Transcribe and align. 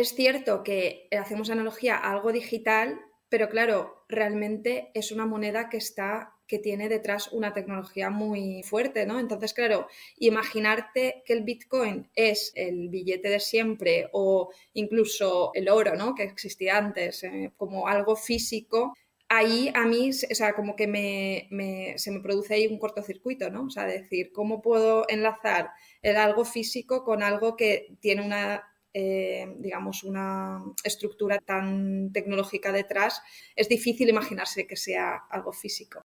es 0.00 0.14
cierto 0.14 0.62
que 0.62 1.08
hacemos 1.18 1.50
analogía 1.50 1.96
a 1.96 2.12
algo 2.12 2.32
digital, 2.32 3.00
pero 3.28 3.48
claro, 3.48 4.04
realmente 4.08 4.90
es 4.94 5.12
una 5.12 5.26
moneda 5.26 5.68
que 5.68 5.76
está 5.76 6.34
que 6.46 6.58
tiene 6.58 6.88
detrás 6.88 7.28
una 7.30 7.52
tecnología 7.52 8.08
muy 8.08 8.62
fuerte, 8.62 9.04
¿no? 9.04 9.20
Entonces, 9.20 9.52
claro, 9.52 9.86
imaginarte 10.16 11.22
que 11.26 11.34
el 11.34 11.44
Bitcoin 11.44 12.08
es 12.14 12.52
el 12.54 12.88
billete 12.88 13.28
de 13.28 13.38
siempre 13.38 14.08
o 14.12 14.50
incluso 14.72 15.50
el 15.52 15.68
oro, 15.68 15.94
¿no? 15.94 16.14
Que 16.14 16.22
existía 16.22 16.78
antes, 16.78 17.22
eh, 17.22 17.52
como 17.58 17.86
algo 17.86 18.16
físico, 18.16 18.94
ahí 19.28 19.70
a 19.74 19.84
mí, 19.84 20.08
o 20.08 20.34
sea, 20.34 20.54
como 20.54 20.74
que 20.74 20.86
se 21.96 22.10
me 22.10 22.20
produce 22.20 22.54
ahí 22.54 22.66
un 22.66 22.78
cortocircuito, 22.78 23.50
¿no? 23.50 23.64
O 23.64 23.70
sea, 23.70 23.84
decir, 23.84 24.32
¿cómo 24.32 24.62
puedo 24.62 25.04
enlazar 25.08 25.70
el 26.00 26.16
algo 26.16 26.46
físico 26.46 27.04
con 27.04 27.22
algo 27.22 27.56
que 27.56 27.94
tiene 28.00 28.24
una 28.24 28.64
eh, 28.94 29.54
digamos, 29.58 30.04
una 30.04 30.62
estructura 30.84 31.38
tan 31.38 32.10
tecnológica 32.12 32.72
detrás, 32.72 33.22
es 33.54 33.68
difícil 33.68 34.08
imaginarse 34.08 34.66
que 34.66 34.76
sea 34.76 35.16
algo 35.30 35.52
físico. 35.52 36.02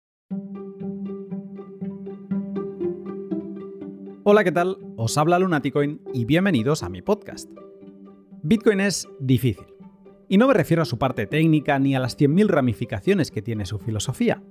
Hola, 4.24 4.44
¿qué 4.44 4.52
tal? 4.52 4.78
Os 4.98 5.18
habla 5.18 5.40
Lunaticoin 5.40 6.02
y 6.14 6.26
bienvenidos 6.26 6.84
a 6.84 6.90
mi 6.90 7.02
podcast. 7.02 7.50
Bitcoin 8.44 8.82
es 8.82 9.08
difícil. 9.20 9.68
Y 10.30 10.38
no 10.38 10.48
me 10.48 10.54
refiero 10.54 10.84
a 10.84 10.86
su 10.86 10.98
parte 10.98 11.28
técnica 11.28 11.80
ni 11.80 11.96
a 11.96 12.00
las 12.00 12.18
100.000 12.18 12.48
ramificaciones 12.48 13.32
que 13.32 13.42
tiene 13.42 13.66
su 13.66 13.80
filosofía. 13.80 14.44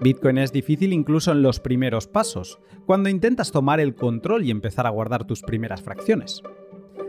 Bitcoin 0.00 0.38
es 0.38 0.52
difícil 0.52 0.92
incluso 0.92 1.32
en 1.32 1.42
los 1.42 1.58
primeros 1.58 2.06
pasos, 2.06 2.60
cuando 2.86 3.08
intentas 3.08 3.50
tomar 3.50 3.80
el 3.80 3.96
control 3.96 4.44
y 4.44 4.52
empezar 4.52 4.86
a 4.86 4.90
guardar 4.90 5.26
tus 5.26 5.42
primeras 5.42 5.82
fracciones. 5.82 6.40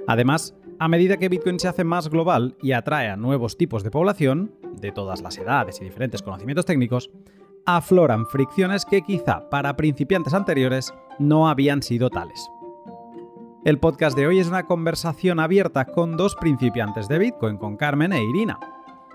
Además, 0.09 0.55
a 0.80 0.88
medida 0.88 1.18
que 1.18 1.30
Bitcoin 1.30 1.59
se 1.59 1.68
hace 1.68 1.84
más 1.84 2.09
global 2.09 2.55
y 2.63 2.72
atrae 2.72 3.12
a 3.12 3.16
nuevos 3.16 3.58
tipos 3.58 3.84
de 3.84 3.91
población, 3.91 4.52
de 4.82 4.91
todas 4.91 5.22
las 5.22 5.38
edades 5.38 5.79
y 5.79 5.84
diferentes 5.84 6.24
conocimientos 6.24 6.66
técnicos, 6.66 7.12
afloran 7.63 8.26
fricciones 8.26 8.85
que 8.85 9.04
quizá 9.04 9.48
para 9.51 9.76
principiantes 9.76 10.34
anteriores 10.34 10.91
no 11.20 11.48
habían 11.48 11.84
sido 11.84 12.10
tales. 12.10 12.49
El 13.63 13.77
podcast 13.77 14.18
de 14.18 14.26
hoy 14.26 14.40
es 14.40 14.48
una 14.48 14.66
conversación 14.66 15.40
abierta 15.40 15.85
con 15.85 16.18
dos 16.18 16.35
principiantes 16.35 17.07
de 17.07 17.20
Bitcoin, 17.20 17.57
con 17.57 17.77
Carmen 17.77 18.12
e 18.12 18.23
Irina, 18.23 18.57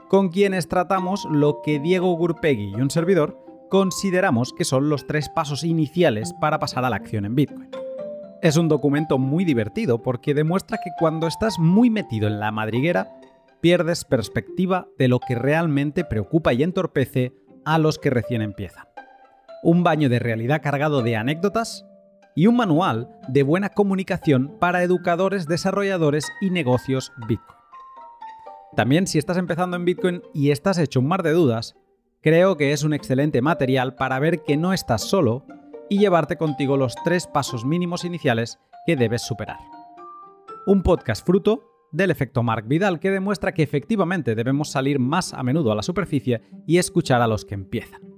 con 0.08 0.29
quienes 0.29 0.69
tratamos 0.69 1.27
lo 1.29 1.61
que 1.61 1.81
Diego 1.81 2.12
Gurpegui 2.12 2.70
y 2.70 2.81
un 2.81 2.91
servidor 2.91 3.45
consideramos 3.69 4.53
que 4.53 4.64
son 4.64 4.89
los 4.89 5.08
tres 5.08 5.29
pasos 5.29 5.64
iniciales 5.64 6.33
para 6.41 6.61
pasar 6.61 6.84
a 6.84 6.91
la 6.91 6.95
acción 6.95 7.25
en 7.25 7.34
Bitcoin. 7.34 7.83
Es 8.45 8.59
un 8.59 8.69
documento 8.69 9.17
muy 9.17 9.47
divertido 9.47 10.03
porque 10.03 10.34
demuestra 10.34 10.77
que 10.77 10.91
cuando 10.98 11.27
estás 11.27 11.59
muy 11.59 11.89
metido 11.89 12.28
en 12.28 12.41
la 12.41 12.53
madriguera, 12.53 13.09
pierdes 13.62 14.05
perspectiva 14.05 14.86
de 14.98 15.09
lo 15.09 15.19
que 15.19 15.34
realmente 15.34 16.05
preocupa 16.05 16.53
y 16.53 16.62
entorpece 16.62 17.33
a 17.64 17.78
los 17.78 17.98
que 17.98 18.11
recién 18.11 18.42
empiezan. 18.42 18.84
Un 19.62 19.83
baño 19.83 20.11
de 20.11 20.19
realidad 20.19 20.61
cargado 20.62 21.01
de 21.01 21.17
anécdotas 21.17 21.86
y 22.36 22.47
un 22.47 22.56
manual 22.56 23.09
de 23.28 23.45
buena 23.45 23.70
comunicación 23.70 24.58
para 24.61 24.83
educadores, 24.83 25.48
desarrolladores 25.48 26.31
y 26.42 26.51
negocios 26.51 27.12
Bitcoin. 27.27 27.58
También 28.77 29.06
si 29.06 29.17
estás 29.17 29.39
empezando 29.39 29.79
en 29.79 29.86
Bitcoin 29.86 30.23
y 30.34 30.51
estás 30.51 30.77
hecho 30.77 31.01
un 31.01 31.08
mar 31.08 31.23
de 31.23 31.33
dudas, 31.33 31.77
creo 32.20 32.58
que 32.58 32.73
es 32.73 32.84
un 32.84 32.92
excelente 32.92 33.41
material 33.41 33.95
para 33.95 34.19
ver 34.19 34.42
que 34.42 34.58
no 34.58 34.75
estás 34.75 35.01
solo 35.01 35.47
y 35.88 35.98
llevarte 35.98 36.36
contigo 36.36 36.77
los 36.77 36.94
tres 37.04 37.27
pasos 37.27 37.64
mínimos 37.64 38.04
iniciales 38.04 38.58
que 38.86 38.96
debes 38.96 39.22
superar. 39.22 39.58
Un 40.66 40.82
podcast 40.82 41.24
fruto 41.27 41.88
del 41.92 42.10
efecto 42.10 42.42
Mark 42.42 42.66
Vidal 42.66 43.00
que 43.00 43.10
demuestra 43.10 43.52
que 43.52 43.62
efectivamente 43.62 44.34
debemos 44.34 44.70
salir 44.70 44.98
más 44.98 45.32
a 45.32 45.42
menudo 45.42 45.72
a 45.72 45.77
la 45.77 45.82
superficie 45.82 46.42
y 46.66 46.78
escuchar 46.78 47.22
a 47.22 47.27
los 47.27 47.44
que 47.44 47.55
empiezan. 47.55 48.14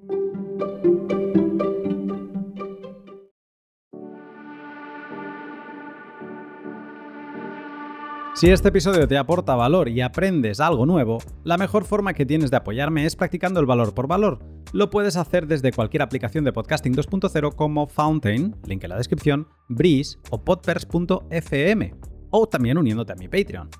Si 8.37 8.51
este 8.51 8.69
episodio 8.69 9.09
te 9.09 9.17
aporta 9.17 9.55
valor 9.55 9.89
y 9.89 10.03
aprendes 10.03 10.61
algo 10.61 10.85
nuevo, 10.85 11.23
la 11.43 11.57
mejor 11.57 11.87
forma 11.87 12.13
que 12.13 12.27
tienes 12.27 12.51
de 12.51 12.59
apoyarme 12.59 13.07
es 13.07 13.17
practicando 13.17 13.61
el 13.61 13.67
valor 13.67 13.95
por 13.95 14.09
valor. 14.09 14.41
Lo 14.75 14.91
puedes 14.91 15.17
hacer 15.17 15.47
desde 15.47 15.73
cualquier 15.73 16.03
aplicación 16.03 16.45
de 16.45 16.53
podcasting 16.53 16.95
2.0 16.95 17.55
como 17.55 17.87
Fountain, 17.87 18.55
link 18.67 18.85
en 18.85 18.91
la 18.91 18.99
descripción, 18.99 19.49
Breeze 19.69 20.19
o 20.29 20.45
podpers.fm, 20.45 21.95
o 22.29 22.47
también 22.47 22.77
uniéndote 22.77 23.15
a 23.15 23.17
mi 23.17 23.27
Patreon. 23.27 23.71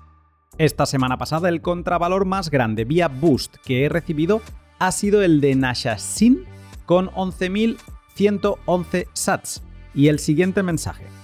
Esta 0.57 0.87
semana 0.87 1.19
pasada 1.19 1.49
el 1.49 1.61
contravalor 1.61 2.25
más 2.25 2.49
grande 2.49 2.83
vía 2.83 3.09
Boost 3.09 3.57
que 3.63 3.85
he 3.85 3.89
recibido 3.89 4.41
ha 4.79 4.91
sido 4.91 5.21
el 5.21 5.39
de 5.39 5.53
Nashashin 5.53 6.45
con 6.87 7.09
11.111 7.11 9.05
sats. 9.13 9.61
Y 9.93 10.07
el 10.07 10.17
siguiente 10.17 10.63
mensaje. 10.63 11.16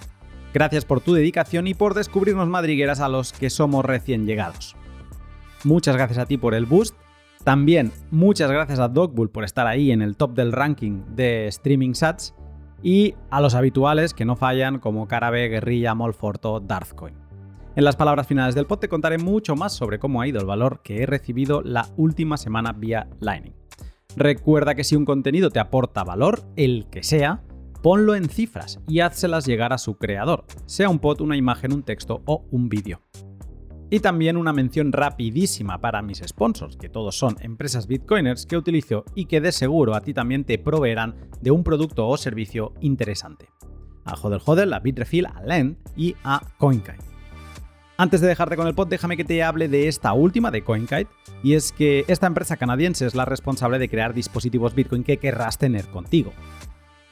Gracias 0.53 0.85
por 0.85 1.01
tu 1.01 1.13
dedicación 1.13 1.65
y 1.65 1.73
por 1.73 1.95
descubrirnos 1.95 2.47
madrigueras 2.47 2.99
a 2.99 3.09
los 3.09 3.33
que 3.33 3.49
somos 3.49 3.83
recién 3.83 4.27
llegados. 4.27 4.75
Muchas 5.63 5.95
gracias 5.95 6.19
a 6.19 6.25
ti 6.27 6.37
por 6.37 6.53
el 6.53 6.65
boost. 6.65 6.95
También 7.43 7.91
muchas 8.11 8.51
gracias 8.51 8.79
a 8.79 8.87
Dogbull 8.87 9.29
por 9.29 9.43
estar 9.43 9.65
ahí 9.65 9.91
en 9.91 10.01
el 10.01 10.15
top 10.15 10.33
del 10.33 10.51
ranking 10.51 11.01
de 11.15 11.47
streaming 11.47 11.93
sats. 11.93 12.35
Y 12.83 13.15
a 13.31 13.41
los 13.41 13.55
habituales 13.55 14.13
que 14.13 14.25
no 14.25 14.35
fallan 14.35 14.79
como 14.79 15.07
Carabe, 15.07 15.47
Guerrilla, 15.47 15.95
Molforto, 15.95 16.59
Darthcoin. 16.59 17.15
En 17.75 17.85
las 17.85 17.95
palabras 17.95 18.27
finales 18.27 18.53
del 18.53 18.67
pod 18.67 18.79
te 18.79 18.89
contaré 18.89 19.17
mucho 19.17 19.55
más 19.55 19.73
sobre 19.73 19.97
cómo 19.97 20.21
ha 20.21 20.27
ido 20.27 20.39
el 20.39 20.45
valor 20.45 20.81
que 20.83 21.01
he 21.01 21.05
recibido 21.07 21.63
la 21.63 21.87
última 21.97 22.37
semana 22.37 22.73
vía 22.73 23.07
Lightning. 23.19 23.55
Recuerda 24.15 24.75
que 24.75 24.83
si 24.83 24.95
un 24.95 25.05
contenido 25.05 25.49
te 25.49 25.59
aporta 25.59 26.03
valor, 26.03 26.43
el 26.55 26.85
que 26.91 27.01
sea, 27.01 27.41
ponlo 27.83 28.15
en 28.15 28.29
cifras 28.29 28.79
y 28.87 29.01
házselas 29.01 29.45
llegar 29.45 29.73
a 29.73 29.77
su 29.77 29.97
creador, 29.97 30.45
sea 30.65 30.87
un 30.87 30.99
pod, 30.99 31.19
una 31.19 31.35
imagen, 31.35 31.73
un 31.73 31.83
texto 31.83 32.21
o 32.25 32.45
un 32.49 32.69
vídeo. 32.69 33.01
Y 33.89 33.99
también 33.99 34.37
una 34.37 34.53
mención 34.53 34.93
rapidísima 34.93 35.81
para 35.81 36.01
mis 36.01 36.23
sponsors, 36.25 36.77
que 36.77 36.87
todos 36.87 37.17
son 37.17 37.35
empresas 37.41 37.85
bitcoiners 37.85 38.45
que 38.45 38.55
utilizo 38.55 39.03
y 39.15 39.25
que 39.25 39.41
de 39.41 39.51
seguro 39.51 39.95
a 39.95 40.01
ti 40.01 40.13
también 40.13 40.45
te 40.45 40.57
proveerán 40.57 41.15
de 41.41 41.51
un 41.51 41.65
producto 41.65 42.07
o 42.07 42.15
servicio 42.15 42.73
interesante. 42.79 43.49
A 44.05 44.15
Hodel 44.15 44.41
Hodel, 44.43 44.73
a 44.73 44.79
Bitrefill, 44.79 45.25
a 45.25 45.41
Lend 45.45 45.77
y 45.97 46.15
a 46.23 46.41
CoinKite. 46.57 47.03
Antes 47.97 48.21
de 48.21 48.27
dejarte 48.27 48.55
con 48.55 48.67
el 48.67 48.75
pod, 48.75 48.87
déjame 48.87 49.17
que 49.17 49.25
te 49.25 49.43
hable 49.43 49.67
de 49.67 49.89
esta 49.89 50.13
última, 50.13 50.51
de 50.51 50.63
CoinKite, 50.63 51.07
y 51.43 51.53
es 51.53 51.73
que 51.73 52.05
esta 52.07 52.27
empresa 52.27 52.57
canadiense 52.57 53.05
es 53.05 53.13
la 53.13 53.25
responsable 53.25 53.77
de 53.77 53.89
crear 53.89 54.13
dispositivos 54.13 54.73
Bitcoin 54.73 55.03
que 55.03 55.17
querrás 55.17 55.57
tener 55.57 55.85
contigo 55.87 56.33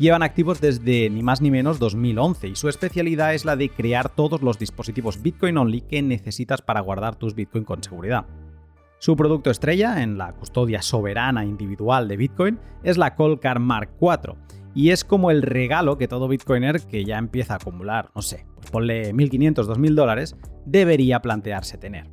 llevan 0.02 0.24
activos 0.24 0.60
desde 0.60 1.12
ni 1.12 1.22
más 1.22 1.42
ni 1.42 1.52
menos 1.52 1.78
2011 1.78 2.48
y 2.48 2.56
su 2.56 2.68
especialidad 2.68 3.36
es 3.36 3.46
la 3.46 3.56
de 3.56 3.70
crear 3.70 4.10
todos 4.10 4.42
los 4.42 4.58
dispositivos 4.58 5.22
Bitcoin 5.22 5.58
Only 5.58 5.82
que 5.82 6.02
necesitas 6.02 6.64
para 6.64 6.82
guardar 6.82 7.16
tus 7.16 7.36
Bitcoin 7.36 7.64
con 7.64 7.84
seguridad. 7.84 8.26
Su 8.98 9.16
producto 9.16 9.52
estrella 9.52 10.02
en 10.02 10.18
la 10.18 10.34
custodia 10.34 10.82
soberana 10.82 11.46
individual 11.46 12.08
de 12.08 12.18
Bitcoin 12.18 12.60
es 12.84 12.98
la 12.98 13.16
Colcar 13.16 13.60
Mark 13.60 13.92
IV 14.02 14.36
y 14.74 14.90
es 14.90 15.06
como 15.06 15.30
el 15.30 15.44
regalo 15.44 16.00
que 16.00 16.08
todo 16.08 16.28
Bitcoiner 16.28 16.82
que 16.82 17.06
ya 17.06 17.20
empieza 17.20 17.54
a 17.54 17.58
acumular, 17.58 18.10
no 18.16 18.24
sé, 18.24 18.48
pues 18.56 18.72
ponle 18.72 19.14
1.500, 19.14 19.68
2.000 19.68 19.94
dólares, 19.94 20.36
debería 20.66 21.22
plantearse 21.22 21.78
tener. 21.78 22.08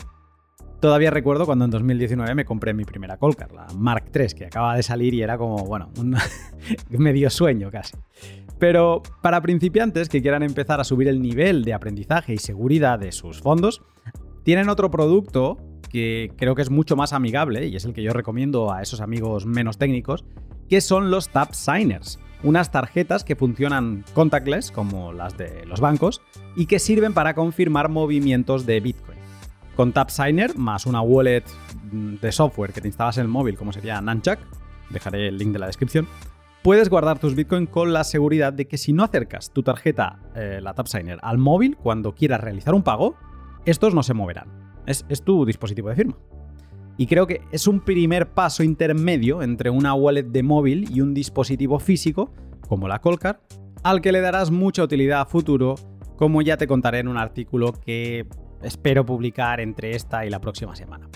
Todavía 0.80 1.10
recuerdo 1.10 1.44
cuando 1.44 1.64
en 1.64 1.72
2019 1.72 2.34
me 2.36 2.44
compré 2.44 2.72
mi 2.72 2.84
primera 2.84 3.16
Colcar, 3.16 3.52
la 3.52 3.66
Mark 3.76 4.10
III, 4.14 4.28
que 4.28 4.46
acaba 4.46 4.76
de 4.76 4.84
salir 4.84 5.12
y 5.12 5.22
era 5.22 5.36
como, 5.36 5.64
bueno, 5.66 5.90
un 5.98 6.16
medio 6.90 7.30
sueño 7.30 7.70
casi. 7.70 7.96
Pero 8.58 9.02
para 9.20 9.40
principiantes 9.40 10.08
que 10.08 10.22
quieran 10.22 10.42
empezar 10.42 10.80
a 10.80 10.84
subir 10.84 11.08
el 11.08 11.20
nivel 11.20 11.64
de 11.64 11.74
aprendizaje 11.74 12.32
y 12.34 12.38
seguridad 12.38 12.98
de 12.98 13.10
sus 13.10 13.40
fondos, 13.40 13.82
tienen 14.44 14.68
otro 14.68 14.90
producto 14.90 15.58
que 15.88 16.32
creo 16.36 16.54
que 16.54 16.62
es 16.62 16.70
mucho 16.70 16.94
más 16.94 17.12
amigable 17.12 17.66
y 17.66 17.76
es 17.76 17.84
el 17.84 17.92
que 17.92 18.02
yo 18.02 18.12
recomiendo 18.12 18.72
a 18.72 18.80
esos 18.80 19.00
amigos 19.00 19.46
menos 19.46 19.78
técnicos, 19.78 20.24
que 20.68 20.80
son 20.80 21.10
los 21.10 21.28
Tap 21.28 21.54
Signers, 21.54 22.20
unas 22.42 22.70
tarjetas 22.70 23.24
que 23.24 23.36
funcionan 23.36 24.04
contactless 24.14 24.70
como 24.70 25.12
las 25.12 25.36
de 25.36 25.64
los 25.66 25.80
bancos 25.80 26.20
y 26.56 26.66
que 26.66 26.78
sirven 26.78 27.14
para 27.14 27.34
confirmar 27.34 27.88
movimientos 27.88 28.64
de 28.64 28.80
Bitcoin. 28.80 29.17
Con 29.78 29.92
TapSigner, 29.92 30.58
más 30.58 30.86
una 30.86 31.02
wallet 31.02 31.44
de 31.92 32.32
software 32.32 32.72
que 32.72 32.80
te 32.80 32.88
instalas 32.88 33.16
en 33.18 33.22
el 33.22 33.28
móvil, 33.28 33.56
como 33.56 33.72
sería 33.72 34.00
Nunchuck, 34.00 34.40
dejaré 34.90 35.28
el 35.28 35.38
link 35.38 35.52
de 35.52 35.60
la 35.60 35.66
descripción, 35.66 36.08
puedes 36.64 36.88
guardar 36.88 37.20
tus 37.20 37.36
Bitcoin 37.36 37.66
con 37.66 37.92
la 37.92 38.02
seguridad 38.02 38.52
de 38.52 38.66
que 38.66 38.76
si 38.76 38.92
no 38.92 39.04
acercas 39.04 39.52
tu 39.52 39.62
tarjeta, 39.62 40.18
eh, 40.34 40.58
la 40.60 40.74
TapSigner, 40.74 41.20
al 41.22 41.38
móvil 41.38 41.76
cuando 41.76 42.12
quieras 42.12 42.40
realizar 42.40 42.74
un 42.74 42.82
pago, 42.82 43.14
estos 43.66 43.94
no 43.94 44.02
se 44.02 44.14
moverán. 44.14 44.48
Es, 44.84 45.06
es 45.08 45.22
tu 45.22 45.46
dispositivo 45.46 45.90
de 45.90 45.94
firma. 45.94 46.16
Y 46.96 47.06
creo 47.06 47.28
que 47.28 47.42
es 47.52 47.68
un 47.68 47.78
primer 47.78 48.32
paso 48.32 48.64
intermedio 48.64 49.44
entre 49.44 49.70
una 49.70 49.94
wallet 49.94 50.24
de 50.24 50.42
móvil 50.42 50.90
y 50.92 51.02
un 51.02 51.14
dispositivo 51.14 51.78
físico, 51.78 52.32
como 52.66 52.88
la 52.88 53.00
Colcar, 53.00 53.42
al 53.84 54.00
que 54.00 54.10
le 54.10 54.22
darás 54.22 54.50
mucha 54.50 54.82
utilidad 54.82 55.20
a 55.20 55.26
futuro, 55.26 55.76
como 56.16 56.42
ya 56.42 56.56
te 56.56 56.66
contaré 56.66 56.98
en 56.98 57.06
un 57.06 57.16
artículo 57.16 57.74
que 57.74 58.26
espero 58.62 59.04
publicar 59.04 59.60
entre 59.60 59.94
esta 59.94 60.24
y 60.26 60.30
la 60.30 60.40
próxima 60.40 60.74
semana. 60.76 61.08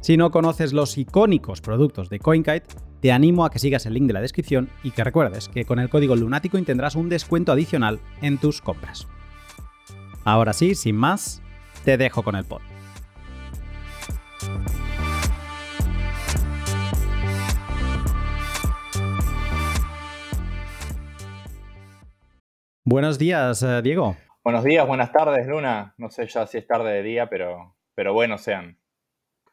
Si 0.00 0.16
no 0.16 0.30
conoces 0.30 0.72
los 0.72 0.98
icónicos 0.98 1.60
productos 1.60 2.10
de 2.10 2.18
CoinKite, 2.18 2.66
te 3.00 3.12
animo 3.12 3.44
a 3.44 3.50
que 3.50 3.58
sigas 3.58 3.86
el 3.86 3.94
link 3.94 4.06
de 4.06 4.12
la 4.12 4.20
descripción 4.20 4.68
y 4.82 4.90
que 4.90 5.04
recuerdes 5.04 5.48
que 5.48 5.64
con 5.64 5.78
el 5.78 5.88
código 5.88 6.16
Lunático 6.16 6.60
tendrás 6.62 6.94
un 6.94 7.08
descuento 7.08 7.52
adicional 7.52 8.00
en 8.20 8.38
tus 8.38 8.60
compras. 8.60 9.06
Ahora 10.24 10.52
sí, 10.52 10.74
sin 10.74 10.96
más, 10.96 11.42
te 11.84 11.96
dejo 11.96 12.22
con 12.22 12.36
el 12.36 12.44
pod. 12.44 12.60
Buenos 22.84 23.18
días, 23.18 23.62
eh, 23.62 23.80
Diego. 23.82 24.16
Buenos 24.44 24.64
días, 24.64 24.84
buenas 24.88 25.12
tardes, 25.12 25.46
Luna. 25.46 25.94
No 25.98 26.10
sé 26.10 26.26
ya 26.26 26.46
si 26.48 26.58
es 26.58 26.66
tarde 26.66 26.92
de 26.92 27.02
día, 27.04 27.28
pero, 27.28 27.76
pero 27.94 28.12
bueno, 28.12 28.38
sean. 28.38 28.76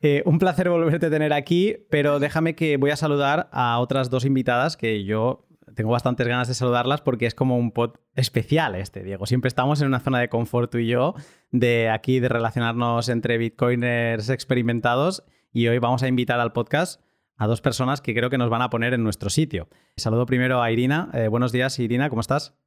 Eh, 0.01 0.24
un 0.25 0.39
placer 0.39 0.68
volverte 0.68 1.06
a 1.06 1.09
tener 1.12 1.31
aquí, 1.31 1.86
pero 1.91 2.19
déjame 2.19 2.56
que 2.56 2.77
voy 2.77 2.89
a 2.89 2.95
saludar 2.95 3.50
a 3.51 3.77
otras 3.80 4.09
dos 4.09 4.25
invitadas 4.25 4.77
que 4.77 5.03
yo 5.03 5.45
tengo 5.75 5.91
bastantes 5.91 6.27
ganas 6.27 6.47
de 6.47 6.56
saludarlas 6.56 7.01
porque 7.01 7.27
es 7.27 7.36
como 7.36 7.56
un 7.57 7.71
pod 7.71 7.97
especial 8.15 8.74
este, 8.74 9.03
Diego. 9.03 9.27
Siempre 9.27 9.50
estamos 9.50 9.80
en 9.81 9.88
una 9.88 10.00
zona 10.00 10.19
de 10.19 10.30
confort 10.30 10.71
tú 10.71 10.80
y 10.80 10.88
yo, 10.88 11.13
de 11.51 11.89
aquí 11.89 12.19
de 12.19 12.30
relacionarnos 12.30 13.09
entre 13.09 13.38
bitcoiners 13.38 14.30
experimentados 14.30 15.24
y 15.53 15.68
hoy 15.68 15.77
vamos 15.77 16.01
a 16.01 16.07
invitar 16.07 16.39
al 16.39 16.51
podcast 16.51 17.00
a 17.38 17.45
dos 17.45 17.62
personas 17.62 18.01
que 18.01 18.15
creo 18.15 18.31
que 18.31 18.39
nos 18.39 18.50
van 18.50 18.63
a 18.63 18.71
poner 18.71 18.95
en 18.95 19.03
nuestro 19.03 19.30
sitio. 19.30 19.69
Saludo 19.97 20.25
primero 20.25 20.63
a 20.63 20.71
Irina. 20.71 21.12
Eh, 21.13 21.27
buenos 21.27 21.51
días, 21.51 21.77
Irina, 21.77 22.09
¿cómo 22.09 22.21
estás? 22.21 22.57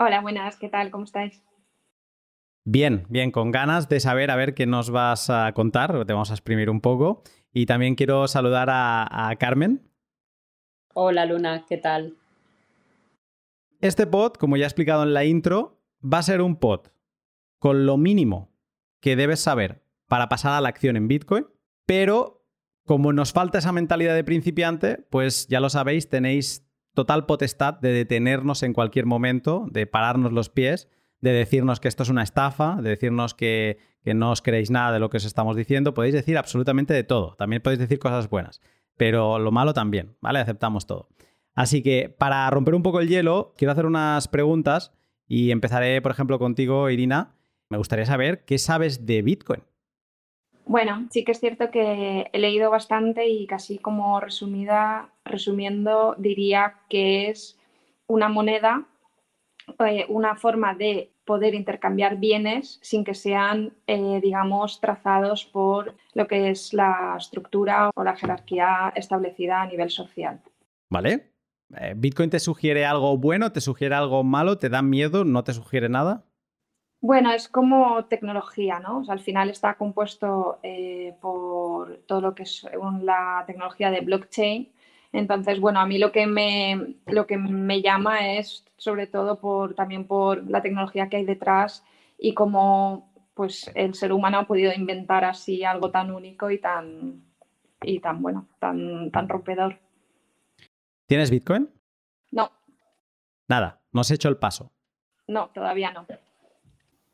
Hola, 0.00 0.20
buenas, 0.20 0.56
¿qué 0.56 0.68
tal? 0.68 0.92
¿Cómo 0.92 1.02
estáis? 1.02 1.42
Bien, 2.64 3.04
bien, 3.08 3.32
con 3.32 3.50
ganas 3.50 3.88
de 3.88 3.98
saber 3.98 4.30
a 4.30 4.36
ver 4.36 4.54
qué 4.54 4.64
nos 4.64 4.90
vas 4.90 5.28
a 5.28 5.52
contar, 5.54 6.06
te 6.06 6.12
vamos 6.12 6.30
a 6.30 6.34
exprimir 6.34 6.70
un 6.70 6.80
poco. 6.80 7.24
Y 7.52 7.66
también 7.66 7.96
quiero 7.96 8.28
saludar 8.28 8.68
a, 8.70 9.34
Carmen. 9.40 9.90
Hola 10.94 11.26
Luna, 11.26 11.66
¿qué 11.68 11.78
tal? 11.78 12.14
Este 13.80 14.06
pod, 14.06 14.34
como 14.34 14.56
ya 14.56 14.66
he 14.66 14.68
explicado 14.68 15.02
en 15.02 15.14
la 15.14 15.24
intro, 15.24 15.82
va 16.00 16.18
a 16.18 16.22
ser 16.22 16.42
un 16.42 16.54
pod 16.54 16.86
con 17.58 17.84
lo 17.84 17.96
mínimo 17.96 18.52
que 19.00 19.16
debes 19.16 19.40
saber 19.40 19.82
para 20.06 20.28
pasar 20.28 20.52
a 20.52 20.60
la 20.60 20.68
acción 20.68 20.96
en 20.96 21.08
Bitcoin, 21.08 21.48
pero 21.86 22.46
como 22.86 23.12
nos 23.12 23.32
falta 23.32 23.58
esa 23.58 23.72
mentalidad 23.72 24.14
de 24.14 24.22
principiante, 24.22 24.98
pues 25.10 25.48
ya 25.48 25.58
lo 25.58 25.70
sabéis, 25.70 26.08
tenéis 26.08 26.67
total 26.98 27.26
potestad 27.26 27.74
de 27.74 27.92
detenernos 27.92 28.64
en 28.64 28.72
cualquier 28.72 29.06
momento, 29.06 29.68
de 29.70 29.86
pararnos 29.86 30.32
los 30.32 30.48
pies 30.48 30.88
de 31.20 31.32
decirnos 31.32 31.80
que 31.80 31.88
esto 31.88 32.02
es 32.02 32.08
una 32.08 32.22
estafa, 32.22 32.76
de 32.80 32.90
decirnos 32.90 33.34
que, 33.34 33.78
no 34.04 34.30
os 34.30 34.40
creéis 34.40 34.70
nada 34.70 34.90
de 34.90 35.00
lo 35.00 35.10
que 35.10 35.18
os 35.18 35.24
estamos 35.26 35.54
diciendo. 35.54 35.92
Podéis 35.92 36.14
decir 36.14 36.38
absolutamente 36.38 36.94
de 36.94 37.04
todo. 37.04 37.34
También 37.36 37.60
podéis 37.60 37.78
decir 37.78 37.98
cosas 37.98 38.30
buenas, 38.30 38.62
pero 38.96 39.38
lo 39.38 39.52
malo 39.52 39.74
también, 39.74 40.16
¿vale? 40.22 40.38
Aceptamos 40.38 40.86
todo. 40.86 41.08
Así 41.54 41.82
que 41.82 42.08
para 42.08 42.48
romper 42.48 42.74
un 42.74 42.82
poco 42.82 43.00
el 43.00 43.08
hielo, 43.08 43.52
quiero 43.58 43.72
hacer 43.72 43.84
unas 43.84 44.26
preguntas 44.28 44.92
y 45.26 45.50
empezaré, 45.50 46.00
por 46.00 46.10
ejemplo, 46.10 46.38
contigo, 46.38 46.88
Irina. 46.88 47.34
Me 47.68 47.76
gustaría 47.76 48.06
saber 48.06 48.46
qué 48.46 48.56
sabes 48.56 49.04
de 49.04 49.20
Bitcoin. 49.20 49.62
Bueno, 50.68 51.06
sí 51.10 51.24
que 51.24 51.32
es 51.32 51.40
cierto 51.40 51.70
que 51.70 52.30
he 52.32 52.38
leído 52.38 52.70
bastante 52.70 53.26
y 53.26 53.46
casi 53.46 53.78
como 53.78 54.20
resumida, 54.20 55.08
resumiendo, 55.24 56.14
diría 56.18 56.74
que 56.88 57.30
es 57.30 57.58
una 58.06 58.28
moneda 58.28 58.86
eh, 59.86 60.06
una 60.08 60.34
forma 60.34 60.74
de 60.74 61.12
poder 61.24 61.54
intercambiar 61.54 62.16
bienes 62.16 62.78
sin 62.82 63.04
que 63.04 63.14
sean, 63.14 63.74
eh, 63.86 64.18
digamos, 64.22 64.80
trazados 64.80 65.44
por 65.44 65.94
lo 66.14 66.26
que 66.26 66.50
es 66.50 66.72
la 66.72 67.16
estructura 67.18 67.90
o 67.94 68.02
la 68.02 68.16
jerarquía 68.16 68.92
establecida 68.96 69.62
a 69.62 69.66
nivel 69.66 69.90
social. 69.90 70.40
¿Vale? 70.90 71.32
Eh, 71.76 71.92
¿Bitcoin 71.96 72.30
te 72.30 72.40
sugiere 72.40 72.86
algo 72.86 73.18
bueno, 73.18 73.52
te 73.52 73.60
sugiere 73.60 73.94
algo 73.94 74.24
malo, 74.24 74.56
te 74.58 74.70
da 74.70 74.80
miedo, 74.80 75.24
no 75.24 75.44
te 75.44 75.52
sugiere 75.52 75.90
nada? 75.90 76.24
Bueno, 77.00 77.30
es 77.32 77.48
como 77.48 78.06
tecnología, 78.06 78.80
¿no? 78.80 79.04
al 79.08 79.20
final 79.20 79.50
está 79.50 79.74
compuesto 79.74 80.60
por 81.20 81.98
todo 82.06 82.20
lo 82.20 82.34
que 82.34 82.42
es 82.42 82.66
la 83.02 83.44
tecnología 83.46 83.90
de 83.90 84.00
blockchain, 84.00 84.72
entonces, 85.12 85.60
bueno, 85.60 85.80
a 85.80 85.86
mí 85.86 85.98
lo 85.98 86.12
que 86.12 86.26
me, 86.26 86.96
lo 87.06 87.26
que 87.26 87.38
me 87.38 87.80
llama 87.80 88.34
es 88.36 88.64
sobre 88.76 89.06
todo 89.06 89.40
por, 89.40 89.74
también 89.74 90.06
por 90.06 90.48
la 90.50 90.60
tecnología 90.60 91.08
que 91.08 91.16
hay 91.16 91.24
detrás 91.24 91.84
y 92.18 92.34
cómo 92.34 93.10
pues, 93.34 93.70
el 93.74 93.94
ser 93.94 94.12
humano 94.12 94.38
ha 94.38 94.46
podido 94.46 94.72
inventar 94.72 95.24
así 95.24 95.64
algo 95.64 95.90
tan 95.90 96.10
único 96.10 96.50
y 96.50 96.58
tan, 96.58 97.24
y 97.82 98.00
tan 98.00 98.20
bueno, 98.20 98.48
tan, 98.58 99.10
tan 99.10 99.28
rompedor. 99.28 99.78
¿Tienes 101.06 101.30
Bitcoin? 101.30 101.70
No. 102.30 102.52
Nada, 103.48 103.80
no 103.92 104.02
has 104.02 104.10
hecho 104.10 104.28
el 104.28 104.36
paso. 104.36 104.70
No, 105.26 105.48
todavía 105.54 105.90
no. 105.90 106.06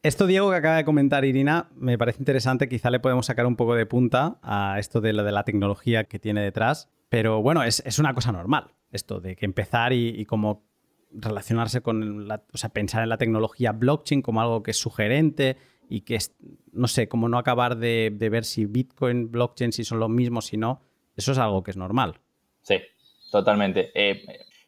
Esto, 0.04 0.26
Diego, 0.26 0.50
que 0.50 0.56
acaba 0.56 0.76
de 0.76 0.84
comentar 0.84 1.24
Irina, 1.24 1.70
me 1.76 1.96
parece 1.96 2.18
interesante. 2.18 2.68
Quizá 2.68 2.90
le 2.90 3.00
podemos 3.00 3.24
sacar 3.24 3.46
un 3.46 3.56
poco 3.56 3.74
de 3.74 3.86
punta 3.86 4.38
a 4.42 4.78
esto 4.78 5.00
de, 5.00 5.14
la 5.14 5.44
tecnología 5.44 6.04
que 6.04 6.18
tiene 6.18 6.42
detrás. 6.42 6.90
Pero 7.08 7.40
bueno, 7.40 7.64
es, 7.64 7.98
una 7.98 8.12
cosa 8.12 8.30
normal 8.30 8.72
esto 8.92 9.18
de 9.20 9.34
que 9.34 9.46
empezar 9.46 9.94
y, 9.94 10.26
como 10.26 10.62
relacionarse 11.10 11.80
con, 11.80 12.28
la, 12.28 12.44
o 12.52 12.58
sea, 12.58 12.68
pensar 12.68 13.02
en 13.02 13.08
la 13.08 13.16
tecnología 13.16 13.72
blockchain 13.72 14.20
como 14.20 14.42
algo 14.42 14.62
que 14.62 14.72
es 14.72 14.76
sugerente 14.76 15.56
y 15.88 16.02
que 16.02 16.16
es, 16.16 16.36
no 16.70 16.86
sé, 16.86 17.08
como 17.08 17.30
no 17.30 17.38
acabar 17.38 17.78
de, 17.78 18.14
ver 18.30 18.44
si 18.44 18.66
Bitcoin, 18.66 19.32
blockchain, 19.32 19.72
si 19.72 19.84
son 19.84 20.00
lo 20.00 20.10
mismo, 20.10 20.42
si 20.42 20.58
no, 20.58 20.82
eso 21.16 21.32
es 21.32 21.38
algo 21.38 21.62
que 21.62 21.70
es 21.70 21.78
normal. 21.78 22.20
Sí, 22.60 22.76
totalmente. 23.32 23.90
Eh, 23.94 24.22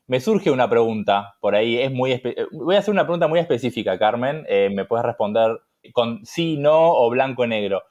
me 0.07 0.21
surge 0.21 0.51
una 0.51 0.69
pregunta 0.69 1.37
por 1.41 1.55
ahí, 1.55 1.79
es 1.79 1.93
muy 1.93 2.23
voy 2.53 2.77
a 2.77 2.79
hacer 2.79 2.93
una 2.93 3.05
pregunta 3.05 3.29
muy 3.29 3.41
específica, 3.41 3.99
Carmen, 3.99 4.45
eh, 4.49 4.71
me 4.73 4.85
puedes 4.85 5.05
responder 5.05 5.61
con 5.93 6.25
sí, 6.25 6.57
no 6.57 6.93
o 6.93 7.11
blanco 7.11 7.47
negro. 7.47 7.83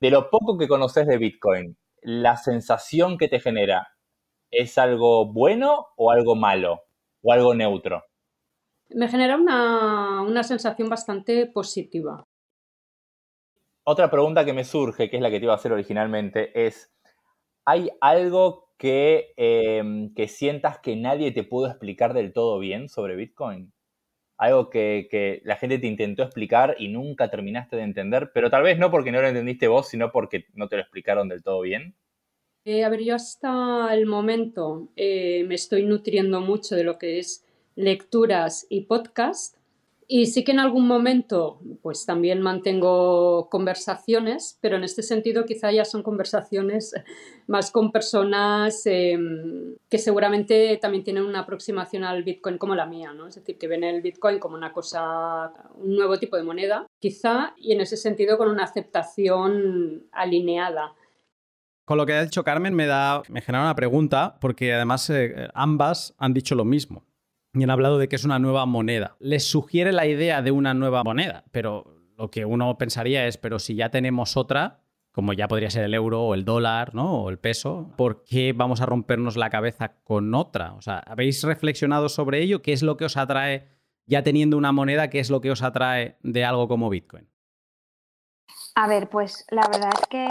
De 0.00 0.10
lo 0.10 0.30
poco 0.30 0.56
que 0.56 0.68
conoces 0.68 1.06
de 1.06 1.18
Bitcoin, 1.18 1.76
la 2.02 2.36
sensación 2.36 3.18
que 3.18 3.28
te 3.28 3.40
genera, 3.40 3.88
¿Es 4.50 4.78
algo 4.78 5.32
bueno 5.32 5.86
o 5.96 6.10
algo 6.10 6.34
malo? 6.34 6.82
¿O 7.22 7.32
algo 7.32 7.54
neutro? 7.54 8.04
Me 8.88 9.08
genera 9.08 9.36
una, 9.36 10.42
sensación 10.42 10.88
bastante 10.88 11.46
positiva. 11.46 12.24
Otra 13.84 14.10
pregunta 14.10 14.44
que 14.44 14.52
me 14.52 14.64
surge, 14.64 15.08
que 15.08 15.16
es 15.16 15.22
la 15.22 15.30
que 15.30 15.38
te 15.38 15.44
iba 15.44 15.52
a 15.52 15.56
hacer 15.56 15.72
originalmente, 15.72 16.66
es, 16.66 16.92
¿hay 17.64 17.90
algo 18.00 18.70
que, 18.78 19.32
em, 19.36 20.14
que 20.14 20.28
sientas 20.28 20.78
que 20.78 20.96
nadie 20.96 21.32
te 21.32 21.44
pudo 21.44 21.66
explicar 21.68 22.14
del 22.14 22.32
todo 22.32 22.58
bien 22.58 22.88
sobre 22.88 23.16
Bitcoin? 23.16 23.72
Algo 24.38 24.70
que, 24.70 25.08
que, 25.10 25.42
la 25.44 25.56
gente 25.56 25.78
te 25.78 25.86
intentó 25.86 26.22
explicar 26.22 26.76
y 26.78 26.88
nunca 26.88 27.30
terminaste 27.30 27.76
de 27.76 27.82
entender, 27.82 28.30
pero 28.32 28.50
tal 28.50 28.62
vez 28.62 28.78
no 28.78 28.90
porque 28.90 29.12
no 29.12 29.20
lo 29.20 29.28
entendiste 29.28 29.68
vos, 29.68 29.88
sino 29.88 30.12
porque 30.12 30.46
no 30.54 30.68
te 30.68 30.76
lo 30.76 30.82
explicaron 30.82 31.28
del 31.28 31.42
todo 31.42 31.60
bien. 31.60 31.94
Eh, 32.64 32.84
a 32.84 32.90
ver, 32.90 33.02
yo 33.02 33.14
hasta 33.14 33.92
el 33.94 34.04
momento 34.04 34.90
eh, 34.96 35.44
me 35.46 35.54
estoy 35.54 35.84
nutriendo 35.84 36.40
mucho 36.40 36.76
de 36.76 36.84
lo 36.84 36.98
que 36.98 37.18
es 37.18 37.44
lecturas 37.74 38.66
y 38.68 38.82
podcast. 38.82 39.56
Y 40.12 40.26
sí 40.26 40.42
que 40.42 40.50
en 40.50 40.58
algún 40.58 40.88
momento, 40.88 41.60
pues 41.82 42.04
también 42.04 42.42
mantengo 42.42 43.48
conversaciones, 43.48 44.58
pero 44.60 44.74
en 44.74 44.82
este 44.82 45.04
sentido 45.04 45.44
quizá 45.44 45.70
ya 45.70 45.84
son 45.84 46.02
conversaciones 46.02 46.94
más 47.46 47.70
con 47.70 47.92
personas 47.92 48.82
em, 48.86 49.76
que 49.88 49.98
seguramente 49.98 50.76
también 50.82 51.04
tienen 51.04 51.22
una 51.22 51.42
aproximación 51.42 52.02
al 52.02 52.24
Bitcoin 52.24 52.58
como 52.58 52.74
la 52.74 52.86
mía, 52.86 53.12
¿no? 53.12 53.28
Es 53.28 53.36
decir, 53.36 53.56
que 53.56 53.68
ven 53.68 53.84
el 53.84 54.02
Bitcoin 54.02 54.40
como 54.40 54.56
una 54.56 54.72
cosa, 54.72 55.52
un 55.76 55.94
nuevo 55.94 56.18
tipo 56.18 56.36
de 56.36 56.42
moneda, 56.42 56.88
quizá, 56.98 57.54
y 57.56 57.70
en 57.70 57.80
ese 57.80 57.96
sentido 57.96 58.36
con 58.36 58.48
una 58.48 58.64
aceptación 58.64 60.08
alineada 60.10 60.92
con 61.84 61.98
lo 61.98 62.06
que 62.06 62.12
ha 62.12 62.22
dicho 62.22 62.44
Carmen 62.44 62.72
me 62.72 62.86
da, 62.86 63.22
me 63.28 63.40
genera 63.40 63.64
una 63.64 63.74
pregunta, 63.74 64.38
porque 64.40 64.72
además 64.72 65.10
eh, 65.10 65.48
ambas 65.54 66.14
han 66.18 66.32
dicho 66.34 66.54
lo 66.54 66.64
mismo. 66.64 67.04
Y 67.52 67.64
han 67.64 67.70
hablado 67.70 67.98
de 67.98 68.08
que 68.08 68.16
es 68.16 68.24
una 68.24 68.38
nueva 68.38 68.64
moneda. 68.66 69.16
Les 69.18 69.44
sugiere 69.44 69.92
la 69.92 70.06
idea 70.06 70.42
de 70.42 70.52
una 70.52 70.74
nueva 70.74 71.02
moneda, 71.02 71.44
pero 71.50 72.00
lo 72.16 72.30
que 72.30 72.44
uno 72.44 72.78
pensaría 72.78 73.26
es, 73.26 73.38
pero 73.38 73.58
si 73.58 73.74
ya 73.74 73.90
tenemos 73.90 74.36
otra, 74.36 74.82
como 75.12 75.32
ya 75.32 75.48
podría 75.48 75.70
ser 75.70 75.84
el 75.84 75.94
euro 75.94 76.22
o 76.22 76.34
el 76.34 76.44
dólar, 76.44 76.94
¿no? 76.94 77.22
O 77.22 77.30
el 77.30 77.38
peso, 77.38 77.92
¿por 77.96 78.22
qué 78.22 78.52
vamos 78.52 78.80
a 78.80 78.86
rompernos 78.86 79.36
la 79.36 79.50
cabeza 79.50 79.96
con 80.04 80.34
otra? 80.34 80.74
O 80.74 80.82
sea, 80.82 80.98
¿habéis 80.98 81.42
reflexionado 81.42 82.08
sobre 82.08 82.42
ello? 82.42 82.62
¿Qué 82.62 82.72
es 82.72 82.82
lo 82.82 82.96
que 82.96 83.06
os 83.06 83.16
atrae, 83.16 83.68
ya 84.06 84.22
teniendo 84.22 84.56
una 84.56 84.72
moneda, 84.72 85.10
qué 85.10 85.18
es 85.18 85.30
lo 85.30 85.40
que 85.40 85.50
os 85.50 85.62
atrae 85.62 86.18
de 86.22 86.44
algo 86.44 86.68
como 86.68 86.90
Bitcoin? 86.90 87.28
A 88.76 88.86
ver, 88.86 89.08
pues 89.08 89.46
la 89.50 89.66
verdad 89.66 89.90
es 90.00 90.06
que 90.06 90.28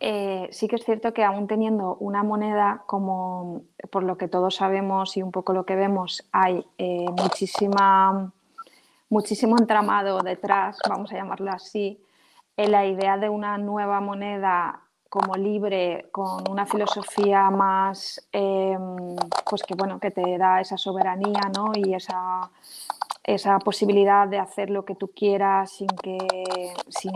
eh, 0.00 0.48
sí 0.52 0.68
que 0.68 0.76
es 0.76 0.84
cierto 0.84 1.12
que 1.12 1.24
aún 1.24 1.46
teniendo 1.46 1.96
una 1.96 2.22
moneda 2.22 2.82
como 2.86 3.62
por 3.90 4.02
lo 4.02 4.16
que 4.16 4.28
todos 4.28 4.56
sabemos 4.56 5.16
y 5.16 5.22
un 5.22 5.32
poco 5.32 5.52
lo 5.52 5.64
que 5.64 5.76
vemos, 5.76 6.26
hay 6.32 6.64
eh, 6.78 7.06
muchísima, 7.10 8.32
muchísimo 9.08 9.56
entramado 9.58 10.20
detrás, 10.20 10.78
vamos 10.88 11.12
a 11.12 11.16
llamarlo 11.16 11.50
así, 11.50 12.02
la 12.56 12.86
idea 12.86 13.16
de 13.18 13.28
una 13.28 13.56
nueva 13.56 14.00
moneda 14.00 14.88
como 15.08 15.36
libre, 15.36 16.08
con 16.12 16.48
una 16.50 16.66
filosofía 16.66 17.50
más, 17.50 18.28
em, 18.32 19.16
pues 19.48 19.62
que 19.62 19.74
bueno, 19.74 19.98
que 19.98 20.10
te 20.10 20.36
da 20.36 20.60
esa 20.60 20.76
soberanía, 20.76 21.40
¿no? 21.54 21.72
Y 21.74 21.94
esa, 21.94 22.50
esa 23.24 23.58
posibilidad 23.58 24.26
de 24.26 24.38
hacer 24.38 24.70
lo 24.70 24.84
que 24.84 24.94
tú 24.94 25.08
quieras 25.08 25.72
sin 25.72 25.88
que, 25.88 26.18
sin, 26.88 27.12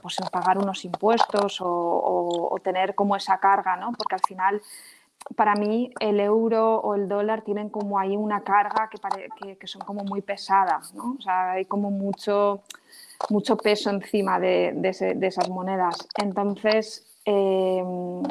pues, 0.00 0.16
pagar 0.30 0.58
unos 0.58 0.84
impuestos 0.84 1.58
o, 1.60 2.56
tener 2.62 2.94
como 2.94 3.14
esa 3.16 3.38
carga, 3.38 3.76
¿no? 3.76 3.92
Porque 3.92 4.14
al 4.14 4.22
final, 4.26 4.62
para 5.36 5.54
mí, 5.54 5.92
el 6.00 6.18
euro 6.18 6.76
o 6.76 6.94
el 6.94 7.08
dólar 7.08 7.42
tienen 7.42 7.68
como 7.68 7.98
ahí 7.98 8.16
una 8.16 8.42
carga 8.42 8.88
que, 8.88 9.56
que, 9.56 9.66
son 9.66 9.82
como 9.82 10.02
muy 10.04 10.22
pesadas, 10.22 10.94
¿no? 10.94 11.16
O 11.18 11.22
sea, 11.22 11.52
hay 11.52 11.66
como 11.66 11.90
mucho, 11.90 12.62
mucho 13.28 13.56
peso 13.56 13.90
encima 13.90 14.40
de, 14.40 14.72
de 14.74 15.26
esas 15.26 15.48
monedas. 15.50 16.08
Entonces, 16.16 17.06
Em, 17.24 18.22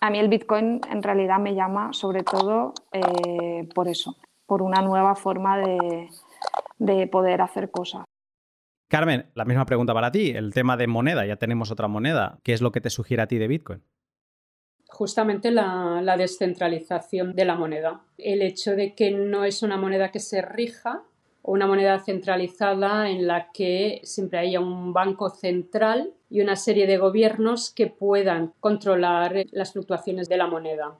a 0.00 0.10
mí 0.10 0.18
el 0.18 0.28
Bitcoin 0.28 0.80
en 0.90 1.02
realidad 1.02 1.38
me 1.38 1.54
llama 1.54 1.92
sobre 1.92 2.22
todo 2.24 2.74
eh, 2.92 3.68
por 3.74 3.88
eso, 3.88 4.16
por 4.46 4.62
una 4.62 4.82
nueva 4.82 5.14
forma 5.14 5.58
de, 5.58 6.08
de, 6.78 7.06
poder 7.06 7.40
hacer 7.40 7.70
cosas. 7.70 8.04
Carmen, 8.88 9.26
la 9.34 9.44
misma 9.44 9.66
pregunta 9.66 9.92
para 9.92 10.10
ti. 10.10 10.30
El 10.30 10.52
tema 10.52 10.76
de 10.76 10.86
moneda, 10.86 11.26
ya 11.26 11.36
tenemos 11.36 11.70
otra 11.70 11.88
moneda. 11.88 12.38
¿Qué 12.42 12.52
es 12.52 12.62
lo 12.62 12.72
que 12.72 12.80
te 12.80 12.90
sugiere 12.90 13.22
a 13.22 13.28
ti 13.28 13.38
de 13.38 13.48
Bitcoin? 13.48 13.82
Justamente 14.88 15.50
la, 15.50 16.00
la 16.02 16.16
descentralización 16.16 17.34
de 17.34 17.44
la 17.44 17.56
moneda. 17.56 18.00
El 18.16 18.40
hecho 18.40 18.74
de 18.74 18.94
que 18.94 19.10
no 19.10 19.44
es 19.44 19.62
una 19.62 19.76
moneda 19.76 20.10
que 20.10 20.20
se 20.20 20.40
rija 20.40 21.04
una 21.48 21.66
moneda 21.66 21.98
centralizada 21.98 23.08
en 23.08 23.26
la 23.26 23.50
que 23.52 24.00
siempre 24.04 24.38
haya 24.38 24.60
un 24.60 24.92
banco 24.92 25.30
central 25.30 26.12
y 26.28 26.42
una 26.42 26.56
serie 26.56 26.86
de 26.86 26.98
gobiernos 26.98 27.70
que 27.70 27.86
puedan 27.86 28.52
controlar 28.60 29.46
las 29.50 29.72
fluctuaciones 29.72 30.28
de 30.28 30.36
la 30.36 30.46
moneda. 30.46 30.98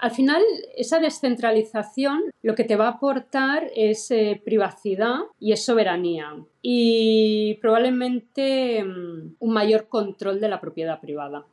Al 0.00 0.12
final, 0.12 0.42
esa 0.76 0.98
descentralización 0.98 2.32
lo 2.42 2.54
que 2.54 2.64
te 2.64 2.76
va 2.76 2.86
a 2.86 2.92
aportar 2.92 3.70
es 3.76 4.10
eh, 4.10 4.40
privacidad 4.42 5.18
y 5.38 5.54
soberanía 5.56 6.42
y 6.62 7.58
probablemente 7.60 8.82
mm, 8.82 9.34
un 9.38 9.52
mayor 9.52 9.88
control 9.88 10.40
de 10.40 10.48
la 10.48 10.58
propiedad 10.58 11.00
privada. 11.00 11.44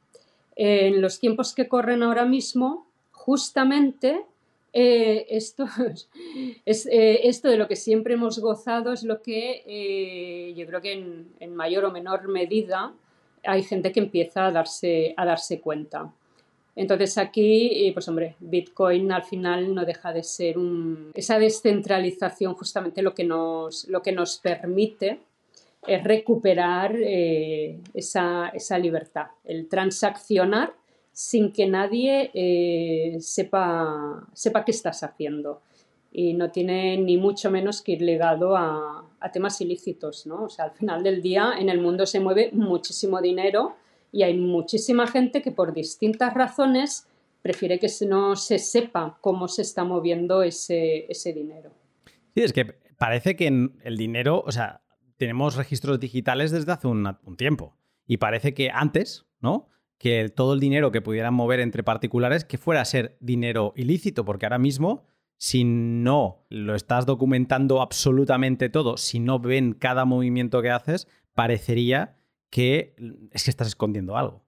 En 0.56 1.02
los 1.02 1.20
tiempos 1.20 1.54
que 1.54 1.68
corren 1.68 2.04
ahora 2.04 2.24
mismo, 2.24 2.88
justamente 3.12 4.24
eh, 4.72 5.26
esto, 5.30 5.66
es, 6.66 6.86
eh, 6.86 7.28
esto 7.28 7.50
de 7.50 7.58
lo 7.58 7.68
que 7.68 7.76
siempre 7.76 8.14
hemos 8.14 8.40
gozado 8.40 8.94
es 8.94 9.04
lo 9.04 9.22
que 9.22 10.54
yo 10.56 10.66
creo 10.66 10.82
que 10.82 10.94
en, 10.94 11.56
mayor 11.56 11.84
o 11.84 11.92
menor 11.92 12.30
medida 12.30 12.94
hay 13.44 13.62
gente 13.64 13.92
que 13.92 14.00
empieza 14.00 14.46
a 14.48 14.52
darse, 14.52 15.14
a 15.18 15.26
darse 15.26 15.60
cuenta. 15.60 16.14
Entonces 16.78 17.18
aquí, 17.18 17.92
pues 17.92 18.08
hombre, 18.08 18.36
Bitcoin 18.40 19.12
al 19.12 19.24
final 19.24 19.74
no 19.74 19.84
deja 19.84 20.14
de 20.14 20.22
ser 20.22 20.56
esa 21.16 21.40
descentralización 21.40 22.54
justamente 22.54 23.02
lo 23.02 23.16
que 23.16 23.24
nos, 23.24 23.88
lo 23.88 24.04
que 24.04 24.12
nos 24.12 24.38
permite 24.38 25.20
es 25.88 26.04
recuperar 26.04 26.96
esa, 26.96 28.50
esa 28.50 28.78
libertad, 28.78 29.26
el 29.44 29.68
transaccionar 29.68 30.72
sin 31.18 31.52
que 31.52 31.66
nadie 31.66 32.30
eh, 32.36 33.18
sepa, 33.22 34.28
sepa 34.34 34.64
qué 34.64 34.70
estás 34.70 35.02
haciendo. 35.02 35.64
Y 36.12 36.36
no 36.36 36.52
tiene 36.52 36.96
ni 36.98 37.18
mucho 37.18 37.50
menos 37.50 37.82
que 37.82 37.94
ir 37.94 38.04
ligado 38.04 38.56
a, 38.56 39.04
temas 39.34 39.60
ilícitos, 39.62 40.28
¿no? 40.28 40.44
O 40.44 40.50
sea, 40.50 40.66
al 40.66 40.72
final 40.72 41.02
del 41.02 41.24
día 41.24 41.54
en 41.58 41.70
el 41.70 41.82
mundo 41.82 42.06
se 42.06 42.20
mueve 42.20 42.52
muchísimo 42.54 43.20
dinero 43.20 43.76
y 44.12 44.24
hay 44.24 44.38
muchísima 44.38 45.08
gente 45.08 45.42
que 45.42 45.52
por 45.52 45.74
distintas 45.74 46.34
razones 46.34 47.08
prefiere 47.42 47.80
que 47.80 47.88
no 48.08 48.36
se 48.36 48.60
sepa 48.60 49.18
cómo 49.22 49.48
se 49.48 49.62
está 49.62 49.84
moviendo 49.84 50.44
ese, 50.44 51.06
ese 51.10 51.34
dinero. 51.34 51.72
Sí, 52.34 52.44
es 52.44 52.54
que 52.54 52.66
parece 52.98 53.36
que 53.36 53.48
el 53.48 53.98
dinero, 53.98 54.44
o 54.46 54.52
sea, 54.52 54.82
tenemos 55.18 55.56
registros 55.56 56.00
digitales 56.00 56.52
desde 56.52 56.72
hace 56.72 56.88
un, 56.88 57.08
un 57.24 57.38
tiempo 57.38 57.76
y 58.06 58.18
parece 58.18 58.54
que 58.54 58.70
antes, 58.70 59.26
¿no? 59.40 59.70
que 59.98 60.30
todo 60.30 60.54
el 60.54 60.60
dinero 60.60 60.92
que 60.92 61.02
pudieran 61.02 61.34
mover 61.34 61.60
entre 61.60 61.84
particulares 61.84 62.46
que 62.46 62.58
fuera 62.58 62.82
a 62.82 62.86
ser 62.86 63.18
dinero 63.20 63.74
ilícito, 63.76 64.26
porque 64.26 64.46
ahora 64.46 64.60
mismo, 64.60 65.06
si 65.38 65.64
no 65.64 66.46
lo 66.50 66.76
estás 66.76 67.06
documentando 67.06 67.82
absolutamente 67.82 68.70
todo, 68.70 68.98
si 68.98 69.20
no 69.20 69.40
ven 69.40 69.74
cada 69.74 70.06
movimiento 70.06 70.62
que 70.62 70.70
haces, 70.70 71.08
parecería 71.34 72.17
que 72.58 72.96
es 73.34 73.44
que 73.44 73.52
estás 73.52 73.68
escondiendo 73.68 74.18
algo. 74.18 74.44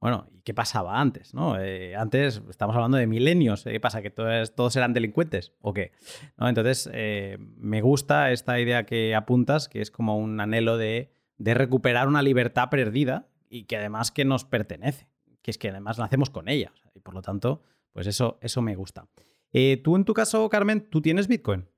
Bueno, 0.00 0.26
¿y 0.32 0.40
qué 0.40 0.52
pasaba 0.52 1.00
antes? 1.00 1.34
¿no? 1.34 1.56
Eh, 1.56 1.94
antes 1.94 2.42
estamos 2.50 2.74
hablando 2.74 2.96
de 2.96 3.06
milenios. 3.06 3.62
¿Qué 3.62 3.78
pasa? 3.78 4.02
¿Que 4.02 4.10
todos, 4.10 4.56
todos 4.56 4.74
eran 4.74 4.92
delincuentes? 4.92 5.52
¿O 5.60 5.72
qué? 5.72 5.92
¿No? 6.36 6.48
Entonces, 6.48 6.90
eh, 6.92 7.38
me 7.38 7.80
gusta 7.80 8.32
esta 8.32 8.58
idea 8.58 8.86
que 8.86 9.14
apuntas, 9.14 9.68
que 9.68 9.80
es 9.80 9.92
como 9.92 10.18
un 10.18 10.40
anhelo 10.40 10.78
de, 10.78 11.12
de 11.38 11.54
recuperar 11.54 12.08
una 12.08 12.22
libertad 12.22 12.70
perdida 12.70 13.28
y 13.48 13.66
que 13.66 13.76
además 13.76 14.10
que 14.10 14.24
nos 14.24 14.44
pertenece, 14.44 15.06
que 15.40 15.52
es 15.52 15.56
que 15.56 15.68
además 15.68 15.96
nacemos 15.96 16.30
con 16.30 16.48
ella. 16.48 16.72
Y 16.92 16.98
por 16.98 17.14
lo 17.14 17.22
tanto, 17.22 17.62
pues 17.92 18.08
eso, 18.08 18.36
eso 18.40 18.62
me 18.62 18.74
gusta. 18.74 19.06
Eh, 19.52 19.76
tú 19.76 19.94
en 19.94 20.04
tu 20.04 20.12
caso, 20.12 20.48
Carmen, 20.48 20.90
¿tú 20.90 21.00
tienes 21.00 21.28
Bitcoin? 21.28 21.68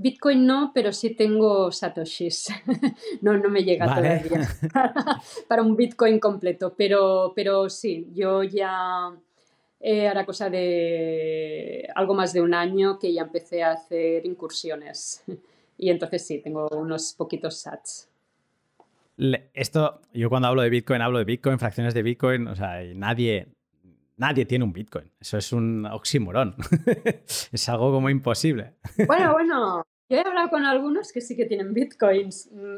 Bitcoin 0.00 0.46
no, 0.46 0.70
pero 0.72 0.92
sí 0.92 1.10
tengo 1.10 1.72
Satoshis. 1.72 2.48
no, 3.20 3.36
no 3.36 3.50
me 3.50 3.64
llega 3.64 3.84
todavía 3.84 4.48
para 5.48 5.62
un 5.62 5.76
Bitcoin 5.76 6.20
completo, 6.20 6.74
pero, 6.76 7.32
pero 7.34 7.68
sí, 7.68 8.08
yo 8.14 8.44
ya 8.44 9.10
eh, 9.80 10.06
hará 10.06 10.24
cosa 10.24 10.48
de 10.48 11.88
algo 11.96 12.14
más 12.14 12.32
de 12.32 12.40
un 12.40 12.54
año 12.54 12.96
que 12.96 13.12
ya 13.12 13.22
empecé 13.22 13.64
a 13.64 13.72
hacer 13.72 14.24
incursiones. 14.24 15.24
y 15.76 15.90
entonces 15.90 16.24
sí, 16.24 16.38
tengo 16.38 16.68
unos 16.68 17.12
poquitos 17.14 17.58
sats 17.58 18.08
esto, 19.52 20.00
yo 20.12 20.28
cuando 20.28 20.46
hablo 20.48 20.62
de 20.62 20.70
Bitcoin, 20.70 21.02
hablo 21.02 21.18
de 21.18 21.24
Bitcoin, 21.24 21.58
fracciones 21.58 21.92
de 21.92 22.02
Bitcoin, 22.02 22.46
o 22.46 22.54
sea, 22.54 22.80
nadie, 22.94 23.48
nadie 24.18 24.44
tiene 24.44 24.64
un 24.64 24.72
Bitcoin. 24.72 25.10
Eso 25.18 25.38
es 25.38 25.52
un 25.52 25.86
oxímoron. 25.86 26.54
es 27.52 27.68
algo 27.68 27.90
como 27.90 28.10
imposible. 28.10 28.74
bueno, 29.06 29.32
bueno, 29.32 29.82
yo 30.10 30.16
he 30.16 30.20
hablado 30.20 30.50
con 30.50 30.64
algunos 30.64 31.12
que 31.12 31.20
sí 31.20 31.36
que 31.36 31.46
tienen 31.46 31.72
Bitcoins 31.72 32.50
mm, 32.52 32.76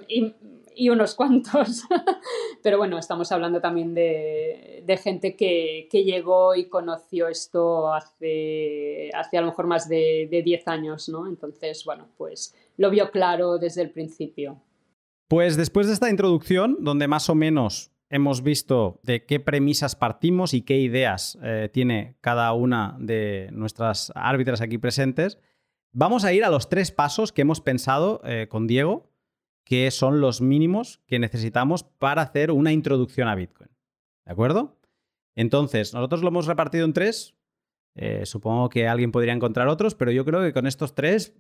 y, 0.77 0.89
unos 0.89 1.15
cuantos. 1.15 1.85
Pero 2.63 2.79
bueno, 2.79 2.99
estamos 2.99 3.31
hablando 3.33 3.61
también 3.61 3.95
de, 3.95 5.01
gente 5.03 5.37
que, 5.37 5.89
llegó 5.93 6.55
y 6.55 6.69
conoció 6.69 7.29
esto 7.29 7.93
hace, 7.93 9.11
hace 9.15 9.39
a 9.39 9.41
lo 9.41 9.49
mejor 9.49 9.67
más 9.67 9.89
de, 9.89 10.29
de 10.31 10.43
10 10.43 10.69
años, 10.69 11.09
¿no? 11.09 11.27
Entonces, 11.27 11.85
bueno, 11.85 12.09
pues 12.17 12.55
lo 12.77 12.91
vio 12.91 13.11
claro 13.11 13.59
desde 13.59 13.83
el 13.83 13.91
principio. 13.91 14.61
Pues 15.29 15.57
después 15.57 15.87
de 15.87 15.93
esta 15.93 16.11
introducción, 16.11 16.79
donde 16.81 17.07
más 17.07 17.31
o 17.31 17.37
menos 17.37 17.90
hemos 18.11 18.43
visto 18.43 19.01
de 19.05 19.25
qué 19.25 19.41
premisas 19.41 19.95
partimos 19.97 20.53
y 20.53 20.63
qué 20.63 20.79
ideas 20.79 21.39
eh, 21.43 21.71
tiene 21.73 22.17
cada 22.21 22.53
una 22.53 22.97
de 22.99 23.49
nuestras 23.53 24.13
árbitras 24.17 24.61
aquí 24.61 24.79
presentes, 24.79 25.39
vamos 25.93 26.25
a 26.25 26.33
ir 26.33 26.45
a 26.45 26.51
los 26.51 26.69
tres 26.69 26.91
pasos 26.91 27.33
que 27.33 27.43
hemos 27.43 27.61
pensado 27.61 28.21
eh, 28.25 28.49
con 28.51 28.67
Diego, 28.67 29.09
que 29.65 29.91
son 29.93 30.21
los 30.21 30.41
mínimos 30.41 31.01
que 31.07 31.21
necesitamos 31.21 31.85
para 31.85 32.23
hacer 32.23 32.51
una 32.51 32.73
introducción 32.73 33.29
a 33.29 33.37
Bitcoin. 33.37 33.71
¿De 34.27 34.33
acuerdo? 34.33 34.81
Entonces, 35.37 35.95
nosotros 35.95 36.23
lo 36.23 36.29
hemos 36.29 36.47
repartido 36.47 36.85
en 36.85 36.93
tres. 36.93 37.37
Eh, 37.95 38.27
supongo 38.27 38.69
que 38.69 38.89
alguien 38.89 39.13
podría 39.13 39.33
encontrar 39.33 39.69
otros, 39.69 39.95
pero 39.95 40.11
yo 40.11 40.25
creo 40.25 40.43
que 40.43 40.53
con 40.53 40.67
estos 40.67 40.95
tres 40.95 41.37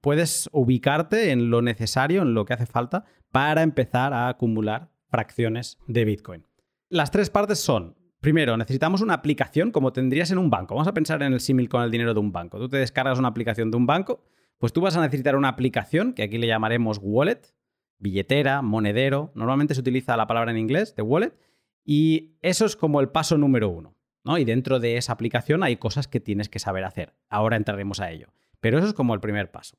puedes 0.00 0.48
ubicarte 0.52 1.30
en 1.30 1.50
lo 1.50 1.62
necesario, 1.62 2.22
en 2.22 2.34
lo 2.34 2.44
que 2.44 2.54
hace 2.54 2.66
falta 2.66 3.04
para 3.30 3.62
empezar 3.62 4.12
a 4.12 4.28
acumular 4.28 4.90
fracciones 5.08 5.78
de 5.86 6.04
Bitcoin. 6.04 6.46
Las 6.88 7.10
tres 7.10 7.30
partes 7.30 7.58
son, 7.58 7.96
primero, 8.20 8.56
necesitamos 8.56 9.00
una 9.00 9.14
aplicación 9.14 9.70
como 9.70 9.92
tendrías 9.92 10.30
en 10.30 10.38
un 10.38 10.50
banco. 10.50 10.74
Vamos 10.74 10.88
a 10.88 10.94
pensar 10.94 11.22
en 11.22 11.32
el 11.32 11.40
símil 11.40 11.68
con 11.68 11.82
el 11.82 11.90
dinero 11.90 12.14
de 12.14 12.20
un 12.20 12.32
banco. 12.32 12.58
Tú 12.58 12.68
te 12.68 12.78
descargas 12.78 13.18
una 13.18 13.28
aplicación 13.28 13.70
de 13.70 13.76
un 13.76 13.86
banco, 13.86 14.22
pues 14.58 14.72
tú 14.72 14.80
vas 14.80 14.96
a 14.96 15.00
necesitar 15.00 15.36
una 15.36 15.48
aplicación 15.48 16.12
que 16.12 16.22
aquí 16.22 16.38
le 16.38 16.46
llamaremos 16.46 16.98
wallet, 17.02 17.54
billetera, 17.98 18.62
monedero. 18.62 19.32
Normalmente 19.34 19.74
se 19.74 19.80
utiliza 19.80 20.16
la 20.16 20.26
palabra 20.26 20.50
en 20.50 20.58
inglés 20.58 20.94
de 20.96 21.02
wallet 21.02 21.38
y 21.84 22.36
eso 22.42 22.66
es 22.66 22.76
como 22.76 23.00
el 23.00 23.08
paso 23.08 23.38
número 23.38 23.68
uno. 23.68 23.94
¿no? 24.24 24.38
Y 24.38 24.44
dentro 24.44 24.80
de 24.80 24.96
esa 24.96 25.12
aplicación 25.12 25.62
hay 25.62 25.76
cosas 25.76 26.08
que 26.08 26.20
tienes 26.20 26.48
que 26.48 26.58
saber 26.58 26.84
hacer. 26.84 27.14
Ahora 27.28 27.56
entraremos 27.56 28.00
a 28.00 28.10
ello. 28.10 28.28
Pero 28.60 28.78
eso 28.78 28.88
es 28.88 28.94
como 28.94 29.14
el 29.14 29.20
primer 29.20 29.50
paso. 29.50 29.78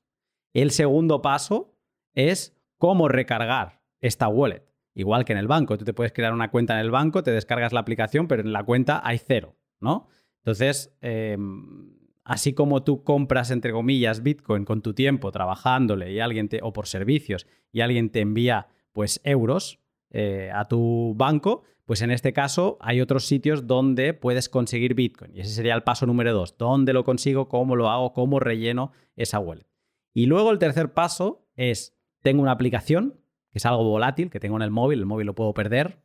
El 0.54 0.72
segundo 0.72 1.22
paso 1.22 1.76
es 2.14 2.58
cómo 2.78 3.08
recargar 3.08 3.82
esta 4.00 4.28
wallet. 4.28 4.69
Igual 5.00 5.24
que 5.24 5.32
en 5.32 5.40
el 5.40 5.48
banco, 5.48 5.78
tú 5.78 5.86
te 5.86 5.94
puedes 5.94 6.12
crear 6.12 6.34
una 6.34 6.52
cuenta 6.52 6.74
en 6.74 6.82
el 6.82 6.92
banco, 6.92 7.24
te 7.24 7.32
descargas 7.32 7.72
la 7.72 7.80
aplicación, 7.80 8.28
pero 8.28 8.42
en 8.42 8.52
la 8.52 8.66
cuenta 8.66 9.02
hay 9.02 9.18
cero, 9.18 9.56
¿no? 9.80 10.10
Entonces, 10.40 10.94
em, 11.00 11.96
así 12.26 12.54
como 12.54 12.84
tú 12.84 13.06
compras, 13.06 13.50
entre 13.50 13.72
comillas, 13.72 14.24
Bitcoin 14.24 14.66
con 14.66 14.82
tu 14.82 14.94
tiempo 14.94 15.32
trabajándole 15.32 16.12
y 16.12 16.20
alguien 16.20 16.50
te, 16.50 16.60
o 16.62 16.74
por 16.74 16.88
servicios 16.88 17.48
y 17.72 17.80
alguien 17.80 18.10
te 18.10 18.20
envía 18.20 18.68
pues 18.92 19.22
euros 19.24 19.80
eh, 20.10 20.52
a 20.54 20.68
tu 20.68 21.14
banco, 21.16 21.64
pues 21.86 22.02
en 22.02 22.12
este 22.12 22.34
caso 22.34 22.78
hay 22.82 23.00
otros 23.00 23.26
sitios 23.26 23.68
donde 23.68 24.14
puedes 24.14 24.50
conseguir 24.50 24.96
Bitcoin. 24.96 25.34
Y 25.34 25.40
ese 25.40 25.54
sería 25.54 25.76
el 25.76 25.84
paso 25.84 26.06
número 26.08 26.34
dos. 26.34 26.58
¿Dónde 26.58 26.92
lo 26.92 27.06
consigo? 27.06 27.48
¿Cómo 27.48 27.78
lo 27.78 27.90
hago? 27.90 28.12
¿Cómo 28.12 28.42
relleno 28.42 28.92
esa 29.16 29.40
wallet? 29.40 29.66
Y 30.14 30.26
luego 30.26 30.52
el 30.52 30.60
tercer 30.60 30.94
paso 30.94 31.48
es, 31.56 31.98
tengo 32.22 32.42
una 32.42 32.52
aplicación, 32.52 33.16
que 33.52 33.58
es 33.58 33.66
algo 33.66 33.84
volátil, 33.84 34.30
que 34.30 34.40
tengo 34.40 34.56
en 34.56 34.62
el 34.62 34.72
móvil, 34.72 35.00
el 35.00 35.06
móvil 35.06 35.28
lo 35.28 35.36
puedo 35.36 35.54
perder, 35.54 36.02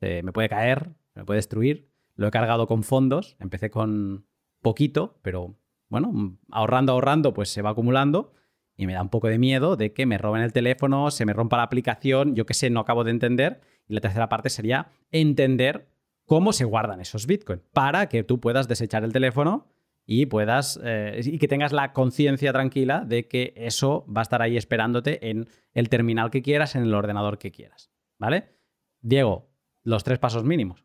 me 0.00 0.32
puede 0.32 0.48
caer, 0.48 0.90
me 1.14 1.24
puede 1.24 1.38
destruir. 1.38 1.88
Lo 2.14 2.26
he 2.26 2.30
cargado 2.30 2.66
con 2.66 2.82
fondos, 2.82 3.36
empecé 3.38 3.70
con 3.70 4.26
poquito, 4.60 5.18
pero 5.22 5.56
bueno, 5.88 6.36
ahorrando, 6.50 6.92
ahorrando, 6.92 7.32
pues 7.32 7.48
se 7.48 7.62
va 7.62 7.70
acumulando 7.70 8.32
y 8.76 8.86
me 8.86 8.92
da 8.92 9.02
un 9.02 9.08
poco 9.08 9.28
de 9.28 9.38
miedo 9.38 9.76
de 9.76 9.92
que 9.92 10.06
me 10.06 10.18
roben 10.18 10.42
el 10.42 10.52
teléfono, 10.52 11.10
se 11.10 11.24
me 11.26 11.32
rompa 11.32 11.56
la 11.56 11.64
aplicación, 11.64 12.34
yo 12.34 12.46
qué 12.46 12.54
sé, 12.54 12.70
no 12.70 12.80
acabo 12.80 13.04
de 13.04 13.10
entender. 13.10 13.60
Y 13.88 13.94
la 13.94 14.00
tercera 14.00 14.28
parte 14.28 14.50
sería 14.50 14.90
entender 15.10 15.88
cómo 16.26 16.52
se 16.52 16.64
guardan 16.64 17.00
esos 17.00 17.26
bitcoins 17.26 17.62
para 17.72 18.08
que 18.08 18.22
tú 18.22 18.38
puedas 18.38 18.68
desechar 18.68 19.02
el 19.02 19.12
teléfono 19.12 19.66
y 20.10 20.24
puedas 20.24 20.80
eh, 20.82 21.20
y 21.22 21.38
que 21.38 21.48
tengas 21.48 21.72
la 21.72 21.92
conciencia 21.92 22.50
tranquila 22.50 23.04
de 23.04 23.28
que 23.28 23.52
eso 23.56 24.06
va 24.06 24.22
a 24.22 24.26
estar 24.26 24.40
ahí 24.40 24.56
esperándote 24.56 25.28
en 25.28 25.46
el 25.74 25.90
terminal 25.90 26.30
que 26.30 26.40
quieras, 26.40 26.76
en 26.76 26.84
el 26.84 26.94
ordenador 26.94 27.36
que 27.36 27.52
quieras. 27.52 27.92
¿Vale? 28.18 28.56
Diego, 29.02 29.50
los 29.82 30.04
tres 30.04 30.18
pasos 30.18 30.44
mínimos. 30.44 30.82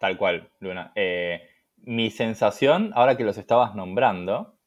Tal 0.00 0.16
cual, 0.16 0.50
Luna. 0.60 0.92
Eh, 0.94 1.42
mi 1.76 2.10
sensación, 2.10 2.90
ahora 2.94 3.18
que 3.18 3.24
los 3.24 3.36
estabas 3.36 3.74
nombrando, 3.74 4.58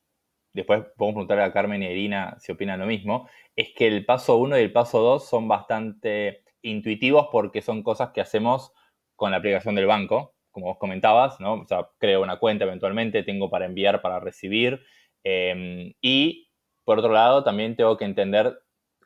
después 0.53 0.83
podemos 0.95 1.15
preguntarle 1.15 1.43
a 1.43 1.51
Carmen 1.51 1.81
y 1.81 1.87
a 1.87 1.91
Irina 1.91 2.35
si 2.39 2.51
opinan 2.51 2.79
lo 2.79 2.85
mismo, 2.85 3.27
es 3.55 3.69
que 3.75 3.87
el 3.87 4.05
paso 4.05 4.37
1 4.37 4.59
y 4.59 4.61
el 4.61 4.71
paso 4.71 4.99
2 4.99 5.27
son 5.27 5.47
bastante 5.47 6.43
intuitivos 6.61 7.29
porque 7.31 7.63
son 7.63 7.81
cosas 7.81 8.11
que 8.11 8.21
hacemos 8.21 8.73
con 9.15 9.31
la 9.31 9.37
aplicación 9.37 9.73
del 9.73 9.87
banco, 9.87 10.35
como 10.51 10.67
vos 10.67 10.77
comentabas, 10.77 11.39
¿no? 11.39 11.53
O 11.53 11.67
sea, 11.67 11.89
creo 11.97 12.21
una 12.21 12.39
cuenta 12.39 12.65
eventualmente, 12.65 13.23
tengo 13.23 13.49
para 13.49 13.65
enviar, 13.65 14.01
para 14.01 14.19
recibir, 14.19 14.81
em, 15.23 15.93
y 16.01 16.49
por 16.85 16.99
otro 16.99 17.11
lado 17.11 17.43
también 17.43 17.75
tengo 17.75 17.97
que 17.97 18.05
entender 18.05 18.59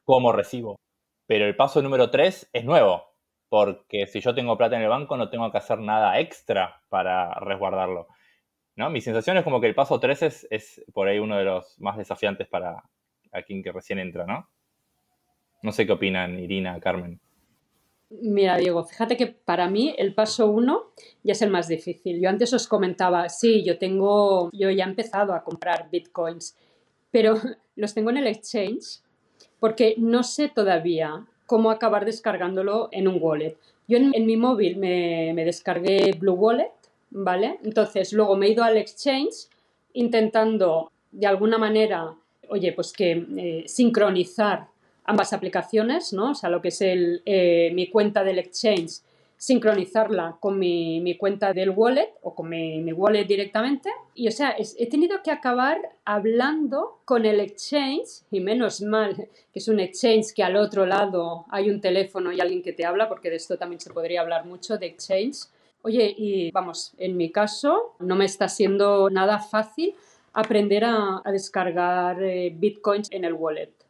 cómo 0.04 0.32
recibo. 0.32 0.78
Pero 1.28 1.46
el 1.46 1.56
paso 1.56 1.82
número 1.82 2.10
3 2.10 2.50
es 2.54 2.66
nuevo, 2.66 3.14
porque 3.50 4.08
si 4.08 4.22
yo 4.22 4.36
tengo 4.36 4.58
plata 4.58 4.76
en 4.76 4.84
el 4.84 4.90
banco 4.90 5.18
no 5.18 5.30
tengo 5.30 5.52
que 5.52 5.58
hacer 5.58 5.80
nada 5.80 6.20
extra 6.20 6.82
para 6.90 7.34
resguardarlo. 7.40 8.08
¿no? 8.76 8.90
Mi 8.90 9.02
sensación 9.02 9.38
es 9.38 9.44
como 9.44 9.62
que 9.62 9.68
el 9.68 9.76
paso 9.76 10.00
3 10.00 10.22
es, 10.24 10.48
es 10.50 10.84
por 10.94 11.08
ahí 11.08 11.20
uno 11.20 11.38
de 11.38 11.46
los 11.46 11.80
más 11.80 11.98
desafiantes 11.98 12.48
para 12.48 12.84
a 13.32 13.42
quien 13.42 13.64
que 13.64 13.72
recién 13.72 14.00
entra, 14.00 14.26
¿no? 14.26 14.48
No 15.62 15.72
sé 15.72 15.86
qué 15.86 15.94
opinan 15.94 16.40
Irina, 16.40 16.80
Carmen. 16.80 17.20
Mira, 18.22 18.58
Diego, 18.58 18.84
fíjate 18.84 19.18
que 19.18 19.28
para 19.28 19.68
mí 19.70 19.96
el 19.98 20.14
paso 20.14 20.48
1 20.48 20.92
ya 21.24 21.32
es 21.32 21.42
el 21.42 21.50
más 21.50 21.68
difícil. 21.68 22.22
Yo 22.22 22.30
antes 22.30 22.54
os 22.54 22.68
comentaba, 22.68 23.28
sí, 23.30 23.64
yo 23.64 23.80
tengo, 23.80 24.50
yo 24.54 24.70
ya 24.70 24.86
he 24.86 24.88
empezado 24.88 25.34
a 25.34 25.44
comprar 25.44 25.90
bitcoins, 25.92 26.56
pero 27.10 27.36
los 27.76 27.94
tengo 27.94 28.12
en 28.12 28.18
el 28.18 28.28
exchange 28.28 29.02
porque 29.60 29.96
no 29.98 30.24
sé 30.24 30.50
todavía 30.50 31.26
cómo 31.46 31.72
acabar 31.72 32.06
descargándolo 32.06 32.90
en 32.92 33.08
un 33.08 33.18
wallet. 33.20 33.58
Yo 33.88 33.98
en, 33.98 34.26
mi 34.26 34.38
móvil 34.38 34.78
me, 34.78 35.34
descargué 35.44 36.14
Blue 36.18 36.34
Wallet, 36.34 36.72
¿vale? 37.10 37.60
Entonces 37.64 38.14
luego 38.14 38.36
me 38.36 38.48
he 38.48 38.52
ido 38.52 38.64
al 38.64 38.78
exchange 38.78 39.48
intentando 39.94 40.92
de 41.12 41.28
alguna 41.28 41.58
manera, 41.58 42.16
oye, 42.50 42.74
pues 42.74 42.94
que 42.94 43.26
eh, 43.38 43.64
sincronizar 43.68 44.68
ambas 45.06 45.34
aplicaciones, 45.34 46.14
¿no? 46.14 46.32
O 46.32 46.36
sea, 46.36 46.50
lo 46.50 46.62
que 46.62 46.70
es 46.70 46.82
el, 46.82 47.22
eh, 47.26 47.72
mi 47.74 47.90
cuenta 47.90 48.24
del 48.24 48.40
exchange 48.40 49.02
sincronizarla 49.44 50.38
con 50.40 50.58
mi, 50.58 51.18
cuenta 51.18 51.52
del 51.52 51.72
wallet 51.72 52.14
o 52.22 52.34
con 52.34 52.48
mi, 52.48 52.94
wallet 52.94 53.26
directamente. 53.26 53.90
Y 54.16 54.30
o 54.30 54.32
sea, 54.32 54.56
he 54.58 54.88
tenido 54.88 55.22
que 55.22 55.32
acabar 55.32 55.82
hablando 56.06 57.02
con 57.04 57.26
el 57.26 57.42
exchange, 57.42 58.24
y 58.32 58.40
menos 58.40 58.82
mal 58.82 59.28
que 59.52 59.60
es 59.60 59.68
un 59.68 59.82
exchange 59.82 60.34
que 60.34 60.44
al 60.44 60.56
otro 60.56 60.86
lado 60.86 61.46
hay 61.50 61.70
un 61.70 61.82
teléfono 61.82 62.32
y 62.32 62.40
alguien 62.40 62.64
que 62.64 62.72
te 62.72 62.86
habla, 62.86 63.10
porque 63.10 63.30
de 63.30 63.36
esto 63.36 63.58
también 63.58 63.82
se 63.82 63.92
podría 63.92 64.22
hablar 64.22 64.46
mucho 64.46 64.78
de 64.78 64.86
exchange. 64.86 65.48
Oye, 65.82 66.16
y 66.18 66.50
vamos, 66.52 66.94
en 66.98 67.18
mi 67.18 67.30
caso 67.30 67.96
no 68.00 68.16
me 68.16 68.24
está 68.24 68.48
siendo 68.48 69.10
nada 69.10 69.40
fácil 69.40 69.94
aprender 70.32 70.86
a, 70.86 71.22
descargar 71.26 72.24
eh, 72.24 72.50
bitcoins 72.56 73.12
en 73.12 73.26
el 73.26 73.34
wallet. 73.34 73.83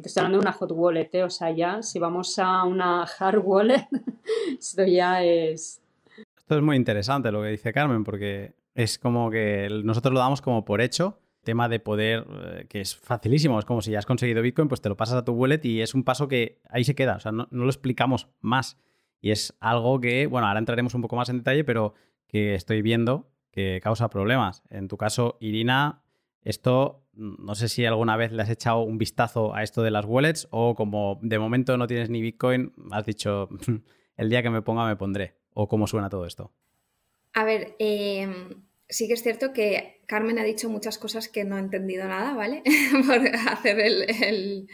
Y 0.00 0.02
te 0.02 0.08
estoy 0.08 0.22
hablando 0.22 0.38
de 0.38 0.48
una 0.48 0.52
hot 0.52 0.72
wallet, 0.72 1.10
¿eh? 1.12 1.24
o 1.24 1.28
sea, 1.28 1.50
ya 1.50 1.82
si 1.82 1.98
vamos 1.98 2.38
a 2.38 2.64
una 2.64 3.02
hard 3.02 3.42
wallet, 3.44 3.86
esto 4.58 4.82
ya 4.86 5.22
es... 5.22 5.82
Esto 6.38 6.56
es 6.56 6.62
muy 6.62 6.76
interesante 6.76 7.30
lo 7.30 7.42
que 7.42 7.48
dice 7.48 7.70
Carmen, 7.70 8.02
porque 8.02 8.54
es 8.74 8.98
como 8.98 9.30
que 9.30 9.68
nosotros 9.84 10.14
lo 10.14 10.20
damos 10.20 10.40
como 10.40 10.64
por 10.64 10.80
hecho, 10.80 11.18
tema 11.44 11.68
de 11.68 11.80
poder, 11.80 12.26
eh, 12.30 12.66
que 12.66 12.80
es 12.80 12.96
facilísimo, 12.96 13.58
es 13.58 13.66
como 13.66 13.82
si 13.82 13.90
ya 13.90 13.98
has 13.98 14.06
conseguido 14.06 14.40
Bitcoin, 14.40 14.68
pues 14.68 14.80
te 14.80 14.88
lo 14.88 14.96
pasas 14.96 15.16
a 15.16 15.24
tu 15.26 15.32
wallet 15.32 15.60
y 15.64 15.82
es 15.82 15.92
un 15.92 16.02
paso 16.02 16.28
que 16.28 16.62
ahí 16.70 16.82
se 16.84 16.94
queda, 16.94 17.16
o 17.16 17.20
sea, 17.20 17.30
no, 17.30 17.46
no 17.50 17.64
lo 17.64 17.70
explicamos 17.70 18.28
más. 18.40 18.78
Y 19.20 19.32
es 19.32 19.54
algo 19.60 20.00
que, 20.00 20.26
bueno, 20.28 20.46
ahora 20.46 20.60
entraremos 20.60 20.94
un 20.94 21.02
poco 21.02 21.16
más 21.16 21.28
en 21.28 21.36
detalle, 21.36 21.62
pero 21.62 21.92
que 22.26 22.54
estoy 22.54 22.80
viendo 22.80 23.28
que 23.50 23.80
causa 23.82 24.08
problemas. 24.08 24.62
En 24.70 24.88
tu 24.88 24.96
caso, 24.96 25.36
Irina, 25.40 26.00
esto 26.40 27.04
no 27.20 27.54
sé 27.54 27.68
si 27.68 27.84
alguna 27.84 28.16
vez 28.16 28.32
le 28.32 28.42
has 28.42 28.50
echado 28.50 28.80
un 28.80 28.96
vistazo 28.96 29.54
a 29.54 29.62
esto 29.62 29.82
de 29.82 29.90
las 29.90 30.06
wallets 30.06 30.48
o 30.50 30.74
como 30.74 31.18
de 31.22 31.38
momento 31.38 31.76
no 31.76 31.86
tienes 31.86 32.08
ni 32.08 32.22
Bitcoin, 32.22 32.72
has 32.90 33.04
dicho, 33.04 33.48
el 34.16 34.30
día 34.30 34.42
que 34.42 34.50
me 34.50 34.62
ponga 34.62 34.86
me 34.86 34.96
pondré. 34.96 35.36
¿O 35.52 35.68
cómo 35.68 35.86
suena 35.86 36.08
todo 36.08 36.26
esto? 36.26 36.52
A 37.34 37.44
ver, 37.44 37.76
em, 37.78 38.62
sí 38.90 39.06
que 39.06 39.14
es 39.14 39.22
cierto 39.22 39.52
que 39.52 40.00
Carmen 40.06 40.38
ha 40.40 40.44
dicho 40.44 40.68
muchas 40.68 40.98
cosas 40.98 41.28
que 41.28 41.44
no 41.44 41.56
he 41.56 41.60
entendido 41.60 42.06
nada, 42.06 42.34
¿vale? 42.34 42.62
Por 43.06 43.26
hacer 43.48 43.78
el, 43.78 44.66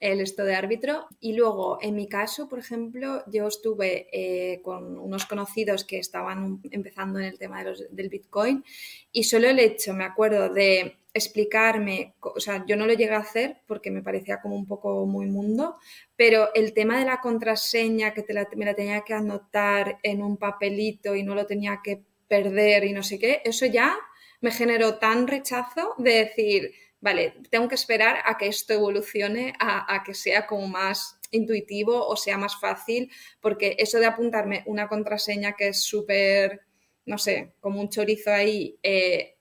esto 0.00 0.44
de 0.44 0.54
árbitro. 0.54 1.06
Y 1.20 1.34
luego, 1.34 1.78
en 1.82 1.94
mi 1.94 2.08
caso, 2.08 2.48
por 2.48 2.58
ejemplo, 2.58 3.22
yo 3.30 3.46
estuve 3.46 4.08
eh, 4.12 4.62
con 4.62 4.98
unos 4.98 5.26
conocidos 5.26 5.84
que 5.84 5.98
estaban 5.98 6.60
empezando 6.70 7.18
en 7.18 7.26
el 7.26 7.38
tema 7.38 7.62
del 7.62 8.08
Bitcoin 8.08 8.64
y 9.12 9.24
solo 9.24 9.48
el 9.48 9.58
hecho, 9.58 9.92
me 9.92 10.04
acuerdo, 10.04 10.48
de 10.48 10.96
explicarme, 11.12 12.14
o 12.20 12.40
sea, 12.40 12.64
yo 12.66 12.76
no 12.76 12.86
lo 12.86 12.92
llegué 12.94 13.12
a 13.12 13.18
hacer 13.18 13.58
porque 13.66 13.90
me 13.90 14.02
parecía 14.02 14.40
como 14.40 14.56
un 14.56 14.66
poco 14.66 15.04
muy 15.04 15.26
mundo, 15.26 15.76
pero 16.16 16.48
el 16.54 16.72
tema 16.72 16.98
de 16.98 17.04
la 17.04 17.20
contraseña, 17.20 18.14
que 18.14 18.24
me 18.56 18.64
la 18.64 18.74
tenía 18.74 19.02
que 19.02 19.14
anotar 19.14 19.98
en 20.02 20.22
un 20.22 20.36
papelito 20.36 21.14
y 21.14 21.22
no 21.24 21.34
lo 21.34 21.44
tenía 21.44 21.80
que 21.82 22.07
perder 22.28 22.84
y 22.84 22.92
no 22.92 23.02
sé 23.02 23.18
qué, 23.18 23.42
eso 23.44 23.66
ya 23.66 23.96
me 24.40 24.52
generó 24.52 24.98
tan 24.98 25.26
rechazo 25.26 25.94
de 25.98 26.12
decir, 26.12 26.72
vale, 27.00 27.34
tengo 27.50 27.68
que 27.68 27.74
esperar 27.74 28.18
a 28.24 28.36
que 28.36 28.46
esto 28.48 28.74
evolucione, 28.74 29.54
a, 29.58 30.02
que 30.04 30.14
sea 30.14 30.46
como 30.46 30.68
más 30.68 31.18
intuitivo 31.30 32.06
o 32.06 32.16
sea 32.16 32.38
más 32.38 32.58
fácil, 32.60 33.10
porque 33.40 33.76
eso 33.78 33.98
de 33.98 34.06
apuntarme 34.06 34.62
una 34.66 34.88
contraseña 34.88 35.54
que 35.54 35.68
es 35.68 35.82
súper, 35.82 36.62
no 37.04 37.18
sé, 37.18 37.52
como 37.60 37.80
un 37.80 37.90
chorizo 37.90 38.30
ahí, 38.30 38.78
eh, 38.82 39.36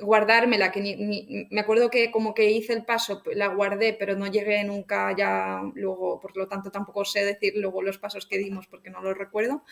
guardármela, 0.00 0.72
que 0.72 0.80
ni, 0.80 1.46
me 1.50 1.60
acuerdo 1.60 1.90
que 1.90 2.10
como 2.10 2.34
que 2.34 2.50
hice 2.50 2.72
el 2.72 2.84
paso, 2.84 3.22
la 3.34 3.48
guardé, 3.48 3.94
pero 3.94 4.16
no 4.16 4.26
llegué 4.26 4.62
nunca 4.64 5.14
ya 5.16 5.62
luego, 5.74 6.20
por 6.20 6.36
lo 6.36 6.48
tanto 6.48 6.70
tampoco 6.70 7.04
sé 7.04 7.24
decir 7.24 7.54
luego 7.56 7.82
los 7.82 7.98
pasos 7.98 8.26
que 8.26 8.38
dimos 8.38 8.66
porque 8.66 8.90
no 8.90 9.00
los 9.02 9.16
recuerdo. 9.16 9.62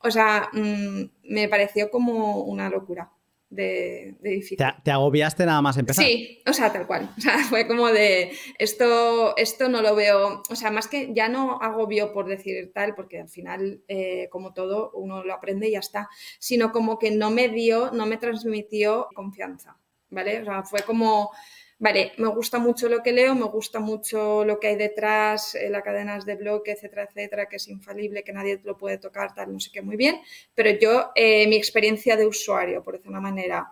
O 0.00 0.10
sea, 0.10 0.50
mm, 0.52 1.02
me 1.24 1.48
pareció 1.48 1.90
como 1.90 2.42
una 2.44 2.70
locura 2.70 3.12
de, 3.50 4.16
difícil. 4.20 4.58
¿Te, 4.84 4.90
agobiaste 4.90 5.46
nada 5.46 5.62
más 5.62 5.76
empezar? 5.78 6.04
Sí, 6.04 6.42
o 6.46 6.52
sea, 6.52 6.72
tal 6.72 6.86
cual. 6.86 7.10
O 7.16 7.20
sea, 7.20 7.38
fue 7.48 7.66
como 7.66 7.88
de 7.88 8.32
esto, 8.58 9.36
esto 9.36 9.68
no 9.68 9.80
lo 9.82 9.94
veo, 9.94 10.42
o 10.48 10.56
sea, 10.56 10.70
más 10.70 10.88
que 10.88 11.12
ya 11.14 11.28
no 11.28 11.58
agobio 11.60 12.12
por 12.12 12.26
decir 12.26 12.72
tal, 12.74 12.94
porque 12.94 13.20
al 13.20 13.28
final, 13.28 13.82
eh, 13.88 14.28
como 14.30 14.52
todo, 14.52 14.90
uno 14.94 15.24
lo 15.24 15.34
aprende 15.34 15.68
y 15.68 15.72
ya 15.72 15.78
está, 15.78 16.08
sino 16.38 16.72
como 16.72 16.98
que 16.98 17.10
no 17.10 17.30
me 17.30 17.48
dio, 17.48 17.90
no 17.92 18.06
me 18.06 18.18
transmitió 18.18 19.08
confianza, 19.14 19.78
¿vale? 20.10 20.42
O 20.42 20.44
sea, 20.44 20.62
fue 20.64 20.82
como 20.82 21.30
vale, 21.78 22.12
me 22.18 22.28
gusta 22.28 22.58
mucho 22.58 22.88
lo 22.88 23.02
que 23.02 23.12
leo, 23.12 23.34
me 23.34 23.44
gusta 23.46 23.80
mucho 23.80 24.44
lo 24.44 24.58
que 24.58 24.68
hay 24.68 24.76
detrás, 24.76 25.54
eh, 25.54 25.70
las 25.70 25.82
cadenas 25.82 26.26
de 26.26 26.36
bloque, 26.36 26.72
etcétera, 26.72 27.04
etcétera, 27.04 27.46
que 27.46 27.56
es 27.56 27.68
infalible, 27.68 28.24
que 28.24 28.32
nadie 28.32 28.60
lo 28.64 28.76
puede 28.76 28.98
tocar, 28.98 29.34
tal, 29.34 29.52
no 29.52 29.60
sé 29.60 29.70
qué, 29.72 29.82
muy 29.82 29.96
bien, 29.96 30.20
pero 30.54 30.70
yo, 30.70 31.10
eh, 31.14 31.46
mi 31.48 31.56
experiencia 31.56 32.16
de 32.16 32.26
usuario, 32.26 32.82
por 32.82 32.94
decir 32.94 33.10
una 33.10 33.20
manera, 33.20 33.68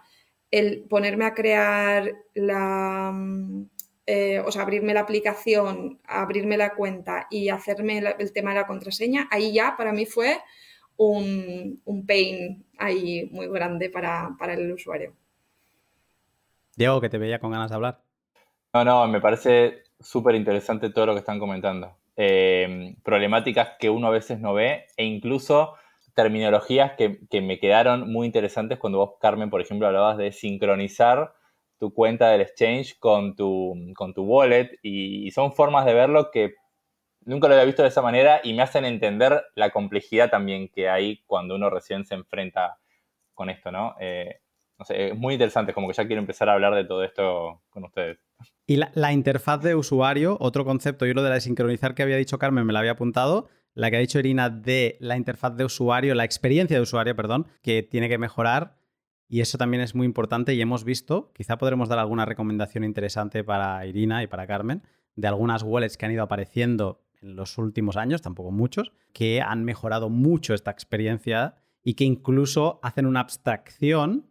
el 0.50 0.84
ponerme 0.84 1.24
a 1.26 1.34
crear 1.34 2.12
la, 2.34 3.10
mm, 3.12 3.68
eh, 4.06 4.40
o 4.40 4.52
sea, 4.52 4.62
abrirme 4.62 4.94
la 4.94 5.00
aplicación, 5.00 6.00
abrirme 6.06 6.56
la 6.56 6.74
cuenta 6.74 7.26
y 7.30 7.48
hacerme 7.48 7.98
el 8.18 8.32
tema 8.32 8.50
de 8.50 8.60
la 8.60 8.66
contraseña, 8.66 9.28
ahí 9.32 9.52
ya 9.52 9.76
para 9.76 9.92
mí 9.92 10.06
fue 10.06 10.38
un, 10.96 11.80
un 11.84 12.06
pain 12.06 12.64
ahí 12.78 13.28
muy 13.32 13.48
grande 13.48 13.90
para, 13.90 14.30
para 14.38 14.54
el 14.54 14.72
usuario. 14.72 15.14
Diego, 16.76 17.00
que 17.00 17.08
te 17.08 17.18
veía 17.18 17.40
con 17.40 17.50
ganas 17.50 17.70
de 17.70 17.76
hablar. 17.76 18.02
No, 18.74 18.84
no, 18.84 19.08
me 19.08 19.20
parece 19.20 19.84
súper 19.98 20.34
interesante 20.34 20.90
todo 20.90 21.06
lo 21.06 21.12
que 21.14 21.20
están 21.20 21.38
comentando. 21.38 21.96
eh, 22.18 22.94
problemáticas 23.02 23.76
que 23.78 23.90
uno 23.90 24.06
a 24.06 24.10
veces 24.10 24.40
no 24.40 24.54
ve 24.54 24.86
e 24.96 25.04
incluso 25.04 25.74
terminologías 26.14 26.92
que, 26.92 27.42
me 27.42 27.58
quedaron 27.58 28.10
muy 28.10 28.26
interesantes 28.26 28.78
cuando 28.78 28.98
vos, 28.98 29.10
Carmen, 29.20 29.50
por 29.50 29.60
ejemplo, 29.60 29.86
hablabas 29.86 30.16
de 30.16 30.32
sincronizar 30.32 31.34
tu 31.78 31.92
cuenta 31.92 32.30
del 32.30 32.40
exchange 32.40 32.98
con 32.98 33.36
tu, 33.36 33.74
con 33.94 34.14
tu 34.14 34.24
wallet 34.24 34.78
y, 34.82 35.30
son 35.32 35.52
formas 35.52 35.84
de 35.84 35.92
verlo 35.92 36.30
que 36.30 36.54
nunca 37.26 37.48
lo 37.48 37.54
había 37.54 37.66
visto 37.66 37.82
de 37.82 37.88
esa 37.88 38.00
manera 38.00 38.40
y 38.42 38.54
me 38.54 38.62
hacen 38.62 38.86
entender 38.86 39.44
la 39.54 39.70
complejidad 39.70 40.30
también 40.30 40.68
que 40.68 40.88
hay 40.88 41.22
cuando 41.26 41.54
uno 41.54 41.68
recién 41.68 42.06
se 42.06 42.14
enfrenta 42.14 42.78
con 43.34 43.50
esto, 43.50 43.70
¿no? 43.70 43.94
Eh, 44.00 44.40
no 44.78 44.84
sé, 44.84 45.08
es 45.08 45.16
muy 45.16 45.34
interesante, 45.34 45.72
como 45.72 45.88
que 45.88 45.94
ya 45.94 46.06
quiero 46.06 46.20
empezar 46.20 46.48
a 46.48 46.54
hablar 46.54 46.74
de 46.74 46.84
todo 46.84 47.02
esto 47.02 47.62
con 47.70 47.84
ustedes. 47.84 48.18
Y 48.66 48.76
la, 48.76 49.12
interfaz 49.12 49.62
de 49.62 49.74
usuario, 49.74 50.36
otro 50.40 50.64
concepto, 50.64 51.06
yo 51.06 51.14
lo 51.14 51.22
de 51.22 51.30
la 51.30 51.36
de 51.36 51.40
sincronizar 51.40 51.94
que 51.94 52.02
había 52.02 52.16
dicho 52.16 52.38
Carmen 52.38 52.66
me 52.66 52.72
la 52.72 52.80
había 52.80 52.92
apuntado, 52.92 53.48
la 53.74 53.90
que 53.90 53.96
ha 53.96 54.00
dicho 54.00 54.18
Irina 54.18 54.50
de 54.50 54.96
la 55.00 55.16
interfaz 55.16 55.56
de 55.56 55.64
usuario, 55.64 56.14
la 56.14 56.24
experiencia 56.24 56.76
de 56.76 56.82
usuario, 56.82 57.14
perdón, 57.14 57.46
que 57.62 57.82
tiene 57.82 58.08
que 58.08 58.18
mejorar. 58.18 58.76
Y 59.28 59.40
eso 59.40 59.58
también 59.58 59.82
es 59.82 59.94
muy 59.94 60.06
importante 60.06 60.54
y 60.54 60.60
hemos 60.60 60.84
visto, 60.84 61.32
quizá 61.32 61.58
podremos 61.58 61.88
dar 61.88 61.98
alguna 61.98 62.24
recomendación 62.24 62.84
interesante 62.84 63.44
para 63.44 63.84
Irina 63.86 64.22
y 64.22 64.26
para 64.26 64.46
Carmen, 64.46 64.82
de 65.14 65.28
algunas 65.28 65.62
wallets 65.62 65.96
que 65.96 66.06
han 66.06 66.12
ido 66.12 66.22
apareciendo 66.22 67.02
en 67.22 67.34
los 67.34 67.58
últimos 67.58 67.96
años, 67.96 68.22
tampoco 68.22 68.50
muchos, 68.50 68.92
que 69.12 69.40
han 69.40 69.64
mejorado 69.64 70.10
mucho 70.10 70.54
esta 70.54 70.70
experiencia 70.70 71.56
y 71.82 71.94
que 71.94 72.04
incluso 72.04 72.78
hacen 72.82 73.06
una 73.06 73.20
abstracción 73.20 74.26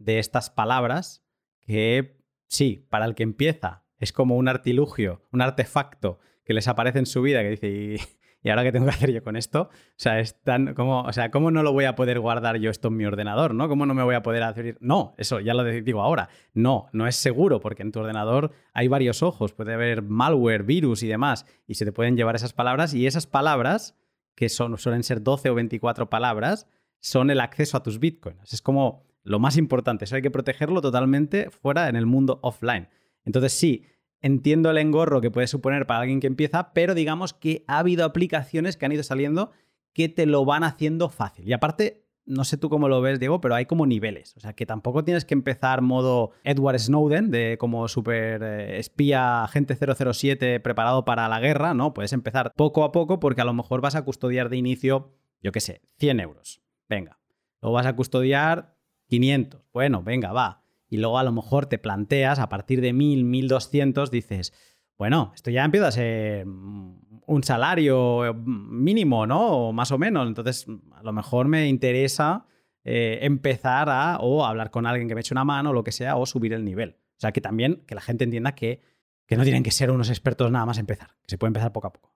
de 0.00 0.18
estas 0.18 0.50
palabras 0.50 1.24
que 1.60 2.18
sí, 2.48 2.86
para 2.90 3.04
el 3.04 3.14
que 3.14 3.22
empieza 3.22 3.84
es 3.98 4.12
como 4.12 4.36
un 4.36 4.48
artilugio, 4.48 5.28
un 5.30 5.42
artefacto 5.42 6.18
que 6.44 6.54
les 6.54 6.66
aparece 6.66 6.98
en 6.98 7.06
su 7.06 7.22
vida 7.22 7.42
que 7.42 7.50
dice, 7.50 7.96
¿y 8.42 8.48
ahora 8.48 8.64
qué 8.64 8.72
tengo 8.72 8.86
que 8.86 8.92
hacer 8.92 9.12
yo 9.12 9.22
con 9.22 9.36
esto? 9.36 9.68
O 9.70 9.94
sea, 9.96 10.18
es 10.20 10.42
tan, 10.42 10.74
como, 10.74 11.02
o 11.02 11.12
sea, 11.12 11.30
¿cómo 11.30 11.50
no 11.50 11.62
lo 11.62 11.72
voy 11.72 11.84
a 11.84 11.94
poder 11.94 12.18
guardar 12.18 12.56
yo 12.56 12.70
esto 12.70 12.88
en 12.88 12.96
mi 12.96 13.04
ordenador? 13.04 13.54
¿no? 13.54 13.68
¿Cómo 13.68 13.84
no 13.84 13.94
me 13.94 14.02
voy 14.02 14.14
a 14.14 14.22
poder 14.22 14.42
hacer? 14.42 14.78
No, 14.80 15.14
eso 15.18 15.38
ya 15.38 15.52
lo 15.52 15.64
digo 15.64 16.02
ahora. 16.02 16.30
No, 16.54 16.88
no 16.92 17.06
es 17.06 17.14
seguro 17.16 17.60
porque 17.60 17.82
en 17.82 17.92
tu 17.92 18.00
ordenador 18.00 18.52
hay 18.72 18.88
varios 18.88 19.22
ojos, 19.22 19.52
puede 19.52 19.74
haber 19.74 20.02
malware, 20.02 20.62
virus 20.62 21.02
y 21.02 21.08
demás, 21.08 21.44
y 21.66 21.74
se 21.74 21.84
te 21.84 21.92
pueden 21.92 22.16
llevar 22.16 22.34
esas 22.34 22.54
palabras 22.54 22.94
y 22.94 23.06
esas 23.06 23.26
palabras, 23.26 23.96
que 24.34 24.48
son, 24.48 24.78
suelen 24.78 25.02
ser 25.02 25.22
12 25.22 25.50
o 25.50 25.54
24 25.54 26.08
palabras, 26.08 26.66
son 27.00 27.30
el 27.30 27.40
acceso 27.40 27.76
a 27.76 27.82
tus 27.82 28.00
bitcoins. 28.00 28.52
Es 28.52 28.62
como 28.62 29.09
lo 29.22 29.38
más 29.38 29.56
importante, 29.56 30.04
eso 30.04 30.16
hay 30.16 30.22
que 30.22 30.30
protegerlo 30.30 30.80
totalmente 30.80 31.50
fuera 31.50 31.88
en 31.88 31.96
el 31.96 32.06
mundo 32.06 32.40
offline. 32.42 32.88
Entonces 33.24 33.52
sí, 33.52 33.84
entiendo 34.20 34.70
el 34.70 34.78
engorro 34.78 35.20
que 35.20 35.30
puede 35.30 35.46
suponer 35.46 35.86
para 35.86 36.00
alguien 36.00 36.20
que 36.20 36.26
empieza, 36.26 36.72
pero 36.72 36.94
digamos 36.94 37.34
que 37.34 37.64
ha 37.66 37.78
habido 37.78 38.04
aplicaciones 38.04 38.76
que 38.76 38.86
han 38.86 38.92
ido 38.92 39.02
saliendo 39.02 39.50
que 39.92 40.08
te 40.08 40.26
lo 40.26 40.44
van 40.44 40.64
haciendo 40.64 41.08
fácil. 41.08 41.48
Y 41.48 41.52
aparte, 41.52 42.06
no 42.26 42.44
sé 42.44 42.56
tú 42.56 42.68
cómo 42.68 42.88
lo 42.88 43.00
ves, 43.00 43.18
Diego, 43.18 43.40
pero 43.40 43.54
hay 43.54 43.66
como 43.66 43.86
niveles. 43.86 44.36
O 44.36 44.40
sea, 44.40 44.52
que 44.52 44.66
tampoco 44.66 45.04
tienes 45.04 45.24
que 45.24 45.34
empezar 45.34 45.82
modo 45.82 46.30
Edward 46.44 46.78
Snowden, 46.78 47.30
de 47.30 47.56
como 47.58 47.88
super 47.88 48.42
eh, 48.42 48.78
espía 48.78 49.42
agente 49.42 49.76
007 49.76 50.60
preparado 50.60 51.04
para 51.04 51.28
la 51.28 51.40
guerra, 51.40 51.74
¿no? 51.74 51.92
Puedes 51.92 52.12
empezar 52.12 52.52
poco 52.54 52.84
a 52.84 52.92
poco 52.92 53.18
porque 53.20 53.40
a 53.40 53.44
lo 53.44 53.54
mejor 53.54 53.80
vas 53.80 53.96
a 53.96 54.02
custodiar 54.02 54.48
de 54.48 54.56
inicio, 54.56 55.12
yo 55.42 55.52
qué 55.52 55.60
sé, 55.60 55.82
100 55.98 56.20
euros. 56.20 56.62
Venga. 56.88 57.18
Luego 57.60 57.74
vas 57.74 57.86
a 57.86 57.96
custodiar 57.96 58.76
500. 59.10 59.62
Bueno, 59.72 60.02
venga, 60.02 60.32
va 60.32 60.60
y 60.90 60.96
luego 60.96 61.18
a 61.18 61.22
lo 61.22 61.32
mejor 61.32 61.66
te 61.66 61.78
planteas 61.78 62.40
a 62.40 62.48
partir 62.48 62.80
de 62.80 62.92
1000, 62.92 63.24
1200, 63.24 64.10
dices, 64.10 64.52
bueno, 64.98 65.32
esto 65.34 65.50
ya 65.50 65.64
empieza 65.64 65.86
a 65.86 65.92
ser 65.92 66.46
un 66.46 67.42
salario 67.44 68.34
mínimo, 68.34 69.24
¿no? 69.26 69.68
O 69.68 69.72
más 69.72 69.92
o 69.92 69.98
menos. 69.98 70.26
Entonces, 70.26 70.66
a 70.92 71.02
lo 71.04 71.12
mejor 71.12 71.46
me 71.46 71.68
interesa 71.68 72.44
eh, 72.84 73.20
empezar 73.22 73.88
a 73.88 74.18
o 74.18 74.44
hablar 74.44 74.70
con 74.70 74.84
alguien 74.84 75.08
que 75.08 75.14
me 75.14 75.20
eche 75.20 75.32
una 75.32 75.44
mano 75.44 75.70
o 75.70 75.72
lo 75.72 75.84
que 75.84 75.92
sea, 75.92 76.16
o 76.16 76.26
subir 76.26 76.52
el 76.52 76.64
nivel. 76.64 76.96
O 77.16 77.20
sea, 77.20 77.32
que 77.32 77.40
también 77.40 77.84
que 77.86 77.94
la 77.94 78.00
gente 78.00 78.24
entienda 78.24 78.56
que, 78.56 78.82
que 79.26 79.36
no 79.36 79.44
tienen 79.44 79.62
que 79.62 79.70
ser 79.70 79.92
unos 79.92 80.10
expertos 80.10 80.50
nada 80.50 80.66
más 80.66 80.78
empezar, 80.78 81.10
que 81.22 81.30
se 81.30 81.38
puede 81.38 81.50
empezar 81.50 81.72
poco 81.72 81.86
a 81.86 81.92
poco. 81.92 82.09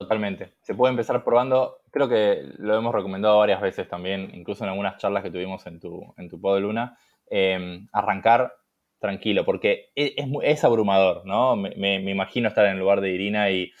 Totalmente. 0.00 0.54
Se 0.62 0.74
puede 0.74 0.92
empezar 0.92 1.22
probando. 1.22 1.82
Creo 1.90 2.08
que 2.08 2.54
lo 2.56 2.74
hemos 2.74 2.94
recomendado 2.94 3.38
varias 3.38 3.60
veces 3.60 3.86
también, 3.86 4.30
incluso 4.32 4.64
en 4.64 4.70
algunas 4.70 4.96
charlas 4.96 5.22
que 5.22 5.30
tuvimos 5.30 5.66
en 5.66 5.78
tu, 5.78 6.14
en 6.16 6.26
tu 6.30 6.40
pod 6.40 6.58
Luna. 6.58 6.96
Em, 7.26 7.86
arrancar 7.92 8.50
tranquilo, 8.98 9.44
porque 9.44 9.90
e, 9.94 10.14
es, 10.42 10.64
abrumador, 10.64 11.26
¿no? 11.26 11.54
Me, 11.54 11.96
imagino 11.96 12.48
estar 12.48 12.64
en 12.64 12.72
el 12.72 12.78
lugar 12.78 13.02
de 13.02 13.10
Irina 13.10 13.50
y, 13.50 13.72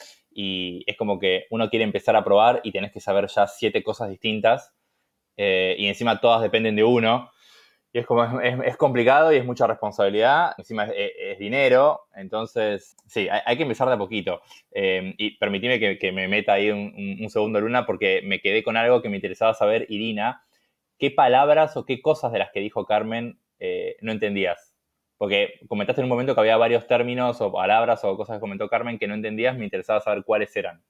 es 0.86 0.96
como 0.98 1.18
que 1.18 1.46
uno 1.50 1.70
quiere 1.70 1.84
empezar 1.84 2.16
a 2.16 2.24
probar 2.24 2.60
y 2.64 2.70
tenés 2.70 2.92
que 2.92 3.00
saber 3.00 3.26
ya 3.26 3.46
siete 3.46 3.82
cosas 3.82 4.08
distintas 4.10 4.72
eh, 5.36 5.74
y 5.78 5.86
encima 5.86 6.20
todas 6.20 6.42
dependen 6.42 6.76
de 6.76 6.84
uno. 6.84 7.30
Y 7.92 7.98
es 7.98 8.06
como, 8.06 8.40
es, 8.40 8.76
complicado 8.76 9.32
y 9.32 9.36
es 9.36 9.44
mucha 9.44 9.66
responsabilidad, 9.66 10.52
encima 10.58 10.84
es, 10.84 11.38
dinero, 11.40 12.02
entonces, 12.14 12.96
sí, 13.06 13.28
hay, 13.28 13.56
que 13.56 13.64
empezar 13.64 13.88
de 13.88 13.94
a 13.94 13.98
poquito. 13.98 14.42
Em, 14.70 15.14
y 15.18 15.36
permitime 15.38 15.98
que, 15.98 16.12
me 16.12 16.28
meta 16.28 16.52
ahí 16.52 16.70
un, 16.70 17.18
un, 17.20 17.30
segundo, 17.30 17.60
Luna, 17.60 17.86
porque 17.86 18.22
me 18.24 18.40
quedé 18.40 18.62
con 18.62 18.76
algo 18.76 19.02
que 19.02 19.08
me 19.08 19.16
interesaba 19.16 19.54
saber, 19.54 19.86
Irina, 19.88 20.44
¿qué 20.98 21.10
palabras 21.10 21.76
o 21.76 21.84
qué 21.84 22.00
cosas 22.00 22.30
de 22.30 22.38
las 22.38 22.52
que 22.52 22.60
dijo 22.60 22.86
Carmen 22.86 23.40
eh, 23.58 23.96
no 24.02 24.12
entendías? 24.12 24.76
Porque 25.18 25.60
comentaste 25.66 26.00
en 26.00 26.04
un 26.04 26.10
momento 26.10 26.34
que 26.34 26.40
había 26.40 26.56
varios 26.56 26.86
términos 26.86 27.40
o 27.40 27.50
palabras 27.50 28.04
o 28.04 28.16
cosas 28.16 28.36
que 28.36 28.40
comentó 28.40 28.68
Carmen 28.68 28.98
que 28.98 29.08
no 29.08 29.14
entendías, 29.14 29.56
me 29.56 29.64
interesaba 29.64 30.00
saber 30.00 30.24
cuáles 30.24 30.54
eran. 30.56 30.82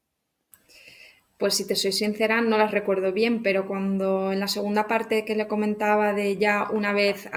Pues 1.41 1.55
si 1.55 1.67
te 1.67 1.75
soy 1.75 1.93
sincera, 1.93 2.43
no 2.43 2.59
las 2.59 2.71
recuerdo 2.71 3.13
bien, 3.15 3.43
pero 3.43 3.67
cuando 3.67 4.31
en 4.31 4.41
la 4.41 4.47
segunda 4.47 4.87
parte 4.87 5.25
que 5.25 5.35
le 5.35 5.49
comentaba 5.49 6.13
de 6.13 6.37
ya 6.37 6.69
una 6.71 6.93
vez 6.93 7.31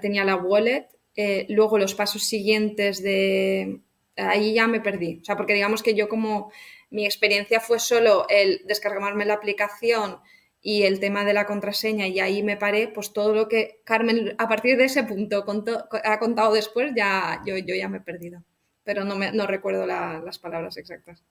tenía 0.00 0.24
la 0.24 0.36
wallet, 0.36 0.86
eh, 1.16 1.46
luego 1.48 1.76
los 1.76 1.96
pasos 1.96 2.22
siguientes 2.22 3.02
de... 3.02 3.80
Ahí 4.16 4.54
ya 4.54 4.68
me 4.68 4.80
perdí. 4.80 5.18
O 5.22 5.24
sea, 5.24 5.36
porque 5.36 5.54
digamos 5.54 5.82
que 5.82 5.96
yo 5.96 6.08
como 6.08 6.52
mi 6.90 7.04
experiencia 7.04 7.58
fue 7.58 7.80
solo 7.80 8.26
el 8.28 8.62
descargarme 8.64 9.24
la 9.24 9.34
aplicación, 9.34 10.20
y 10.62 10.82
el 10.82 11.00
tema 11.00 11.24
de 11.24 11.32
la 11.32 11.46
contraseña 11.46 12.06
y 12.06 12.20
ahí 12.20 12.42
me 12.42 12.56
paré, 12.56 12.86
pues 12.88 13.12
todo 13.12 13.34
lo 13.34 13.48
que 13.48 13.80
Carmen 13.84 14.34
a 14.38 14.46
partir 14.48 14.76
de 14.76 14.84
ese 14.84 15.04
punto 15.04 15.44
ha 16.04 16.18
contado 16.18 16.52
después, 16.52 16.92
ya 16.94 17.40
yo, 17.46 17.56
yo 17.56 17.74
ya 17.74 17.88
me 17.88 17.98
he 17.98 18.02
perdido, 18.02 18.44
pero 18.84 19.04
no, 19.04 19.16
me, 19.16 19.32
no 19.32 19.46
recuerdo 19.46 19.86
las 19.86 20.38
palabras 20.38 20.76
exactas. 20.76 21.24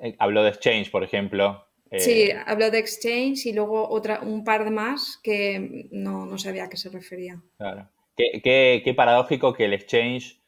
Eh, 0.00 0.14
habló 0.18 0.42
de 0.42 0.50
Exchange, 0.50 0.90
por 0.90 1.04
ejemplo. 1.04 1.66
Eh, 1.90 2.00
sí, 2.00 2.30
habló 2.46 2.70
de 2.70 2.78
Exchange 2.78 3.46
y 3.46 3.52
luego 3.52 3.88
otra, 3.88 4.20
un 4.20 4.44
par 4.44 4.64
de 4.64 4.70
más 4.70 5.18
que 5.22 5.88
no, 5.90 6.26
no 6.26 6.38
sabía 6.38 6.64
a 6.64 6.68
qué 6.68 6.76
se 6.76 6.90
refería. 6.90 7.40
Claro. 7.56 7.88
Qué, 8.16 8.40
qué, 8.42 8.82
qué 8.84 8.94
paradójico 8.94 9.52
que 9.52 9.64
el 9.64 9.74
Exchange, 9.74 10.42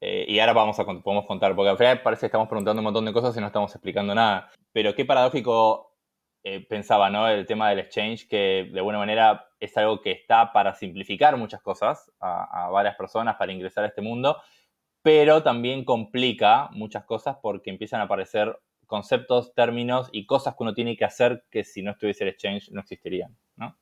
eh, 0.00 0.24
y 0.26 0.38
ahora 0.38 0.52
vamos 0.52 0.78
a, 0.78 0.84
podemos 0.84 1.26
contar, 1.26 1.54
porque 1.54 1.70
al 1.70 1.78
final 1.78 2.02
parece 2.02 2.20
que 2.20 2.26
estamos 2.26 2.48
preguntando 2.48 2.80
un 2.80 2.84
montón 2.84 3.04
de 3.04 3.12
cosas 3.12 3.36
y 3.36 3.40
no 3.40 3.46
estamos 3.46 3.74
explicando 3.74 4.14
nada, 4.14 4.50
pero 4.72 4.94
qué 4.94 5.04
paradójico 5.04 5.88
pensaba, 6.70 7.10
¿no? 7.10 7.28
El 7.28 7.44
tema 7.44 7.68
del 7.68 7.80
exchange, 7.80 8.26
que 8.26 8.70
de 8.72 8.78
alguna 8.78 8.96
manera 8.96 9.50
es 9.60 9.76
algo 9.76 10.00
que 10.00 10.10
está 10.10 10.52
para 10.52 10.74
simplificar 10.74 11.36
muchas 11.36 11.60
cosas 11.60 12.10
a, 12.18 12.70
varias 12.70 12.96
personas 12.96 13.36
para 13.36 13.52
ingresar 13.52 13.84
a 13.84 13.88
este 13.88 14.00
mundo, 14.00 14.38
pero 15.02 15.42
también 15.42 15.84
complica 15.84 16.68
muchas 16.72 17.04
cosas 17.04 17.36
porque 17.42 17.70
empiezan 17.70 18.00
a 18.00 18.04
aparecer 18.04 18.58
conceptos, 18.90 19.54
términos 19.54 20.10
y 20.12 20.26
cosas 20.26 20.54
que 20.54 20.62
uno 20.62 20.74
tiene 20.74 20.96
que 20.96 21.06
hacer 21.06 21.44
que 21.50 21.64
si 21.64 21.80
no 21.80 21.92
estuviese 21.92 22.24
el 22.24 22.30
exchange 22.30 22.70
no 22.72 22.80
existirían, 22.80 23.34
¿no? 23.56 23.76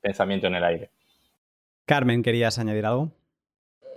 Pensamiento 0.00 0.46
en 0.46 0.54
el 0.54 0.64
aire. 0.64 0.90
Carmen, 1.84 2.22
¿querías 2.22 2.58
añadir 2.58 2.86
algo? 2.86 3.10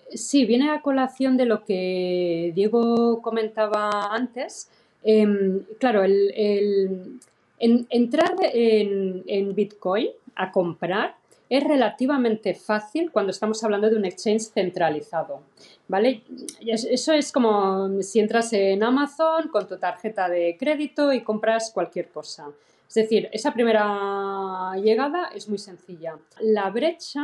Sí, 0.09 0.45
viene 0.45 0.71
a 0.71 0.81
colación 0.81 1.37
de 1.37 1.45
lo 1.45 1.63
que 1.63 2.51
Diego 2.53 3.21
comentaba 3.21 4.13
antes. 4.13 4.69
Em, 5.03 5.63
claro, 5.79 6.03
el 6.03 7.19
entrar 7.63 8.35
en, 8.41 9.55
Bitcoin 9.55 10.09
a 10.35 10.51
comprar 10.51 11.15
es 11.57 11.63
relativamente 11.63 12.55
fácil 12.55 13.11
cuando 13.11 13.29
estamos 13.29 13.63
hablando 13.63 13.87
de 13.87 13.95
un 13.95 14.05
exchange 14.05 14.51
centralizado, 14.51 15.43
¿vale? 15.87 16.23
Eso 16.65 17.13
es 17.13 17.31
como 17.31 18.01
si 18.01 18.19
entras 18.19 18.53
en 18.53 18.83
Amazon 18.83 19.49
con 19.49 19.67
tu 19.67 19.77
tarjeta 19.77 20.27
de 20.27 20.57
crédito 20.57 21.13
y 21.13 21.21
compras 21.21 21.69
cualquier 21.71 22.09
cosa. 22.09 22.47
Es 22.87 22.95
decir, 22.95 23.29
esa 23.31 23.53
primera 23.53 24.71
llegada 24.81 25.29
es 25.35 25.47
muy 25.47 25.59
sencilla. 25.59 26.17
La 26.41 26.71
brecha, 26.71 27.23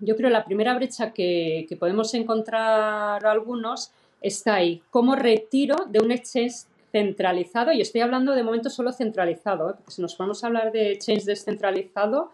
yo 0.00 0.16
creo 0.16 0.28
la 0.28 0.44
primera 0.44 0.74
brecha 0.74 1.14
que, 1.14 1.66
podemos 1.80 2.12
encontrar 2.12 3.24
algunos 3.24 3.90
está 4.20 4.56
ahí. 4.56 4.82
¿Cómo 4.90 5.16
retiro 5.16 5.86
de 5.88 6.00
un 6.00 6.12
exchange 6.12 6.66
centralizado, 6.92 7.72
y 7.72 7.80
estoy 7.80 8.02
hablando 8.02 8.32
de 8.32 8.42
momento 8.42 8.68
solo 8.68 8.92
centralizado, 8.92 9.70
¿eh? 9.70 9.74
porque 9.76 9.92
si 9.92 10.02
nos 10.02 10.18
vamos 10.18 10.42
a 10.42 10.48
hablar 10.48 10.72
de 10.72 10.98
change 10.98 11.24
descentralizado, 11.24 12.32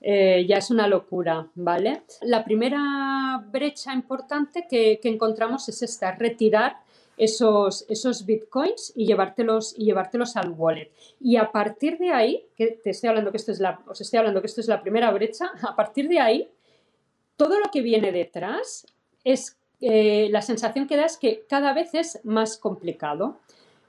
eh, 0.00 0.46
ya 0.48 0.56
es 0.56 0.70
una 0.70 0.88
locura, 0.88 1.48
¿vale? 1.54 2.02
La 2.22 2.42
primera 2.42 3.44
brecha 3.50 3.92
importante 3.92 4.66
que, 4.68 4.98
encontramos 5.02 5.68
es 5.68 5.82
esta, 5.82 6.12
retirar 6.12 6.78
esos, 7.18 7.84
esos 7.90 8.24
bitcoins 8.24 8.94
y 8.96 9.06
llevártelos, 9.06 9.74
y 9.76 9.84
llevártelos 9.84 10.36
al 10.36 10.52
wallet. 10.52 10.90
Y 11.20 11.36
a 11.36 11.52
partir 11.52 11.98
de 11.98 12.12
ahí, 12.12 12.46
que 12.56 12.68
te 12.82 12.90
estoy 12.90 13.10
hablando 13.10 13.30
que 13.30 13.36
esto 13.36 13.52
es 13.52 13.60
la, 13.60 13.80
os 13.86 14.00
estoy 14.00 14.18
hablando 14.18 14.40
que 14.40 14.46
esto 14.46 14.62
es 14.62 14.68
la 14.68 14.80
primera 14.80 15.10
brecha, 15.10 15.50
a 15.68 15.76
partir 15.76 16.08
de 16.08 16.18
ahí, 16.18 16.48
todo 17.36 17.58
lo 17.58 17.70
que 17.70 17.82
viene 17.82 18.10
detrás 18.10 18.86
es 19.24 19.58
eh, 19.82 20.28
la 20.30 20.42
sensación 20.42 20.86
que 20.86 20.96
da 20.96 21.06
es 21.06 21.18
que 21.18 21.44
cada 21.48 21.74
vez 21.74 21.94
es 21.94 22.20
más 22.24 22.56
complicado. 22.56 23.38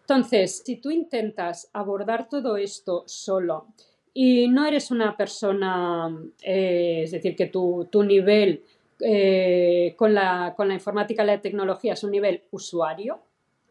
Entonces, 0.02 0.62
si 0.65 0.76
tú 0.76 0.89
intentas 0.91 1.69
abordar 1.71 2.28
todo 2.28 2.58
esto 2.58 3.04
solo 3.08 3.67
y 4.13 4.47
no 4.47 4.65
eres 4.65 4.91
una 4.91 5.15
persona, 5.15 6.15
eh, 6.41 7.02
es 7.04 7.12
decir, 7.12 7.36
que 7.36 7.47
tu, 7.47 7.88
nivel 8.04 8.63
eh, 9.00 9.93
con, 9.97 10.13
la, 10.13 10.56
informática 10.69 11.24
y 11.24 11.28
la 11.28 11.41
tecnología 11.41 11.93
es 11.93 12.04
un 12.04 12.12
nivel 12.12 12.43
usuario, 12.52 13.19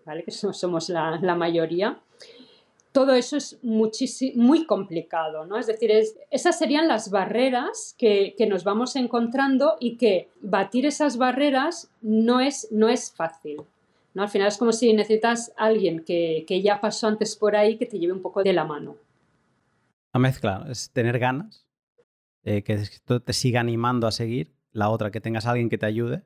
¿vale? 0.04 0.24
que 0.24 0.30
somos 0.30 0.88
la, 0.88 1.34
mayoría, 1.36 1.98
todo 2.92 3.14
eso 3.14 3.36
es 3.36 3.58
muy 3.62 4.66
complicado, 4.66 5.46
¿no? 5.46 5.58
Es 5.58 5.68
decir, 5.68 5.92
esas 6.30 6.58
serían 6.58 6.88
las 6.88 7.10
barreras 7.10 7.94
que, 7.96 8.34
nos 8.48 8.64
vamos 8.64 8.96
encontrando 8.96 9.76
y 9.78 9.96
que 9.96 10.28
batir 10.40 10.86
esas 10.86 11.16
barreras 11.16 11.90
no 12.00 12.40
es, 12.40 12.66
no 12.72 12.88
es 12.88 13.12
fácil. 13.12 13.58
¿no? 14.14 14.22
Al 14.22 14.28
final 14.28 14.48
es 14.48 14.58
como 14.58 14.72
si 14.72 14.92
necesitas 14.92 15.52
a 15.56 15.66
alguien 15.66 16.04
que, 16.04 16.44
ya 16.64 16.80
pasó 16.80 17.06
antes 17.06 17.36
por 17.36 17.54
ahí 17.54 17.76
que 17.76 17.86
te 17.86 17.98
lleve 17.98 18.12
un 18.12 18.22
poco 18.22 18.42
de 18.42 18.52
la 18.52 18.64
mano. 18.64 18.96
La 20.12 20.20
mezcla 20.20 20.66
es 20.68 20.90
tener 20.92 21.18
ganas, 21.18 21.68
eh, 22.42 22.62
que 22.62 22.74
esto 22.74 23.20
te 23.22 23.32
siga 23.32 23.60
animando 23.60 24.06
a 24.06 24.12
seguir, 24.12 24.56
la 24.72 24.88
otra 24.88 25.10
que 25.10 25.20
tengas 25.20 25.46
alguien 25.46 25.68
que 25.68 25.78
te 25.78 25.86
ayude, 25.86 26.24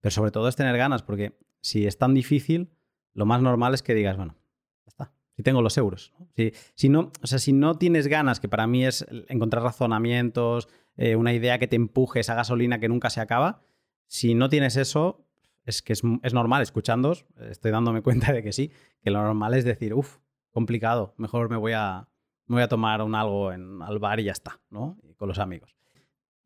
pero 0.00 0.10
sobre 0.10 0.30
todo 0.30 0.48
es 0.48 0.56
tener 0.56 0.76
ganas, 0.76 1.02
porque 1.02 1.38
si 1.60 1.86
es 1.86 1.98
tan 1.98 2.14
difícil, 2.14 2.70
lo 3.12 3.26
más 3.26 3.42
normal 3.42 3.74
es 3.74 3.82
que 3.82 3.94
digas, 3.94 4.16
bueno, 4.16 4.36
ya 4.84 4.88
está, 4.88 5.12
si 5.32 5.42
tengo 5.42 5.62
los 5.62 5.76
euros. 5.76 6.14
Si, 6.34 6.52
si, 6.74 6.88
no, 6.88 7.10
o 7.22 7.26
sea, 7.26 7.38
si 7.38 7.52
no 7.52 7.76
tienes 7.76 8.06
ganas, 8.06 8.40
que 8.40 8.48
para 8.48 8.66
mí 8.66 8.86
es 8.86 9.06
encontrar 9.28 9.62
razonamientos, 9.62 10.68
eh, 10.96 11.16
una 11.16 11.32
idea 11.32 11.58
que 11.58 11.66
te 11.66 11.76
empuje, 11.76 12.20
esa 12.20 12.34
gasolina 12.34 12.78
que 12.78 12.88
nunca 12.88 13.10
se 13.10 13.20
acaba, 13.20 13.62
si 14.06 14.34
no 14.34 14.48
tienes 14.48 14.76
eso, 14.76 15.26
es 15.64 15.82
que 15.82 15.92
es, 15.92 16.04
normal, 16.04 16.62
escuchándos, 16.62 17.26
estoy 17.50 17.72
dándome 17.72 18.02
cuenta 18.02 18.32
de 18.32 18.42
que 18.42 18.52
sí, 18.52 18.70
que 19.02 19.10
lo 19.10 19.22
normal 19.22 19.54
es 19.54 19.64
decir, 19.64 19.94
uff, 19.94 20.18
complicado, 20.50 21.14
mejor 21.18 21.50
me 21.50 21.56
voy 21.56 21.72
a, 21.72 22.08
voy 22.46 22.62
a 22.62 22.68
tomar 22.68 23.02
un 23.02 23.14
algo 23.14 23.52
en, 23.52 23.82
al 23.82 23.98
bar 23.98 24.20
y 24.20 24.24
ya 24.24 24.32
está, 24.32 24.60
¿no? 24.70 24.98
con 25.16 25.28
los 25.28 25.38
amigos. 25.38 25.76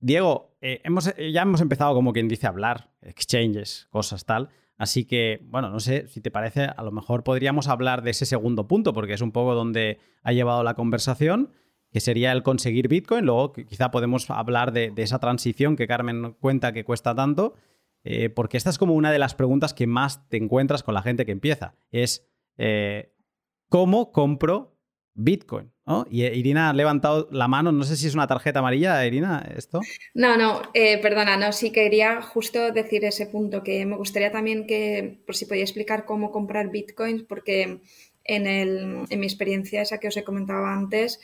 Diego, 0.00 0.56
eh, 0.62 0.80
hemos, 0.84 1.08
eh, 1.08 1.30
ya 1.30 1.42
hemos 1.42 1.60
empezado 1.60 1.94
como 1.94 2.12
quien 2.12 2.26
dice 2.26 2.46
a 2.46 2.50
hablar, 2.50 2.90
exchanges, 3.02 3.86
cosas 3.90 4.24
tal. 4.24 4.48
Así 4.78 5.04
que, 5.04 5.40
bueno, 5.44 5.68
no 5.68 5.78
sé 5.78 6.08
si 6.08 6.22
te 6.22 6.30
parece, 6.30 6.64
a 6.64 6.82
lo 6.82 6.90
mejor 6.90 7.22
podríamos 7.22 7.68
hablar 7.68 8.02
de 8.02 8.12
ese 8.12 8.24
segundo 8.24 8.66
punto, 8.66 8.94
porque 8.94 9.12
es 9.12 9.20
un 9.20 9.30
poco 9.30 9.54
donde 9.54 9.98
ha 10.22 10.32
llevado 10.32 10.62
la 10.62 10.72
conversación, 10.72 11.52
que 11.92 12.00
sería 12.00 12.32
el 12.32 12.42
conseguir 12.42 12.88
Bitcoin. 12.88 13.26
Luego 13.26 13.52
quizá 13.52 13.90
podemos 13.90 14.30
hablar 14.30 14.72
de, 14.72 14.92
esa 14.96 15.18
transición 15.18 15.76
que 15.76 15.86
Carmen 15.86 16.34
cuenta 16.40 16.72
que 16.72 16.84
cuesta 16.84 17.14
tanto 17.14 17.54
eh, 18.02 18.30
porque 18.30 18.56
esta 18.56 18.70
es 18.70 18.78
como 18.78 18.94
una 18.94 19.12
de 19.12 19.18
las 19.18 19.34
preguntas 19.34 19.74
que 19.74 19.86
más 19.86 20.26
te 20.30 20.38
encuentras 20.38 20.82
con 20.82 20.94
la 20.94 21.02
gente 21.02 21.26
que 21.26 21.32
empieza. 21.32 21.74
Es, 21.90 22.26
¿cómo 23.68 24.12
compro 24.12 24.69
Bitcoin? 25.14 25.72
Y 26.08 26.22
eh, 26.22 26.36
Irina 26.36 26.70
ha 26.70 26.72
levantado 26.72 27.28
la 27.32 27.48
mano, 27.48 27.72
no 27.72 27.84
sé 27.84 27.96
si 27.96 28.06
es 28.06 28.14
una 28.14 28.26
tarjeta 28.26 28.60
amarilla, 28.60 29.04
Irina, 29.04 29.46
esto. 29.56 29.80
No, 30.14 30.36
no, 30.36 30.62
perdona, 30.72 31.36
no, 31.36 31.52
sí 31.52 31.72
quería 31.72 32.22
justo 32.22 32.70
decir 32.70 33.04
ese 33.04 33.26
punto, 33.26 33.62
que 33.62 33.84
me 33.86 33.96
gustaría 33.96 34.30
también 34.30 34.66
que, 34.66 35.20
por 35.26 35.34
si 35.34 35.46
podía 35.46 35.64
explicar 35.64 36.04
cómo 36.04 36.30
comprar 36.30 36.70
Bitcoin, 36.70 37.26
porque 37.26 37.80
en, 38.24 38.46
en 38.46 39.20
mi 39.20 39.26
experiencia 39.26 39.82
esa 39.82 39.98
que 39.98 40.08
os 40.08 40.16
he 40.16 40.22
comentado 40.22 40.64
antes, 40.64 41.20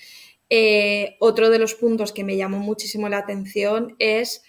otro 1.21 1.51
de 1.51 1.59
los 1.59 1.75
puntos 1.75 2.13
que 2.13 2.25
me 2.25 2.37
llamó 2.37 2.59
muchísimo 2.59 3.09
la 3.09 3.19
atención 3.19 3.95
es 3.99 4.43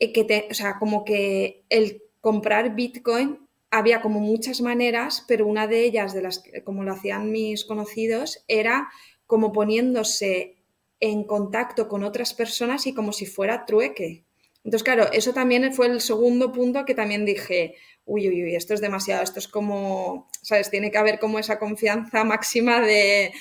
eh, 0.00 0.12
que 0.12 0.24
te, 0.24 0.48
o 0.50 0.54
sea, 0.54 0.78
como 0.78 1.04
que 1.04 1.64
el 1.68 2.02
comprar 2.20 2.74
Bitcoin 2.74 3.46
había 3.70 4.00
como 4.00 4.20
muchas 4.20 4.60
maneras, 4.60 5.24
pero 5.28 5.46
una 5.46 5.66
de 5.66 5.84
ellas, 5.84 6.12
de 6.12 6.22
las 6.22 6.42
como 6.64 6.82
lo 6.84 6.92
hacían 6.92 7.30
mis 7.30 7.64
conocidos, 7.64 8.44
era 8.48 8.88
como 9.26 9.52
poniéndose 9.52 10.56
en 10.98 11.24
contacto 11.24 11.88
con 11.88 12.04
otras 12.04 12.34
personas 12.34 12.86
y 12.86 12.94
como 12.94 13.12
si 13.12 13.26
fuera 13.26 13.64
trueque. 13.64 14.24
Entonces, 14.64 14.82
claro, 14.82 15.10
eso 15.12 15.32
también 15.32 15.72
fue 15.72 15.86
el 15.86 16.00
segundo 16.00 16.52
punto 16.52 16.84
que 16.84 16.94
también 16.94 17.24
dije, 17.24 17.76
uy, 18.10 18.28
uy, 18.28 18.42
uy, 18.42 18.56
esto 18.56 18.74
es 18.74 18.80
demasiado, 18.80 19.22
esto 19.22 19.38
es 19.38 19.46
como, 19.46 20.28
¿sabes? 20.42 20.68
Tiene 20.68 20.90
que 20.90 20.98
haber 20.98 21.20
como 21.20 21.38
esa 21.38 21.60
confianza 21.60 22.24
máxima 22.24 22.80
de, 22.80 23.32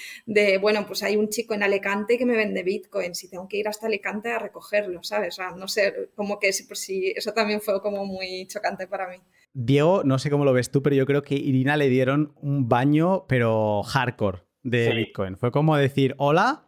bueno, 0.62 0.86
pues 0.86 1.01
hay 1.01 1.15
un 1.15 1.29
chico 1.29 1.55
en 1.55 1.63
Alicante 1.63 2.19
que 2.19 2.25
me 2.25 2.38
vende 2.38 2.62
bitcoins 2.62 3.23
y 3.23 3.29
tengo 3.29 3.47
que 3.47 3.58
ir 3.58 3.67
hasta 3.67 3.88
Alicante 3.88 4.32
a 4.32 4.38
recogerlo, 4.38 5.03
¿sabes? 5.03 5.34
O 5.34 5.38
sea, 5.38 5.51
no 5.51 5.67
sé, 5.67 6.12
como 6.15 6.38
que 6.39 6.51
por 6.67 6.77
si 6.77 7.08
eso 7.15 7.34
también 7.34 7.62
fue 7.62 7.82
como 7.82 8.05
muy 8.05 8.45
chocante 8.47 8.86
para 8.86 9.08
mí. 9.10 9.17
Diego, 9.53 10.03
no 10.03 10.19
sé 10.19 10.29
cómo 10.29 10.45
lo 10.45 10.53
ves 10.53 10.69
tú, 10.69 10.84
pero 10.84 10.95
yo 10.95 11.08
creo 11.08 11.23
que 11.23 11.34
Irina 11.34 11.75
le 11.75 11.89
dieron 11.89 12.34
un 12.39 12.69
baño, 12.69 13.25
pero 13.27 13.82
hardcore 13.82 14.43
de 14.62 14.93
Bitcoin. 14.93 15.36
Fue 15.36 15.51
como 15.51 15.75
decir, 15.77 16.13
hola, 16.19 16.67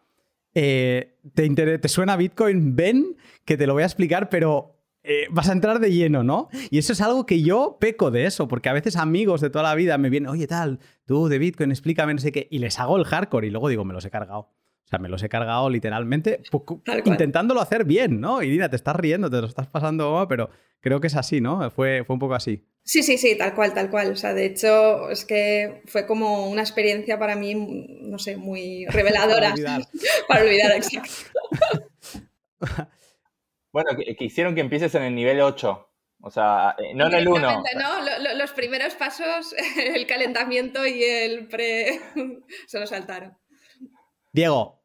eh, 0.54 1.18
¿te, 1.34 1.78
¿te 1.78 1.88
suena 1.88 2.16
Bitcoin? 2.16 2.74
Ven, 2.74 3.16
que 3.44 3.56
te 3.56 3.68
lo 3.68 3.74
voy 3.74 3.84
a 3.84 3.86
explicar, 3.86 4.28
pero 4.28 4.81
eh, 5.04 5.26
vas 5.30 5.48
a 5.48 5.52
entrar 5.52 5.80
de 5.80 5.92
lleno, 5.92 6.22
¿no? 6.22 6.48
Y 6.70 6.78
eso 6.78 6.92
es 6.92 7.00
algo 7.00 7.26
que 7.26 7.42
yo 7.42 7.76
peco 7.80 8.10
de 8.10 8.26
eso, 8.26 8.46
porque 8.48 8.68
a 8.68 8.72
veces 8.72 8.96
amigos 8.96 9.40
de 9.40 9.50
toda 9.50 9.64
la 9.64 9.74
vida 9.74 9.98
me 9.98 10.10
vienen, 10.10 10.30
oye, 10.30 10.46
tal, 10.46 10.78
tú 11.06 11.28
de 11.28 11.38
Bitcoin, 11.38 11.70
explícame, 11.70 12.14
no 12.14 12.20
sé 12.20 12.30
qué, 12.30 12.46
y 12.50 12.58
les 12.58 12.78
hago 12.78 12.96
el 12.96 13.04
hardcore 13.04 13.46
y 13.46 13.50
luego 13.50 13.68
digo, 13.68 13.84
me 13.84 13.94
los 13.94 14.04
he 14.04 14.10
cargado. 14.10 14.50
O 14.84 14.88
sea, 14.88 14.98
me 14.98 15.08
los 15.08 15.22
he 15.22 15.28
cargado 15.28 15.70
literalmente 15.70 16.42
intentándolo 17.04 17.60
hacer 17.60 17.84
bien, 17.84 18.20
¿no? 18.20 18.42
Irina, 18.42 18.68
te 18.68 18.76
estás 18.76 18.94
riendo, 18.94 19.30
te 19.30 19.40
lo 19.40 19.46
estás 19.46 19.66
pasando, 19.66 20.26
pero 20.28 20.50
creo 20.80 21.00
que 21.00 21.06
es 21.06 21.16
así, 21.16 21.40
¿no? 21.40 21.70
Fue, 21.70 22.04
fue 22.04 22.14
un 22.14 22.20
poco 22.20 22.34
así. 22.34 22.66
Sí, 22.84 23.02
sí, 23.02 23.16
sí, 23.16 23.36
tal 23.38 23.54
cual, 23.54 23.72
tal 23.72 23.88
cual. 23.90 24.12
O 24.12 24.16
sea, 24.16 24.34
de 24.34 24.44
hecho, 24.44 25.08
es 25.08 25.24
que 25.24 25.82
fue 25.86 26.06
como 26.06 26.50
una 26.50 26.62
experiencia 26.62 27.18
para 27.18 27.36
mí, 27.36 27.54
no 28.02 28.18
sé, 28.18 28.36
muy 28.36 28.84
reveladora. 28.86 29.54
para 29.54 29.54
olvidar. 29.54 29.82
para 30.28 30.44
olvidar, 30.44 30.72
exacto. 30.72 31.10
Bueno, 33.72 33.90
que, 33.96 34.24
hicieron 34.24 34.54
que 34.54 34.60
empieces 34.60 34.94
en 34.94 35.02
el 35.02 35.14
nivel 35.14 35.40
8. 35.40 35.88
O 36.24 36.30
sea, 36.30 36.76
eh, 36.78 36.94
no 36.94 37.06
en 37.06 37.14
el 37.14 37.28
1. 37.28 37.40
No, 37.40 38.34
los 38.36 38.52
primeros 38.52 38.94
pasos, 38.94 39.54
el 39.94 40.06
calentamiento 40.06 40.86
y 40.86 41.02
el 41.02 41.48
pre, 41.48 42.00
se 42.66 42.78
lo 42.78 42.86
saltaron. 42.86 43.36
Diego, 44.32 44.84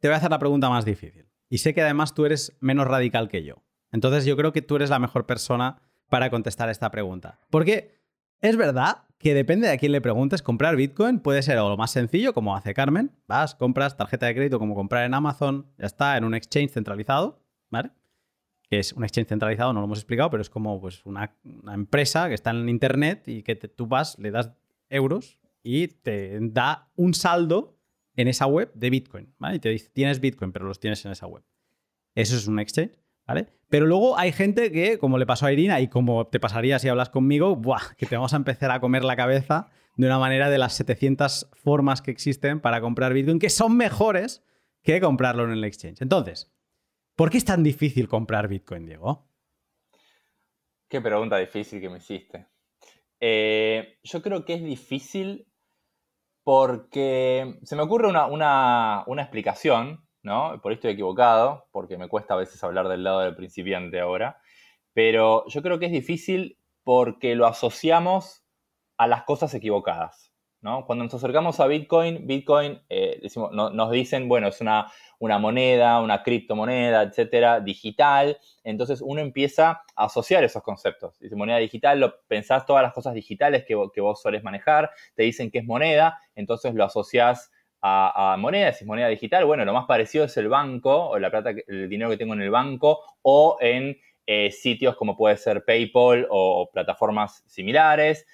te 0.00 0.08
voy 0.08 0.14
a 0.14 0.18
hacer 0.18 0.30
la 0.30 0.38
pregunta 0.38 0.68
más 0.68 0.84
difícil. 0.84 1.28
Y 1.48 1.58
sé 1.58 1.74
que 1.74 1.82
además 1.82 2.14
tú 2.14 2.26
eres 2.26 2.56
menos 2.60 2.86
radical 2.86 3.28
que 3.28 3.44
yo. 3.44 3.62
Entonces 3.92 4.24
yo 4.24 4.36
creo 4.36 4.52
que 4.52 4.62
tú 4.62 4.76
eres 4.76 4.90
la 4.90 4.98
mejor 4.98 5.26
persona 5.26 5.80
para 6.08 6.30
contestar 6.30 6.68
esta 6.68 6.90
pregunta. 6.90 7.40
Porque 7.50 8.00
es 8.40 8.56
verdad 8.56 9.04
que 9.18 9.34
depende 9.34 9.68
de 9.68 9.74
a 9.74 9.78
quién 9.78 9.92
le 9.92 10.00
preguntes, 10.00 10.42
comprar 10.42 10.76
Bitcoin 10.76 11.20
puede 11.20 11.42
ser 11.42 11.56
lo 11.56 11.76
más 11.76 11.90
sencillo, 11.90 12.34
como 12.34 12.54
hace 12.54 12.74
Carmen. 12.74 13.12
Vas, 13.26 13.54
compras 13.54 13.96
tarjeta 13.96 14.26
de 14.26 14.34
crédito 14.34 14.58
como 14.58 14.74
comprar 14.74 15.04
en 15.04 15.14
Amazon, 15.14 15.72
ya 15.78 15.86
está, 15.86 16.16
en 16.16 16.24
un 16.24 16.34
exchange 16.34 16.72
centralizado, 16.72 17.42
¿vale? 17.70 17.90
Que 18.68 18.78
es 18.78 18.92
un 18.92 19.04
exchange 19.04 19.28
centralizado, 19.28 19.72
no 19.72 19.80
lo 19.80 19.86
hemos 19.86 19.98
explicado, 19.98 20.30
pero 20.30 20.40
es 20.40 20.50
como 20.50 20.80
pues, 20.80 21.04
una, 21.06 21.36
empresa 21.72 22.28
que 22.28 22.34
está 22.34 22.50
en 22.50 22.68
Internet 22.68 23.26
y 23.26 23.42
que 23.42 23.54
tú 23.54 23.86
vas, 23.86 24.18
le 24.18 24.30
das 24.30 24.52
euros 24.88 25.38
y 25.62 25.88
te 25.88 26.38
da 26.40 26.90
un 26.96 27.14
saldo 27.14 27.76
en 28.14 28.28
esa 28.28 28.46
web 28.46 28.72
de 28.74 28.90
Bitcoin, 28.90 29.34
¿vale? 29.38 29.56
Y 29.56 29.58
te 29.58 29.68
dice, 29.68 29.90
tienes 29.92 30.20
Bitcoin, 30.20 30.52
pero 30.52 30.64
los 30.64 30.80
tienes 30.80 31.04
en 31.04 31.12
esa 31.12 31.26
web. 31.26 31.44
Eso 32.14 32.34
es 32.34 32.46
un 32.46 32.58
exchange, 32.58 32.98
¿vale? 33.26 33.46
Pero 33.68 33.86
luego 33.86 34.18
hay 34.18 34.32
gente 34.32 34.72
que, 34.72 34.98
como 34.98 35.18
le 35.18 35.26
pasó 35.26 35.46
a 35.46 35.52
Irina 35.52 35.80
y 35.80 35.88
como 35.88 36.26
te 36.26 36.40
pasaría 36.40 36.78
si 36.78 36.88
hablas 36.88 37.10
conmigo, 37.10 37.56
¡buah! 37.56 37.94
que 37.96 38.06
te 38.06 38.16
vamos 38.16 38.32
a 38.32 38.36
empezar 38.36 38.70
a 38.70 38.80
comer 38.80 39.04
la 39.04 39.16
cabeza 39.16 39.68
de 39.96 40.06
una 40.06 40.18
manera 40.18 40.50
de 40.50 40.58
las 40.58 40.74
700 40.74 41.50
formas 41.52 42.00
que 42.00 42.10
existen 42.10 42.60
para 42.60 42.80
comprar 42.80 43.12
Bitcoin, 43.12 43.38
que 43.38 43.50
son 43.50 43.76
mejores 43.76 44.42
que 44.82 45.00
comprarlo 45.00 45.44
en 45.44 45.50
el 45.50 45.64
exchange. 45.64 46.00
Entonces, 46.00 46.52
¿Por 47.16 47.30
qué 47.30 47.38
es 47.38 47.46
tan 47.46 47.62
difícil 47.62 48.08
comprar 48.08 48.46
Bitcoin, 48.46 48.84
Diego? 48.84 49.26
Qué 50.86 51.00
pregunta 51.00 51.38
difícil 51.38 51.80
que 51.80 51.88
me 51.88 51.96
hiciste. 51.96 52.46
Eh, 53.18 53.98
yo 54.02 54.20
creo 54.20 54.44
que 54.44 54.52
es 54.52 54.62
difícil 54.62 55.48
porque 56.44 57.58
se 57.62 57.74
me 57.74 57.82
ocurre 57.82 58.08
una, 58.08 59.04
explicación, 59.16 60.06
¿no? 60.22 60.60
Por 60.60 60.72
esto 60.72 60.88
estoy 60.88 60.92
equivocado, 60.92 61.66
porque 61.72 61.96
me 61.96 62.08
cuesta 62.08 62.34
a 62.34 62.36
veces 62.36 62.62
hablar 62.62 62.88
del 62.88 63.02
lado 63.02 63.20
del 63.20 63.34
principiante 63.34 63.98
ahora, 63.98 64.38
pero 64.92 65.44
yo 65.48 65.62
creo 65.62 65.78
que 65.78 65.86
es 65.86 65.92
difícil 65.92 66.58
porque 66.84 67.34
lo 67.34 67.46
asociamos 67.46 68.44
a 68.98 69.06
las 69.06 69.24
cosas 69.24 69.54
equivocadas. 69.54 70.25
¿No? 70.60 70.84
Cuando 70.86 71.04
nos 71.04 71.14
acercamos 71.14 71.60
a 71.60 71.66
Bitcoin, 71.66 72.26
Bitcoin 72.26 72.80
eh, 72.88 73.20
nos 73.52 73.90
dicen, 73.90 74.28
bueno, 74.28 74.48
es 74.48 74.60
una, 74.60 74.90
moneda, 75.20 76.00
una 76.00 76.22
criptomoneda, 76.22 77.02
etcétera, 77.02 77.60
digital. 77.60 78.38
Entonces 78.64 79.00
uno 79.00 79.20
empieza 79.20 79.82
a 79.94 80.04
asociar 80.04 80.44
esos 80.44 80.62
conceptos. 80.62 81.18
Dice 81.18 81.36
moneda 81.36 81.58
digital, 81.58 82.00
lo 82.00 82.14
pensás 82.26 82.66
todas 82.66 82.82
las 82.82 82.92
cosas 82.92 83.14
digitales 83.14 83.64
que, 83.66 83.74
vos 83.74 84.20
solés 84.20 84.42
manejar, 84.42 84.90
te 85.14 85.22
dicen 85.22 85.50
que 85.50 85.58
es 85.58 85.64
moneda, 85.64 86.18
entonces 86.34 86.74
lo 86.74 86.84
asociás 86.84 87.52
a, 87.80 88.32
a, 88.32 88.36
moneda, 88.36 88.72
si 88.72 88.84
es 88.84 88.88
moneda 88.88 89.08
digital, 89.08 89.44
bueno, 89.44 89.64
lo 89.64 89.72
más 89.72 89.86
parecido 89.86 90.24
es 90.24 90.36
el 90.36 90.48
banco 90.48 91.10
o 91.10 91.18
la 91.18 91.30
plata, 91.30 91.50
el 91.68 91.88
dinero 91.88 92.10
que 92.10 92.16
tengo 92.16 92.34
en 92.34 92.42
el 92.42 92.50
banco 92.50 93.00
o 93.22 93.58
en 93.60 93.96
eh, 94.28 94.50
sitios 94.50 94.96
como 94.96 95.16
puede 95.16 95.36
ser 95.36 95.64
PayPal 95.64 96.26
o 96.30 96.68
plataformas 96.72 97.44
similares. 97.46 98.26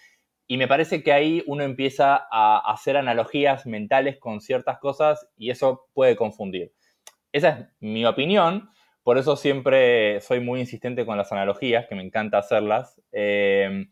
Y 0.46 0.56
me 0.56 0.68
parece 0.68 1.02
que 1.02 1.12
ahí 1.12 1.42
uno 1.46 1.64
empieza 1.64 2.26
a 2.30 2.72
hacer 2.72 2.96
analogías 2.96 3.66
mentales 3.66 4.18
con 4.18 4.40
ciertas 4.40 4.78
cosas 4.78 5.28
y 5.36 5.50
eso 5.50 5.86
puede 5.94 6.16
confundir. 6.16 6.72
Esa 7.32 7.48
es 7.48 7.66
mi 7.80 8.04
opinión, 8.04 8.68
por 9.02 9.18
eso 9.18 9.36
siempre 9.36 10.20
soy 10.20 10.40
muy 10.40 10.60
insistente 10.60 11.04
con 11.04 11.16
las 11.16 11.32
analogías, 11.32 11.86
que 11.86 11.94
me 11.94 12.02
encanta 12.02 12.38
hacerlas. 12.38 13.00
Eh, 13.10 13.86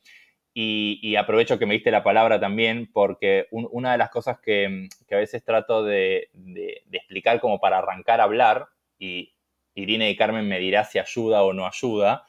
y, 0.53 1.17
aprovecho 1.17 1.59
que 1.59 1.67
me 1.67 1.75
diste 1.75 1.91
la 1.91 2.05
palabra 2.05 2.39
también, 2.39 2.91
porque 2.93 3.47
una 3.51 3.93
de 3.93 3.99
las 3.99 4.11
cosas 4.11 4.41
que, 4.41 4.89
a 5.11 5.17
veces 5.17 5.45
trato 5.45 5.85
de, 5.85 6.29
de, 6.33 6.83
explicar 6.93 7.41
como 7.41 7.61
para 7.61 7.79
arrancar 7.79 8.21
a 8.21 8.25
hablar, 8.25 8.69
y 8.99 9.35
Irina 9.75 10.09
y 10.09 10.17
Carmen 10.17 10.49
me 10.49 10.59
dirá 10.59 10.85
si 10.85 10.99
ayuda 10.99 11.43
o 11.43 11.53
no 11.53 11.67
ayuda, 11.67 12.25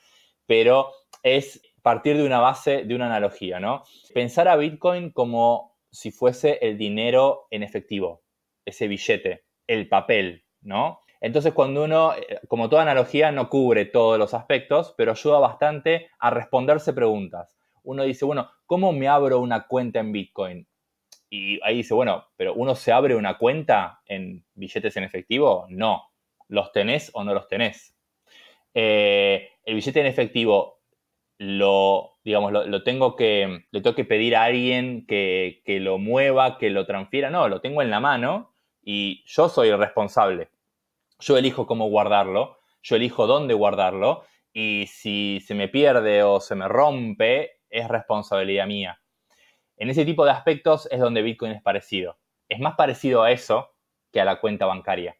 pero 0.45 0.91
es 1.23 1.61
partir 1.81 2.17
de 2.17 2.23
una 2.23 2.39
base, 2.39 2.83
de 2.83 2.95
una 2.95 3.07
analogía, 3.07 3.59
¿no? 3.59 3.83
Pensar 4.13 4.47
a 4.47 4.55
Bitcoin 4.55 5.11
como 5.11 5.75
si 5.91 6.11
fuese 6.11 6.59
el 6.61 6.77
dinero 6.77 7.47
en 7.51 7.63
efectivo, 7.63 8.21
ese 8.65 8.87
billete, 8.87 9.45
el 9.67 9.87
papel, 9.89 10.45
¿no? 10.61 11.01
Entonces, 11.19 11.53
cuando 11.53 11.83
uno, 11.83 12.13
eh, 12.15 12.39
como 12.47 12.67
toda 12.69 12.81
analogía, 12.81 13.31
no 13.31 13.49
cubre 13.49 13.85
todos 13.85 14.17
los 14.17 14.33
aspectos, 14.33 14.95
pero 14.97 15.11
ayuda 15.11 15.39
bastante 15.39 16.09
a 16.19 16.31
responderse 16.31 16.93
preguntas. 16.93 17.59
Uno 17.83 18.03
dice, 18.03 18.25
bueno, 18.25 18.49
¿cómo 18.65 18.91
me 18.91 19.07
abro 19.07 19.39
una 19.39 19.67
cuenta 19.67 19.99
en 19.99 20.11
Bitcoin? 20.11 20.67
Y 21.29 21.59
ahí 21.63 21.77
dice, 21.77 21.93
bueno, 21.93 22.25
pero 22.35 22.53
¿uno 22.55 22.75
se 22.75 22.91
abre 22.91 23.15
una 23.15 23.37
cuenta 23.37 24.01
en 24.05 24.43
billetes 24.53 24.97
en 24.97 25.03
efectivo? 25.03 25.65
No. 25.69 26.09
¿Los 26.47 26.71
tenés 26.71 27.11
o 27.13 27.23
no 27.23 27.33
los 27.33 27.47
tenés? 27.47 27.95
Eh, 28.73 29.49
el 29.63 29.75
billete 29.75 30.01
en 30.01 30.07
efectivo 30.07 30.80
lo, 31.41 32.19
digamos, 32.23 32.51
lo, 32.51 32.83
tengo 32.83 33.15
que, 33.15 33.65
le 33.71 33.81
tengo 33.81 33.95
que 33.95 34.05
pedir 34.05 34.35
a 34.35 34.43
alguien 34.43 35.07
que, 35.07 35.63
que, 35.65 35.79
lo 35.79 35.97
mueva, 35.97 36.59
que 36.59 36.69
lo 36.69 36.85
transfiera. 36.85 37.31
No, 37.31 37.49
lo 37.49 37.61
tengo 37.61 37.81
en 37.81 37.89
la 37.89 37.99
mano 37.99 38.53
y 38.83 39.23
yo 39.25 39.49
soy 39.49 39.69
el 39.69 39.79
responsable. 39.79 40.49
Yo 41.19 41.39
elijo 41.39 41.65
cómo 41.65 41.89
guardarlo, 41.89 42.59
yo 42.83 42.95
elijo 42.95 43.25
dónde 43.25 43.55
guardarlo 43.55 44.23
y 44.53 44.85
si 44.87 45.39
se 45.43 45.55
me 45.55 45.67
pierde 45.67 46.21
o 46.21 46.39
se 46.41 46.53
me 46.53 46.67
rompe, 46.67 47.53
es 47.71 47.87
responsabilidad 47.87 48.67
mía. 48.67 49.01
En 49.77 49.89
ese 49.89 50.05
tipo 50.05 50.25
de 50.25 50.31
aspectos 50.31 50.87
es 50.91 50.99
donde 50.99 51.23
Bitcoin 51.23 51.53
es 51.53 51.61
parecido. 51.63 52.19
Es 52.49 52.59
más 52.59 52.75
parecido 52.75 53.23
a 53.23 53.31
eso 53.31 53.71
que 54.11 54.21
a 54.21 54.25
la 54.25 54.39
cuenta 54.39 54.67
bancaria. 54.67 55.17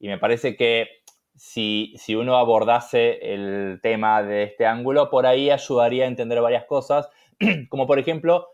Y 0.00 0.08
me 0.08 0.16
parece 0.16 0.56
que 0.56 0.97
si, 1.38 1.94
si, 1.96 2.14
uno 2.14 2.36
abordase 2.36 3.32
el 3.34 3.78
tema 3.82 4.22
de 4.22 4.42
este 4.42 4.66
ángulo, 4.66 5.08
por 5.08 5.26
ahí 5.26 5.50
ayudaría 5.50 6.04
a 6.04 6.08
entender 6.08 6.40
varias 6.40 6.64
cosas, 6.64 7.08
como 7.70 7.86
por 7.86 7.98
ejemplo, 7.98 8.48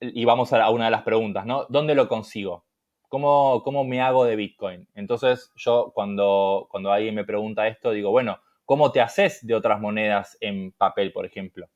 y 0.00 0.24
vamos 0.24 0.52
a 0.52 0.70
una 0.70 0.86
de 0.86 0.90
las 0.90 1.02
preguntas, 1.02 1.46
¿no? 1.46 1.66
¿Dónde 1.68 1.94
lo 1.94 2.08
consigo? 2.08 2.66
¿Cómo, 3.08 3.62
cómo 3.64 3.84
me 3.84 4.02
hago 4.02 4.24
de 4.24 4.36
Bitcoin? 4.36 4.86
Entonces 4.94 5.50
yo 5.56 5.92
cuando, 5.94 6.68
cuando 6.70 6.92
alguien 6.92 7.14
me 7.14 7.24
pregunta 7.24 7.66
esto, 7.66 7.92
digo, 7.92 8.10
bueno, 8.10 8.40
¿cómo 8.66 8.92
te 8.92 9.00
haces 9.00 9.44
de 9.46 9.54
otras 9.54 9.80
monedas 9.80 10.36
en 10.40 10.72
papel, 10.72 11.12
por 11.12 11.24
ejemplo? 11.24 11.68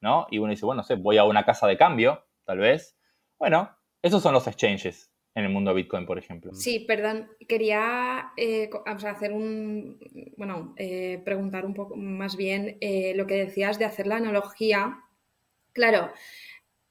¿No? 0.00 0.26
Y 0.30 0.38
uno 0.38 0.50
dice, 0.50 0.64
bueno, 0.64 0.82
sé, 0.82 0.94
voy 0.94 1.18
a 1.18 1.24
una 1.24 1.44
casa 1.44 1.66
de 1.66 1.76
cambio, 1.76 2.24
tal 2.44 2.58
vez. 2.58 2.98
Bueno, 3.38 3.76
esos 4.02 4.22
son 4.22 4.32
los 4.32 4.46
exchanges 4.46 5.07
en 5.38 5.44
el 5.44 5.50
mundo 5.52 5.72
Bitcoin, 5.72 6.04
por 6.04 6.18
ejemplo. 6.18 6.52
Sí, 6.52 6.80
perdón, 6.80 7.28
quería 7.46 8.32
eh, 8.36 8.68
hacer 8.84 9.32
un, 9.32 9.98
bueno, 10.36 10.74
eh, 10.76 11.22
preguntar 11.24 11.64
un 11.64 11.74
poco 11.74 11.94
más 11.96 12.36
bien 12.36 12.76
eh, 12.80 13.12
lo 13.14 13.26
que 13.28 13.36
decías 13.36 13.78
de 13.78 13.84
hacer 13.84 14.08
la 14.08 14.16
analogía. 14.16 15.04
Claro, 15.72 16.10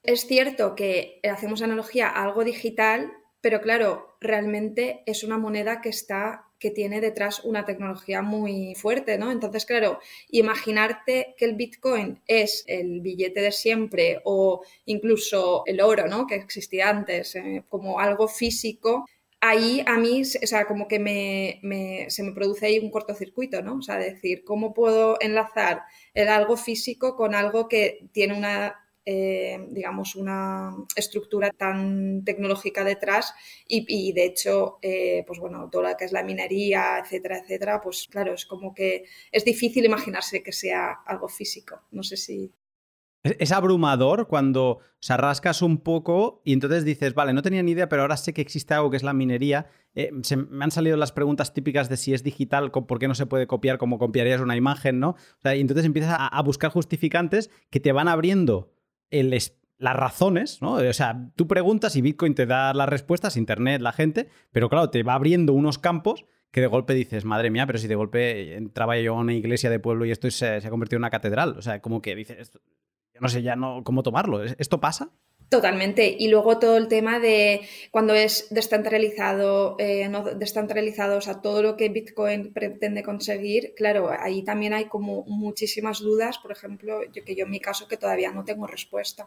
es 0.02 0.26
cierto 0.26 0.74
que 0.74 1.20
hacemos 1.30 1.60
analogía 1.60 2.08
a 2.08 2.24
algo 2.24 2.42
digital, 2.42 3.12
pero 3.42 3.60
claro, 3.60 4.16
realmente 4.18 5.02
es 5.04 5.24
una 5.24 5.36
moneda 5.36 5.82
que 5.82 5.90
está 5.90 6.47
que 6.58 6.70
tiene 6.70 7.00
detrás 7.00 7.44
una 7.44 7.64
tecnología 7.64 8.22
muy 8.22 8.74
fuerte, 8.74 9.18
¿no? 9.18 9.30
Entonces, 9.30 9.64
claro, 9.64 10.00
imaginarte 10.30 11.34
que 11.38 11.44
el 11.44 11.54
Bitcoin 11.54 12.20
es 12.26 12.64
el 12.66 13.00
billete 13.00 13.40
de 13.40 13.52
siempre 13.52 14.20
o 14.24 14.62
incluso 14.86 15.62
el 15.66 15.80
oro, 15.80 16.06
¿no? 16.08 16.26
Que 16.26 16.34
existía 16.34 16.88
antes, 16.88 17.36
eh, 17.36 17.64
como 17.68 18.00
algo 18.00 18.28
físico, 18.28 19.06
ahí 19.40 19.82
a 19.86 19.98
mí, 19.98 20.22
o 20.22 20.46
sea, 20.46 20.66
como 20.66 20.88
que 20.88 20.98
me, 20.98 22.06
se 22.10 22.22
me 22.22 22.32
produce 22.32 22.66
ahí 22.66 22.78
un 22.78 22.90
cortocircuito, 22.90 23.62
¿no? 23.62 23.76
O 23.76 23.82
sea, 23.82 23.96
decir, 23.96 24.44
¿cómo 24.44 24.74
puedo 24.74 25.16
enlazar 25.20 25.82
el 26.14 26.28
algo 26.28 26.56
físico 26.56 27.16
con 27.16 27.34
algo 27.34 27.68
que 27.68 28.08
tiene 28.12 28.36
una 28.36 28.87
eh, 29.10 29.66
digamos, 29.70 30.16
una 30.16 30.70
estructura 30.94 31.48
tan 31.48 32.24
tecnológica 32.26 32.84
detrás 32.84 33.32
y, 33.66 34.12
de 34.12 34.26
hecho, 34.26 34.76
eh, 34.82 35.24
pues 35.26 35.38
bueno, 35.38 35.70
todo 35.72 35.80
lo 35.80 35.96
que 35.96 36.04
es 36.04 36.12
la 36.12 36.22
minería, 36.22 36.98
etcétera, 37.02 37.38
etcétera, 37.38 37.80
pues 37.80 38.06
claro, 38.10 38.34
es 38.34 38.44
como 38.44 38.74
que 38.74 39.04
es 39.32 39.46
difícil 39.46 39.86
imaginarse 39.86 40.42
que 40.42 40.52
sea 40.52 40.90
algo 41.06 41.26
físico. 41.28 41.80
No 41.90 42.02
sé 42.02 42.18
si... 42.18 42.52
Es 43.22 43.50
abrumador 43.50 44.28
cuando 44.28 44.80
se 45.00 45.16
rascas 45.16 45.62
un 45.62 45.78
poco 45.78 46.42
y 46.44 46.52
entonces 46.52 46.84
dices, 46.84 47.14
vale, 47.14 47.32
no 47.32 47.40
tenía 47.40 47.62
ni 47.62 47.70
idea, 47.70 47.88
pero 47.88 48.02
ahora 48.02 48.18
sé 48.18 48.34
que 48.34 48.42
existe 48.42 48.74
algo 48.74 48.90
que 48.90 48.98
es 48.98 49.02
la 49.02 49.14
minería. 49.14 49.70
Eh, 49.94 50.10
se 50.20 50.36
me 50.36 50.62
han 50.62 50.70
salido 50.70 50.98
las 50.98 51.12
preguntas 51.12 51.54
típicas 51.54 51.88
de 51.88 51.96
si 51.96 52.12
es 52.12 52.22
digital, 52.22 52.70
por 52.70 52.98
qué 52.98 53.08
no 53.08 53.14
se 53.14 53.24
puede 53.24 53.46
copiar 53.46 53.78
como 53.78 53.98
copiarías 53.98 54.42
una 54.42 54.56
imagen, 54.56 55.00
¿no? 55.00 55.16
y 55.44 55.60
entonces 55.60 55.86
empiezas 55.86 56.12
a, 56.12 56.26
a 56.28 56.42
buscar 56.42 56.70
justificantes 56.70 57.50
que 57.70 57.80
te 57.80 57.92
van 57.92 58.08
abriendo 58.08 58.77
las 59.10 59.96
razones, 59.96 60.60
¿no? 60.62 60.74
O 60.74 60.92
sea, 60.92 61.30
tú 61.36 61.46
preguntas 61.46 61.96
y 61.96 62.02
Bitcoin 62.02 62.34
te 62.34 62.46
da 62.46 62.74
las 62.74 62.88
respuestas, 62.88 63.36
Internet, 63.36 63.80
la 63.80 63.92
gente, 63.92 64.28
pero 64.52 64.68
claro, 64.68 64.90
te 64.90 65.02
va 65.02 65.14
abriendo 65.14 65.52
unos 65.52 65.78
campos 65.78 66.24
que 66.50 66.60
de 66.60 66.66
golpe 66.66 66.94
dices, 66.94 67.24
madre 67.24 67.50
mía, 67.50 67.66
pero 67.66 67.78
si 67.78 67.88
de 67.88 67.94
golpe 67.94 68.56
entraba 68.56 68.98
yo 68.98 69.14
a 69.14 69.20
una 69.20 69.34
iglesia 69.34 69.70
de 69.70 69.78
pueblo 69.78 70.06
y 70.06 70.10
esto 70.10 70.30
se, 70.30 70.60
se 70.60 70.66
ha 70.66 70.70
convertido 70.70 70.96
en 70.96 71.02
una 71.02 71.10
catedral. 71.10 71.56
O 71.58 71.62
sea, 71.62 71.80
como 71.80 72.00
que 72.00 72.14
dices, 72.14 72.52
yo 73.14 73.20
no 73.20 73.28
sé 73.28 73.42
ya 73.42 73.56
no, 73.56 73.82
cómo 73.84 74.02
tomarlo. 74.02 74.42
¿Esto 74.42 74.80
pasa? 74.80 75.10
Totalmente. 75.48 76.14
Y 76.18 76.28
luego 76.28 76.58
todo 76.58 76.76
el 76.76 76.88
tema 76.88 77.18
de 77.20 77.62
cuando 77.90 78.12
es 78.12 78.48
descentralizado, 78.50 79.76
eh, 79.78 80.06
no 80.08 80.22
descentralizado, 80.22 81.16
o 81.16 81.20
sea, 81.22 81.40
todo 81.40 81.62
lo 81.62 81.76
que 81.76 81.88
Bitcoin 81.88 82.52
pretende 82.52 83.02
conseguir, 83.02 83.72
claro, 83.74 84.10
ahí 84.10 84.42
también 84.42 84.74
hay 84.74 84.86
como 84.86 85.24
muchísimas 85.24 86.00
dudas, 86.00 86.36
por 86.38 86.52
ejemplo, 86.52 87.00
yo 87.12 87.24
que 87.24 87.34
yo 87.34 87.46
en 87.46 87.50
mi 87.50 87.60
caso 87.60 87.88
que 87.88 87.96
todavía 87.96 88.30
no 88.30 88.44
tengo 88.44 88.66
respuesta. 88.66 89.26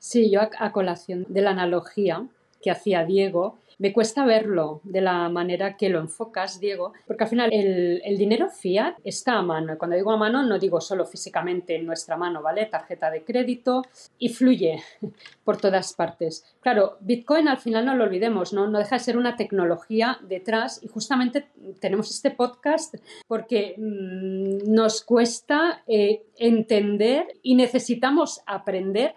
Sí, 0.00 0.32
yo 0.32 0.40
a 0.58 0.72
colación 0.72 1.26
de 1.28 1.42
la 1.42 1.50
analogía 1.50 2.26
que 2.60 2.72
hacía 2.72 3.04
Diego, 3.04 3.58
me 3.82 3.92
cuesta 3.92 4.24
verlo 4.24 4.80
de 4.84 5.00
la 5.00 5.28
manera 5.28 5.76
que 5.76 5.88
lo 5.88 5.98
enfocas, 5.98 6.60
Diego, 6.60 6.92
porque 7.04 7.24
al 7.24 7.30
final 7.30 7.50
el, 7.52 8.16
dinero 8.16 8.48
fiat 8.48 8.94
está 9.02 9.32
a 9.32 9.42
mano. 9.42 9.76
Cuando 9.76 9.96
digo 9.96 10.12
a 10.12 10.16
mano, 10.16 10.44
no 10.44 10.60
digo 10.60 10.80
solo 10.80 11.04
físicamente 11.04 11.74
en 11.74 11.84
nuestra 11.84 12.16
mano, 12.16 12.42
¿vale? 12.42 12.66
Tarjeta 12.66 13.10
de 13.10 13.24
crédito 13.24 13.82
y 14.20 14.28
fluye 14.28 14.80
por 15.44 15.56
todas 15.56 15.94
partes. 15.94 16.44
Claro, 16.60 16.96
Bitcoin 17.00 17.48
al 17.48 17.58
final 17.58 17.84
no 17.84 17.96
lo 17.96 18.04
olvidemos, 18.04 18.52
¿no? 18.52 18.68
No 18.68 18.78
deja 18.78 18.98
de 18.98 19.00
ser 19.00 19.16
una 19.16 19.34
tecnología 19.34 20.20
detrás 20.22 20.80
y 20.84 20.86
justamente 20.86 21.48
tenemos 21.80 22.08
este 22.08 22.30
podcast 22.30 22.94
porque 23.26 23.74
mm, 23.78 24.72
nos 24.72 25.02
cuesta 25.02 25.82
eh, 25.88 26.22
entender 26.38 27.26
y 27.42 27.56
necesitamos 27.56 28.42
aprender 28.46 29.16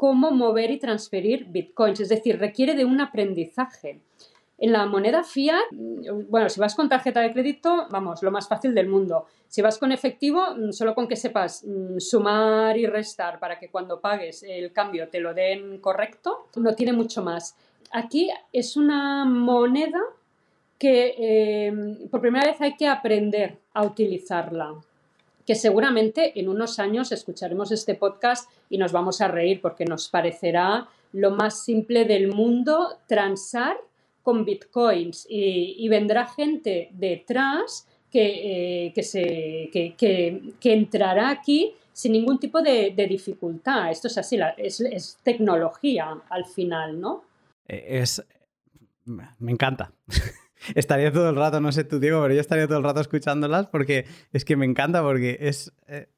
cómo 0.00 0.30
mover 0.30 0.70
y 0.70 0.78
transferir 0.78 1.44
bitcoins, 1.44 2.00
es 2.00 2.08
decir, 2.08 2.38
requiere 2.38 2.74
de 2.74 2.86
un 2.86 3.02
aprendizaje. 3.02 4.00
En 4.56 4.72
la 4.72 4.86
moneda 4.86 5.22
fiat, 5.22 5.60
bueno, 6.26 6.48
si 6.48 6.58
vas 6.58 6.74
con 6.74 6.88
tarjeta 6.88 7.20
de 7.20 7.30
crédito, 7.30 7.86
vamos, 7.90 8.22
lo 8.22 8.30
más 8.30 8.48
fácil 8.48 8.74
del 8.74 8.88
mundo. 8.88 9.26
Si 9.46 9.60
vas 9.60 9.76
con 9.76 9.92
efectivo, 9.92 10.42
solo 10.72 10.94
con 10.94 11.06
que 11.06 11.16
sepas 11.16 11.64
mm, 11.66 11.98
sumar 11.98 12.78
y 12.78 12.86
restar 12.86 13.38
para 13.38 13.58
que 13.58 13.68
cuando 13.68 14.00
pagues 14.00 14.42
el 14.42 14.72
cambio 14.72 15.10
te 15.10 15.20
lo 15.20 15.34
den 15.34 15.80
correcto, 15.80 16.46
no 16.56 16.74
tiene 16.74 16.94
mucho 16.94 17.22
más. 17.22 17.54
Aquí 17.90 18.30
es 18.54 18.78
una 18.78 19.26
moneda 19.26 20.00
que 20.78 21.14
eh, 21.18 22.08
por 22.10 22.22
primera 22.22 22.46
vez 22.46 22.58
hay 22.62 22.74
que 22.74 22.88
aprender 22.88 23.58
a 23.74 23.84
utilizarla 23.84 24.76
que 25.46 25.54
seguramente 25.54 26.38
en 26.38 26.48
unos 26.48 26.78
años 26.78 27.12
escucharemos 27.12 27.72
este 27.72 27.94
podcast 27.94 28.50
y 28.68 28.78
nos 28.78 28.92
vamos 28.92 29.20
a 29.20 29.28
reír 29.28 29.60
porque 29.60 29.84
nos 29.84 30.08
parecerá 30.08 30.88
lo 31.12 31.30
más 31.30 31.64
simple 31.64 32.04
del 32.04 32.28
mundo, 32.28 32.98
transar 33.06 33.76
con 34.22 34.44
bitcoins 34.44 35.26
y, 35.28 35.88
vendrá 35.88 36.26
gente 36.26 36.90
detrás 36.92 37.86
que, 38.10 38.86
eh, 38.86 38.92
que, 38.92 39.02
se, 39.02 39.70
que, 39.72 40.72
entrará 40.72 41.30
aquí 41.30 41.74
sin 41.92 42.12
ningún 42.12 42.38
tipo 42.38 42.60
de, 42.62 42.94
dificultad. 43.08 43.90
Esto 43.90 44.08
es 44.08 44.18
así, 44.18 44.38
es, 44.56 45.18
tecnología 45.22 46.22
al 46.28 46.44
final, 46.44 47.00
¿no? 47.00 47.24
Eh, 47.66 48.00
es... 48.02 48.22
Me 49.04 49.50
encanta. 49.50 49.92
estaría 50.74 51.12
todo 51.12 51.30
el 51.30 51.36
rato, 51.36 51.60
no 51.60 51.72
sé 51.72 51.84
tú, 51.84 51.98
Diego, 51.98 52.22
pero 52.22 52.34
yo 52.34 52.40
estaría 52.40 52.66
todo 52.66 52.78
el 52.78 52.84
rato 52.84 53.00
escuchándolas 53.00 53.66
porque 53.66 54.06
es 54.32 54.44
que 54.44 54.56
me 54.56 54.66
encanta, 54.66 55.02
porque 55.02 55.38
es, 55.40 55.72
eh, 55.86 56.08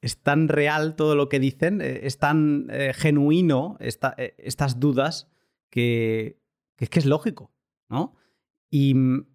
es 0.00 0.18
tan 0.18 0.48
real 0.48 0.96
todo 0.96 1.14
lo 1.14 1.28
que 1.28 1.40
dicen, 1.40 1.80
es 1.80 2.18
tan 2.18 2.68
genuino 2.94 3.76
estas 3.80 4.80
dudas 4.80 5.28
que, 5.70 6.38
es 6.78 6.90
que 6.90 6.98
es 6.98 7.06
lógico, 7.06 7.52
¿no? 7.88 8.14
Y, 8.70 8.94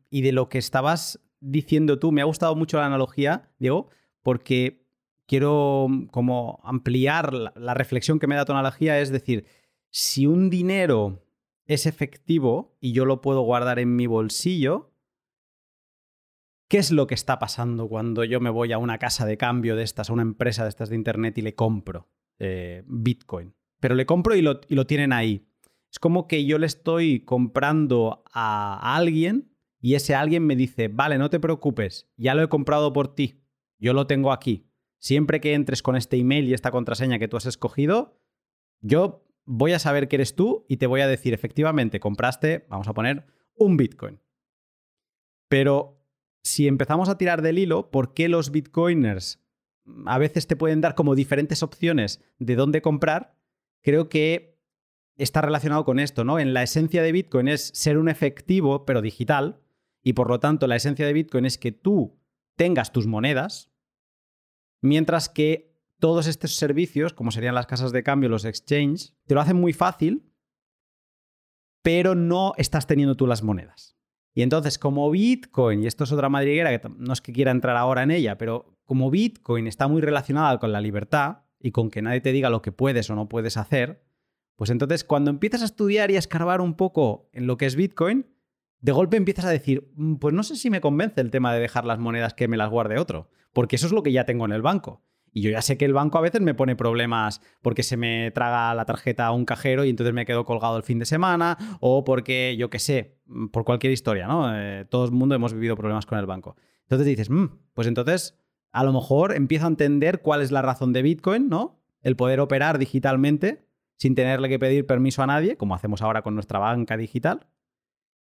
y, 0.09 0.21
de 0.21 0.31
lo 0.31 0.49
que 0.49 0.57
estabas 0.57 1.19
diciendo 1.39 1.97
tú, 1.97 2.11
me 2.11 2.21
ha 2.21 2.25
gustado 2.25 2.55
mucho 2.55 2.77
la 2.77 2.85
analogía, 2.85 3.49
Diego, 3.57 3.89
porque 4.21 4.85
quiero 5.29 5.87
como 6.11 6.59
ampliar 6.63 7.33
la, 7.33 7.73
reflexión 7.75 8.17
que 8.17 8.25
me 8.25 8.35
da 8.35 8.45
tu 8.45 8.51
analogía, 8.51 8.99
es 8.99 9.11
decir, 9.11 9.45
si 9.91 10.25
un 10.25 10.49
dinero 10.49 11.23
es 11.69 11.85
efectivo 11.85 12.75
y 12.81 12.91
yo 12.93 13.05
lo 13.05 13.21
puedo 13.21 13.41
guardar 13.41 13.79
en 13.79 13.95
mi 13.95 14.07
bolsillo, 14.07 14.89
¿Qué 16.69 16.77
es 16.77 16.91
lo 16.91 17.07
que 17.07 17.15
está 17.15 17.39
pasando 17.39 17.89
cuando 17.89 18.23
yo 18.23 18.39
me 18.39 18.51
voy 18.51 18.71
a 18.73 18.77
una 18.77 18.99
casa 18.99 19.25
de 19.25 19.37
cambio 19.37 19.75
de 19.75 19.81
estas, 19.81 20.11
a 20.11 20.13
una 20.13 20.21
empresa 20.21 20.61
de 20.61 20.69
estas 20.69 20.89
de 20.89 20.95
Internet 20.95 21.35
y 21.39 21.41
le 21.41 21.55
compro 21.55 22.07
eh, 22.37 22.83
Bitcoin? 22.85 23.55
Pero 23.79 23.95
le 23.95 24.05
compro 24.05 24.35
y 24.35 24.43
lo, 24.43 24.61
y 24.67 24.75
lo, 24.75 24.85
tienen 24.85 25.11
ahí. 25.11 25.47
Es 25.91 25.97
como 25.97 26.27
que 26.27 26.45
yo 26.45 26.59
le 26.59 26.67
estoy 26.67 27.21
comprando 27.21 28.23
a 28.31 28.95
alguien 28.95 29.51
y 29.81 29.95
ese 29.95 30.13
alguien 30.13 30.45
me 30.45 30.55
dice, 30.55 30.89
vale, 30.89 31.17
no 31.17 31.31
te 31.31 31.39
preocupes, 31.39 32.07
ya 32.17 32.35
lo 32.35 32.43
he 32.43 32.49
comprado 32.49 32.93
por 32.93 33.15
ti, 33.15 33.41
yo 33.79 33.93
lo 33.93 34.05
tengo 34.05 34.31
aquí. 34.31 34.69
Siempre 34.99 35.41
que 35.41 35.55
entres 35.55 35.81
con 35.81 35.95
este 35.95 36.17
email 36.17 36.47
y 36.47 36.53
esta 36.53 36.69
contraseña 36.69 37.17
que 37.17 37.27
tú 37.27 37.35
has 37.35 37.47
escogido, 37.47 38.21
yo 38.81 39.25
voy 39.51 39.73
a 39.73 39.79
saber 39.79 40.07
que 40.07 40.17
eres 40.17 40.35
tú 40.35 40.63
y 40.69 40.77
te 40.77 40.85
voy 40.85 41.01
a 41.01 41.07
decir, 41.07 41.33
efectivamente, 41.33 41.99
compraste, 41.99 42.67
vamos 42.69 42.87
a 42.87 42.93
poner, 42.93 43.25
un 43.55 43.77
Bitcoin. 43.77 44.19
Pero 45.47 45.99
si 46.43 46.67
empezamos 46.67 47.09
a 47.09 47.17
tirar 47.17 47.41
del 47.41 47.57
hilo, 47.57 47.89
¿por 47.89 48.13
qué 48.13 48.29
los 48.29 48.51
Bitcoiners 48.51 49.43
a 50.05 50.19
veces 50.19 50.45
te 50.45 50.55
pueden 50.55 50.81
dar 50.81 50.93
como 50.93 51.15
diferentes 51.15 51.63
opciones 51.63 52.23
de 52.37 52.55
dónde 52.55 52.83
comprar? 52.83 53.39
Creo 53.81 54.07
que 54.07 54.59
está 55.17 55.41
relacionado 55.41 55.83
con 55.83 55.99
esto, 55.99 56.23
¿no? 56.23 56.37
En 56.37 56.53
la 56.53 56.61
esencia 56.61 57.01
de 57.01 57.11
Bitcoin 57.11 57.47
es 57.47 57.71
ser 57.73 57.97
un 57.97 58.07
efectivo, 58.07 58.85
pero 58.85 59.01
digital, 59.01 59.59
y 60.03 60.13
por 60.13 60.29
lo 60.29 60.39
tanto 60.39 60.67
la 60.67 60.75
esencia 60.75 61.07
de 61.07 61.13
Bitcoin 61.13 61.45
es 61.45 61.57
que 61.57 61.71
tú 61.71 62.19
tengas 62.55 62.91
tus 62.91 63.07
monedas, 63.07 63.71
mientras 64.79 65.27
que 65.27 65.68
todos 65.99 66.27
estos 66.27 66.55
servicios, 66.55 67.13
como 67.13 67.31
serían 67.31 67.55
las 67.55 67.67
casas 67.67 67.91
de 67.91 68.03
cambio, 68.03 68.29
los 68.29 68.45
exchanges, 68.45 69.15
te 69.27 69.35
lo 69.35 69.41
hacen 69.41 69.57
muy 69.57 69.73
fácil, 69.73 70.31
pero 71.81 72.15
no 72.15 72.53
estás 72.57 72.87
teniendo 72.87 73.15
tú 73.15 73.27
las 73.27 73.43
monedas. 73.43 73.97
Y 74.33 74.41
entonces, 74.41 74.77
como 74.77 75.09
Bitcoin, 75.11 75.83
y 75.83 75.87
esto 75.87 76.03
es 76.03 76.11
otra 76.11 76.29
madriguera 76.29 76.69
que 76.77 76.89
no 76.89 77.13
es 77.13 77.21
que 77.21 77.33
quiera 77.33 77.51
entrar 77.51 77.75
ahora 77.75 78.03
en 78.03 78.11
ella, 78.11 78.37
pero 78.37 78.77
como 78.85 79.09
Bitcoin 79.09 79.67
está 79.67 79.87
muy 79.87 80.01
relacionada 80.01 80.59
con 80.59 80.71
la 80.71 80.81
libertad 80.81 81.39
y 81.59 81.71
con 81.71 81.89
que 81.89 82.01
nadie 82.01 82.21
te 82.21 82.31
diga 82.31 82.49
lo 82.49 82.61
que 82.61 82.71
puedes 82.71 83.09
o 83.09 83.15
no 83.15 83.27
puedes 83.27 83.57
hacer, 83.57 84.03
pues 84.55 84.69
entonces 84.69 85.03
cuando 85.03 85.29
empiezas 85.29 85.61
a 85.61 85.65
estudiar 85.65 86.11
y 86.11 86.15
a 86.15 86.19
escarbar 86.19 86.61
un 86.61 86.75
poco 86.75 87.29
en 87.33 87.47
lo 87.47 87.57
que 87.57 87.65
es 87.65 87.75
Bitcoin, 87.75 88.27
de 88.81 88.91
golpe 88.91 89.17
empiezas 89.17 89.45
a 89.45 89.49
decir, 89.49 89.91
mm, 89.95 90.15
pues 90.15 90.33
no 90.33 90.43
sé 90.43 90.55
si 90.55 90.69
me 90.69 90.81
convence 90.81 91.21
el 91.21 91.31
tema 91.31 91.53
de 91.53 91.59
dejar 91.59 91.85
las 91.85 91.99
monedas 91.99 92.33
que 92.33 92.47
me 92.47 92.57
las 92.57 92.69
guarde 92.69 92.97
otro, 92.97 93.29
porque 93.51 93.75
eso 93.75 93.87
es 93.87 93.93
lo 93.93 94.03
que 94.03 94.11
ya 94.11 94.25
tengo 94.25 94.45
en 94.45 94.53
el 94.53 94.61
banco. 94.61 95.03
Y 95.31 95.41
yo 95.41 95.51
ya 95.51 95.61
sé 95.61 95.77
que 95.77 95.85
el 95.85 95.93
banco 95.93 96.17
a 96.17 96.21
veces 96.21 96.41
me 96.41 96.53
pone 96.53 96.75
problemas 96.75 97.41
porque 97.61 97.83
se 97.83 97.97
me 97.97 98.31
traga 98.31 98.73
la 98.73 98.85
tarjeta 98.85 99.25
a 99.27 99.31
un 99.31 99.45
cajero 99.45 99.85
y 99.85 99.89
entonces 99.89 100.13
me 100.13 100.25
quedo 100.25 100.45
colgado 100.45 100.77
el 100.77 100.83
fin 100.83 100.99
de 100.99 101.05
semana, 101.05 101.57
o 101.79 102.03
porque, 102.03 102.55
yo 102.57 102.69
qué 102.69 102.79
sé, 102.79 103.19
mm, 103.25 103.47
por 103.47 103.65
cualquier 103.65 103.93
historia, 103.93 104.27
¿no? 104.27 104.55
Eh, 104.55 104.85
todo 104.89 105.05
el 105.05 105.11
mundo 105.11 105.35
hemos 105.35 105.53
vivido 105.53 105.75
problemas 105.75 106.05
con 106.05 106.17
el 106.17 106.25
banco. 106.25 106.55
Entonces 106.83 107.07
dices, 107.07 107.29
mm, 107.29 107.45
pues 107.73 107.87
entonces 107.87 108.37
a 108.71 108.83
lo 108.83 108.93
mejor 108.93 109.35
empiezo 109.35 109.65
a 109.65 109.69
entender 109.69 110.21
cuál 110.21 110.41
es 110.41 110.51
la 110.51 110.61
razón 110.61 110.93
de 110.93 111.01
Bitcoin, 111.01 111.49
¿no? 111.49 111.81
El 112.01 112.15
poder 112.15 112.39
operar 112.39 112.77
digitalmente 112.77 113.67
sin 113.95 114.15
tenerle 114.15 114.47
que 114.47 114.59
pedir 114.59 114.85
permiso 114.85 115.21
a 115.21 115.27
nadie, 115.27 115.57
como 115.57 115.75
hacemos 115.75 116.01
ahora 116.01 116.21
con 116.21 116.33
nuestra 116.33 116.59
banca 116.59 116.95
digital. 116.95 117.47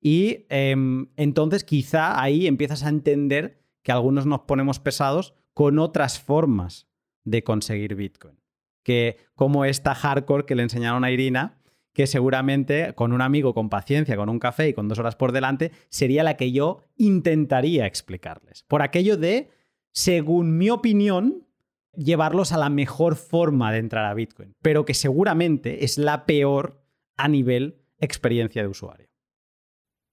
Y 0.01 0.46
em, 0.49 1.09
entonces 1.16 1.64
quizá 1.64 2.20
ahí 2.20 2.46
empiezas 2.46 2.84
a 2.84 2.88
entender 2.88 3.61
que 3.82 3.92
algunos 3.92 4.26
nos 4.26 4.40
ponemos 4.40 4.78
pesados 4.78 5.34
con 5.53 5.78
otras 5.78 6.20
formas 6.20 6.88
de 7.30 7.44
conseguir 7.44 7.94
Bitcoin. 7.94 8.38
Que 8.82 9.18
como 9.34 9.64
esta 9.64 9.94
hardcore 9.94 10.46
que 10.46 10.54
le 10.54 10.62
enseñaron 10.62 11.04
a 11.04 11.10
Irina, 11.10 11.58
que 11.92 12.06
seguramente 12.06 12.94
con 12.94 13.12
un 13.12 13.20
amigo 13.20 13.54
con 13.54 13.68
paciencia, 13.68 14.16
con 14.16 14.28
un 14.28 14.38
café 14.38 14.68
y 14.68 14.72
con 14.72 14.88
dos 14.88 14.98
horas 14.98 15.16
por 15.16 15.32
delante, 15.32 15.72
sería 15.88 16.22
la 16.22 16.36
que 16.36 16.52
yo 16.52 16.84
intentaría 16.96 17.86
explicarles. 17.86 18.62
Por 18.68 18.82
aquello 18.82 19.16
de, 19.16 19.50
según 19.92 20.56
mi 20.56 20.70
opinión, 20.70 21.46
llevarlos 21.94 22.52
a 22.52 22.58
la 22.58 22.70
mejor 22.70 23.16
forma 23.16 23.72
de 23.72 23.78
entrar 23.78 24.04
a 24.04 24.14
Bitcoin, 24.14 24.54
pero 24.62 24.84
que 24.84 24.94
seguramente 24.94 25.84
es 25.84 25.98
la 25.98 26.24
peor 26.24 26.80
a 27.16 27.28
nivel 27.28 27.82
experiencia 27.98 28.62
de 28.62 28.68
usuario. 28.68 29.07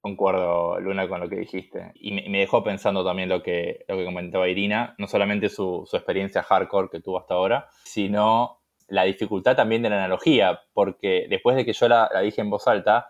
Concuerdo, 0.06 0.80
Luna, 0.80 1.08
con 1.08 1.20
lo 1.20 1.28
que 1.28 1.38
dijiste. 1.38 1.91
Y 1.95 2.12
me, 2.12 2.38
dejó 2.38 2.64
pensando 2.64 3.03
también 3.03 3.28
lo 3.28 3.41
que, 3.41 3.86
lo 3.88 3.97
que 3.97 4.06
comentaba 4.06 4.47
Irina, 4.47 4.93
no 4.99 5.08
solamente 5.08 5.49
su, 5.49 5.89
experiencia 5.91 6.43
hardcore 6.43 6.89
que 6.91 6.99
tuvo 6.99 7.18
hasta 7.18 7.34
ahora, 7.34 7.70
sino 7.86 8.60
la 8.88 9.01
dificultad 9.01 9.56
también 9.56 9.82
de 9.82 9.89
la 9.89 9.95
analogía, 9.95 10.62
porque 10.74 11.26
después 11.28 11.56
de 11.56 11.66
que 11.66 11.74
yo 11.74 11.88
la, 11.88 12.08
dije 12.22 12.41
en 12.41 12.51
voz 12.51 12.68
alta, 12.68 13.10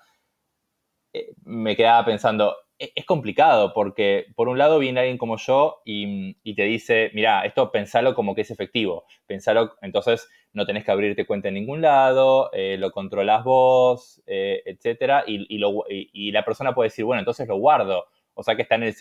eh, 1.12 1.34
me 1.44 1.76
quedaba 1.76 2.06
pensando, 2.06 2.56
es 2.78 3.06
complicado 3.06 3.74
porque 3.74 4.28
por 4.36 4.50
un 4.50 4.58
lado 4.58 4.80
viene 4.80 5.00
alguien 5.00 5.18
como 5.18 5.38
yo 5.38 5.82
y, 5.86 6.34
te 6.56 6.64
dice, 6.64 7.12
mira, 7.14 7.46
esto 7.46 7.72
pensalo 7.72 8.14
como 8.14 8.36
que 8.36 8.42
es 8.42 8.52
efectivo, 8.52 9.06
pensalo, 9.26 9.76
entonces 9.82 10.30
no 10.54 10.66
tenés 10.66 10.84
que 10.84 10.92
abrirte 10.92 11.26
cuenta 11.26 11.48
en 11.48 11.56
ningún 11.56 11.82
lado, 11.82 12.50
eh, 12.54 12.78
lo 12.78 12.92
controlas 12.92 13.44
vos, 13.44 14.22
eh, 14.26 14.62
etcétera, 14.66 15.24
y, 15.28 16.32
la 16.32 16.46
persona 16.46 16.74
puede 16.74 16.88
decir, 16.88 17.06
bueno, 17.06 17.20
entonces 17.20 17.48
lo 17.48 17.58
guardo, 17.58 18.06
o 18.34 18.44
sea 18.44 18.56
que 18.56 18.64
están 18.64 18.84
en, 18.84 18.94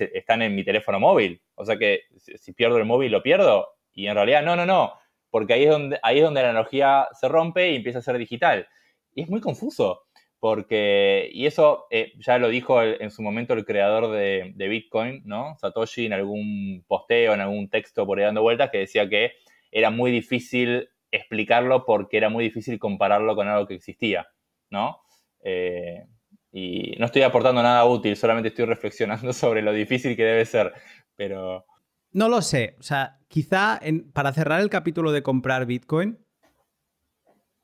en 0.42 0.54
mi 0.54 0.64
teléfono 0.64 1.00
móvil, 1.00 1.40
o 1.54 1.64
sea 1.64 1.76
que 1.76 2.02
si 2.16 2.52
pierdo 2.52 2.78
el 2.78 2.84
móvil 2.84 3.10
lo 3.12 3.22
pierdo, 3.22 3.68
y 3.92 4.06
en 4.06 4.14
realidad 4.14 4.42
no, 4.42 4.56
no, 4.56 4.66
no, 4.66 4.92
porque 5.30 5.54
ahí 5.54 5.64
es 5.64 5.70
donde, 5.70 5.98
ahí 6.02 6.18
es 6.18 6.24
donde 6.24 6.42
la 6.42 6.50
analogía 6.50 7.08
se 7.12 7.28
rompe 7.28 7.72
y 7.72 7.76
empieza 7.76 7.98
a 7.98 8.02
ser 8.02 8.18
digital. 8.18 8.68
Y 9.14 9.22
es 9.22 9.28
muy 9.28 9.40
confuso 9.40 10.03
porque, 10.44 11.30
y 11.32 11.46
eso 11.46 11.86
eh, 11.88 12.12
ya 12.18 12.36
lo 12.36 12.50
dijo 12.50 12.82
en 12.82 13.10
su 13.10 13.22
momento 13.22 13.54
el 13.54 13.64
creador 13.64 14.10
de, 14.12 14.68
Bitcoin, 14.68 15.22
¿no? 15.24 15.56
Satoshi, 15.58 16.04
en 16.04 16.12
algún 16.12 16.84
posteo, 16.86 17.32
en 17.32 17.40
algún 17.40 17.70
texto 17.70 18.04
por 18.04 18.18
ahí 18.18 18.26
dando 18.26 18.42
vueltas, 18.42 18.68
que 18.70 18.76
decía 18.76 19.08
que 19.08 19.32
era 19.70 19.88
muy 19.88 20.10
difícil 20.10 20.90
explicarlo 21.10 21.86
porque 21.86 22.18
era 22.18 22.28
muy 22.28 22.44
difícil 22.44 22.78
compararlo 22.78 23.34
con 23.34 23.48
algo 23.48 23.66
que 23.66 23.76
existía, 23.76 24.26
¿no? 24.68 25.00
Eh, 25.42 26.04
y 26.52 26.94
no 26.98 27.06
estoy 27.06 27.22
aportando 27.22 27.62
nada 27.62 27.82
útil, 27.86 28.14
solamente 28.14 28.50
estoy 28.50 28.66
reflexionando 28.66 29.32
sobre 29.32 29.62
lo 29.62 29.72
difícil 29.72 30.14
que 30.14 30.24
debe 30.24 30.44
ser, 30.44 30.74
pero... 31.16 31.64
No 32.12 32.28
lo 32.28 32.42
sé, 32.42 32.76
o 32.78 32.82
sea, 32.82 33.18
quizá 33.28 33.80
para 34.12 34.34
cerrar 34.34 34.60
el 34.60 34.68
capítulo 34.68 35.10
de 35.10 35.22
comprar 35.22 35.64
Bitcoin, 35.64 36.18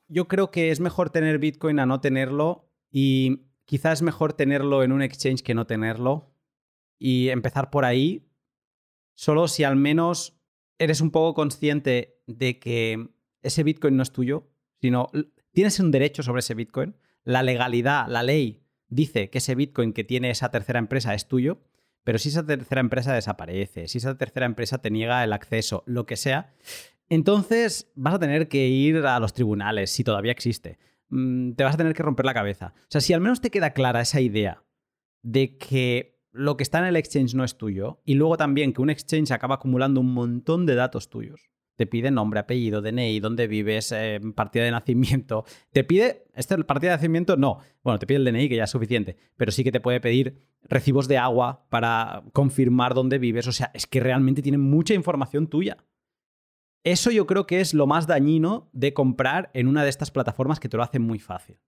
yo 0.07 0.27
creo 0.27 0.49
que 0.49 0.71
es 0.71 0.79
mejor 0.79 1.11
tener 1.11 1.37
Bitcoin 1.37 1.77
a 1.77 1.85
no 1.85 2.01
tenerlo 2.01 2.70
y 2.91 3.47
quizás 3.65 3.99
es 3.99 4.01
mejor 4.01 4.33
tenerlo 4.33 4.83
en 4.83 4.91
un 4.91 5.01
exchange 5.01 5.41
que 5.41 5.55
no 5.55 5.65
tenerlo. 5.65 6.35
Y 6.99 7.29
empezar 7.29 7.71
por 7.71 7.85
ahí, 7.85 8.27
solo 9.15 9.47
si 9.47 9.63
al 9.63 9.75
menos 9.75 10.37
eres 10.77 11.01
un 11.01 11.09
poco 11.09 11.33
consciente 11.33 12.21
de 12.27 12.59
que 12.59 13.09
ese 13.41 13.63
Bitcoin 13.63 13.95
no 13.95 14.03
es 14.03 14.11
tuyo, 14.11 14.51
sino 14.81 15.09
tienes 15.51 15.79
un 15.79 15.91
derecho 15.91 16.21
sobre 16.21 16.41
ese 16.41 16.53
Bitcoin. 16.53 16.95
La 17.23 17.41
legalidad, 17.41 18.07
la 18.07 18.23
ley 18.23 18.63
dice 18.87 19.29
que 19.29 19.39
ese 19.39 19.55
Bitcoin 19.55 19.93
que 19.93 20.03
tiene 20.03 20.29
esa 20.29 20.51
tercera 20.51 20.79
empresa 20.79 21.15
es 21.15 21.27
tuyo, 21.27 21.61
pero 22.03 22.17
si 22.17 22.29
esa 22.29 22.45
tercera 22.45 22.81
empresa 22.81 23.13
desaparece, 23.13 23.87
si 23.87 23.99
esa 23.99 24.17
tercera 24.17 24.45
empresa 24.45 24.79
te 24.79 24.91
niega 24.91 25.23
el 25.23 25.33
acceso, 25.33 25.83
lo 25.85 26.05
que 26.05 26.17
sea, 26.17 26.53
entonces 27.09 27.91
vas 27.95 28.15
a 28.15 28.19
tener 28.19 28.47
que 28.47 28.67
ir 28.67 28.97
a 28.97 29.19
los 29.19 29.33
tribunales, 29.33 29.91
si 29.91 30.03
todavía 30.03 30.31
existe. 30.31 30.77
Mm, 31.11 31.51
te 31.53 31.63
vas 31.63 31.75
a 31.75 31.77
tener 31.77 31.93
que 31.93 32.03
romper 32.03 32.25
la 32.25 32.33
cabeza. 32.33 32.73
O 32.75 32.87
sea, 32.89 33.01
si 33.01 33.13
al 33.13 33.21
menos 33.21 33.41
te 33.41 33.51
queda 33.51 33.73
clara 33.73 34.01
esa 34.01 34.21
idea 34.21 34.63
de 35.21 35.57
que 35.57 36.19
lo 36.31 36.57
que 36.57 36.63
está 36.63 36.79
en 36.79 36.85
el 36.85 36.95
exchange 36.95 37.35
no 37.35 37.43
es 37.43 37.57
tuyo, 37.57 38.01
y 38.05 38.15
luego 38.15 38.37
también 38.37 38.73
que 38.73 38.81
un 38.81 38.89
exchange 38.89 39.31
acaba 39.31 39.55
acumulando 39.55 39.99
un 39.99 40.13
montón 40.13 40.65
de 40.65 40.75
datos 40.75 41.09
tuyos, 41.09 41.51
te 41.75 41.85
pide 41.87 42.11
nombre, 42.11 42.39
apellido, 42.39 42.81
DNI, 42.81 43.19
dónde 43.19 43.47
vives, 43.47 43.91
eh, 43.91 44.19
partida 44.35 44.63
de 44.63 44.71
nacimiento. 44.71 45.45
Te 45.71 45.83
pide, 45.83 46.25
este 46.35 46.57
partida 46.63 46.91
de 46.91 46.97
nacimiento 46.97 47.37
no, 47.37 47.57
bueno, 47.83 47.97
te 47.97 48.05
pide 48.05 48.17
el 48.17 48.25
DNI 48.25 48.49
que 48.49 48.55
ya 48.55 48.65
es 48.65 48.69
suficiente, 48.69 49.17
pero 49.35 49.51
sí 49.51 49.63
que 49.63 49.71
te 49.71 49.79
puede 49.79 49.99
pedir 49.99 50.43
recibos 50.63 51.07
de 51.07 51.17
agua 51.17 51.65
para 51.69 52.23
confirmar 52.33 52.93
dónde 52.93 53.17
vives. 53.17 53.47
O 53.47 53.51
sea, 53.51 53.71
es 53.73 53.87
que 53.87 53.99
realmente 53.99 54.43
tiene 54.43 54.59
mucha 54.59 54.93
información 54.93 55.47
tuya. 55.47 55.77
Eso 56.83 57.11
yo 57.11 57.27
creo 57.27 57.45
que 57.45 57.61
es 57.61 57.73
lo 57.73 57.85
más 57.85 58.07
dañino 58.07 58.69
de 58.73 58.93
comprar 58.93 59.51
en 59.53 59.67
una 59.67 59.83
de 59.83 59.89
estas 59.89 60.09
plataformas 60.09 60.59
que 60.59 60.69
te 60.69 60.77
lo 60.77 60.83
hace 60.83 60.99
muy 60.99 61.19
fácil. 61.19 61.59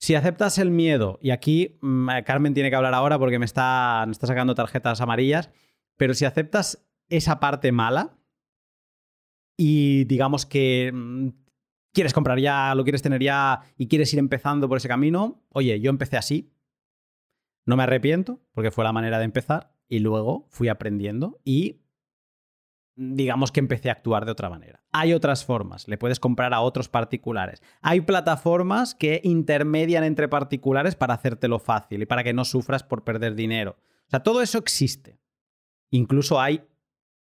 Si 0.00 0.14
aceptas 0.14 0.58
el 0.58 0.70
miedo, 0.70 1.18
y 1.22 1.30
aquí 1.30 1.78
mm, 1.80 2.08
Carmen 2.24 2.54
tiene 2.54 2.70
que 2.70 2.76
hablar 2.76 2.94
ahora 2.94 3.18
porque 3.18 3.38
me 3.38 3.44
está, 3.44 4.04
me 4.06 4.12
está 4.12 4.26
sacando 4.26 4.54
tarjetas 4.54 5.00
amarillas, 5.00 5.50
pero 5.96 6.14
si 6.14 6.24
aceptas 6.24 6.86
esa 7.08 7.40
parte 7.40 7.70
mala 7.72 8.18
y 9.56 10.04
digamos 10.04 10.46
que 10.46 10.90
mm, 10.92 11.28
quieres 11.92 12.12
comprar 12.12 12.38
ya, 12.38 12.74
lo 12.74 12.84
quieres 12.84 13.02
tener 13.02 13.22
ya 13.22 13.60
y 13.76 13.88
quieres 13.88 14.12
ir 14.12 14.18
empezando 14.18 14.68
por 14.68 14.78
ese 14.78 14.88
camino, 14.88 15.42
oye, 15.50 15.80
yo 15.80 15.90
empecé 15.90 16.16
así, 16.16 16.52
no 17.66 17.76
me 17.76 17.84
arrepiento 17.84 18.40
porque 18.52 18.70
fue 18.70 18.84
la 18.84 18.92
manera 18.92 19.18
de 19.18 19.24
empezar 19.24 19.74
y 19.88 20.00
luego 20.00 20.46
fui 20.50 20.68
aprendiendo 20.68 21.40
y 21.44 21.83
digamos 22.96 23.50
que 23.50 23.60
empecé 23.60 23.88
a 23.88 23.92
actuar 23.92 24.24
de 24.24 24.32
otra 24.32 24.50
manera. 24.50 24.82
Hay 24.92 25.12
otras 25.12 25.44
formas, 25.44 25.88
le 25.88 25.98
puedes 25.98 26.20
comprar 26.20 26.54
a 26.54 26.60
otros 26.60 26.88
particulares. 26.88 27.62
Hay 27.82 28.02
plataformas 28.02 28.94
que 28.94 29.20
intermedian 29.24 30.04
entre 30.04 30.28
particulares 30.28 30.94
para 30.94 31.14
hacértelo 31.14 31.58
fácil 31.58 32.02
y 32.02 32.06
para 32.06 32.22
que 32.22 32.32
no 32.32 32.44
sufras 32.44 32.82
por 32.82 33.04
perder 33.04 33.34
dinero. 33.34 33.76
O 34.06 34.10
sea, 34.10 34.20
todo 34.20 34.42
eso 34.42 34.58
existe. 34.58 35.18
Incluso 35.90 36.40
hay 36.40 36.64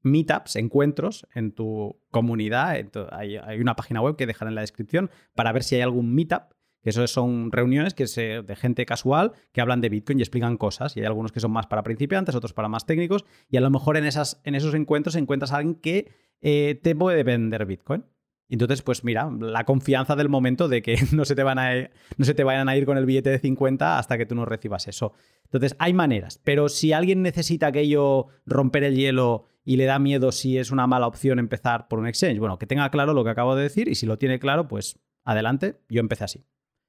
meetups, 0.04 0.56
encuentros 0.56 1.28
en 1.34 1.52
tu 1.52 2.00
comunidad. 2.12 2.76
Hay, 3.12 3.60
una 3.60 3.76
página 3.76 4.02
web 4.02 4.16
que 4.16 4.26
dejaré 4.28 4.50
en 4.50 4.56
la 4.56 4.62
descripción 4.62 5.10
para 5.36 5.52
ver 5.52 5.64
si 5.64 5.76
hay 5.76 5.82
algún 5.82 6.14
meetup 6.14 6.54
que 6.82 6.92
eso 6.92 7.06
son 7.08 7.52
reuniones 7.52 7.94
que 7.94 8.08
se, 8.08 8.42
de 8.42 8.56
gente 8.56 8.86
casual 8.86 9.34
que 9.52 9.62
hablan 9.62 9.82
de 9.82 9.90
Bitcoin 9.90 10.20
y 10.20 10.22
explican 10.22 10.58
cosas. 10.58 10.96
Y 10.96 11.02
hay 11.02 11.06
algunos 11.06 11.32
que 11.32 11.40
son 11.40 11.52
más 11.52 11.68
para 11.68 11.84
principiantes, 11.84 12.36
otros 12.36 12.54
para 12.54 12.68
más 12.68 12.86
técnicos. 12.86 13.26
Y 13.50 13.58
a 13.58 13.62
lo 13.62 13.70
mejor 13.70 13.98
en, 13.98 14.06
esas, 14.06 14.42
en 14.44 14.56
esos 14.56 14.74
encuentros 14.74 15.16
encuentras 15.16 15.52
a 15.52 15.58
alguien 15.58 15.76
que 15.76 16.12
eh, 16.42 16.80
te 16.82 16.96
puede 16.96 17.24
vender 17.24 17.66
Bitcoin. 17.66 18.06
Entonces, 18.50 18.82
pues 18.82 19.04
mira, 19.04 19.30
la 19.40 19.66
confianza 19.66 20.16
del 20.16 20.30
momento 20.30 20.70
de 20.70 20.82
que 20.82 20.98
no 21.12 21.26
se, 21.26 21.36
te 21.36 21.44
van 21.44 21.60
a, 21.60 21.90
no 22.18 22.26
se 22.26 22.34
te 22.34 22.44
vayan 22.44 22.70
a 22.70 22.78
ir 22.78 22.86
con 22.86 22.98
el 22.98 23.06
billete 23.06 23.30
de 23.30 23.40
50 23.40 24.00
hasta 24.00 24.18
que 24.18 24.26
tú 24.26 24.36
no 24.36 24.46
recibas 24.46 24.88
eso. 24.88 25.14
Entonces, 25.44 25.76
hay 25.80 25.94
maneras, 25.94 26.40
pero 26.44 26.70
si 26.70 26.94
alguien 26.94 27.22
necesita 27.22 27.68
aquello, 27.68 28.28
romper 28.46 28.84
el 28.84 28.96
hielo 28.96 29.46
y 29.64 29.76
le 29.76 29.86
da 29.86 30.00
miedo 30.00 30.32
si 30.32 30.58
es 30.58 30.72
una 30.72 30.88
mala 30.88 31.08
opción 31.08 31.40
empezar 31.40 31.88
por 31.90 32.00
un 32.00 32.08
exchange, 32.08 32.40
bueno, 32.40 32.58
que 32.58 32.68
tenga 32.68 32.90
claro 32.90 33.14
lo 33.14 33.24
que 33.24 33.32
acabo 33.32 33.56
de 33.56 33.64
decir 33.64 33.90
y 33.90 33.96
si 33.96 34.06
lo 34.06 34.18
tiene 34.18 34.40
claro, 34.40 34.68
pues 34.68 35.00
adelante, 35.26 35.82
yo 35.90 36.00
empecé 36.00 36.24
así. 36.24 36.46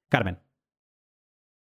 Carmen. 0.09 0.39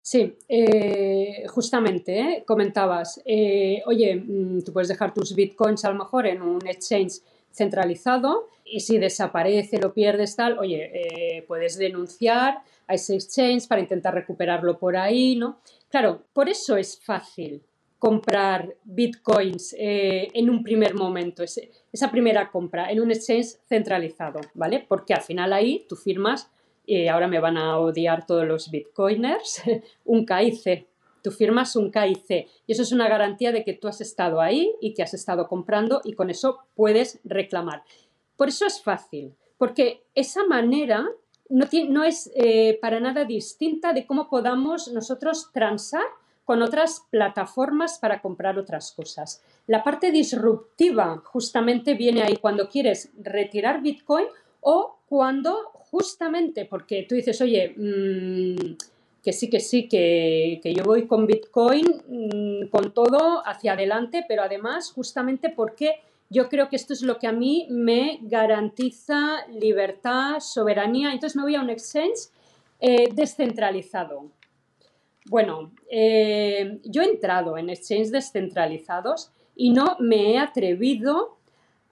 Sí, 0.05 0.37
eh, 0.49 1.45
justamente 1.49 2.19
eh, 2.19 2.45
comentabas, 2.45 3.23
eh, 3.25 3.83
oye, 3.87 4.17
mm, 4.17 4.65
tú 4.65 4.73
puedes 4.73 4.89
dejar 4.89 5.15
tus 5.15 5.33
bitcoins 5.33 5.85
a 5.85 5.91
lo 5.91 5.99
mejor 5.99 6.27
en 6.27 6.43
un 6.43 6.67
exchange 6.67 7.21
centralizado 7.53 8.49
y 8.65 8.81
si 8.81 8.99
desaparece, 8.99 9.79
lo 9.79 9.95
pierdes, 9.95 10.35
tal, 10.35 10.59
oye, 10.59 11.45
puedes 11.47 11.77
denunciar 11.77 12.63
a 12.89 12.95
ese 12.95 13.15
exchange 13.15 13.69
para 13.69 13.81
intentar 13.81 14.15
recuperarlo 14.15 14.79
por 14.79 14.97
ahí, 14.97 15.37
¿no? 15.37 15.61
Claro, 15.89 16.25
por 16.33 16.49
eso 16.49 16.77
es 16.77 16.99
fácil 16.99 17.63
comprar 17.99 18.75
bitcoins 18.85 19.75
en 19.79 20.49
un 20.49 20.63
primer 20.63 20.95
momento, 20.95 21.43
esa 21.43 22.11
primera 22.11 22.51
compra 22.51 22.91
en 22.91 23.01
un 23.01 23.11
exchange 23.11 23.59
centralizado, 23.69 24.41
¿vale? 24.55 24.85
Porque 24.89 25.13
al 25.13 25.21
final 25.21 25.53
ahí 25.53 25.85
tú 25.89 25.95
firmas 25.95 26.51
y 26.85 27.09
ahora 27.09 27.29
me 27.29 27.41
van 27.41 27.57
a 27.57 27.79
odiar 27.79 28.27
todos 28.27 28.47
los 28.47 28.71
bitcoiners, 28.71 29.63
un 30.05 30.27
KIC. 30.27 30.87
Tú 31.23 31.31
firmas 31.31 31.77
un 31.77 31.93
KIC 31.93 32.31
y 32.67 32.73
eso 32.73 32.83
es 32.83 32.91
una 32.91 33.09
garantía 33.09 33.53
de 33.53 33.65
que 33.65 33.75
tú 33.75 33.87
has 33.87 34.01
estado 34.01 34.41
ahí 34.41 34.75
y 34.81 34.93
que 34.95 35.03
has 35.03 35.15
estado 35.15 35.47
comprando 35.47 36.01
y 36.05 36.15
con 36.15 36.31
eso 36.31 36.59
puedes 36.75 37.21
reclamar. 37.23 37.85
Por 38.37 38.49
eso 38.49 38.67
es 38.67 38.83
fácil, 38.83 39.35
porque 39.57 40.03
esa 40.15 40.45
manera 40.45 41.09
no, 41.49 41.67
no 41.89 42.05
es 42.05 42.31
eh, 42.35 42.79
para 42.81 42.99
nada 42.99 43.25
distinta 43.25 43.93
de 43.93 44.07
cómo 44.07 44.29
podamos 44.29 44.91
nosotros 44.93 45.51
transar 45.53 46.03
con 46.45 46.63
otras 46.63 47.07
plataformas 47.11 47.99
para 47.99 48.21
comprar 48.21 48.59
otras 48.59 48.93
cosas. 48.93 49.43
La 49.67 49.85
parte 49.85 50.11
disruptiva 50.11 51.23
justamente 51.25 51.95
viene 51.95 52.23
ahí 52.23 52.37
cuando 52.37 52.69
quieres 52.69 53.11
retirar 53.21 53.81
Bitcoin 53.81 54.27
o 54.61 54.99
cuando 55.07 55.72
justamente 55.93 56.65
porque 56.65 57.05
tú 57.07 57.15
dices, 57.15 57.39
oye, 57.43 57.75
mm, 57.77 58.77
que 59.23 59.33
sí, 59.35 59.51
que 59.51 59.61
sí, 59.61 59.89
que, 59.89 60.75
yo 60.75 60.85
voy 60.85 61.07
con 61.07 61.27
Bitcoin, 61.27 61.85
mm, 62.09 62.69
con 62.71 62.95
todo 62.95 63.47
hacia 63.47 63.75
adelante, 63.75 64.25
pero 64.27 64.43
además 64.43 64.91
justamente 64.91 65.51
porque 65.51 66.01
yo 66.31 66.49
creo 66.49 66.71
que 66.71 66.77
esto 66.77 66.95
es 66.95 67.03
lo 67.03 67.19
que 67.19 67.27
a 67.27 67.33
mí 67.33 67.67
me 67.69 68.21
garantiza 68.23 69.47
libertad, 69.49 70.41
soberanía. 70.41 71.13
Entonces 71.13 71.37
me 71.37 71.43
voy 71.43 71.57
a 71.57 71.61
un 71.61 71.69
exchange 71.69 72.31
eh, 72.81 73.11
descentralizado. 73.13 74.31
Bueno, 75.27 75.73
eh, 75.91 76.81
yo 76.85 77.03
he 77.03 77.05
entrado 77.05 77.59
en 77.59 77.69
exchanges 77.69 78.11
descentralizados 78.11 79.31
y 79.55 79.73
no 79.73 79.97
me 80.01 80.33
he 80.33 80.39
atrevido 80.39 81.37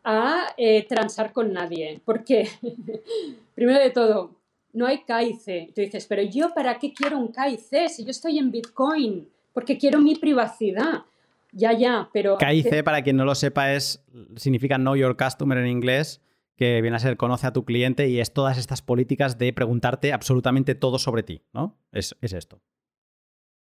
a 0.04 0.54
eh, 0.56 0.86
transar 0.86 1.32
con 1.32 1.52
nadie. 1.52 2.00
Porque, 2.04 2.48
primero 3.54 3.78
de 3.78 3.90
todo, 3.90 4.36
no 4.72 4.86
hay 4.86 4.98
KIC. 5.04 5.74
Tú 5.74 5.80
dices, 5.80 6.06
pero 6.06 6.22
yo 6.22 6.52
para 6.54 6.78
qué 6.78 6.92
quiero 6.92 7.18
un 7.18 7.32
KIC 7.32 7.88
si 7.88 8.04
yo 8.04 8.10
estoy 8.10 8.38
en 8.38 8.50
Bitcoin? 8.50 9.28
Porque 9.52 9.78
quiero 9.78 10.00
mi 10.00 10.14
privacidad. 10.14 11.04
Ya, 11.52 11.72
ya, 11.72 12.08
pero... 12.12 12.38
KIC, 12.38 12.84
para 12.84 13.02
quien 13.02 13.16
no 13.16 13.24
lo 13.24 13.34
sepa, 13.34 13.74
es, 13.74 14.04
significa 14.36 14.76
Know 14.76 14.94
Your 14.94 15.16
Customer 15.16 15.58
en 15.58 15.66
inglés, 15.66 16.20
que 16.56 16.80
viene 16.80 16.96
a 16.96 17.00
ser 17.00 17.16
conoce 17.16 17.46
a 17.46 17.52
tu 17.52 17.64
cliente 17.64 18.08
y 18.08 18.20
es 18.20 18.32
todas 18.32 18.58
estas 18.58 18.82
políticas 18.82 19.38
de 19.38 19.52
preguntarte 19.52 20.12
absolutamente 20.12 20.74
todo 20.74 20.98
sobre 20.98 21.22
ti, 21.22 21.42
¿no? 21.52 21.76
Es, 21.90 22.14
esto. 22.20 22.60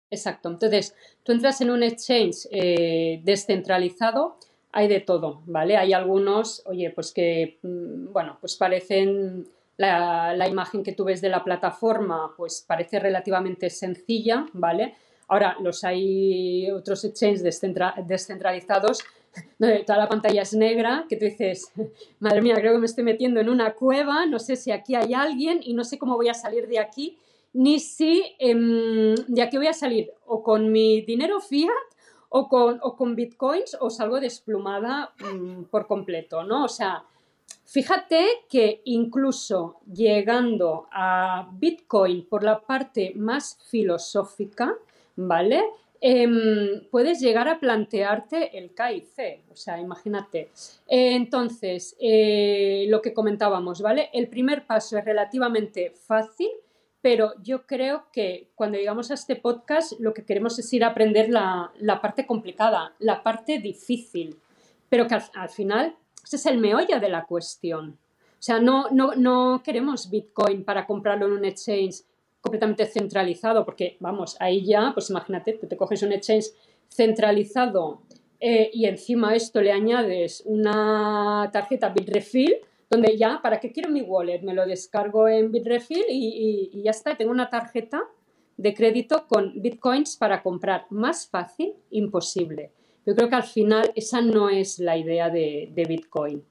Exacto. 0.09 0.49
Entonces, 0.49 0.95
tú 1.23 1.31
entras 1.31 1.59
en 1.59 1.71
un 1.71 1.83
exchange 1.83 2.47
eh, 2.51 3.19
descentralizado 3.23 4.37
hay 4.73 4.87
de 4.87 4.99
todo, 4.99 5.43
¿vale? 5.45 5.77
Hay 5.77 5.93
algunos, 5.93 6.63
oye, 6.65 6.89
pues 6.89 7.13
que, 7.13 7.59
mm, 7.61 8.11
bueno, 8.11 8.37
pues 8.41 8.57
parecen, 8.57 9.47
la, 9.77 10.47
imagen 10.49 10.83
que 10.83 10.93
tú 10.93 11.03
ves 11.05 11.21
de 11.21 11.29
la 11.29 11.43
plataforma, 11.43 12.33
pues 12.35 12.63
parece 12.67 12.99
relativamente 12.99 13.69
sencilla, 13.69 14.47
¿vale? 14.53 14.95
Ahora, 15.27 15.57
los 15.61 15.83
hay 15.83 16.69
otros 16.71 17.05
exchanges 17.05 17.43
descentralizados 17.43 18.99
donde 19.59 19.83
toda 19.83 19.99
la 19.99 20.09
pantalla 20.09 20.41
es 20.41 20.53
negra, 20.53 21.05
que 21.07 21.17
tú 21.17 21.25
dices, 21.25 21.71
madre 22.19 22.41
mía, 22.41 22.55
creo 22.55 22.73
que 22.73 22.79
me 22.79 22.85
estoy 22.87 23.03
metiendo 23.03 23.39
en 23.39 23.49
una 23.49 23.73
cueva, 23.73 24.25
no 24.25 24.39
sé 24.39 24.55
si 24.55 24.71
aquí 24.71 24.95
hay 24.95 25.13
alguien 25.13 25.59
y 25.63 25.73
no 25.73 25.83
sé 25.83 25.99
cómo 25.99 26.15
voy 26.15 26.29
a 26.29 26.33
salir 26.33 26.67
de 26.67 26.79
aquí, 26.79 27.17
ni 27.53 27.79
si 27.79 28.23
em, 28.39 29.13
de 29.27 29.41
aquí 29.43 29.57
voy 29.57 29.67
a 29.67 29.73
salir 29.73 30.11
o 30.25 30.41
con 30.41 30.71
mi 30.71 31.01
dinero 31.01 31.39
fiat 31.39 31.92
o 32.35 32.47
con, 32.47 32.79
o 32.81 32.95
con 32.95 33.15
bitcoins 33.15 33.77
o 33.79 33.91
salgo 33.91 34.19
desplumada 34.19 35.13
mm, 35.19 35.65
por 35.69 35.85
completo, 35.85 36.43
¿no? 36.43 36.65
O 36.65 36.67
sea, 36.67 37.03
fíjate 37.63 38.25
que 38.49 38.81
incluso 38.85 39.77
llegando 39.85 40.87
a 40.91 41.47
bitcoin 41.53 42.25
por 42.25 42.43
la 42.43 42.59
parte 42.59 43.13
más 43.15 43.59
filosófica, 43.69 44.73
¿vale? 45.15 45.61
Em, 46.01 46.81
puedes 46.89 47.19
llegar 47.21 47.47
a 47.47 47.59
plantearte 47.59 48.57
el 48.57 48.73
KIC, 48.73 49.51
o 49.51 49.55
sea, 49.55 49.79
imagínate. 49.79 50.49
entonces, 50.87 51.95
eh, 51.99 52.87
lo 52.89 52.99
que 53.03 53.13
comentábamos, 53.13 53.79
¿vale? 53.79 54.09
El 54.11 54.27
primer 54.27 54.65
paso 54.65 54.97
es 54.97 55.05
relativamente 55.05 55.91
fácil, 55.91 56.49
pero 57.03 57.33
yo 57.43 57.67
creo 57.67 58.05
que 58.13 58.47
cuando 58.55 58.77
llegamos 58.77 59.11
a 59.11 59.15
este 59.15 59.35
podcast 59.35 59.99
lo 59.99 60.13
que 60.13 60.23
queremos 60.23 60.57
es 60.57 60.71
ir 60.71 60.85
a 60.85 60.87
aprender 60.87 61.29
la, 61.29 61.99
parte 62.01 62.25
complicada, 62.25 62.93
la 62.99 63.21
parte 63.21 63.59
difícil, 63.59 64.37
pero 64.87 65.05
que 65.05 65.15
al, 65.15 65.49
final 65.49 65.97
ese 66.23 66.37
es 66.37 66.45
el 66.45 66.59
meollo 66.59 67.01
de 67.01 67.09
la 67.09 67.25
cuestión. 67.25 67.97
O 68.39 68.41
sea, 68.41 68.61
no, 68.61 68.89
no, 68.91 69.15
no 69.15 69.61
queremos 69.65 70.09
Bitcoin 70.09 70.63
para 70.63 70.87
comprarlo 70.87 71.25
en 71.25 71.33
un 71.33 71.43
exchange 71.43 72.03
completamente 72.39 72.85
centralizado, 72.85 73.65
porque 73.65 73.97
vamos, 73.99 74.37
ahí 74.39 74.65
ya, 74.65 74.91
pues 74.93 75.09
imagínate, 75.09 75.53
tú 75.59 75.67
te 75.67 75.75
coges 75.75 76.03
un 76.03 76.13
exchange 76.13 76.51
centralizado 76.87 77.99
eh, 78.39 78.71
y 78.73 78.85
encima 78.85 79.31
a 79.31 79.35
esto 79.35 79.61
le 79.61 79.73
añades 79.73 80.41
una 80.45 81.49
tarjeta 81.51 81.89
Bitrefill, 81.89 82.61
donde 82.93 83.17
ya, 83.17 83.39
¿para 83.41 83.59
qué 83.59 83.71
quiero 83.71 83.89
mi 83.89 84.01
wallet? 84.01 84.41
Me 84.43 84.53
lo 84.53 84.65
descargo 84.65 85.27
en 85.27 85.51
Bitrefill 85.51 86.05
y, 86.09 86.81
ya 86.83 86.91
está, 86.91 87.17
tengo 87.17 87.31
una 87.31 87.49
tarjeta 87.49 88.03
de 88.55 88.73
crédito 88.73 89.25
con 89.27 89.61
bitcoins 89.61 90.15
para 90.15 90.43
comprar. 90.43 90.85
Más 90.91 91.27
fácil, 91.27 91.73
imposible. 91.89 92.71
Yo 93.05 93.15
creo 93.15 93.29
que 93.29 93.35
al 93.35 93.43
final 93.43 93.91
esa 93.95 94.21
no 94.21 94.49
es 94.49 94.79
la 94.79 94.95
idea 94.95 95.29
de, 95.29 95.71
Bitcoin. 95.75 96.43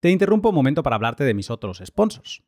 te 0.00 0.10
interrumpo 0.10 0.50
un 0.50 0.54
momento 0.54 0.82
para 0.82 0.96
hablarte 0.96 1.24
de 1.24 1.34
mis 1.34 1.50
otros 1.50 1.82
sponsors. 1.84 2.42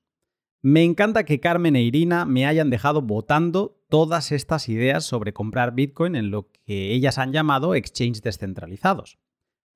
Me 0.63 0.83
encanta 0.83 1.25
que 1.25 1.41
Carmen 1.41 1.77
e 1.77 1.83
Irina 1.83 2.25
me 2.25 2.47
hayan 2.47 2.71
dejado 2.71 3.03
votando 3.03 3.81
todas 3.89 4.33
estas 4.33 4.69
ideas 4.69 5.05
sobre 5.05 5.33
comprar 5.33 5.75
Bitcoin 5.75 6.15
en 6.15 6.31
lo 6.31 6.51
que 6.67 6.93
ellas 6.93 7.19
han 7.19 7.33
llamado 7.33 7.75
exchange 7.75 8.21
descentralizados. 8.23 9.19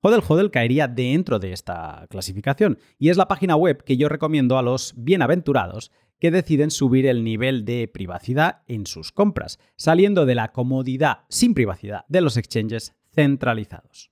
Hodel 0.05 0.23
Hodel 0.27 0.51
caería 0.51 0.89
dentro 0.89 1.39
de 1.39 1.53
esta 1.53 2.07
clasificación 2.11 2.79
y 2.99 3.11
es 3.11 3.17
la 3.17 3.29
página 3.29 3.55
web 3.55 3.85
que 3.85 3.97
yo 3.97 4.09
recomiendo 4.09 4.59
a 4.59 4.63
los 4.63 4.95
bienaventurados 4.97 5.93
que 6.19 6.33
deciden 6.33 6.73
subir 6.73 7.07
el 7.07 7.23
nivel 7.23 7.65
de 7.65 7.87
privacidad 7.87 8.63
en 8.67 8.87
sus 8.87 9.13
compras, 9.13 9.61
saliendo 9.77 10.27
de 10.27 10.35
la 10.35 10.51
comodidad 10.51 11.21
sin 11.29 11.55
privacidad 11.55 12.05
de 12.09 12.21
los 12.21 12.37
exchanges 12.37 12.97
centralizados. 13.13 14.11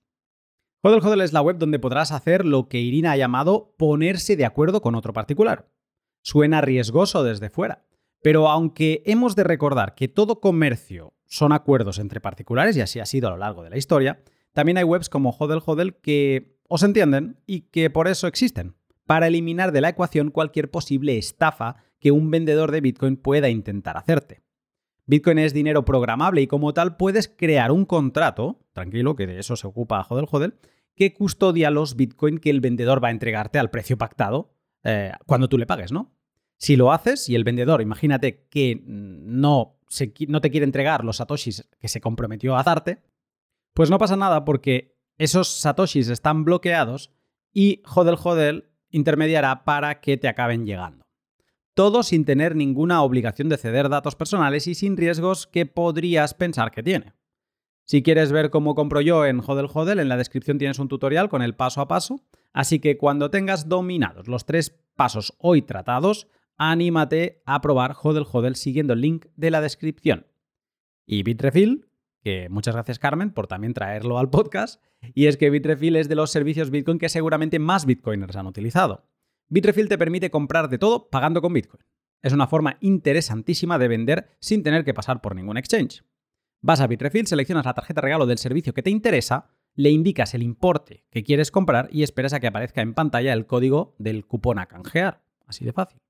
Hodel 0.82 1.05
Hodel 1.05 1.22
es 1.22 1.32
la 1.32 1.43
web 1.43 1.59
donde 1.59 1.80
podrás 1.80 2.12
hacer 2.12 2.47
lo 2.47 2.68
que 2.68 2.78
Irina 2.78 3.12
ha 3.12 3.16
llamado 3.16 3.74
ponerse 3.76 4.36
de 4.36 4.45
acuerdo 4.45 4.82
con 4.82 4.95
otro 4.95 5.12
particular. 5.12 5.68
Suena 6.22 6.61
riesgoso 6.61 7.24
desde 7.24 7.51
fuera, 7.51 7.84
pero 8.22 8.49
aunque 8.49 9.03
hemos 9.07 9.34
de 9.34 9.43
recordar 9.43 9.97
que 9.97 10.07
todo 10.07 10.41
comercio 10.41 11.14
son 11.26 11.53
acuerdos 11.53 11.99
entre 11.99 12.20
particulares, 12.20 12.76
y 12.76 12.80
así 12.80 13.01
ha 13.01 13.07
sido 13.07 13.26
a 13.26 13.32
lo 13.32 13.38
largo 13.38 13.64
de 13.64 13.70
la 13.70 13.76
historia, 13.76 14.22
también 14.53 14.79
hay 14.79 14.85
webs 14.85 15.09
como 15.09 15.31
Hodel 15.31 15.63
Hodel 15.65 15.97
que 15.97 16.59
os 16.69 16.83
entienden 16.83 17.39
y 17.47 17.63
que 17.63 17.91
por 17.91 18.09
eso 18.09 18.27
existen, 18.27 18.75
para 19.07 19.27
eliminar 19.27 19.73
de 19.73 19.81
la 19.81 19.89
ecuación 19.89 20.31
cualquier 20.31 20.71
posible 20.71 21.19
estafa 21.19 21.77
que 21.99 22.13
un 22.13 22.31
vendedor 22.31 22.71
de 22.71 22.81
Bitcoin 22.81 23.17
pueda 23.17 23.49
intentar 23.49 23.97
hacerte. 23.97 24.43
Bitcoin 25.07 25.39
es 25.39 25.53
dinero 25.53 25.85
programable 25.85 26.41
y 26.43 26.47
como 26.47 26.73
tal 26.73 26.97
puedes 26.97 27.29
crear 27.29 27.73
un 27.73 27.85
contrato, 27.85 28.61
tranquilo, 28.73 29.17
que 29.17 29.27
de 29.27 29.41
eso 29.41 29.57
se 29.57 29.67
ocupa 29.67 30.07
Hodel 30.09 30.29
Hodel, 30.31 30.55
que 30.95 31.13
custodia 31.13 31.71
los 31.71 31.97
Bitcoin 31.97 32.39
que 32.39 32.51
el 32.51 32.61
vendedor 32.61 33.03
va 33.03 33.09
a 33.09 33.11
entregarte 33.11 33.59
al 33.59 33.71
precio 33.71 33.99
pactado 33.99 34.55
eh, 34.85 35.13
cuando 35.27 35.49
tú 35.49 35.59
le 35.59 35.67
pagues, 35.67 35.91
¿no? 35.91 36.15
Si 36.57 36.77
lo 36.77 36.93
haces 36.93 37.29
y 37.29 37.35
el 37.35 37.43
vendedor, 37.43 37.81
imagínate 37.81 38.47
que 38.51 38.83
no, 38.85 39.79
no 40.29 40.41
te 40.41 40.51
quiere 40.51 40.65
entregar 40.65 41.05
los 41.05 41.17
satoshis 41.17 41.69
que 41.81 41.89
se 41.89 42.01
comprometió 42.01 42.57
a 42.57 42.63
darte, 42.63 43.03
pues 43.75 43.91
no 43.91 43.99
pasa 43.99 44.16
nada 44.16 44.45
porque 44.45 44.99
esos 45.18 45.49
satoshis 45.49 46.09
están 46.09 46.45
bloqueados 46.45 47.12
y 47.53 47.83
Hodel 47.95 48.16
Hodel 48.23 48.71
intermediará 48.91 49.64
para 49.64 50.01
que 50.01 50.16
te 50.16 50.29
acaben 50.29 50.66
llegando. 50.66 51.05
Todo 51.75 52.03
sin 52.03 52.25
tener 52.25 52.57
ninguna 52.57 53.03
obligación 53.03 53.49
de 53.49 53.57
ceder 53.57 53.89
datos 53.89 54.16
personales 54.16 54.66
y 54.66 54.75
sin 54.75 54.97
riesgos 54.97 55.47
que 55.47 55.66
podrías 55.66 56.35
pensar 56.35 56.71
que 56.71 56.83
tiene. 56.83 57.14
Si 57.85 58.03
quieres 58.03 58.31
ver 58.31 58.51
cómo 58.51 58.75
compro 58.75 59.01
yo 59.01 59.27
en 59.27 59.41
Hodel 59.45 59.68
Hodel, 59.73 59.99
en 59.99 60.09
la 60.09 60.16
descripción 60.16 60.59
tienes 60.59 60.79
un 60.79 60.89
tutorial 60.89 61.29
con 61.29 61.43
el 61.43 61.57
paso 61.57 61.81
a 61.81 61.89
paso, 61.89 62.21
así 62.53 62.79
que 62.79 62.97
cuando 62.97 63.31
tengas 63.31 63.68
dominados 63.68 64.29
los 64.29 64.47
tres 64.47 64.79
pasos 64.95 65.35
hoy 65.39 65.62
tratados, 65.62 66.29
anímate 66.57 67.43
a 67.47 67.61
probar 67.61 67.97
Hodel 68.01 68.27
Hodel 68.31 68.55
siguiendo 68.55 68.93
el 68.93 69.01
link 69.01 69.27
de 69.35 69.51
la 69.51 69.61
descripción. 69.61 70.27
Y 71.05 71.25
Bitrefill, 71.25 71.89
que 72.23 72.49
muchas 72.49 72.75
gracias 72.75 72.99
Carmen 72.99 73.31
por 73.31 73.47
también 73.47 73.75
traerlo 73.75 74.18
al 74.18 74.31
podcast, 74.31 74.83
y 75.14 75.27
es 75.27 75.37
que 75.37 75.51
Bitrefill 75.51 75.97
es 75.97 76.09
de 76.09 76.14
los 76.14 76.31
servicios 76.31 76.71
Bitcoin 76.71 76.99
que 76.99 77.09
seguramente 77.09 77.59
más 77.59 77.87
Bitcoiners 77.87 78.37
han 78.37 78.47
utilizado. 78.47 79.05
Bitrefill 79.49 79.89
te 79.89 79.99
permite 79.99 80.31
comprar 80.31 80.68
de 80.68 80.79
todo 80.79 81.09
pagando 81.11 81.43
con 81.43 81.53
Bitcoin. 81.53 81.83
Es 82.23 82.33
una 82.33 82.47
forma 82.47 82.77
interesantísima 82.81 83.79
de 83.79 83.89
vender 83.89 84.37
sin 84.41 84.62
tener 84.62 84.85
que 84.85 84.95
pasar 84.95 85.21
por 85.21 85.35
ningún 85.35 85.57
exchange. 85.57 86.05
Vas 86.61 86.81
a 86.81 86.87
Bitrefill, 86.87 87.27
seleccionas 87.27 87.64
la 87.64 87.75
tarjeta 87.75 88.03
regalo 88.03 88.27
del 88.27 88.39
servicio 88.39 88.75
que 88.75 88.83
te 88.83 88.91
interesa, 88.91 89.49
le 89.75 89.91
indicas 89.91 90.35
el 90.35 90.43
importe 90.43 91.05
que 91.11 91.23
quieres 91.23 91.51
comprar 91.51 91.89
y 91.91 92.03
esperas 92.03 92.35
a 92.35 92.41
que 92.41 92.49
aparezca 92.49 92.83
en 92.83 92.93
pantalla 92.93 93.33
el 93.33 93.47
código 93.47 93.95
del 93.99 94.27
cupón 94.27 94.59
a 94.59 94.66
canjear. 94.66 95.23
Así 95.47 95.64
de 95.64 95.73
fácil. 95.73 96.01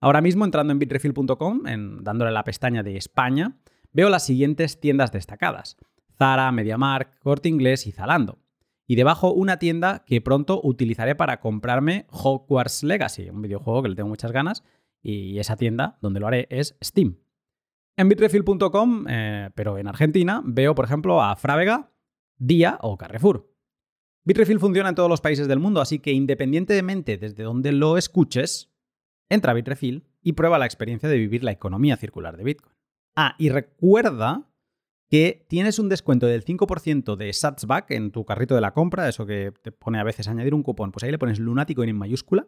Ahora 0.00 0.20
mismo, 0.20 0.44
entrando 0.44 0.72
en 0.72 0.78
bitrefill.com, 0.78 1.66
en, 1.66 2.04
dándole 2.04 2.30
la 2.30 2.44
pestaña 2.44 2.82
de 2.82 2.96
España, 2.96 3.56
veo 3.92 4.08
las 4.08 4.24
siguientes 4.24 4.80
tiendas 4.80 5.12
destacadas. 5.12 5.76
Zara, 6.16 6.50
MediaMark, 6.52 7.18
Corte 7.20 7.48
Inglés 7.48 7.86
y 7.86 7.92
Zalando. 7.92 8.38
Y 8.86 8.94
debajo 8.94 9.32
una 9.32 9.58
tienda 9.58 10.04
que 10.06 10.20
pronto 10.20 10.60
utilizaré 10.62 11.14
para 11.14 11.40
comprarme 11.40 12.06
Hogwarts 12.10 12.84
Legacy, 12.84 13.30
un 13.30 13.42
videojuego 13.42 13.82
que 13.82 13.88
le 13.88 13.96
tengo 13.96 14.08
muchas 14.08 14.32
ganas, 14.32 14.62
y 15.02 15.38
esa 15.38 15.56
tienda 15.56 15.98
donde 16.00 16.20
lo 16.20 16.26
haré 16.26 16.46
es 16.50 16.76
Steam. 16.82 17.18
En 17.96 18.08
bitrefill.com, 18.08 19.06
eh, 19.08 19.50
pero 19.54 19.78
en 19.78 19.88
Argentina, 19.88 20.42
veo, 20.44 20.74
por 20.74 20.84
ejemplo, 20.84 21.22
a 21.22 21.34
Frávega, 21.36 21.90
Día 22.38 22.78
o 22.82 22.96
Carrefour. 22.98 23.50
Bitrefill 24.24 24.60
funciona 24.60 24.88
en 24.90 24.94
todos 24.94 25.08
los 25.08 25.20
países 25.20 25.48
del 25.48 25.60
mundo, 25.60 25.80
así 25.80 25.98
que 26.00 26.12
independientemente 26.12 27.16
desde 27.16 27.44
donde 27.44 27.72
lo 27.72 27.96
escuches, 27.96 28.70
entra 29.28 29.52
a 29.52 29.54
Bitrefill 29.54 30.04
y 30.20 30.32
prueba 30.32 30.58
la 30.58 30.66
experiencia 30.66 31.08
de 31.08 31.16
vivir 31.16 31.44
la 31.44 31.52
economía 31.52 31.96
circular 31.96 32.36
de 32.36 32.44
Bitcoin. 32.44 32.75
Ah, 33.16 33.34
y 33.38 33.48
recuerda 33.48 34.46
que 35.08 35.46
tienes 35.48 35.78
un 35.78 35.88
descuento 35.88 36.26
del 36.26 36.44
5% 36.44 37.16
de 37.16 37.32
Satsback 37.32 37.90
en 37.92 38.10
tu 38.10 38.24
carrito 38.24 38.54
de 38.54 38.60
la 38.60 38.72
compra, 38.74 39.08
eso 39.08 39.24
que 39.24 39.52
te 39.62 39.72
pone 39.72 39.98
a 39.98 40.04
veces 40.04 40.28
añadir 40.28 40.54
un 40.54 40.62
cupón, 40.62 40.92
pues 40.92 41.04
ahí 41.04 41.10
le 41.10 41.18
pones 41.18 41.38
lunático 41.38 41.82
en 41.82 41.96
mayúscula 41.96 42.46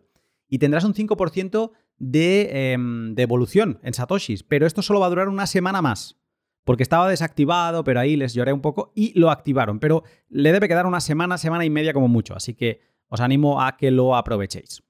y 0.48 0.58
tendrás 0.58 0.84
un 0.84 0.94
5% 0.94 1.72
de 1.98 2.72
em, 2.72 3.14
devolución 3.14 3.78
en 3.82 3.94
Satoshis. 3.94 4.42
Pero 4.42 4.66
esto 4.66 4.82
solo 4.82 5.00
va 5.00 5.06
a 5.06 5.10
durar 5.10 5.28
una 5.28 5.46
semana 5.46 5.82
más. 5.82 6.16
Porque 6.64 6.82
estaba 6.82 7.08
desactivado, 7.08 7.82
pero 7.82 8.00
ahí 8.00 8.16
les 8.16 8.34
lloré 8.34 8.52
un 8.52 8.60
poco 8.60 8.92
y 8.94 9.18
lo 9.18 9.30
activaron. 9.30 9.78
Pero 9.78 10.02
le 10.28 10.52
debe 10.52 10.68
quedar 10.68 10.86
una 10.86 11.00
semana, 11.00 11.38
semana 11.38 11.64
y 11.64 11.70
media 11.70 11.94
como 11.94 12.08
mucho. 12.08 12.34
Así 12.34 12.54
que 12.54 12.80
os 13.08 13.20
animo 13.20 13.62
a 13.62 13.76
que 13.76 13.90
lo 13.90 14.16
aprovechéis. 14.16 14.82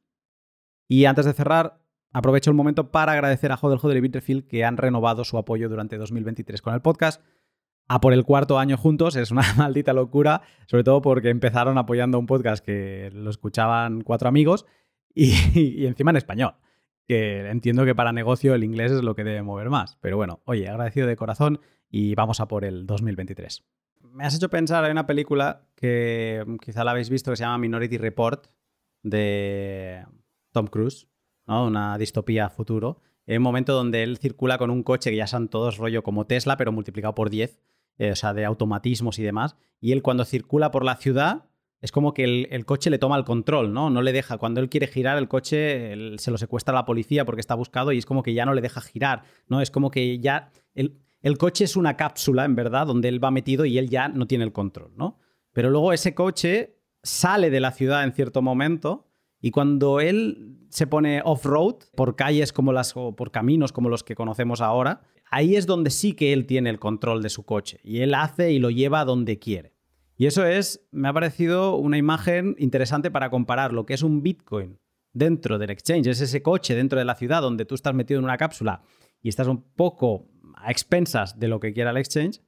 Y 0.89 1.05
antes 1.05 1.25
de 1.25 1.35
cerrar, 1.35 1.81
aprovecho 2.13 2.51
el 2.51 2.57
momento 2.57 2.91
para 2.91 3.13
agradecer 3.13 3.53
a 3.53 3.57
Joder 3.57 3.79
Joder 3.79 3.97
y 3.97 4.01
Bitrefield 4.01 4.47
que 4.47 4.65
han 4.65 4.77
renovado 4.77 5.25
su 5.25 5.39
apoyo 5.39 5.69
durante 5.69 5.99
2023 5.99 6.63
con 6.63 6.75
el 6.75 6.81
podcast. 6.81 7.23
A 7.91 8.03
por 8.03 8.13
el 8.13 8.25
cuarto 8.25 8.59
año 8.59 8.77
juntos 8.77 9.17
es 9.17 9.31
una 9.31 9.43
maldita 9.57 9.93
locura, 9.93 10.43
sobre 10.67 10.85
todo 10.85 11.01
porque 11.01 11.31
empezaron 11.31 11.79
apoyando 11.79 12.19
un 12.19 12.27
podcast 12.27 12.65
que 12.65 13.11
lo 13.15 13.31
escuchaban 13.31 14.03
cuatro 14.03 14.29
amigos 14.29 14.67
y, 15.15 15.87
encima 15.87 16.11
en 16.11 16.17
español. 16.17 16.55
Que 17.07 17.49
entiendo 17.49 17.87
que 17.87 17.95
para 17.95 18.13
negocio 18.13 18.55
el 18.55 18.65
inglés 18.65 18.93
es 18.93 19.03
lo 19.03 19.15
que 19.15 19.25
debe 19.25 19.43
mover 19.43 19.71
más. 19.71 19.97
Pero 20.03 20.19
bueno, 20.19 20.43
oye, 20.45 20.69
agradecido 20.69 21.07
de 21.07 21.17
corazón 21.17 21.61
y 21.89 22.15
vamos 22.15 22.41
a 22.41 22.49
por 22.49 22.67
el 22.67 22.87
2023. 22.87 23.65
Me 24.13 24.25
has 24.25 24.35
hecho 24.35 24.51
pensar 24.51 24.85
en 24.85 24.93
una 24.93 25.07
película 25.07 25.69
que 25.75 26.45
quizá 26.61 26.85
la 26.85 26.91
habéis 26.91 27.09
visto 27.09 27.31
que 27.31 27.37
se 27.37 27.45
llama 27.45 27.57
Minority 27.57 27.97
Report 27.97 28.47
de 29.03 30.05
Tom 30.53 30.67
Cruise, 30.67 31.09
una 31.49 31.99
distopía 31.99 32.49
futuro. 32.51 33.01
En 33.27 33.39
un 33.39 33.43
momento 33.43 33.75
donde 33.75 34.03
él 34.03 34.19
circula 34.19 34.59
con 34.59 34.71
un 34.71 34.83
coche 34.83 35.11
que 35.11 35.17
ya 35.17 35.27
son 35.27 35.49
todos 35.49 35.77
rollo 35.77 36.03
como 36.03 36.27
Tesla, 36.27 36.57
pero 36.57 36.73
multiplicado 36.73 37.15
por 37.15 37.31
10, 37.31 37.61
eh, 37.99 38.13
o 38.13 38.17
sea, 38.17 38.33
de 38.33 38.45
automatismos 38.45 39.19
y 39.19 39.23
demás. 39.23 39.57
Y 39.81 39.93
él 39.93 40.03
cuando 40.03 40.25
circula 40.25 40.71
por 40.71 40.85
la 40.85 40.97
ciudad 40.97 41.45
es 41.81 41.93
como 41.93 42.13
que 42.13 42.47
el, 42.51 42.65
coche 42.65 42.91
le 42.91 42.99
toma 42.99 43.17
el 43.17 43.25
control, 43.25 43.73
¿no? 43.73 43.89
No 43.89 44.03
le 44.03 44.13
deja. 44.13 44.39
Cuando 44.39 44.61
él 44.61 44.69
quiere 44.69 44.89
girar 44.89 45.17
el 45.17 45.29
coche, 45.29 46.19
se 46.19 46.31
lo 46.31 46.39
secuestra 46.39 46.75
la 46.75 46.85
policía 46.85 47.25
porque 47.25 47.41
está 47.41 47.55
buscado 47.55 47.93
y 47.93 47.99
es 47.99 48.07
como 48.07 48.23
que 48.23 48.35
ya 48.35 48.45
no 48.45 48.55
le 48.55 48.61
deja 48.61 48.81
girar, 48.81 49.23
¿no? 49.47 49.61
Es 49.61 49.71
como 49.71 49.91
que 49.91 50.19
ya. 50.19 50.51
El, 50.75 50.99
el 51.21 51.39
coche 51.39 51.65
es 51.65 51.77
una 51.77 51.97
cápsula, 51.97 52.45
en 52.45 52.57
verdad, 52.57 52.87
donde 52.87 53.09
él 53.09 53.23
va 53.23 53.31
metido 53.31 53.65
y 53.65 53.79
él 53.79 53.89
ya 53.91 54.09
no 54.09 54.27
tiene 54.27 54.45
el 54.45 54.53
control, 54.53 54.93
¿no? 54.97 55.19
Pero 55.53 55.71
luego 55.71 55.93
ese 55.93 56.15
coche 56.15 56.79
sale 57.03 57.51
de 57.51 57.61
la 57.61 57.71
ciudad 57.71 58.05
en 58.05 58.13
cierto 58.13 58.43
momento 58.43 59.08
y 59.41 59.51
cuando 59.51 60.01
él 60.01 60.59
se 60.69 60.87
pone 60.87 61.23
off-road 61.25 61.77
por 61.95 62.17
calles 62.17 62.53
como 62.53 62.73
las 62.73 62.97
o 62.97 63.15
por 63.15 63.31
caminos 63.31 63.73
como 63.73 63.89
los 63.89 64.05
que 64.05 64.15
conocemos 64.15 64.61
ahora, 64.61 65.03
ahí 65.31 65.57
es 65.57 65.67
donde 65.67 65.91
sí 65.91 66.15
que 66.15 66.33
él 66.33 66.47
tiene 66.47 66.71
el 66.71 66.79
control 66.79 67.23
de 67.23 67.31
su 67.31 67.45
coche 67.45 67.81
y 67.83 68.01
él 68.01 68.15
hace 68.15 68.53
y 68.53 68.59
lo 68.59 68.71
lleva 68.71 69.05
donde 69.05 69.39
quiere. 69.39 69.75
Y 70.17 70.27
eso 70.27 70.45
es, 70.45 70.87
me 70.91 71.09
ha 71.09 71.13
parecido 71.13 71.77
una 71.77 71.97
imagen 71.97 72.57
interesante 72.59 73.11
para 73.11 73.31
comparar 73.31 73.73
lo 73.73 73.87
que 73.87 73.95
es 73.95 74.03
un 74.03 74.23
Bitcoin 74.23 74.79
dentro 75.13 75.59
del 75.59 75.71
exchange, 75.71 76.09
es 76.09 76.21
ese 76.21 76.43
coche 76.43 76.75
dentro 76.75 76.99
de 76.99 77.05
la 77.05 77.15
ciudad 77.15 77.41
donde 77.41 77.65
tú 77.65 77.75
estás 77.75 77.95
metido 77.95 78.19
en 78.19 78.25
una 78.25 78.37
cápsula 78.37 78.83
y 79.23 79.29
estás 79.29 79.47
un 79.47 79.63
poco 79.63 80.29
a 80.55 80.71
expensas 80.71 81.39
de 81.39 81.49
lo 81.49 81.61
que 81.61 81.73
quiera 81.73 81.91
el 81.91 81.97
exchange, 81.97 82.41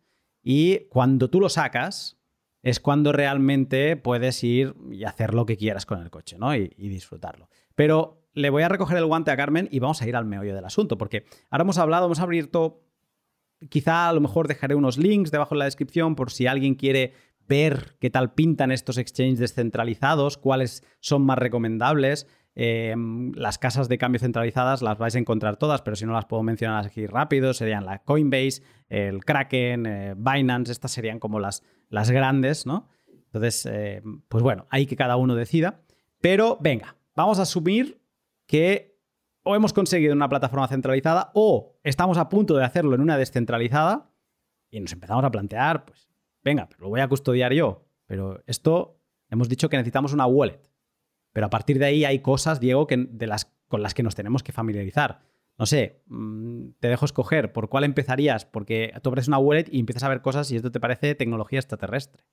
y 0.43 0.87
cuando 0.89 1.31
tú 1.31 1.41
lo 1.41 1.49
sacas 1.49 2.20
es 2.63 2.81
cuando 2.81 3.13
realmente 3.13 3.97
puedes 3.97 4.43
ir 4.45 4.75
y 4.91 5.05
hacer 5.05 5.35
lo 5.35 5.47
que 5.47 5.57
quieras 5.57 5.87
con 5.87 6.01
el 6.01 6.11
coche, 6.11 6.37
¿no? 6.39 6.55
Y, 6.55 6.69
disfrutarlo. 6.77 7.49
Pero 7.75 8.29
le 8.35 8.51
voy 8.51 8.63
a 8.63 8.69
recoger 8.69 8.99
el 8.99 9.07
guante 9.07 9.31
a 9.31 9.37
Carmen 9.37 9.69
y 9.71 9.79
vamos 9.79 10.03
a 10.03 10.09
ir 10.09 10.17
al 10.17 10.27
meollo 10.27 10.55
del 10.55 10.65
asunto, 10.65 10.99
porque 10.99 11.25
ahora 11.51 11.63
hemos 11.63 11.79
hablado, 11.79 12.07
hemos 12.07 12.21
abierto 12.21 12.85
Quizá 13.69 14.09
a 14.09 14.13
lo 14.13 14.23
mejor 14.23 14.49
dejaré 14.49 14.75
unos 14.75 14.97
links 14.97 15.31
debajo 15.31 15.55
en 15.55 15.59
la 15.59 15.65
descripción 15.67 16.17
por 16.17 16.31
si 16.31 16.47
alguien 16.47 16.75
quiere 16.75 17.13
ver 17.47 17.97
qué 18.01 18.09
tal 18.09 18.33
pintan 18.33 18.73
estos 18.73 18.97
exchanges 18.97 19.39
descentralizados, 19.39 20.39
cuáles 20.39 20.83
son 21.01 21.23
más 21.23 21.39
recomendables. 21.39 22.27
Em, 22.55 23.33
las 23.35 23.59
casas 23.59 23.89
de 23.89 23.99
cambio 23.99 24.19
centralizadas 24.19 24.83
las 24.83 24.99
vais 24.99 25.15
a 25.15 25.19
encontrar 25.19 25.57
todas, 25.57 25.83
pero 25.83 25.95
si 25.95 26.07
no 26.07 26.13
las 26.13 26.25
puedo 26.25 26.43
mencionar 26.43 26.87
aquí 26.87 27.07
rápido, 27.07 27.53
serían 27.53 27.85
la 27.85 28.03
Coinbase, 28.03 28.63
el 28.89 29.25
Kraken, 29.25 29.87
eh, 29.87 30.15
Binance, 30.17 30.73
estas 30.73 30.93
serían 30.93 31.19
como 31.19 31.39
las, 31.39 31.63
las 31.91 32.11
grandes, 32.11 32.65
¿no? 32.65 32.89
Entonces, 33.27 33.67
eh, 33.67 34.03
pues 34.29 34.43
bueno, 34.43 34.67
ahí 34.71 34.87
que 34.87 34.97
cada 34.97 35.17
uno 35.17 35.35
decida. 35.35 35.83
Pero 36.21 36.57
venga, 36.61 36.97
vamos 37.15 37.39
a 37.39 37.43
asumir 37.43 38.01
que 38.47 38.99
o 39.43 39.55
hemos 39.55 39.73
conseguido 39.73 40.15
una 40.15 40.29
plataforma 40.29 40.69
centralizada 40.69 41.31
o 41.35 41.79
estamos 41.83 42.19
a 42.19 42.29
punto 42.29 42.57
de 42.57 42.65
hacerlo 42.65 42.95
en 42.95 43.01
una 43.01 43.17
descentralizada 43.17 44.11
y 44.71 44.81
nos 44.81 44.93
empezamos 44.93 45.25
a 45.25 45.31
plantear, 45.31 45.85
pues, 45.85 46.09
venga, 46.43 46.69
pero 46.69 46.83
lo 46.83 46.89
voy 46.89 47.01
a 47.01 47.09
custodiar 47.09 47.53
yo. 47.53 47.87
Pero 48.07 48.43
esto 48.47 49.01
hemos 49.29 49.49
dicho 49.49 49.69
que 49.69 49.77
necesitamos 49.77 50.13
una 50.13 50.27
wallet. 50.27 50.61
Pero 51.33 51.47
a 51.47 51.51
partir 51.51 51.79
de 51.79 51.87
ahí 51.87 52.05
hay 52.05 52.21
cosas, 52.21 52.61
Diego, 52.61 52.87
que, 52.87 52.97
de 52.97 53.27
las, 53.27 53.53
con 53.69 53.83
las 53.83 53.95
que 53.95 54.03
nos 54.03 54.15
tenemos 54.15 54.43
que 54.43 54.53
familiarizar. 54.53 55.23
No 55.61 55.67
sé, 55.67 56.01
mm, 56.07 56.71
te 56.81 56.89
dejo 56.89 57.05
escoger 57.05 57.53
por 57.53 57.69
cuál 57.69 57.85
empezarías, 57.85 58.47
porque 58.47 58.95
tú 59.03 59.11
abres 59.11 59.29
una 59.29 59.37
wallet 59.37 59.67
y 59.71 59.79
empiezas 59.79 60.05
a 60.05 60.09
ver 60.09 60.23
cosas 60.23 60.51
y 60.51 60.57
esto 60.57 60.73
te 60.73 60.81
parece 60.81 61.15
tecnología 61.15 61.59
extraterrestre. 61.59 62.25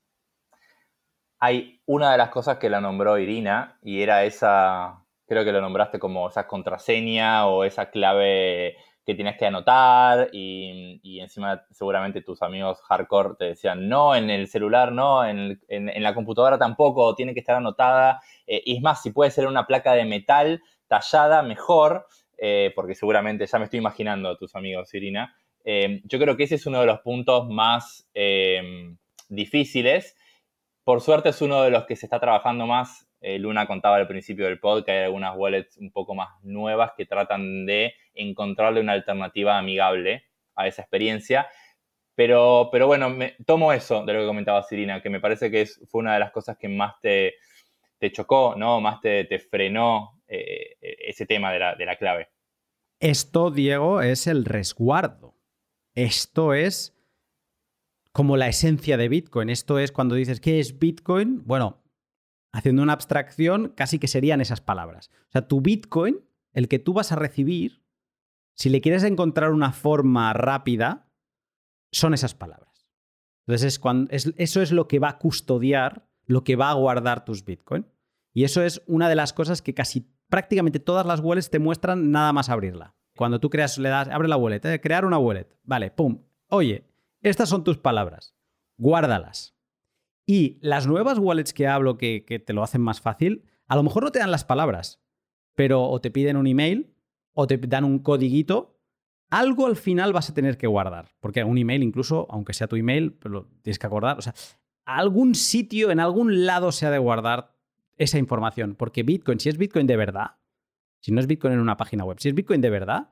Hay 1.37 1.81
una 1.85 2.13
de 2.13 2.17
las 2.17 2.29
cosas 2.29 2.57
que 2.57 2.69
la 2.69 2.79
nombró 2.79 3.17
Irina 3.17 3.79
y 3.83 4.01
era 4.01 4.23
esa, 4.23 5.03
creo 5.27 5.43
que 5.43 5.51
lo 5.51 5.59
nombraste 5.59 5.99
como 5.99 6.29
esa 6.29 6.47
contraseña 6.47 7.47
o 7.47 7.65
esa 7.65 7.91
clave 7.91 8.77
que 9.05 9.13
tienes 9.13 9.37
que 9.37 9.47
anotar 9.47 10.29
y, 10.31 11.19
encima 11.19 11.65
seguramente 11.71 12.21
tus 12.21 12.41
amigos 12.41 12.79
hardcore 12.83 13.35
te 13.37 13.45
decían, 13.45 13.89
no, 13.89 14.15
en 14.15 14.29
el 14.29 14.47
celular 14.47 14.93
no, 14.93 15.25
en, 15.25 15.59
la 15.67 16.15
computadora 16.15 16.57
tampoco, 16.57 17.13
tiene 17.13 17.33
que 17.33 17.41
estar 17.41 17.57
anotada. 17.57 18.21
Eh, 18.45 18.61
y 18.65 18.77
es 18.77 18.81
más, 18.81 19.01
si 19.01 19.11
puede 19.11 19.31
ser 19.31 19.47
una 19.47 19.67
placa 19.67 19.91
de 19.91 20.05
metal 20.05 20.61
tallada, 20.87 21.41
mejor, 21.41 22.07
eh, 22.37 22.71
porque 22.75 22.95
seguramente 22.95 23.45
ya 23.45 23.59
me 23.59 23.65
estoy 23.65 23.79
imaginando 23.79 24.29
a 24.29 24.37
tus 24.37 24.55
amigos, 24.55 24.93
Irina. 24.93 25.35
Eh, 25.63 26.01
yo 26.05 26.19
creo 26.19 26.37
que 26.37 26.43
ese 26.43 26.55
es 26.55 26.65
uno 26.65 26.79
de 26.79 26.85
los 26.85 26.99
puntos 26.99 27.47
más 27.49 28.09
difíciles. 29.29 30.15
Por 30.83 31.01
suerte 31.01 31.29
es 31.29 31.41
uno 31.41 31.63
de 31.63 31.71
los 31.71 31.85
que 31.85 31.95
se 31.95 32.05
está 32.05 32.19
trabajando 32.19 32.65
más 32.65 33.07
eh, 33.19 33.39
Luna 33.39 33.65
contaba 33.65 33.95
al 33.95 34.07
principio 34.07 34.45
del 34.45 34.59
pod 34.59 34.83
que 34.83 34.91
hay 34.91 35.03
algunas 35.05 35.35
wallets 35.35 35.77
un 35.77 35.91
poco 35.91 36.13
más 36.13 36.29
nuevas 36.43 36.91
que 36.95 37.05
tratan 37.05 37.65
de 37.65 37.93
encontrarle 38.13 38.79
una 38.79 38.93
alternativa 38.93 39.57
amigable 39.57 40.25
a 40.55 40.67
esa 40.67 40.83
experiencia. 40.83 41.47
Pero, 42.15 42.69
pero 42.71 42.87
bueno, 42.87 43.09
me, 43.09 43.35
tomo 43.45 43.73
eso 43.73 44.05
de 44.05 44.13
lo 44.13 44.21
que 44.21 44.27
comentaba 44.27 44.63
Sirina, 44.63 45.01
que 45.01 45.09
me 45.09 45.19
parece 45.19 45.51
que 45.51 45.61
es, 45.61 45.81
fue 45.87 45.99
una 46.01 46.13
de 46.15 46.19
las 46.19 46.31
cosas 46.31 46.57
que 46.57 46.67
más 46.67 46.99
te, 47.01 47.35
chocó, 48.11 48.55
¿no? 48.57 48.81
Más 48.81 49.01
te, 49.01 49.27
frenó 49.39 50.16
eh, 50.27 50.77
ese 50.81 51.25
tema 51.25 51.51
de 51.51 51.59
la, 51.59 51.75
de 51.75 51.85
la 51.85 51.97
clave. 51.97 52.29
Esto, 52.99 53.51
Diego, 53.51 54.01
es 54.01 54.27
el 54.27 54.45
resguardo. 54.45 55.35
Esto 55.95 56.53
es 56.53 56.95
como 58.11 58.37
la 58.37 58.47
esencia 58.47 58.97
de 58.97 59.09
Bitcoin. 59.09 59.49
Esto 59.49 59.77
es 59.79 59.91
cuando 59.91 60.15
dices, 60.15 60.39
¿qué 60.39 60.59
es 60.59 60.79
Bitcoin? 60.79 61.43
Bueno, 61.45 61.83
haciendo 62.51 62.81
una 62.81 62.93
abstracción, 62.93 63.69
casi 63.75 63.99
que 63.99 64.07
serían 64.07 64.41
esas 64.41 64.61
palabras. 64.61 65.11
O 65.29 65.31
sea, 65.31 65.47
tu 65.47 65.61
Bitcoin, 65.61 66.25
el 66.53 66.67
que 66.67 66.79
tú 66.79 66.93
vas 66.93 67.11
a 67.11 67.15
recibir, 67.15 67.83
si 68.55 68.69
le 68.69 68.81
quieres 68.81 69.03
encontrar 69.03 69.51
una 69.51 69.71
forma 69.71 70.33
rápida, 70.33 71.11
son 71.91 72.15
esas 72.15 72.33
palabras. 72.33 72.89
Entonces, 73.45 73.73
es 73.73 73.79
cuando, 73.79 74.11
eso 74.11 74.61
es 74.61 74.71
lo 74.71 74.87
que 74.87 74.97
va 74.99 75.09
a 75.09 75.17
custodiar, 75.19 76.09
lo 76.25 76.43
que 76.43 76.55
va 76.55 76.71
a 76.71 76.73
guardar 76.73 77.23
tus 77.23 77.45
Bitcoin. 77.45 77.85
Y 78.33 78.43
eso 78.43 78.63
es 78.63 78.81
una 78.87 79.09
de 79.09 79.15
las 79.15 79.33
cosas 79.33 79.61
que 79.61 79.73
casi 79.73 80.11
prácticamente 80.29 80.79
todas 80.79 81.05
las 81.05 81.19
wallets 81.19 81.49
te 81.49 81.59
muestran 81.59 82.11
nada 82.11 82.33
más 82.33 82.49
abrirla. 82.49 82.95
Cuando 83.15 83.39
tú 83.39 83.49
creas, 83.49 83.77
le 83.77 83.89
das, 83.89 84.07
abre 84.09 84.27
la 84.27 84.37
wallet, 84.37 84.63
eh, 84.65 84.79
crear 84.79 85.03
una 85.03 85.17
wallet. 85.17 85.47
Vale, 85.63 85.91
pum. 85.91 86.23
Oye, 86.49 86.87
estas 87.21 87.49
son 87.49 87.63
tus 87.63 87.77
palabras. 87.77 88.35
Guárdalas. 88.77 89.57
Y 90.25 90.59
las 90.61 90.87
nuevas 90.87 91.17
wallets 91.17 91.53
que 91.53 91.67
hablo 91.67 91.97
que, 91.97 92.43
te 92.45 92.53
lo 92.53 92.63
hacen 92.63 92.81
más 92.81 93.01
fácil, 93.01 93.45
a 93.65 93.75
lo 93.75 93.83
mejor 93.83 94.03
no 94.03 94.11
te 94.11 94.19
dan 94.19 94.29
las 94.31 94.45
palabras, 94.45 95.01
pero 95.55 95.83
o 95.83 95.99
te 95.99 96.11
piden 96.11 96.37
un 96.37 96.47
email 96.47 96.93
o 97.33 97.47
te 97.47 97.57
dan 97.57 97.85
un 97.85 97.99
codiguito, 97.99 98.79
algo 99.29 99.65
al 99.65 99.75
final 99.75 100.13
vas 100.13 100.29
a 100.29 100.33
tener 100.33 100.57
que 100.57 100.67
guardar. 100.67 101.09
Porque 101.19 101.43
un 101.43 101.57
email, 101.57 101.81
incluso, 101.81 102.27
aunque 102.29 102.53
sea 102.53 102.67
tu 102.67 102.75
email, 102.75 103.17
lo 103.23 103.45
tienes 103.61 103.79
que 103.79 103.87
acordar. 103.87 104.17
O 104.17 104.21
sea, 104.21 104.33
algún 104.85 105.33
sitio, 105.33 105.91
en 105.91 105.99
algún 105.99 106.45
lado 106.45 106.71
se 106.71 106.85
ha 106.85 106.91
de 106.91 106.97
guardar 106.97 107.56
esa 107.97 108.17
información. 108.17 108.75
Porque 108.75 109.03
Bitcoin, 109.03 109.39
si 109.39 109.49
es 109.49 109.57
Bitcoin 109.57 109.87
de 109.87 109.97
verdad, 109.97 110.37
si 110.99 111.11
no 111.11 111.19
es 111.19 111.27
Bitcoin 111.27 111.53
en 111.53 111.59
una 111.59 111.77
página 111.77 112.03
web, 112.03 112.19
si 112.19 112.29
es 112.29 112.35
Bitcoin 112.35 112.61
de 112.61 112.69
verdad, 112.69 113.09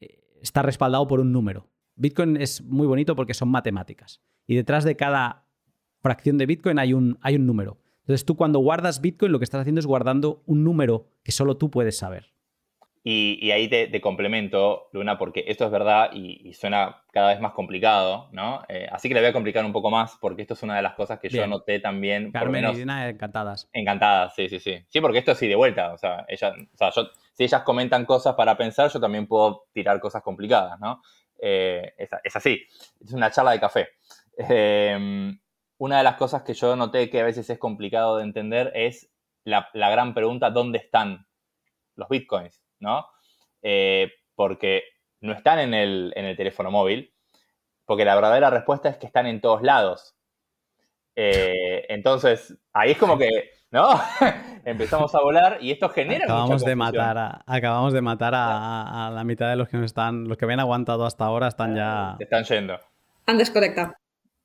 eh, 0.00 0.20
está 0.42 0.62
respaldado 0.62 1.06
por 1.06 1.20
un 1.20 1.32
número. 1.32 1.68
Bitcoin 1.96 2.36
es 2.36 2.62
muy 2.62 2.86
bonito 2.86 3.14
porque 3.14 3.34
son 3.34 3.50
matemáticas. 3.50 4.20
Y 4.46 4.56
detrás 4.56 4.84
de 4.84 4.96
cada 4.96 5.46
fracción 6.00 6.38
de 6.38 6.46
Bitcoin 6.46 6.78
hay 6.78 6.92
un, 6.92 7.18
hay 7.20 7.36
un 7.36 7.46
número. 7.46 7.78
Entonces 8.00 8.24
tú 8.24 8.36
cuando 8.36 8.58
guardas 8.58 9.00
Bitcoin 9.00 9.32
lo 9.32 9.38
que 9.38 9.44
estás 9.44 9.60
haciendo 9.60 9.78
es 9.78 9.86
guardando 9.86 10.42
un 10.46 10.64
número 10.64 11.06
que 11.22 11.32
solo 11.32 11.56
tú 11.56 11.70
puedes 11.70 11.96
saber. 11.98 12.32
Y, 13.02 13.50
ahí 13.50 13.68
te, 13.68 13.98
complemento, 14.00 14.88
Luna, 14.92 15.16
porque 15.16 15.44
esto 15.48 15.64
es 15.64 15.70
verdad 15.70 16.10
y, 16.12 16.52
suena 16.52 17.02
cada 17.12 17.28
vez 17.28 17.40
más 17.40 17.52
complicado, 17.52 18.28
¿no? 18.32 18.62
Eh, 18.68 18.86
así 18.92 19.08
que 19.08 19.14
le 19.14 19.20
voy 19.20 19.30
a 19.30 19.32
complicar 19.32 19.64
un 19.64 19.72
poco 19.72 19.90
más 19.90 20.18
porque 20.20 20.42
esto 20.42 20.54
es 20.54 20.62
una 20.62 20.76
de 20.76 20.82
las 20.82 20.94
cosas 20.94 21.18
que 21.18 21.30
yo 21.30 21.46
noté 21.46 21.80
también. 21.80 22.30
Carmen 22.30 22.68
y 22.70 22.76
Dina 22.76 23.08
encantadas. 23.08 23.68
Encantadas, 23.72 24.34
sí, 24.34 24.48
sí, 24.48 24.60
sí. 24.60 24.84
Sí, 24.88 25.00
porque 25.00 25.18
esto 25.18 25.34
sí 25.34 25.48
de 25.48 25.56
vuelta, 25.56 25.94
o 25.94 25.98
sea, 25.98 26.26
ella, 26.28 26.52
o 26.52 26.76
sea 26.76 26.90
si 27.32 27.44
ellas 27.44 27.62
comentan 27.62 28.04
cosas 28.04 28.34
para 28.34 28.56
pensar, 28.56 28.90
yo 28.90 29.00
también 29.00 29.26
puedo 29.26 29.66
tirar 29.72 29.98
cosas 29.98 30.22
complicadas, 30.22 30.78
¿no? 30.78 31.00
Eh, 31.38 31.94
es, 31.96 32.10
es, 32.22 32.36
así, 32.36 32.60
es 33.00 33.12
una 33.12 33.30
charla 33.30 33.52
de 33.52 33.60
café. 33.60 33.88
Eh, 34.36 35.32
una 35.80 35.96
de 35.96 36.04
las 36.04 36.16
cosas 36.16 36.42
que 36.42 36.52
yo 36.52 36.76
noté 36.76 37.08
que 37.08 37.20
a 37.20 37.24
veces 37.24 37.48
es 37.48 37.58
complicado 37.58 38.18
de 38.18 38.24
entender 38.24 38.70
es 38.74 39.10
la, 39.44 39.70
gran 39.72 40.12
pregunta, 40.12 40.50
¿dónde 40.50 40.76
están 40.76 41.26
los 41.96 42.06
bitcoins? 42.10 42.62
¿No? 42.80 43.06
Eh, 43.62 44.10
porque 44.34 44.84
no 45.20 45.32
están 45.32 45.58
en 45.58 45.74
el, 45.74 46.34
teléfono 46.36 46.70
móvil, 46.70 47.14
porque 47.84 48.04
la 48.04 48.14
verdadera 48.14 48.50
respuesta 48.50 48.88
es 48.88 48.96
que 48.96 49.06
están 49.06 49.26
en 49.26 49.40
todos 49.40 49.62
lados. 49.62 50.16
Eh, 51.14 51.86
entonces, 51.88 52.56
ahí 52.72 52.92
es 52.92 52.98
como 52.98 53.18
que, 53.18 53.50
¿no? 53.70 53.88
Empezamos 54.64 55.14
a 55.14 55.20
volar 55.20 55.58
y 55.60 55.72
esto 55.72 55.88
genera 55.90 56.24
acabamos 56.24 56.64
de 56.64 56.76
matar 56.76 57.18
a, 57.18 57.44
Acabamos 57.46 57.92
de 57.92 58.00
matar 58.00 58.32
a, 58.34 59.10
la 59.12 59.24
mitad 59.24 59.50
de 59.50 59.56
los 59.56 59.68
que 59.68 59.84
están, 59.84 60.28
los 60.28 60.38
que 60.38 60.44
habían 60.46 60.60
aguantado 60.60 61.04
hasta 61.04 61.24
ahora 61.24 61.48
están 61.48 61.76
ya... 61.76 62.16
están 62.18 62.44
yendo. 62.44 62.78
Han 63.26 63.38
desconectado. 63.38 63.94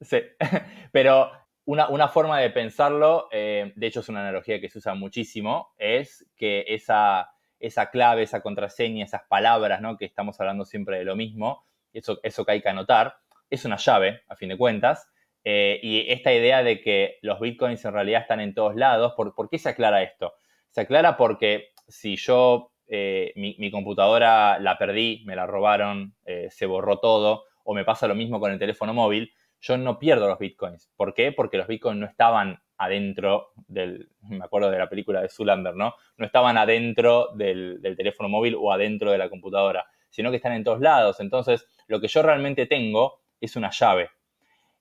Sí, 0.02 0.18
pero 0.92 1.32
una, 1.66 2.08
forma 2.08 2.40
de 2.40 2.50
pensarlo, 2.50 3.28
eh, 3.32 3.74
de 3.76 3.88
hecho 3.88 4.02
es 4.02 4.10
una 4.10 4.22
analogía 4.22 4.60
que 4.60 4.70
se 4.70 4.80
usa 4.80 4.94
muchísimo, 4.94 5.74
es 5.78 6.26
que 6.36 6.66
esa, 6.68 7.35
esa 7.60 7.90
clave, 7.90 8.24
esa 8.24 8.42
contraseña, 8.42 9.06
esas 9.06 9.24
palabras, 9.28 9.82
¿no? 9.82 9.98
que 9.98 10.06
estamos 10.06 10.40
hablando 10.40 10.66
siempre 10.66 10.98
de 10.98 11.06
lo 11.06 11.16
mismo, 11.16 11.66
eso, 11.94 12.20
eso 12.24 12.46
que 12.46 12.54
hay 12.54 12.62
que 12.62 12.70
anotar, 12.70 13.16
es 13.50 13.66
una 13.66 13.78
llave, 13.78 14.22
a 14.28 14.36
fin 14.36 14.50
de 14.50 14.58
cuentas, 14.58 15.10
eh, 15.44 15.80
y 15.84 16.12
esta 16.12 16.34
idea 16.34 16.64
de 16.64 16.82
que 16.82 17.20
los 17.22 17.40
bitcoins 17.40 17.86
en 17.86 17.94
realidad 17.94 18.22
están 18.22 18.40
en 18.40 18.54
todos 18.54 18.76
lados, 18.76 19.14
¿por, 19.16 19.50
qué 19.50 19.60
se 19.60 19.70
aclara 19.70 20.02
esto? 20.02 20.34
Se 20.72 20.82
aclara 20.82 21.18
porque 21.18 21.70
si 21.88 22.16
yo 22.16 22.72
eh, 22.88 23.32
mi, 23.36 23.72
computadora 23.72 24.60
la 24.60 24.78
perdí, 24.78 25.24
me 25.26 25.36
la 25.36 25.46
robaron, 25.46 26.16
se 26.50 26.66
borró 26.66 27.00
todo, 27.00 27.44
o 27.64 27.74
me 27.74 27.84
pasa 27.84 28.08
lo 28.08 28.16
mismo 28.16 28.40
con 28.40 28.52
el 28.52 28.60
teléfono 28.60 28.94
móvil, 28.94 29.34
yo 29.60 29.78
no 29.78 30.00
pierdo 30.00 30.28
los 30.28 30.40
bitcoins. 30.40 30.92
¿Por 30.96 31.14
qué? 31.14 31.32
Porque 31.32 31.58
los 31.58 31.68
bitcoins 31.68 32.00
no 32.00 32.06
estaban 32.06 32.62
adentro 32.78 33.52
del, 33.68 34.10
me 34.22 34.44
acuerdo 34.44 34.70
de 34.70 34.78
la 34.78 34.90
película 34.90 35.22
de 35.22 35.30
Zulander, 35.30 35.76
¿no? 35.76 35.96
No 36.18 36.26
estaban 36.26 36.58
adentro 36.58 37.30
del, 37.36 37.80
teléfono 37.98 38.30
móvil 38.30 38.56
o 38.60 38.72
adentro 38.72 39.12
de 39.12 39.18
la 39.18 39.30
computadora, 39.30 39.86
sino 40.10 40.30
que 40.30 40.38
están 40.38 40.54
en 40.54 40.64
todos 40.64 40.82
lados. 40.82 41.20
Entonces, 41.20 41.68
lo 41.88 42.02
que 42.02 42.08
yo 42.08 42.22
realmente 42.22 42.66
tengo 42.66 43.22
es 43.40 43.56
una 43.56 43.72
llave. 43.72 44.10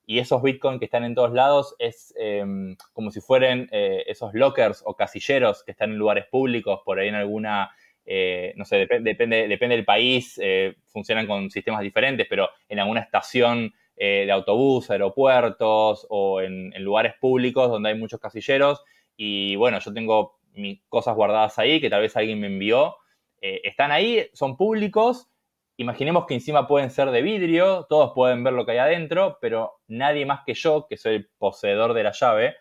Y 0.07 0.19
esos 0.19 0.41
bitcoins 0.41 0.79
que 0.79 0.85
están 0.85 1.03
en 1.03 1.15
todos 1.15 1.33
lados 1.33 1.75
es 1.79 2.13
em, 2.17 2.75
como 2.93 3.09
si 3.11 3.21
fueran 3.21 3.67
eh, 3.71 4.03
esos 4.07 4.33
lockers 4.33 4.83
o 4.85 4.95
casilleros 4.95 5.63
que 5.63 5.71
están 5.71 5.91
en 5.91 5.97
lugares 5.97 6.25
públicos, 6.29 6.81
por 6.85 6.99
ahí 6.99 7.07
en 7.07 7.15
alguna, 7.15 7.71
eh, 8.05 8.53
no 8.55 8.65
sé, 8.65 8.85
depende, 8.87 9.47
depende 9.47 9.75
del 9.75 9.85
país, 9.85 10.39
eh, 10.43 10.75
funcionan 10.87 11.25
con 11.25 11.49
sistemas 11.49 11.81
diferentes, 11.81 12.27
pero 12.29 12.49
en 12.69 12.79
alguna 12.79 13.01
estación 13.01 13.73
eh, 13.97 14.23
de 14.25 14.31
autobús, 14.31 14.91
aeropuertos 14.91 16.05
o 16.09 16.41
en, 16.41 16.71
lugares 16.83 17.13
públicos 17.19 17.69
donde 17.69 17.89
hay 17.89 17.95
muchos 17.97 18.19
casilleros. 18.19 18.83
Y 19.15 19.55
bueno, 19.55 19.79
yo 19.79 19.93
tengo 19.93 20.39
mis 20.53 20.81
cosas 20.89 21.15
guardadas 21.15 21.57
ahí 21.59 21.79
que 21.79 21.89
tal 21.89 22.01
vez 22.01 22.15
alguien 22.17 22.39
me 22.39 22.47
envió. 22.47 22.97
Eh, 23.41 23.61
están 23.63 23.91
ahí, 23.91 24.27
son 24.33 24.57
públicos. 24.57 25.29
Imaginemos 25.77 26.25
que 26.25 26.33
encima 26.33 26.67
pueden 26.67 26.89
ser 26.89 27.11
de 27.11 27.21
vidrio, 27.21 27.85
todos 27.89 28.13
pueden 28.13 28.43
ver 28.43 28.53
lo 28.53 28.65
que 28.65 28.73
hay 28.73 28.77
adentro, 28.77 29.37
pero 29.41 29.73
nadie 29.87 30.25
más 30.25 30.41
que 30.45 30.53
yo, 30.53 30.87
que 30.89 30.95
soy 30.97 31.15
el 31.15 31.29
poseedor 31.37 31.93
de 31.93 32.03
la 32.03 32.11
llave, 32.11 32.55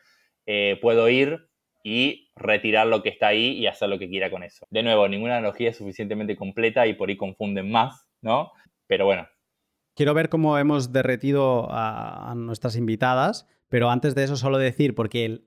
eh, 0.47 0.79
puedo 0.83 1.09
ir 1.09 1.49
y 1.85 2.31
retirar 2.35 2.89
lo 2.89 3.03
que 3.03 3.11
está 3.11 3.29
ahí 3.29 3.53
y 3.53 3.67
hacer 3.67 3.89
lo 3.89 3.99
que 3.99 4.09
quiera 4.09 4.31
con 4.31 4.43
eso. 4.43 4.67
De 4.71 4.83
nuevo, 4.83 5.07
ninguna 5.07 5.37
analogía 5.37 5.71
es 5.71 5.77
suficientemente 5.77 6.35
completa 6.35 6.87
y 6.87 6.95
por 6.95 7.09
ahí 7.09 7.17
confunden 7.17 7.71
más, 7.71 8.09
¿no? 8.21 8.53
Pero 8.87 9.05
bueno, 9.05 9.29
Quiero 9.95 10.13
ver 10.13 10.29
cómo 10.29 10.59
hemos 10.59 10.93
derretido 10.93 11.69
a, 11.71 12.35
nuestras 12.37 12.77
invitadas, 12.77 13.47
pero 13.69 13.91
antes 13.91 14.15
de 14.15 14.25
eso 14.25 14.37
solo 14.37 14.59
decir, 14.59 14.95
porque 14.95 15.45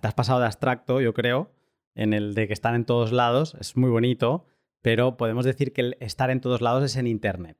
te 0.00 0.08
has 0.08 0.14
pasado 0.14 0.40
de 0.40 0.46
abstracto, 0.46 1.00
yo 1.00 1.12
creo, 1.12 1.52
en 1.94 2.14
el 2.14 2.34
de 2.34 2.46
que 2.46 2.54
están 2.54 2.74
en 2.74 2.86
todos 2.86 3.12
lados, 3.12 3.54
es 3.60 3.76
muy 3.76 3.90
bonito, 3.90 4.46
pero 4.80 5.16
podemos 5.16 5.44
decir 5.44 5.72
que 5.72 5.82
el 5.82 5.96
estar 6.00 6.30
en 6.30 6.40
todos 6.40 6.62
lados 6.62 6.82
es 6.82 6.96
en 6.96 7.06
Internet. 7.06 7.58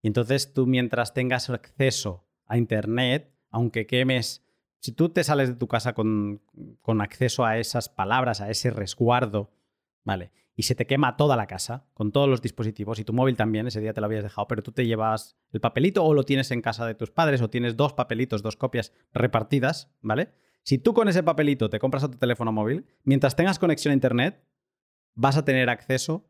Y 0.00 0.08
entonces 0.08 0.52
tú 0.52 0.66
mientras 0.66 1.12
tengas 1.14 1.48
acceso 1.50 2.26
a 2.46 2.56
Internet, 2.56 3.32
aunque 3.50 3.86
quemes, 3.86 4.42
si 4.80 4.92
tú 4.92 5.10
te 5.10 5.24
sales 5.24 5.48
de 5.48 5.54
tu 5.54 5.68
casa 5.68 5.92
con, 5.92 6.42
con 6.80 7.00
acceso 7.02 7.44
a 7.44 7.58
esas 7.58 7.88
palabras, 7.88 8.40
a 8.40 8.50
ese 8.50 8.70
resguardo, 8.70 9.50
¿vale? 10.04 10.32
Y 10.54 10.64
se 10.64 10.74
te 10.74 10.86
quema 10.86 11.16
toda 11.16 11.36
la 11.36 11.46
casa, 11.46 11.86
con 11.94 12.12
todos 12.12 12.28
los 12.28 12.42
dispositivos, 12.42 12.98
y 12.98 13.04
tu 13.04 13.12
móvil 13.12 13.36
también, 13.36 13.66
ese 13.66 13.80
día 13.80 13.94
te 13.94 14.00
lo 14.00 14.06
habías 14.06 14.22
dejado, 14.22 14.46
pero 14.48 14.62
tú 14.62 14.72
te 14.72 14.86
llevas 14.86 15.36
el 15.50 15.60
papelito 15.60 16.04
o 16.04 16.12
lo 16.12 16.24
tienes 16.24 16.50
en 16.50 16.60
casa 16.60 16.86
de 16.86 16.94
tus 16.94 17.10
padres 17.10 17.40
o 17.40 17.48
tienes 17.48 17.76
dos 17.76 17.94
papelitos, 17.94 18.42
dos 18.42 18.56
copias 18.56 18.92
repartidas, 19.12 19.90
¿vale? 20.00 20.34
Si 20.62 20.78
tú 20.78 20.94
con 20.94 21.08
ese 21.08 21.22
papelito 21.22 21.70
te 21.70 21.78
compras 21.78 22.04
a 22.04 22.10
tu 22.10 22.18
teléfono 22.18 22.52
móvil, 22.52 22.86
mientras 23.02 23.34
tengas 23.34 23.58
conexión 23.58 23.92
a 23.92 23.94
Internet, 23.94 24.44
vas 25.14 25.36
a 25.36 25.44
tener 25.44 25.70
acceso 25.70 26.28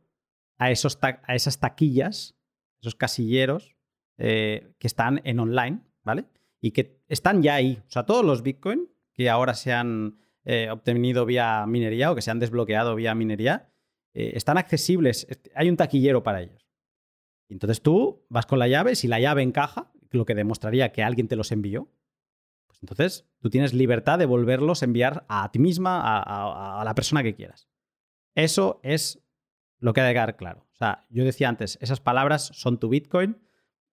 a, 0.59 0.70
esos 0.70 0.99
a 1.03 1.35
esas 1.35 1.59
taquillas, 1.61 2.37
esos 2.81 2.95
casilleros 2.95 3.77
eh, 4.18 4.75
que 4.79 4.87
están 4.87 5.20
en 5.25 5.41
online, 5.41 5.81
¿vale? 6.05 6.27
Y 6.61 6.70
que 6.70 7.03
están 7.09 7.43
ya 7.43 7.57
ahí. 7.57 7.83
O 7.87 7.91
sea, 7.91 8.07
todos 8.07 8.25
los 8.25 8.43
Bitcoin 8.43 8.89
que 9.12 9.29
ahora 9.29 9.55
se 9.55 9.73
han 9.73 10.18
eh, 10.45 10.70
obtenido 10.70 11.27
vía 11.27 11.64
minería 11.66 12.11
o 12.11 12.14
que 12.14 12.23
se 12.23 12.31
han 12.31 12.39
desbloqueado 12.39 12.95
vía 12.95 13.14
minería, 13.14 13.72
eh, 14.15 14.33
están 14.35 14.59
accesibles. 14.59 15.27
Hay 15.55 15.69
un 15.69 15.77
taquillero 15.77 16.23
para 16.23 16.43
ellos. 16.43 16.67
entonces 17.49 17.83
tú 17.83 18.25
vas 18.29 18.47
con 18.47 18.59
la 18.59 18.69
llave, 18.69 18.95
si 18.95 19.09
la 19.09 19.21
llave 19.21 19.43
encaja, 19.43 19.93
lo 20.11 20.25
que 20.25 20.35
demostraría 20.35 20.93
que 20.93 21.03
alguien 21.03 21.29
te 21.29 21.37
los 21.37 21.53
envió, 21.53 21.89
entonces, 22.83 23.25
tú 23.41 23.49
tienes 23.49 23.73
libertad 23.73 24.19
de 24.19 24.27
volverlos 24.27 24.83
a 24.83 24.85
enviar 24.85 25.25
a 25.29 25.51
ti 25.53 25.61
misma, 25.61 26.03
a, 26.03 26.85
la 26.85 26.95
persona 26.95 27.23
que 27.23 27.35
quieras. 27.35 27.69
Eso 28.35 28.81
es 28.83 29.23
lo 29.79 29.93
que 29.93 30.01
ha 30.01 30.05
de 30.05 30.13
quedar 30.13 30.37
claro. 30.37 30.67
O 30.73 30.75
sea, 30.75 31.07
yo 31.09 31.25
decía 31.25 31.49
antes, 31.49 31.79
esas 31.81 32.01
palabras 32.01 32.51
son 32.53 32.79
tu 32.79 32.89
Bitcoin. 32.89 33.41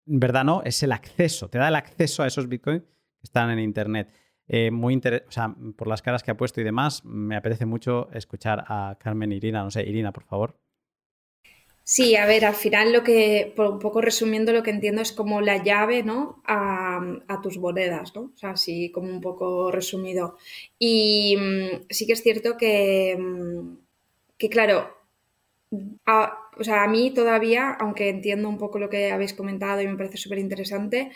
En 0.06 0.20
verdad 0.20 0.44
no, 0.44 0.62
es 0.62 0.84
el 0.84 0.92
acceso. 0.92 1.50
Te 1.50 1.58
da 1.58 1.68
el 1.68 1.74
acceso 1.74 2.22
a 2.22 2.28
esos 2.28 2.48
Bitcoin 2.48 2.80
que 2.80 3.24
están 3.24 3.50
en 3.50 3.58
Internet. 3.58 4.12
Eh, 4.48 4.70
muy 4.70 4.96
o 4.96 5.30
sea, 5.30 5.54
por 5.76 5.88
las 5.88 6.02
caras 6.02 6.22
que 6.22 6.30
ha 6.30 6.36
puesto 6.36 6.60
y 6.60 6.64
demás, 6.64 7.04
me 7.04 7.36
apetece 7.36 7.66
mucho 7.66 8.08
escuchar 8.12 8.64
a 8.68 8.96
Carmen 9.00 9.32
Irina. 9.32 9.62
No 9.62 9.70
sé, 9.70 9.82
Irina, 9.82 10.12
por 10.12 10.24
favor. 10.24 10.56
Sí, 11.88 12.16
a 12.16 12.26
ver, 12.26 12.44
al 12.44 12.56
final 12.56 12.92
lo 12.92 13.04
que, 13.04 13.54
un 13.56 13.78
poco 13.78 14.00
resumiendo, 14.00 14.52
lo 14.52 14.64
que 14.64 14.72
entiendo 14.72 15.02
es 15.02 15.12
como 15.12 15.40
la 15.40 15.62
llave, 15.62 16.02
¿no? 16.02 16.42
A, 16.44 17.00
tus 17.42 17.58
monedas, 17.58 18.12
¿no? 18.14 18.32
O 18.34 18.36
sea, 18.36 18.50
así 18.50 18.90
como 18.90 19.08
un 19.08 19.20
poco 19.20 19.70
resumido. 19.70 20.36
Y 20.80 21.36
mm, 21.36 21.86
sí 21.88 22.06
que 22.06 22.14
es 22.14 22.22
cierto 22.22 22.56
que, 22.56 23.16
mm, 23.16 23.76
que 24.36 24.48
claro, 24.48 24.96
a, 26.06 26.38
o 26.58 26.64
sea, 26.64 26.82
a 26.82 26.88
mí 26.88 27.12
todavía, 27.12 27.70
aunque 27.78 28.08
entiendo 28.08 28.48
un 28.48 28.58
poco 28.58 28.78
lo 28.78 28.88
que 28.90 29.12
habéis 29.12 29.34
comentado 29.34 29.80
y 29.80 29.86
me 29.86 29.96
parece 29.96 30.16
súper 30.16 30.38
interesante, 30.38 31.12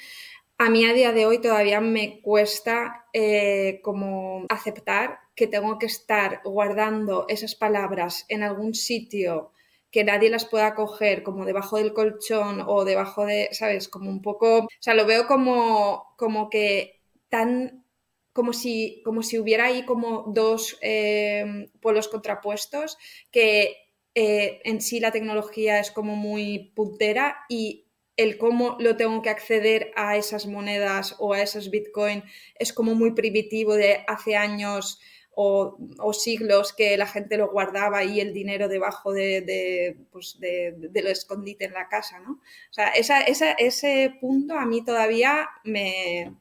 a 0.61 0.69
mí 0.69 0.85
a 0.85 0.93
día 0.93 1.13
de 1.13 1.25
hoy 1.25 1.41
todavía 1.41 1.81
me 1.81 2.21
cuesta 2.21 3.07
eh, 3.15 3.81
como 3.83 4.45
aceptar 4.51 5.21
que 5.35 5.47
tengo 5.47 5.79
que 5.79 5.87
estar 5.87 6.43
guardando 6.45 7.25
esas 7.29 7.55
palabras 7.55 8.27
en 8.29 8.43
algún 8.43 8.75
sitio 8.75 9.53
que 9.91 10.05
nadie 10.05 10.29
las 10.29 10.45
pueda 10.45 10.75
coger 10.75 11.23
como 11.23 11.47
debajo 11.47 11.79
del 11.79 11.95
colchón 11.95 12.63
o 12.67 12.85
debajo 12.85 13.25
de, 13.25 13.49
¿sabes? 13.53 13.89
Como 13.89 14.11
un 14.11 14.21
poco, 14.21 14.59
o 14.59 14.69
sea, 14.81 14.93
lo 14.93 15.07
veo 15.07 15.27
como, 15.27 16.13
como 16.19 16.51
que 16.51 17.01
tan, 17.31 17.87
como 18.35 18.53
si, 18.53 19.01
como 19.03 19.23
si 19.23 19.39
hubiera 19.39 19.65
ahí 19.65 19.87
como 19.87 20.25
dos 20.29 20.77
eh, 20.83 21.71
polos 21.81 22.09
contrapuestos, 22.09 22.99
que 23.31 23.79
eh, 24.15 24.61
en 24.65 24.83
sí 24.83 25.01
la 25.01 25.11
tecnología 25.11 25.81
es 25.81 25.91
como 25.91 26.17
muy 26.17 26.71
puntera 26.77 27.47
y 27.49 27.87
el 28.23 28.37
cómo 28.37 28.77
lo 28.79 28.97
tengo 28.97 29.23
que 29.23 29.31
acceder 29.31 29.93
a 29.97 30.17
esas 30.17 30.47
monedas 30.47 31.17
o 31.19 31.33
a 31.33 31.43
esos 31.43 31.71
bitcoin 31.71 32.23
es 32.59 32.73
como 32.73 32.95
muy 32.95 33.13
primitivo 33.13 33.75
de 33.75 34.05
hace 34.07 34.37
años 34.37 35.01
o, 35.43 36.13
siglos 36.13 36.75
que 36.75 36.99
la 36.99 37.07
gente 37.07 37.39
lo 37.39 37.51
guardaba 37.51 37.99
ahí 37.99 38.21
el 38.21 38.35
dinero 38.35 38.69
debajo 38.69 39.13
de, 39.13 39.41
de, 39.41 39.97
pues 40.11 40.39
lo 40.39 41.09
escondite 41.09 41.65
en 41.65 41.73
la 41.73 41.89
casa, 41.89 42.21
¿no? 42.21 42.33
O 42.33 42.73
sea, 42.73 42.89
ese 42.89 44.19
punto 44.21 44.55
a 44.55 44.67
mí 44.67 44.85
todavía 44.85 45.49
me, 45.65 46.37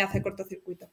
hace 0.00 0.22
cortocircuito. 0.22 0.88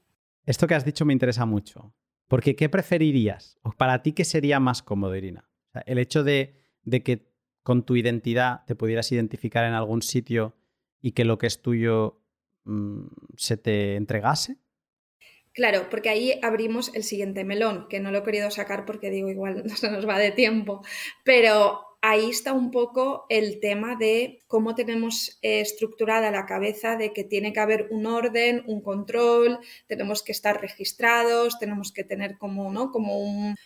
Esto 0.45 0.65
que 0.65 0.73
has 0.73 0.85
dicho 0.85 1.05
me 1.05 1.13
interesa 1.13 1.45
mucho, 1.45 1.93
porque 2.27 2.55
¿qué 2.55 2.67
preferirías? 2.67 3.59
¿O 3.61 3.71
para 3.71 4.01
ti 4.01 4.13
qué 4.13 4.25
sería 4.25 4.59
más 4.59 4.81
cómodo, 4.81 5.15
Irina? 5.15 5.47
el 5.85 5.99
hecho 5.99 6.23
de, 6.23 6.55
que 7.03 7.30
con 7.63 7.85
tu 7.85 7.95
identidad 7.95 8.65
te 8.65 8.75
pudieras 8.75 9.11
identificar 9.11 9.65
en 9.65 9.73
algún 9.73 10.01
sitio 10.01 10.55
y 11.01 11.11
que 11.11 11.25
lo 11.25 11.37
que 11.37 11.47
es 11.47 11.61
tuyo 11.61 12.21
mm, 12.65 13.07
se 13.35 13.57
te 13.57 13.95
entregase 13.95 14.57
Claro, 15.53 15.89
porque 15.89 16.09
ahí 16.09 16.39
abrimos 16.41 16.95
el 16.95 17.03
siguiente 17.03 17.43
melón, 17.43 17.87
que 17.89 17.99
no 17.99 18.11
lo 18.11 18.19
he 18.19 18.23
querido 18.23 18.49
sacar 18.51 18.85
porque 18.85 19.09
digo, 19.09 19.29
igual 19.29 19.63
no 19.65 19.75
se 19.75 19.91
nos 19.91 20.07
va 20.07 20.17
de 20.17 20.31
tiempo, 20.31 20.81
pero 21.25 21.97
ahí 22.01 22.29
está 22.29 22.53
un 22.53 22.71
poco 22.71 23.25
el 23.29 23.59
tema 23.59 23.97
de 23.97 24.39
cómo 24.47 24.75
tenemos 24.75 25.39
eh, 25.41 25.59
estructurada 25.59 26.31
la 26.31 26.45
cabeza 26.45 26.95
de 26.95 27.11
que 27.11 27.25
tiene 27.25 27.51
que 27.51 27.59
haber 27.59 27.87
un 27.91 28.05
orden, 28.05 28.63
un 28.65 28.81
control, 28.81 29.59
tenemos 29.87 30.23
que 30.23 30.31
estar 30.31 30.61
registrados, 30.61 31.59
tenemos 31.59 31.91
que 31.91 32.05
tener 32.05 32.37
como, 32.37 32.71
¿no? 32.71 32.91
Como 32.91 33.19
un, 33.19 33.57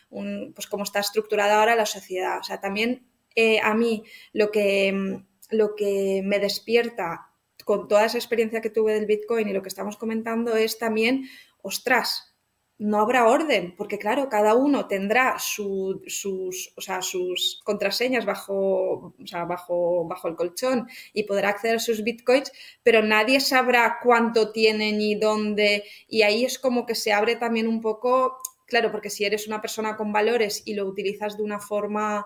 pues 0.53 0.67
como 0.67 0.83
está 0.83 0.99
estructurada 0.99 1.59
ahora 1.59 1.75
la 1.75 1.85
sociedad. 1.85 2.39
O 2.39 2.43
sea, 2.43 2.59
también 2.59 3.05
eh, 3.35 3.59
a 3.61 3.73
mí 3.73 4.03
lo 4.33 4.51
que, 4.51 5.21
lo 5.51 5.75
que 5.75 6.21
me 6.23 6.39
despierta 6.39 7.31
con 7.63 7.87
toda 7.87 8.05
esa 8.05 8.17
experiencia 8.17 8.61
que 8.61 8.69
tuve 8.69 8.93
del 8.93 9.07
Bitcoin 9.07 9.47
y 9.47 9.53
lo 9.53 9.61
que 9.61 9.69
estamos 9.69 9.97
comentando 9.97 10.55
es 10.55 10.77
también 10.77 11.27
ostras, 11.61 12.35
no 12.77 12.99
habrá 12.99 13.27
orden, 13.27 13.73
porque 13.77 13.97
claro, 13.97 14.27
cada 14.27 14.53
uno 14.53 14.87
tendrá 14.87 15.39
sus, 15.39 15.97
sus 16.05 17.61
contraseñas 17.63 18.25
bajo, 18.25 19.15
bajo, 19.47 20.05
bajo 20.05 20.27
el 20.27 20.35
colchón 20.35 20.87
y 21.13 21.23
podrá 21.23 21.49
acceder 21.49 21.77
a 21.77 21.79
sus 21.79 22.03
bitcoins, 22.03 22.51
pero 22.83 23.01
nadie 23.01 23.39
sabrá 23.39 23.99
cuánto 24.03 24.51
tiene 24.51 24.91
ni 24.91 25.15
dónde. 25.15 25.85
Y 26.07 26.23
ahí 26.23 26.43
es 26.43 26.59
como 26.59 26.85
que 26.85 26.95
se 26.95 27.13
abre 27.13 27.37
también 27.37 27.67
un 27.67 27.81
poco, 27.81 28.39
claro, 28.67 28.91
porque 28.91 29.09
si 29.09 29.23
eres 29.23 29.47
una 29.47 29.61
persona 29.61 29.95
con 29.95 30.11
valores 30.11 30.61
y 30.65 30.73
lo 30.73 30.85
utilizas 30.85 31.37
de 31.37 31.43
una 31.43 31.59
forma 31.59 32.25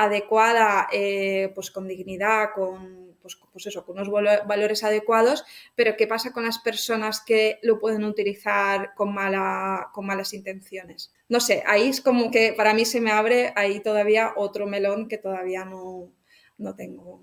adecuada, 0.00 0.88
eh, 0.92 1.52
pues 1.54 1.70
con 1.70 1.86
dignidad, 1.86 2.50
con 2.54 3.10
pues, 3.20 3.38
pues, 3.52 3.66
eso, 3.66 3.84
con 3.84 3.98
unos 3.98 4.10
valores 4.10 4.82
adecuados, 4.82 5.44
pero 5.74 5.94
¿qué 5.96 6.06
pasa 6.06 6.32
con 6.32 6.44
las 6.44 6.58
personas 6.58 7.22
que 7.24 7.58
lo 7.62 7.78
pueden 7.78 8.04
utilizar 8.04 8.94
con, 8.94 9.12
mala, 9.12 9.90
con 9.92 10.06
malas 10.06 10.32
intenciones? 10.32 11.12
No 11.28 11.38
sé, 11.38 11.62
ahí 11.66 11.88
es 11.88 12.00
como 12.00 12.30
que 12.30 12.54
para 12.56 12.72
mí 12.72 12.86
se 12.86 13.00
me 13.00 13.10
abre 13.10 13.52
ahí 13.56 13.80
todavía 13.80 14.32
otro 14.36 14.66
melón 14.66 15.06
que 15.06 15.18
todavía 15.18 15.66
no, 15.66 16.10
no 16.56 16.74
tengo. 16.74 17.22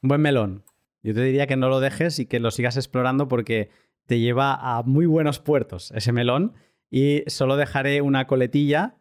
Buen 0.00 0.20
melón. 0.20 0.64
Yo 1.02 1.14
te 1.14 1.22
diría 1.22 1.46
que 1.46 1.56
no 1.56 1.68
lo 1.68 1.80
dejes 1.80 2.18
y 2.20 2.26
que 2.26 2.38
lo 2.38 2.50
sigas 2.50 2.76
explorando 2.76 3.26
porque 3.26 3.70
te 4.06 4.20
lleva 4.20 4.54
a 4.54 4.82
muy 4.84 5.06
buenos 5.06 5.40
puertos 5.40 5.90
ese 5.96 6.12
melón. 6.12 6.54
Y 6.90 7.24
solo 7.26 7.56
dejaré 7.56 8.02
una 8.02 8.26
coletilla 8.26 8.94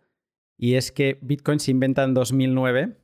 y 0.58 0.76
es 0.76 0.92
que 0.92 1.20
Bitcoin 1.22 1.60
se 1.60 1.72
inventa 1.72 2.04
en 2.04 2.14
2009 2.14 3.03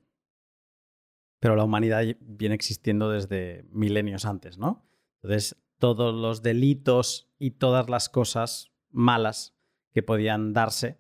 pero 1.40 1.56
la 1.56 1.64
humanidad 1.64 2.04
viene 2.20 2.56
existiendo 2.56 3.10
desde 3.10 3.66
milenios 3.72 4.26
antes, 4.26 4.58
¿no? 4.58 4.86
Entonces, 5.22 5.56
todos 5.78 6.14
los 6.14 6.44
delitos 6.44 7.30
y 7.40 7.52
todas 7.52 7.90
las 7.90 8.10
cosas 8.10 8.72
malas 8.92 9.56
que 9.94 10.04
podían 10.04 10.54
darse, 10.54 11.00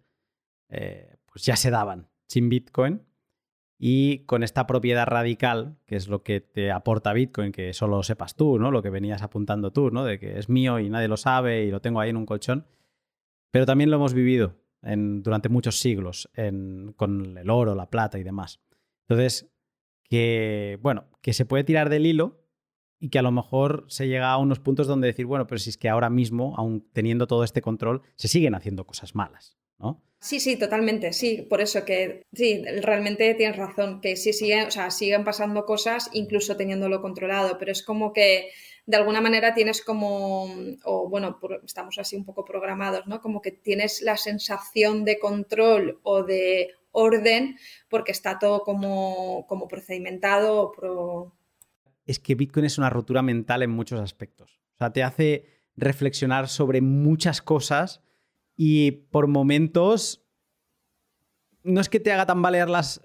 eh, 0.69 1.17
pues 1.25 1.45
ya 1.45 1.55
se 1.55 1.69
daban 1.69 2.09
sin 2.27 2.49
Bitcoin. 2.49 3.03
Y 3.81 4.25
con 4.25 4.43
esta 4.43 4.67
propiedad 4.67 5.07
radical, 5.07 5.77
que 5.85 5.95
es 5.95 6.09
lo 6.09 6.21
que 6.21 6.41
te 6.41 6.69
aporta 6.71 7.13
Bitcoin, 7.13 7.53
que 7.53 7.73
solo 7.73 8.03
sepas 8.03 8.35
tú, 8.35 8.59
¿no? 8.59 8.71
Lo 8.71 8.81
que 8.81 8.89
venías 8.89 9.21
apuntando 9.21 9.71
tú, 9.71 9.89
¿no? 9.89 10.03
De 10.03 10.19
que 10.19 10.37
es 10.37 10.49
mío 10.49 10.79
y 10.79 10.89
nadie 10.89 11.07
lo 11.07 11.15
sabe 11.15 11.63
y 11.63 11.71
lo 11.71 11.79
tengo 11.79 12.01
ahí 12.01 12.09
en 12.09 12.17
un 12.17 12.25
colchón. 12.25 12.65
Pero 13.51 13.65
también 13.65 13.89
lo 13.89 13.95
hemos 13.95 14.13
vivido 14.13 14.57
durante 14.81 15.49
muchos 15.49 15.79
siglos 15.79 16.29
con 16.95 17.37
el 17.37 17.49
oro, 17.49 17.73
la 17.73 17.89
plata 17.89 18.19
y 18.19 18.23
demás. 18.23 18.59
Entonces, 19.07 19.49
que, 20.09 20.77
bueno, 20.81 21.05
que 21.21 21.33
se 21.33 21.45
puede 21.45 21.63
tirar 21.63 21.89
del 21.89 22.05
hilo 22.05 22.43
y 22.99 23.09
que 23.09 23.19
a 23.19 23.21
lo 23.21 23.31
mejor 23.31 23.85
se 23.87 24.07
llega 24.07 24.31
a 24.31 24.37
unos 24.37 24.59
puntos 24.59 24.87
donde 24.87 25.07
decir, 25.07 25.25
bueno, 25.25 25.47
pero 25.47 25.59
si 25.59 25.69
es 25.69 25.77
que 25.77 25.89
ahora 25.89 26.09
mismo, 26.09 26.55
aún 26.57 26.87
teniendo 26.91 27.27
todo 27.27 27.43
este 27.43 27.61
control, 27.61 28.01
se 28.15 28.27
siguen 28.27 28.55
haciendo 28.55 28.85
cosas 28.85 29.15
malas. 29.15 29.57
¿no? 29.77 30.03
Sí, 30.19 30.41
sí, 30.41 30.57
totalmente, 30.57 31.13
sí, 31.13 31.47
por 31.49 31.61
eso 31.61 31.85
que 31.85 32.23
sí, 32.33 32.61
realmente 32.81 33.33
tienes 33.35 33.55
razón, 33.55 34.01
que 34.01 34.17
sí 34.17 34.33
siguen, 34.33 34.67
o 34.67 34.71
sea, 34.71 34.91
siguen 34.91 35.23
pasando 35.23 35.65
cosas 35.65 36.09
incluso 36.11 36.57
teniéndolo 36.57 37.01
controlado, 37.01 37.57
pero 37.57 37.71
es 37.71 37.81
como 37.81 38.11
que 38.11 38.49
de 38.85 38.97
alguna 38.97 39.21
manera 39.21 39.53
tienes 39.53 39.81
como, 39.81 40.51
o 40.83 41.07
bueno, 41.07 41.39
estamos 41.63 41.97
así 41.99 42.17
un 42.17 42.25
poco 42.25 42.43
programados, 42.43 43.07
¿no? 43.07 43.21
Como 43.21 43.41
que 43.41 43.51
tienes 43.51 44.01
la 44.01 44.17
sensación 44.17 45.05
de 45.05 45.19
control 45.19 45.99
o 46.03 46.23
de 46.23 46.71
orden 46.91 47.57
porque 47.89 48.11
está 48.11 48.39
todo 48.39 48.61
como, 48.61 49.45
como 49.47 49.67
procedimentado. 49.67 50.71
Pro... 50.71 51.35
Es 52.05 52.19
que 52.19 52.35
Bitcoin 52.35 52.65
es 52.65 52.77
una 52.77 52.89
rotura 52.89 53.21
mental 53.21 53.63
en 53.63 53.71
muchos 53.71 53.99
aspectos. 53.99 54.59
O 54.75 54.77
sea, 54.77 54.93
te 54.93 55.03
hace 55.03 55.45
reflexionar 55.75 56.47
sobre 56.47 56.81
muchas 56.81 57.41
cosas 57.41 58.01
y 58.55 58.91
por 58.91 59.27
momentos 59.27 60.25
no 61.63 61.81
es 61.81 61.89
que 61.89 61.99
te 61.99 62.11
haga 62.11 62.25
tambalear 62.25 62.69
las 62.69 63.01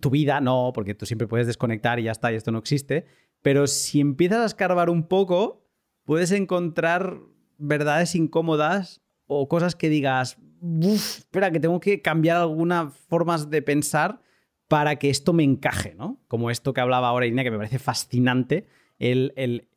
tu 0.00 0.10
vida, 0.10 0.40
no, 0.40 0.72
porque 0.74 0.94
tú 0.94 1.06
siempre 1.06 1.26
puedes 1.26 1.46
desconectar 1.46 1.98
y 1.98 2.04
ya 2.04 2.12
está, 2.12 2.32
y 2.32 2.36
esto 2.36 2.52
no 2.52 2.58
existe, 2.58 3.06
pero 3.42 3.66
si 3.66 4.00
empiezas 4.00 4.40
a 4.40 4.46
escarbar 4.46 4.90
un 4.90 5.08
poco, 5.08 5.66
puedes 6.04 6.30
encontrar 6.30 7.18
verdades 7.56 8.14
incómodas 8.14 9.02
o 9.26 9.48
cosas 9.48 9.74
que 9.74 9.88
digas, 9.88 10.38
Uf, 10.60 11.18
espera, 11.18 11.50
que 11.50 11.60
tengo 11.60 11.80
que 11.80 12.02
cambiar 12.02 12.36
algunas 12.38 12.94
formas 12.94 13.50
de 13.50 13.62
pensar 13.62 14.20
para 14.68 14.96
que 14.96 15.10
esto 15.10 15.32
me 15.32 15.44
encaje, 15.44 15.94
¿no? 15.94 16.20
Como 16.28 16.50
esto 16.50 16.74
que 16.74 16.80
hablaba 16.80 17.08
ahora 17.08 17.26
Inés, 17.26 17.44
que 17.44 17.50
me 17.50 17.56
parece 17.56 17.78
fascinante, 17.78 18.66
el, 18.98 19.32
el, 19.36 19.68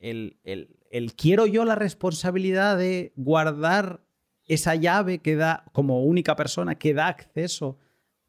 el 0.91 1.15
quiero 1.15 1.45
yo 1.45 1.65
la 1.65 1.75
responsabilidad 1.75 2.77
de 2.77 3.13
guardar 3.15 4.01
esa 4.45 4.75
llave 4.75 5.19
que 5.19 5.35
da, 5.35 5.63
como 5.71 6.03
única 6.03 6.35
persona, 6.35 6.75
que 6.75 6.93
da 6.93 7.07
acceso 7.07 7.77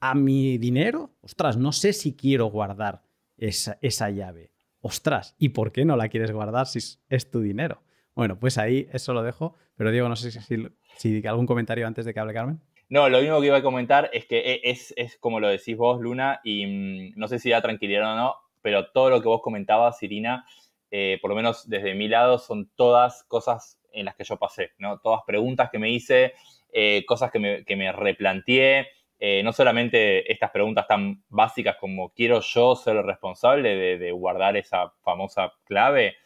a 0.01 0.15
mi 0.15 0.59
dinero, 0.59 1.15
ostras, 1.21 1.57
no 1.57 1.73
sé 1.73 1.93
si 1.93 2.15
quiero 2.15 2.47
guardar 2.47 3.03
esa, 3.37 3.79
esa 3.83 4.11
llave. 4.11 4.51
Ostras, 4.81 5.35
¿y 5.39 5.51
por 5.51 5.73
qué 5.73 5.85
no 5.85 5.97
la 5.97 6.09
quieres 6.09 6.33
guardar 6.33 6.67
si 6.67 6.81
es, 7.09 7.31
tu 7.31 7.41
dinero? 7.41 7.83
Bueno, 8.15 8.39
pues 8.39 8.59
ahí 8.59 8.89
eso 8.93 9.13
lo 9.15 9.23
dejo, 9.23 9.55
pero 9.77 9.91
Diego, 9.91 10.09
no 10.09 10.17
sé 10.17 10.31
si, 10.33 10.69
si, 10.97 11.27
algún 11.27 11.47
comentario 11.47 11.87
antes 11.87 12.05
de 12.05 12.15
que 12.15 12.21
hable 12.21 12.35
Carmen. 12.35 12.61
No, 12.89 13.09
lo 13.09 13.21
único 13.21 13.41
que 13.41 13.47
iba 13.47 13.57
a 13.57 13.63
comentar 13.63 14.11
es 14.13 14.27
que 14.27 14.39
e, 14.39 14.61
es, 14.65 14.93
es 14.97 15.17
como 15.17 15.41
lo 15.41 15.49
decís 15.49 15.77
vos, 15.77 16.01
Luna, 16.01 16.41
y 16.45 16.67
mm, 16.67 17.13
no 17.17 17.27
sé 17.27 17.39
si 17.39 17.51
da 17.51 17.63
tranquilidad 17.63 18.13
o 18.13 18.17
no, 18.17 18.35
pero 18.61 18.91
todo 18.91 19.11
lo 19.11 19.21
que 19.21 19.29
vos 19.29 19.43
comentabas, 19.43 20.03
Irina, 20.03 20.47
eh, 20.91 21.19
por 21.23 21.31
lo 21.31 21.35
menos 21.35 21.69
desde 21.71 21.95
mi 21.95 22.07
lado, 22.07 22.39
son 22.39 22.71
todas 22.77 23.25
cosas 23.25 23.81
en 23.93 24.05
las 24.05 24.15
que 24.15 24.25
yo 24.25 24.37
pasé, 24.37 24.73
¿no? 24.77 24.99
Todas 24.99 25.23
preguntas 25.27 25.71
que 25.71 25.79
me 25.79 25.91
hice, 25.91 26.35
eh, 26.71 27.03
cosas 27.07 27.31
que 27.31 27.39
me, 27.39 27.65
que 27.65 27.77
me 27.77 27.93
replanteé, 27.93 28.89
eh, 29.19 29.43
no 29.43 29.55
solamente 29.55 30.31
estas 30.31 30.51
preguntas 30.51 30.87
tan 30.87 31.23
básicas 31.31 31.77
como 31.81 32.11
quiero 32.11 32.41
yo 32.41 32.77
ser 32.77 32.97
el 32.97 33.05
responsable 33.05 33.97
de, 33.97 34.13
guardar 34.13 34.57
esa 34.57 34.93
famosa 35.03 35.55
clave. 35.65 36.17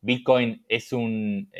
Bitcoin 0.00 0.64
es 0.68 0.92
un 0.94 1.50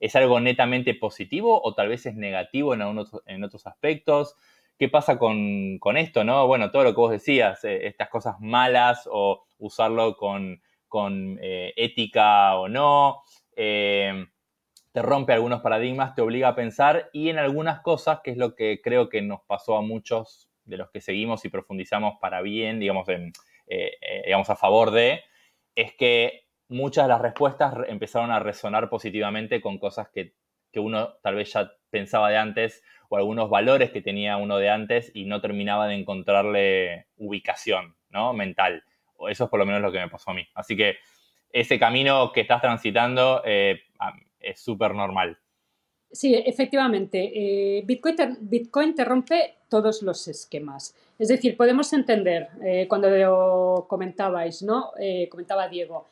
es 0.00 0.16
algo 0.16 0.40
netamente 0.40 0.94
positivo 0.94 1.60
o 1.62 1.74
tal 1.74 1.88
vez 1.88 2.06
es 2.06 2.14
negativo 2.14 2.74
en, 2.74 2.82
en 3.26 3.44
otros 3.44 3.66
aspectos. 3.66 4.36
¿Qué 4.78 4.88
pasa 4.88 5.18
con, 5.18 5.78
con, 5.78 5.96
esto? 5.96 6.22
¿no? 6.22 6.46
Bueno, 6.46 6.70
todo 6.70 6.84
lo 6.84 6.90
que 6.94 7.00
vos 7.00 7.10
decías, 7.10 7.64
estas 7.64 8.08
cosas 8.08 8.36
malas 8.40 9.08
o 9.10 9.44
usarlo 9.58 10.16
con, 10.16 10.62
con 10.86 11.38
ética 11.40 12.56
o 12.56 12.68
no. 12.68 13.22
Eh, 13.56 14.26
te 14.92 15.02
rompe 15.02 15.32
algunos 15.32 15.60
paradigmas, 15.60 16.14
te 16.14 16.22
obliga 16.22 16.48
a 16.48 16.54
pensar 16.54 17.10
y 17.12 17.28
en 17.28 17.38
algunas 17.38 17.80
cosas, 17.80 18.20
que 18.22 18.30
es 18.30 18.36
lo 18.36 18.54
que 18.54 18.80
creo 18.82 19.08
que 19.08 19.20
nos 19.20 19.40
pasó 19.42 19.76
a 19.76 19.82
muchos 19.82 20.48
de 20.64 20.76
los 20.76 20.90
que 20.90 21.00
seguimos 21.00 21.44
y 21.44 21.48
profundizamos 21.48 22.14
para 22.20 22.40
bien, 22.40 22.80
digamos, 22.80 23.08
en, 23.08 23.32
eh, 23.66 23.92
eh, 24.00 24.22
digamos 24.26 24.48
a 24.50 24.56
favor 24.56 24.90
de, 24.90 25.22
es 25.74 25.94
que 25.94 26.47
muchas 26.68 27.04
de 27.04 27.08
las 27.08 27.20
respuestas 27.20 27.74
empezaron 27.88 28.30
a 28.30 28.38
resonar 28.38 28.88
positivamente 28.88 29.60
con 29.60 29.78
cosas 29.78 30.08
que, 30.08 30.34
que 30.72 30.80
uno 30.80 31.14
tal 31.22 31.34
vez 31.34 31.52
ya 31.52 31.72
pensaba 31.90 32.30
de 32.30 32.36
antes 32.36 32.82
o 33.08 33.16
algunos 33.16 33.48
valores 33.48 33.90
que 33.90 34.02
tenía 34.02 34.36
uno 34.36 34.58
de 34.58 34.70
antes 34.70 35.10
y 35.14 35.24
no 35.24 35.40
terminaba 35.40 35.88
de 35.88 35.94
encontrarle 35.94 37.06
ubicación 37.16 37.96
¿no? 38.10 38.32
mental. 38.32 38.84
Eso 39.28 39.44
es 39.44 39.50
por 39.50 39.58
lo 39.58 39.66
menos 39.66 39.82
lo 39.82 39.90
que 39.90 39.98
me 39.98 40.08
pasó 40.08 40.30
a 40.30 40.34
mí. 40.34 40.46
Así 40.54 40.76
que 40.76 40.96
ese 41.50 41.78
camino 41.78 42.32
que 42.32 42.42
estás 42.42 42.60
transitando 42.60 43.42
eh, 43.44 43.80
es 44.38 44.60
súper 44.60 44.94
normal. 44.94 45.38
Sí, 46.10 46.34
efectivamente. 46.34 47.32
Eh, 47.34 47.82
Bitcoin, 47.84 48.16
te, 48.16 48.28
Bitcoin, 48.40 48.94
rompe 49.04 49.56
todos 49.68 50.02
los 50.02 50.26
esquemas. 50.28 50.94
Es 51.18 51.28
decir, 51.28 51.56
podemos 51.56 51.92
entender, 51.92 52.48
eh, 52.62 52.86
cuando 52.88 53.86
comentabais, 53.88 54.62
¿no? 54.62 54.92
comentaba 55.28 55.68
Diego, 55.68 56.06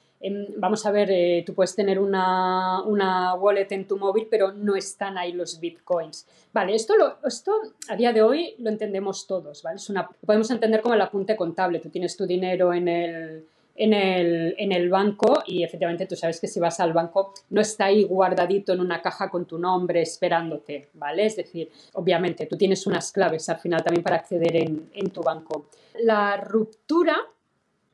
vamos 0.56 0.84
a 0.86 0.90
ver, 0.90 1.44
tú 1.44 1.54
puedes 1.54 1.74
tener 1.74 1.98
una, 1.98 2.82
una, 2.82 3.34
wallet 3.34 3.66
en 3.70 3.86
tu 3.86 3.96
móvil, 3.96 4.28
pero 4.30 4.52
no 4.52 4.76
están 4.76 5.18
ahí 5.18 5.32
los 5.32 5.60
bitcoins. 5.60 6.26
Vale, 6.52 6.74
esto, 6.74 6.96
lo, 6.96 7.18
esto 7.26 7.52
a 7.88 7.96
día 7.96 8.12
de 8.12 8.22
hoy 8.22 8.54
lo 8.58 8.70
entendemos 8.70 9.26
todos, 9.26 9.62
¿vale? 9.62 9.76
Es 9.76 9.90
una, 9.90 10.08
podemos 10.24 10.50
entender 10.50 10.80
como 10.80 10.94
el 10.94 11.00
apunte 11.00 11.36
contable. 11.36 11.80
Tú 11.80 11.90
tienes 11.90 12.16
tu 12.16 12.26
dinero 12.26 12.72
en 12.72 12.88
el, 12.88 13.46
en 13.76 13.92
el, 13.92 14.54
en 14.58 14.72
el, 14.72 14.88
banco 14.88 15.42
y 15.46 15.62
efectivamente 15.62 16.06
tú 16.06 16.16
sabes 16.16 16.40
que 16.40 16.48
si 16.48 16.58
vas 16.60 16.80
al 16.80 16.92
banco 16.92 17.34
no 17.50 17.60
está 17.60 17.86
ahí 17.86 18.04
guardadito 18.04 18.72
en 18.72 18.80
una 18.80 19.02
caja 19.02 19.30
con 19.30 19.44
tu 19.44 19.58
nombre 19.58 20.02
esperándote, 20.02 20.88
¿vale? 20.94 21.26
Es 21.26 21.36
decir, 21.36 21.70
obviamente 21.92 22.46
tú 22.46 22.56
tienes 22.56 22.86
unas 22.86 23.12
claves 23.12 23.48
al 23.48 23.58
final 23.58 23.82
también 23.82 24.02
para 24.02 24.16
acceder 24.16 24.56
en, 24.56 24.90
en 24.94 25.10
tu 25.10 25.22
banco. 25.22 25.66
La 26.00 26.36
ruptura 26.36 27.16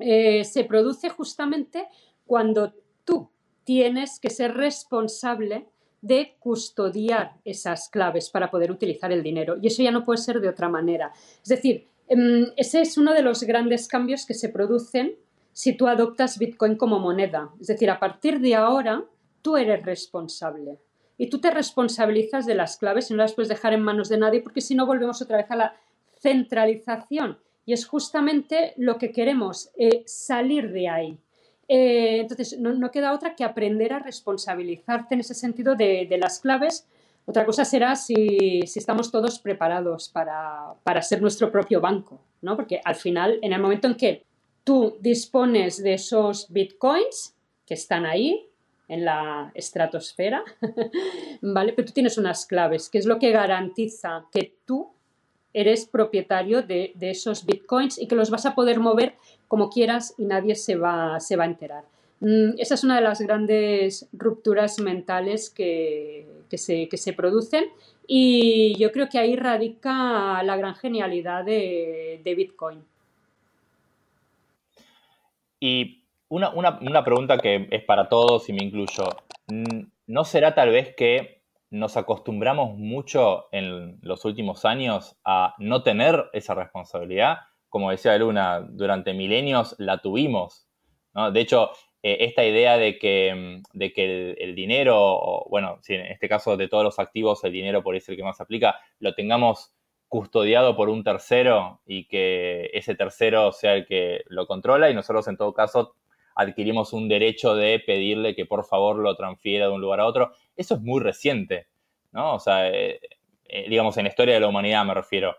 eh, 0.05 0.43
se 0.45 0.65
produce 0.65 1.09
justamente 1.11 1.87
cuando 2.27 2.73
tú 3.05 3.31
tienes 3.65 4.19
que 4.21 4.31
ser 4.31 4.55
responsable 4.55 5.67
de 6.01 6.35
custodiar 6.41 7.37
esas 7.45 7.89
claves 7.89 8.29
para 8.29 8.51
poder 8.51 8.73
utilizar 8.73 9.13
el 9.13 9.23
dinero. 9.23 9.57
Y 9.63 9.69
eso 9.69 9.83
ya 9.83 9.93
no 9.93 10.05
puede 10.05 10.19
ser 10.19 10.41
de 10.41 10.49
otra 10.49 10.69
manera. 10.69 11.13
Es 11.43 11.49
decir, 11.49 11.89
em, 12.09 12.47
ese 12.57 12.81
es 12.81 12.99
uno 12.99 13.15
de 13.15 13.23
los 13.23 13.45
grandes 13.45 13.87
cambios 13.87 14.27
que 14.27 14.35
se 14.35 14.49
producen 14.49 15.17
si 15.53 15.77
tú 15.77 15.87
adoptas 15.87 16.39
Bitcoin 16.39 16.77
como 16.77 16.99
moneda. 16.99 17.51
Es 17.61 17.69
decir, 17.69 17.89
a 17.91 18.01
partir 18.01 18.41
de 18.41 18.57
ahora 18.57 19.05
tú 19.43 19.57
eres 19.57 19.85
responsable 19.85 20.79
y 21.19 21.29
tú 21.29 21.41
te 21.41 21.51
responsabilizas 21.51 22.47
de 22.47 22.55
las 22.55 22.77
claves 22.77 23.11
y 23.11 23.15
no 23.15 23.23
las 23.23 23.35
puedes 23.35 23.49
dejar 23.49 23.73
en 23.73 23.83
manos 23.83 24.09
de 24.09 24.19
nadie 24.19 24.41
porque 24.41 24.61
si 24.61 24.75
no 24.75 24.87
volvemos 24.87 25.23
otra 25.23 25.37
vez 25.37 25.51
a 25.51 25.57
la 25.57 25.77
centralización 26.21 27.39
y 27.65 27.75
es 27.75 27.87
justamente 27.87 28.75
lo 28.77 28.99
que 28.99 29.13
queremos, 29.13 29.71
eh, 29.77 30.03
salir 30.07 30.73
de 30.73 30.89
ahí. 30.89 31.19
Eh, 31.69 32.21
entonces, 32.21 32.59
no, 32.59 32.91
queda 32.91 33.13
otra 33.13 33.35
que 33.35 33.45
aprender 33.45 33.93
a 33.93 33.99
responsabilizarte 33.99 35.15
en 35.15 35.21
ese 35.21 35.35
sentido 35.35 35.75
de, 35.75 36.09
las 36.21 36.41
claves. 36.41 36.87
Otra 37.25 37.47
cosa 37.47 37.65
será 37.65 37.95
si, 37.95 38.61
estamos 38.75 39.11
todos 39.11 39.39
preparados 39.39 40.09
para, 40.09 40.75
para, 40.83 41.03
ser 41.03 41.23
nuestro 41.23 41.51
propio 41.51 41.81
banco, 41.81 42.21
¿no? 42.41 42.57
Porque 42.57 42.81
al 42.85 42.97
final, 42.97 43.39
en 43.43 43.53
el 43.53 43.61
momento 43.61 43.87
en 43.87 43.95
que 43.95 44.25
tú 44.65 44.97
dispones 45.01 45.83
de 45.83 45.95
esos 45.95 46.53
bitcoins 46.53 47.35
que 47.67 47.75
están 47.75 48.07
ahí 48.07 48.49
en 48.89 49.05
la 49.05 49.51
estratosfera, 49.55 50.45
¿vale? 51.41 51.73
Pero 51.73 51.87
tú 51.87 51.93
tienes 51.93 52.19
unas 52.19 52.45
claves, 52.45 52.91
que 52.91 52.99
es 52.99 53.07
lo 53.07 53.19
que 53.19 53.31
garantiza 53.31 54.27
que 54.31 54.57
tú 54.67 54.92
eres 55.55 55.87
propietario 55.87 56.63
de, 56.63 56.93
esos 57.01 57.45
bitcoins 57.47 57.99
y 57.99 58.07
que 58.07 58.15
los 58.15 58.31
vas 58.31 58.47
a 58.47 58.55
poder 58.55 58.81
mover 58.81 59.15
como 59.49 59.71
quieras 59.71 60.15
y 60.19 60.25
nadie 60.25 60.55
se 60.55 60.77
va, 60.77 61.21
se 61.21 61.37
va 61.37 61.45
a 61.45 61.49
enterar. 61.49 61.85
Mm, 62.21 62.59
esa 62.59 62.75
es 62.75 62.85
una 62.85 62.97
de 62.97 63.03
las 63.03 63.21
grandes 63.21 64.09
rupturas 64.13 64.79
mentales 64.79 65.51
que, 65.51 66.27
se, 66.51 66.89
que 66.89 66.97
se 66.97 67.13
producen 67.13 67.65
y 68.07 68.77
yo 68.79 68.93
creo 68.93 69.09
que 69.09 69.19
ahí 69.19 69.37
radica 69.37 70.43
la 70.43 70.57
gran 70.57 70.75
genialidad 70.75 71.45
de, 71.45 72.21
de 72.25 72.35
Bitcoin. 72.35 72.85
Y 75.61 76.03
una, 76.29 77.05
pregunta 77.05 77.39
que 77.39 77.69
es 77.71 77.85
para 77.85 78.09
todos 78.09 78.49
y 78.49 78.53
me 78.53 78.65
incluyo. 78.65 79.05
¿No 80.07 80.25
será 80.25 80.55
tal 80.55 80.71
vez 80.71 80.95
que 80.97 81.42
nos 81.73 81.97
acostumbramos 81.97 82.77
mucho 82.77 83.47
en 83.51 83.99
los 84.03 84.27
últimos 84.27 84.67
años 84.67 85.17
a 85.25 85.55
no 85.59 85.83
tener 85.83 86.29
esa 86.35 86.55
responsabilidad? 86.55 87.39
Como 87.71 87.91
decía 87.91 88.17
Luna, 88.19 88.61
durante 88.61 89.15
milenios 89.15 89.75
la 89.79 89.99
tuvimos. 89.99 90.69
De 91.33 91.41
hecho, 91.41 91.71
eh, 92.03 92.19
esta 92.21 92.45
idea 92.45 92.77
de 92.77 92.99
que, 92.99 93.63
de 93.73 93.93
que 93.95 94.33
el, 94.33 94.55
dinero, 94.55 94.97
o, 94.99 95.49
bueno, 95.49 95.79
si 95.81 95.95
en 95.95 96.03
este 96.07 96.29
caso 96.29 96.59
de 96.59 96.69
todos 96.69 96.85
los 96.85 96.99
activos 96.99 97.43
el 97.45 97.53
dinero 97.53 97.83
por 97.83 97.97
eso 97.97 98.13
el 98.13 98.19
que 98.19 98.25
más 98.25 98.41
aplica, 98.43 98.79
lo 98.99 99.15
tengamos 99.15 99.75
custodiado 100.09 100.77
por 100.77 100.91
un 100.91 101.03
tercero 101.03 101.81
y 101.87 102.07
que 102.07 102.69
ese 102.75 102.95
tercero 102.95 103.51
sea 103.51 103.73
el 103.75 103.87
que 103.87 104.25
lo 104.27 104.47
controla 104.47 104.91
y 104.91 104.95
nosotros 104.95 105.27
en 105.27 105.39
todo 105.39 105.55
caso 105.55 105.97
adquirimos 106.35 106.93
un 106.93 107.09
derecho 107.09 107.55
de 107.55 107.81
pedirle 107.81 108.35
que 108.35 108.47
por 108.47 108.65
favor 108.65 108.97
lo 108.97 109.15
transfiera 109.17 109.67
de 109.67 109.73
un 109.73 109.81
lugar 109.81 110.01
a 110.01 110.07
otro. 110.07 110.33
Eso 110.57 110.75
es 110.75 110.81
muy 110.81 111.01
reciente, 111.01 111.69
¿no? 112.13 112.35
O 112.35 112.39
sea, 112.39 112.69
eh, 112.69 113.01
eh, 113.45 113.69
digamos, 113.69 113.97
en 113.99 114.05
la 114.05 114.09
historia 114.09 114.35
de 114.35 114.41
la 114.41 114.49
humanidad 114.49 114.85
me 114.85 114.95
refiero. 114.95 115.37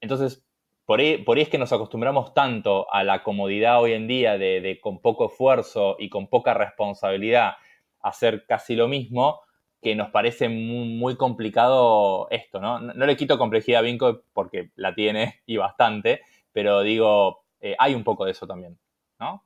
Entonces, 0.00 0.44
por 0.86 1.00
ahí, 1.00 1.24
es 1.36 1.48
que 1.48 1.58
nos 1.58 1.72
acostumbramos 1.72 2.32
tanto 2.32 2.86
a 2.92 3.02
la 3.02 3.24
comodidad 3.24 3.80
hoy 3.80 3.92
en 3.92 4.06
día 4.06 4.38
de, 4.38 4.78
con 4.80 5.00
poco 5.00 5.26
esfuerzo 5.26 5.96
y 5.98 6.08
con 6.08 6.28
poca 6.28 6.54
responsabilidad 6.54 7.54
hacer 8.00 8.46
casi 8.46 8.76
lo 8.76 8.86
mismo, 8.86 9.40
que 9.82 9.96
nos 9.96 10.10
parece 10.10 10.48
muy, 10.48 11.16
complicado 11.16 12.28
esto, 12.30 12.60
¿no? 12.60 12.78
¿no? 12.80 13.06
le 13.06 13.16
quito 13.16 13.36
complejidad 13.36 13.80
a 13.80 13.82
Vinco 13.82 14.22
porque 14.32 14.70
la 14.76 14.94
tiene 14.94 15.40
y 15.46 15.56
bastante, 15.56 16.20
pero 16.52 16.82
digo, 16.82 17.44
eh, 17.60 17.74
hay 17.78 17.94
un 17.94 18.04
poco 18.04 18.24
de 18.24 18.30
eso 18.30 18.46
también, 18.46 18.78
¿no? 19.18 19.42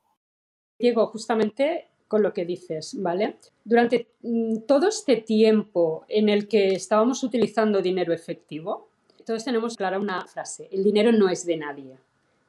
Diego, 0.81 1.07
justamente 1.07 1.87
con 2.07 2.21
lo 2.21 2.33
que 2.33 2.43
dices, 2.43 3.01
¿vale? 3.01 3.37
Durante 3.63 4.07
mm, 4.21 4.63
todo 4.67 4.89
este 4.89 5.15
tiempo 5.15 6.03
en 6.09 6.27
el 6.27 6.49
que 6.49 6.73
estábamos 6.73 7.23
utilizando 7.23 7.81
dinero 7.81 8.13
efectivo, 8.13 8.89
todos 9.25 9.45
tenemos 9.45 9.77
clara 9.77 9.97
una 9.97 10.25
frase, 10.25 10.67
el 10.73 10.83
dinero 10.83 11.13
no 11.13 11.29
es 11.29 11.45
de 11.45 11.55
nadie, 11.55 11.95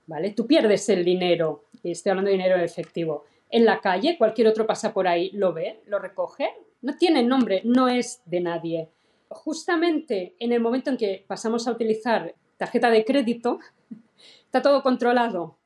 ¿vale? 0.09 0.30
Tú 0.30 0.49
pierdes 0.49 0.89
el 0.89 1.05
dinero, 1.05 1.64
y 1.83 1.93
estoy 1.93 2.11
hablando 2.11 2.30
de 2.30 2.39
dinero 2.39 2.57
efectivo, 2.57 3.24
en 3.51 3.64
la 3.64 3.80
calle, 3.80 4.16
cualquier 4.18 4.49
otro 4.49 4.66
pasa 4.66 4.93
por 4.93 5.07
ahí, 5.07 5.30
lo 5.33 5.53
ve, 5.53 5.80
lo 5.87 5.99
recoge, 5.99 6.49
no 6.80 6.97
tiene 6.97 7.22
nombre, 7.22 7.61
no 7.64 7.87
es 7.87 8.22
de 8.24 8.41
nadie. 8.41 8.89
Justamente 9.28 10.35
en 10.41 10.53
el 10.53 10.61
momento 10.61 10.91
en 10.91 10.97
que 10.97 11.24
pasamos 11.26 11.68
a 11.68 11.70
utilizar 11.70 12.35
tarjeta 12.57 12.91
de 12.91 13.05
crédito, 13.05 13.61
está 14.45 14.62
todo 14.62 14.83
controlado, 14.83 15.57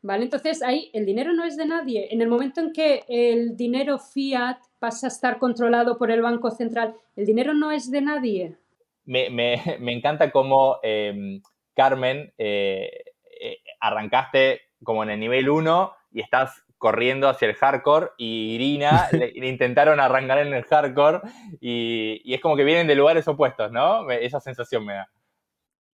¿Vale? 0.00 0.24
Entonces 0.24 0.62
ahí 0.62 0.90
el 0.92 1.04
dinero 1.04 1.32
no 1.32 1.44
es 1.44 1.56
de 1.56 1.66
nadie. 1.66 2.08
En 2.12 2.22
el 2.22 2.28
momento 2.28 2.60
en 2.60 2.72
que 2.72 3.04
el 3.08 3.56
dinero 3.56 3.98
fiat 3.98 4.58
pasa 4.78 5.06
a 5.06 5.08
estar 5.08 5.38
controlado 5.38 5.98
por 5.98 6.10
el 6.10 6.22
Banco 6.22 6.50
Central, 6.50 6.94
el 7.16 7.26
dinero 7.26 7.52
no 7.52 7.72
es 7.72 7.90
de 7.90 8.00
nadie. 8.00 8.56
Me, 9.04 9.26
encanta 9.92 10.30
cómo, 10.30 10.76
em, 10.82 11.42
Carmen, 11.74 12.32
eh, 12.38 12.90
eh, 13.40 13.58
arrancaste 13.80 14.60
como 14.84 15.02
en 15.02 15.10
el 15.10 15.20
nivel 15.20 15.48
1 15.48 15.92
y 16.12 16.20
estás 16.20 16.64
corriendo 16.76 17.28
hacia 17.28 17.48
el 17.48 17.54
hardcore 17.54 18.10
y 18.16 18.54
Irina 18.54 19.08
le, 19.12 19.48
intentaron 19.48 19.98
arrancar 19.98 20.38
en 20.38 20.54
el 20.54 20.64
hardcore 20.64 21.20
y, 21.60 22.20
y, 22.24 22.34
es 22.34 22.40
como 22.40 22.56
que 22.56 22.64
vienen 22.64 22.86
de 22.86 22.94
lugares 22.94 23.26
opuestos, 23.26 23.72
¿no? 23.72 24.08
Esa 24.10 24.38
sensación 24.40 24.84
me 24.84 24.94
da. 24.94 25.08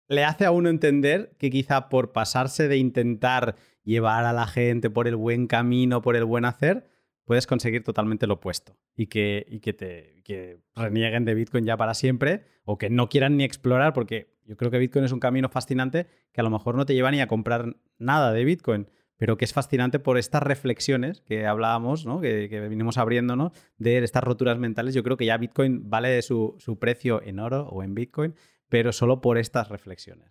Le 0.08 0.22
hace 0.24 0.44
a 0.44 0.50
uno 0.50 0.68
entender 0.68 1.32
que 1.38 1.48
quizá 1.48 1.88
por 1.88 2.12
pasarse 2.12 2.68
de 2.68 2.76
intentar 2.76 3.56
llevar 3.84 4.24
a 4.24 4.32
la 4.32 4.46
gente 4.46 4.90
por 4.90 5.06
el 5.06 5.16
buen 5.16 5.46
camino, 5.46 6.02
por 6.02 6.16
el 6.16 6.24
buen 6.24 6.44
hacer, 6.44 6.88
puedes 7.24 7.46
conseguir 7.46 7.82
totalmente 7.82 8.26
lo 8.26 8.34
opuesto 8.34 8.76
y 8.96 9.06
que, 9.06 9.46
te 9.78 10.62
renieguen 10.74 11.24
de 11.24 11.34
Bitcoin 11.34 11.64
ya 11.64 11.76
para 11.76 11.94
siempre 11.94 12.44
o 12.64 12.78
que 12.78 12.90
no 12.90 13.08
quieran 13.08 13.36
ni 13.36 13.44
explorar 13.44 13.92
porque 13.92 14.34
yo 14.44 14.56
creo 14.56 14.70
que 14.70 14.78
Bitcoin 14.78 15.04
es 15.04 15.12
un 15.12 15.20
camino 15.20 15.48
fascinante 15.48 16.06
que 16.32 16.40
a 16.40 16.44
lo 16.44 16.50
mejor 16.50 16.74
no 16.74 16.84
te 16.86 16.94
lleva 16.94 17.10
ni 17.10 17.20
a 17.20 17.28
comprar 17.28 17.76
nada 17.98 18.32
de 18.32 18.44
Bitcoin, 18.44 18.90
pero 19.16 19.38
que 19.38 19.46
es 19.46 19.52
fascinante 19.52 19.98
por 19.98 20.18
estas 20.18 20.42
reflexiones 20.42 21.22
que 21.22 21.46
hablábamos, 21.46 22.06
que, 22.20 22.48
que 22.50 22.68
vinimos 22.68 22.98
abriéndonos 22.98 23.52
de 23.78 23.98
estas 23.98 24.22
roturas 24.22 24.58
mentales. 24.58 24.94
Yo 24.94 25.02
creo 25.02 25.16
que 25.16 25.24
ya 25.24 25.38
Bitcoin 25.38 25.88
vale 25.88 26.20
su, 26.20 26.56
su 26.58 26.78
precio 26.78 27.22
en 27.22 27.38
oro 27.38 27.68
o 27.68 27.82
en 27.82 27.94
Bitcoin, 27.94 28.34
pero 28.68 28.92
solo 28.92 29.22
por 29.22 29.38
estas 29.38 29.70
reflexiones. 29.70 30.30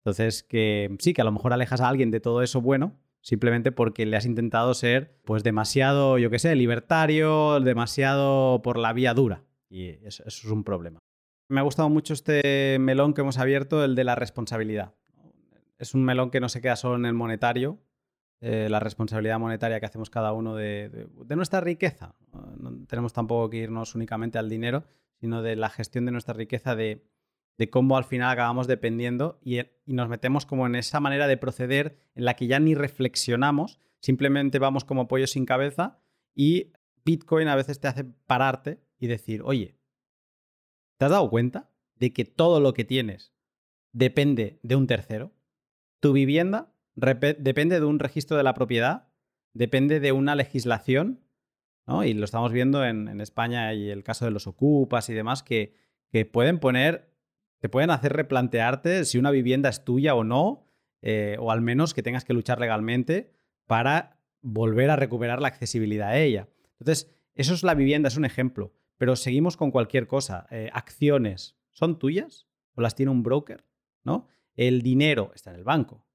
Entonces, 0.00 0.42
que 0.42 0.96
sí, 0.98 1.12
que 1.12 1.20
a 1.20 1.24
lo 1.24 1.32
mejor 1.32 1.52
alejas 1.52 1.80
a 1.80 1.88
alguien 1.88 2.10
de 2.10 2.20
todo 2.20 2.42
eso 2.42 2.60
bueno, 2.60 2.98
simplemente 3.20 3.70
porque 3.70 4.06
le 4.06 4.16
has 4.16 4.24
intentado 4.24 4.72
ser, 4.74 5.20
pues, 5.24 5.42
demasiado, 5.44 6.18
yo 6.18 6.30
qué 6.30 6.38
sé, 6.38 6.54
libertario, 6.56 7.60
demasiado 7.60 8.62
por 8.62 8.78
la 8.78 8.92
vía 8.92 9.12
dura. 9.12 9.44
Y 9.68 9.88
eso, 10.06 10.24
es 10.26 10.44
un 10.44 10.64
problema. 10.64 11.00
Me 11.48 11.60
ha 11.60 11.64
gustado 11.64 11.88
mucho 11.88 12.14
este 12.14 12.78
melón 12.80 13.12
que 13.12 13.20
hemos 13.20 13.38
abierto, 13.38 13.84
el 13.84 13.94
de 13.94 14.04
la 14.04 14.14
responsabilidad. 14.14 14.94
Es 15.78 15.94
un 15.94 16.04
melón 16.04 16.30
que 16.30 16.40
no 16.40 16.48
se 16.48 16.60
queda 16.60 16.76
solo 16.76 16.96
en 16.96 17.06
el 17.06 17.14
monetario, 17.14 17.78
eh, 18.40 18.68
la 18.70 18.80
responsabilidad 18.80 19.38
monetaria 19.38 19.80
que 19.80 19.86
hacemos 19.86 20.08
cada 20.08 20.32
uno 20.32 20.54
de, 20.54 20.88
de, 20.88 21.36
nuestra 21.36 21.60
riqueza. 21.60 22.14
No 22.56 22.86
tenemos 22.86 23.12
tampoco 23.12 23.50
que 23.50 23.58
irnos 23.58 23.94
únicamente 23.94 24.38
al 24.38 24.48
dinero, 24.48 24.84
sino 25.20 25.42
de 25.42 25.56
la 25.56 25.68
gestión 25.68 26.06
de 26.06 26.12
nuestra 26.12 26.32
riqueza, 26.34 26.74
de 26.74 27.04
de 27.60 27.68
cómo 27.68 27.98
al 27.98 28.04
final 28.04 28.30
acabamos 28.30 28.66
dependiendo 28.66 29.38
y, 29.44 29.60
nos 29.84 30.08
metemos 30.08 30.46
como 30.46 30.66
en 30.66 30.76
esa 30.76 30.98
manera 30.98 31.28
de 31.28 31.36
proceder 31.36 31.98
en 32.14 32.24
la 32.24 32.32
que 32.32 32.46
ya 32.46 32.58
ni 32.58 32.74
reflexionamos, 32.74 33.80
simplemente 34.00 34.58
vamos 34.58 34.86
como 34.86 35.08
pollo 35.08 35.26
sin 35.26 35.44
cabeza 35.44 35.98
y 36.34 36.72
Bitcoin 37.04 37.48
a 37.48 37.56
veces 37.56 37.78
te 37.78 37.88
hace 37.88 38.04
pararte 38.04 38.80
y 38.98 39.08
decir, 39.08 39.42
oye, 39.44 39.76
¿te 40.96 41.04
has 41.04 41.10
dado 41.10 41.28
cuenta 41.28 41.70
de 41.96 42.14
que 42.14 42.24
todo 42.24 42.60
lo 42.60 42.72
que 42.72 42.86
tienes 42.86 43.34
depende 43.92 44.58
de 44.62 44.76
un 44.76 44.86
tercero? 44.86 45.34
Tu 46.00 46.14
vivienda 46.14 46.72
depende 46.94 47.78
de 47.78 47.84
un 47.84 47.98
registro 47.98 48.38
de 48.38 48.42
la 48.42 48.54
propiedad, 48.54 49.12
depende 49.52 50.00
de 50.00 50.12
una 50.12 50.34
legislación, 50.34 51.20
¿no? 51.86 52.04
y 52.04 52.14
lo 52.14 52.24
estamos 52.24 52.52
viendo 52.52 52.86
en, 52.86 53.20
España 53.20 53.74
y 53.74 53.90
el 53.90 54.02
caso 54.02 54.24
de 54.24 54.30
los 54.30 54.46
ocupas 54.46 55.10
y 55.10 55.12
demás, 55.12 55.42
que, 55.42 55.74
que 56.10 56.24
pueden 56.24 56.58
poner 56.58 57.09
te 57.60 57.68
pueden 57.68 57.90
hacer 57.90 58.14
replantearte 58.14 59.04
si 59.04 59.18
una 59.18 59.30
vivienda 59.30 59.68
es 59.68 59.84
tuya 59.84 60.14
o 60.14 60.24
no, 60.24 60.66
eh, 61.02 61.36
o 61.38 61.52
al 61.52 61.60
menos 61.60 61.94
que 61.94 62.02
tengas 62.02 62.24
que 62.24 62.32
luchar 62.32 62.58
legalmente 62.58 63.32
para 63.66 64.18
volver 64.42 64.90
a 64.90 64.96
recuperar 64.96 65.40
la 65.40 65.48
accesibilidad 65.48 66.08
a 66.08 66.18
ella. 66.18 66.48
Entonces, 66.78 67.10
eso 67.34 67.54
es 67.54 67.62
la 67.62 67.74
vivienda, 67.74 68.08
es 68.08 68.16
un 68.16 68.24
ejemplo, 68.24 68.72
pero 68.96 69.14
seguimos 69.14 69.56
con 69.56 69.70
cualquier 69.70 70.06
cosa. 70.06 70.46
Eh, 70.50 70.70
acciones, 70.72 71.56
¿son 71.70 71.98
tuyas 71.98 72.48
o 72.74 72.80
las 72.80 72.94
tiene 72.94 73.12
un 73.12 73.22
broker? 73.22 73.64
¿no? 74.04 74.26
El 74.54 74.82
dinero 74.82 75.30
está 75.34 75.50
en 75.50 75.56
el 75.56 75.64
banco. 75.64 76.06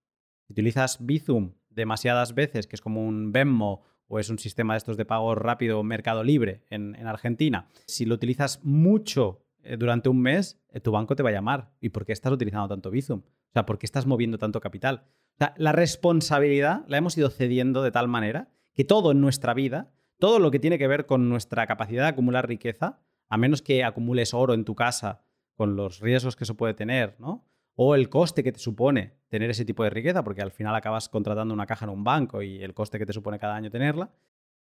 Si 0.48 0.54
utilizas 0.54 1.06
Bizum 1.06 1.54
demasiadas 1.70 2.34
veces, 2.34 2.68
que 2.68 2.76
es 2.76 2.82
como 2.82 3.04
un 3.04 3.32
Venmo 3.32 3.84
o 4.08 4.20
es 4.20 4.30
un 4.30 4.40
sistema 4.40 4.74
de 4.74 4.80
estos 4.80 4.98
de 4.98 5.06
pago 5.06 5.36
rápido, 5.36 5.84
Mercado 5.84 6.24
Libre 6.24 6.64
en, 6.70 6.96
en 6.96 7.08
Argentina, 7.08 7.68
si 7.86 8.06
lo 8.06 8.16
utilizas 8.16 8.64
mucho 8.64 9.45
eh, 9.66 9.78
durante 9.78 10.10
un 10.10 10.22
mes, 10.22 10.62
eh, 10.70 10.80
tu 10.80 10.92
banco 10.92 11.16
te 11.16 11.24
va 11.24 11.30
a 11.30 11.34
llamar. 11.34 11.72
¿Y 11.82 11.90
por 11.90 12.06
qué 12.06 12.14
estás 12.14 12.32
utilizando 12.32 12.68
tanto 12.68 12.92
Bizum? 12.92 13.20
O 13.20 13.52
sea, 13.52 13.66
¿por 13.66 13.78
qué 13.78 13.86
estás 13.86 14.06
moviendo 14.06 14.38
tanto 14.38 14.62
capital? 14.62 15.04
O 15.36 15.38
sea, 15.38 15.54
la 15.58 15.72
responsabilidad 15.72 16.86
la 16.88 16.98
hemos 16.98 17.18
ido 17.18 17.30
cediendo 17.30 17.84
de 17.84 17.92
tal 17.92 18.08
manera 18.08 18.50
que 18.74 18.86
todo 18.86 19.12
en 19.12 19.22
nuestra 19.22 19.54
vida, 19.54 19.92
todo 20.20 20.40
lo 20.40 20.52
que 20.52 20.60
tiene 20.60 20.78
que 20.78 20.88
ver 20.88 21.06
con 21.06 21.30
nuestra 21.30 21.66
capacidad 21.68 22.04
de 22.04 22.10
acumular 22.10 22.48
riqueza, 22.48 23.02
a 23.28 23.38
menos 23.38 23.62
que 23.62 23.84
acumules 23.84 24.34
oro 24.34 24.54
en 24.54 24.66
tu 24.66 24.76
casa 24.76 25.26
con 25.56 25.76
los 25.76 26.00
riesgos 26.00 26.36
que 26.36 26.44
eso 26.44 26.56
puede 26.56 26.74
tener, 26.74 27.16
¿no? 27.20 27.48
O 27.76 27.96
el 27.96 28.10
coste 28.10 28.44
que 28.44 28.52
te 28.52 28.60
supone 28.60 29.18
tener 29.28 29.50
ese 29.50 29.66
tipo 29.66 29.84
de 29.84 29.90
riqueza, 29.90 30.24
porque 30.24 30.42
al 30.42 30.52
final 30.52 30.76
acabas 30.76 31.10
contratando 31.10 31.54
una 31.54 31.66
caja 31.66 31.86
en 31.86 31.92
un 31.92 32.04
banco 32.04 32.42
y 32.42 32.62
el 32.62 32.74
coste 32.74 33.00
que 33.00 33.06
te 33.06 33.14
supone 33.14 33.40
cada 33.40 33.56
año 33.56 33.70
tenerla. 33.70 34.12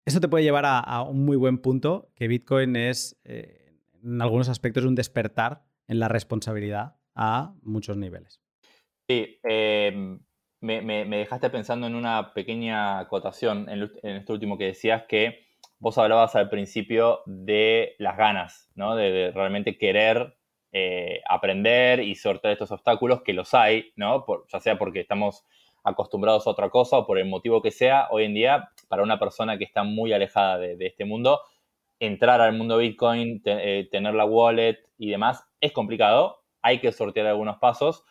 Eso 0.05 0.19
te 0.19 0.27
puede 0.27 0.43
llevar 0.43 0.65
a, 0.65 1.01
un 1.03 1.25
muy 1.25 1.37
buen 1.37 1.57
punto, 1.57 2.11
que 2.15 2.27
Bitcoin 2.27 2.75
es 2.75 3.19
eh, 3.23 3.60
en 4.03 4.21
algunos 4.21 4.49
aspectos 4.49 4.85
un 4.85 4.95
despertar 4.95 5.63
en 5.87 5.99
la 5.99 6.07
responsabilidad 6.07 6.95
a 7.15 7.53
muchos 7.61 7.97
niveles. 7.97 8.41
Sí, 9.09 9.39
em, 9.43 10.19
me, 10.61 11.05
dejaste 11.05 11.49
pensando 11.49 11.87
en 11.87 11.95
una 11.95 12.33
pequeña 12.33 12.99
acotación 12.99 13.67
en, 13.69 14.15
esto 14.15 14.33
último 14.33 14.57
que 14.57 14.65
decías 14.65 15.03
que 15.07 15.47
vos 15.79 15.97
hablabas 15.97 16.35
al 16.35 16.49
principio 16.49 17.21
de 17.25 17.95
las 17.97 18.15
ganas, 18.15 18.69
¿no? 18.75 18.95
de, 18.95 19.31
realmente 19.33 19.77
querer 19.77 20.37
eh, 20.71 21.21
aprender 21.27 21.99
y 21.99 22.15
sortear 22.15 22.53
estos 22.53 22.71
obstáculos, 22.71 23.23
que 23.23 23.33
los 23.33 23.53
hay, 23.53 23.91
¿no? 23.95 24.25
ya 24.47 24.59
sea 24.59 24.77
porque 24.77 25.01
estamos 25.01 25.43
acostumbrados 25.83 26.45
a 26.45 26.51
otra 26.51 26.69
cosa 26.69 26.99
o 26.99 27.07
por 27.07 27.17
el 27.17 27.27
motivo 27.27 27.61
que 27.61 27.71
sea, 27.71 28.07
hoy 28.11 28.25
en 28.25 28.35
día, 28.35 28.69
para 28.87 29.01
una 29.01 29.19
persona 29.19 29.57
que 29.57 29.63
está 29.63 29.83
muy 29.83 30.13
alejada 30.13 30.59
de 30.59 30.85
este 30.85 31.05
mundo, 31.05 31.41
entrar 32.01 32.41
al 32.41 32.53
mundo 32.53 32.77
Bitcoin, 32.77 33.41
eh, 33.45 33.87
tener 33.91 34.15
la 34.15 34.25
wallet 34.25 34.79
y 34.97 35.11
demás, 35.11 35.47
es 35.61 35.71
complicado, 35.71 36.43
hay 36.63 36.79
que 36.79 36.91
sortear 36.91 37.27
algunos 37.27 37.57
pasos 37.59 38.03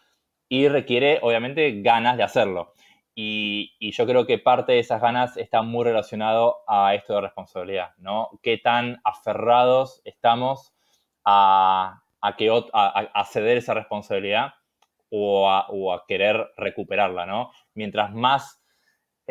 y 0.49 0.69
requiere 0.69 1.19
obviamente 1.23 1.83
ganas 1.83 2.17
de 2.17 2.23
hacerlo. 2.23 2.73
Y, 3.17 3.91
yo 3.91 4.07
creo 4.07 4.27
que 4.27 4.39
parte 4.39 4.73
de 4.73 4.79
esas 4.79 5.03
ganas 5.03 5.37
está 5.37 5.63
muy 5.63 5.85
relacionado 5.85 6.59
a 6.69 6.95
esto 6.95 7.15
de 7.15 7.23
responsabilidad, 7.23 7.91
¿no? 7.99 8.31
Qué 8.43 8.59
tan 8.59 9.01
aferrados 9.05 10.01
estamos 10.05 10.73
a, 11.25 12.03
ceder 13.31 13.59
esa 13.59 13.75
responsabilidad 13.75 14.55
a, 15.13 15.67
o 15.69 15.93
a 15.93 16.05
querer 16.07 16.53
recuperarla, 16.57 17.27
¿no? 17.27 17.51
Mientras 17.75 18.15
más 18.15 18.60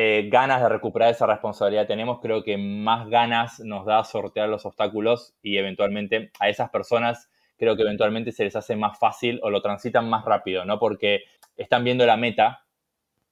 eh, 0.02 0.30
ganas 0.32 0.62
de 0.62 0.70
recuperar 0.70 1.10
esa 1.10 1.26
responsabilidad 1.26 1.86
tenemos, 1.86 2.22
creo 2.22 2.42
que 2.42 2.58
más 2.58 3.10
ganas 3.10 3.60
nos 3.60 3.86
da 3.86 4.02
sortear 4.06 4.48
los 4.48 4.66
obstáculos 4.66 5.36
y 5.42 5.58
eventualmente 5.58 6.32
a 6.40 6.48
esas 6.48 6.70
personas 6.70 7.30
creo 7.58 7.76
que 7.76 7.82
eventualmente 7.82 8.32
se 8.32 8.46
les 8.46 8.56
hace 8.56 8.78
más 8.78 8.98
fácil 8.98 9.42
o 9.44 9.50
lo 9.50 9.62
transitan 9.62 10.10
más 10.10 10.24
rápido, 10.24 10.64
¿no? 10.64 10.80
Porque 10.80 11.24
están 11.58 11.84
viendo 11.84 12.06
la 12.06 12.16
meta 12.16 12.66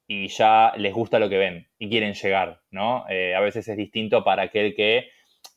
y 0.08 0.28
ya 0.28 0.74
les 0.76 0.94
gusta 0.94 1.20
lo 1.20 1.30
que 1.30 1.38
ven 1.38 1.70
y 1.80 1.88
quieren 1.88 2.14
llegar, 2.14 2.60
¿no? 2.70 3.06
Eh, 3.08 3.34
a 3.34 3.40
veces 3.40 3.66
es 3.70 3.78
distinto 3.78 4.26
para 4.26 4.44
aquel 4.44 4.76
que 4.76 5.08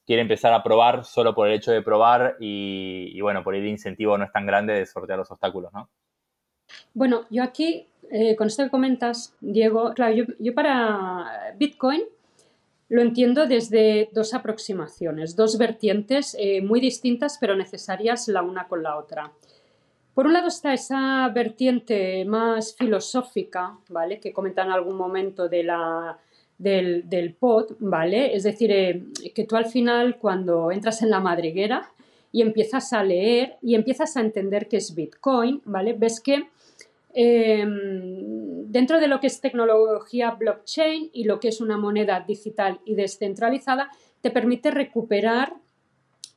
quiere 0.06 0.22
empezar 0.22 0.52
a 0.52 0.62
probar 0.62 1.04
solo 1.04 1.34
por 1.34 1.48
el 1.48 1.54
hecho 1.54 1.72
de 1.72 1.82
probar 1.82 2.36
y, 2.38 3.20
bueno, 3.20 3.42
por 3.42 3.56
el 3.56 3.66
incentivo 3.66 4.16
no 4.16 4.26
es 4.26 4.30
tan 4.30 4.46
grande 4.46 4.74
de 4.74 4.86
sortear 4.86 5.18
los 5.18 5.32
obstáculos, 5.32 5.72
¿no? 5.72 5.90
Bueno, 6.94 7.26
yo 7.30 7.42
aquí, 7.42 7.86
eh, 8.10 8.36
con 8.36 8.48
esto 8.48 8.64
que 8.64 8.70
comentas, 8.70 9.34
Diego, 9.40 9.92
claro, 9.94 10.24
yo, 10.38 10.54
para 10.54 11.54
Bitcoin 11.58 12.02
lo 12.88 13.02
entiendo 13.02 13.46
desde 13.46 14.08
dos 14.12 14.34
aproximaciones, 14.34 15.36
dos 15.36 15.58
vertientes 15.58 16.36
eh, 16.38 16.60
muy 16.60 16.80
distintas 16.80 17.38
pero 17.40 17.54
necesarias 17.54 18.26
la 18.26 18.42
una 18.42 18.66
con 18.66 18.82
la 18.82 18.96
otra. 18.96 19.32
Por 20.14 20.26
un 20.26 20.32
lado 20.32 20.48
está 20.48 20.74
esa 20.74 21.28
vertiente 21.28 22.24
más 22.24 22.74
filosófica, 22.74 23.78
¿vale? 23.88 24.18
Que 24.18 24.32
comentan 24.32 24.66
en 24.66 24.72
algún 24.72 24.96
momento 24.96 25.48
de 25.48 25.62
la, 25.62 26.18
del, 26.58 27.08
del 27.08 27.32
pod, 27.32 27.72
¿vale? 27.78 28.34
Es 28.34 28.42
decir, 28.42 28.70
eh, 28.70 29.02
que 29.34 29.44
tú 29.44 29.56
al 29.56 29.66
final 29.66 30.18
cuando 30.18 30.72
entras 30.72 31.00
en 31.02 31.10
la 31.10 31.20
madriguera 31.20 31.90
y 32.32 32.42
empiezas 32.42 32.92
a 32.92 33.02
leer 33.02 33.56
y 33.62 33.74
empiezas 33.74 34.16
a 34.16 34.20
entender 34.20 34.68
qué 34.68 34.76
es 34.76 34.94
Bitcoin, 34.94 35.62
¿vale? 35.64 35.94
Ves 35.94 36.20
que 36.20 36.48
em, 37.14 38.70
dentro 38.70 39.00
de 39.00 39.08
lo 39.08 39.20
que 39.20 39.26
es 39.26 39.40
tecnología 39.40 40.32
blockchain 40.32 41.10
y 41.12 41.24
lo 41.24 41.40
que 41.40 41.48
es 41.48 41.60
una 41.60 41.76
moneda 41.76 42.20
digital 42.20 42.80
y 42.84 42.94
descentralizada, 42.94 43.90
te 44.20 44.30
permite 44.30 44.70
recuperar 44.70 45.54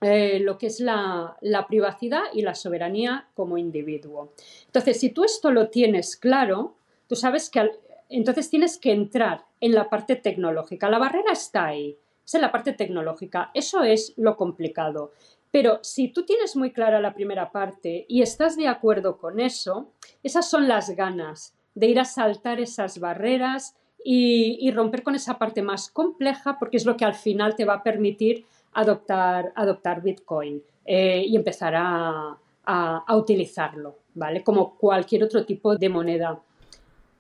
eh, 0.02 0.40
lo 0.40 0.58
que 0.58 0.68
es 0.68 0.82
la, 0.82 1.38
privacidad 1.70 2.24
y 2.34 2.42
la 2.42 2.56
soberanía 2.56 3.28
como 3.36 3.58
individuo. 3.58 4.34
Entonces, 4.66 5.00
si 5.00 5.12
tú 5.12 5.24
esto 5.24 5.50
lo 5.52 5.70
tienes 5.70 6.18
claro, 6.18 6.76
tú 7.08 7.16
sabes 7.16 7.50
que 7.50 7.72
entonces 8.10 8.50
tienes 8.50 8.78
que 8.78 8.92
entrar 8.92 9.46
en 9.62 9.74
la 9.74 9.90
parte 9.90 10.18
tecnológica. 10.18 10.90
La 10.90 11.00
barrera 11.00 11.32
está 11.32 11.68
ahí, 11.68 11.98
es 12.26 12.34
en 12.34 12.42
la 12.42 12.52
parte 12.52 12.74
tecnológica. 12.74 13.50
Eso 13.54 13.82
es 13.84 14.14
lo 14.18 14.36
complicado. 14.36 15.14
Pero 15.54 15.78
si 15.84 16.08
tú 16.08 16.26
tienes 16.26 16.56
muy 16.56 16.72
clara 16.72 17.00
la 17.00 17.14
primera 17.14 17.52
parte 17.52 18.08
y 18.10 18.24
estás 18.24 18.58
de 18.58 18.68
acuerdo 18.68 19.20
con 19.20 19.40
eso, 19.40 19.92
esas 20.24 20.50
son 20.50 20.68
las 20.68 20.90
ganas 20.96 21.54
de 21.76 21.86
ir 21.86 22.00
a 22.00 22.06
saltar 22.06 22.60
esas 22.60 23.00
barreras 23.00 23.78
y, 24.04 24.72
romper 24.72 25.04
con 25.04 25.14
esa 25.14 25.38
parte 25.38 25.62
más 25.62 25.92
compleja 25.92 26.58
porque 26.58 26.78
es 26.78 26.88
lo 26.88 26.98
que 26.98 27.06
al 27.06 27.14
final 27.14 27.56
te 27.56 27.66
va 27.66 27.76
a 27.76 27.84
permitir 27.84 28.46
adoptar, 28.74 29.54
adoptar 29.56 30.02
Bitcoin 30.02 30.64
eh, 30.86 31.24
y 31.28 31.36
empezar 31.36 31.76
a, 31.76 32.36
a 32.66 33.16
utilizarlo, 33.16 34.00
¿vale? 34.16 34.44
Como 34.44 34.76
cualquier 34.76 35.24
otro 35.24 35.46
tipo 35.46 35.78
de 35.78 35.88
moneda. 35.88 36.42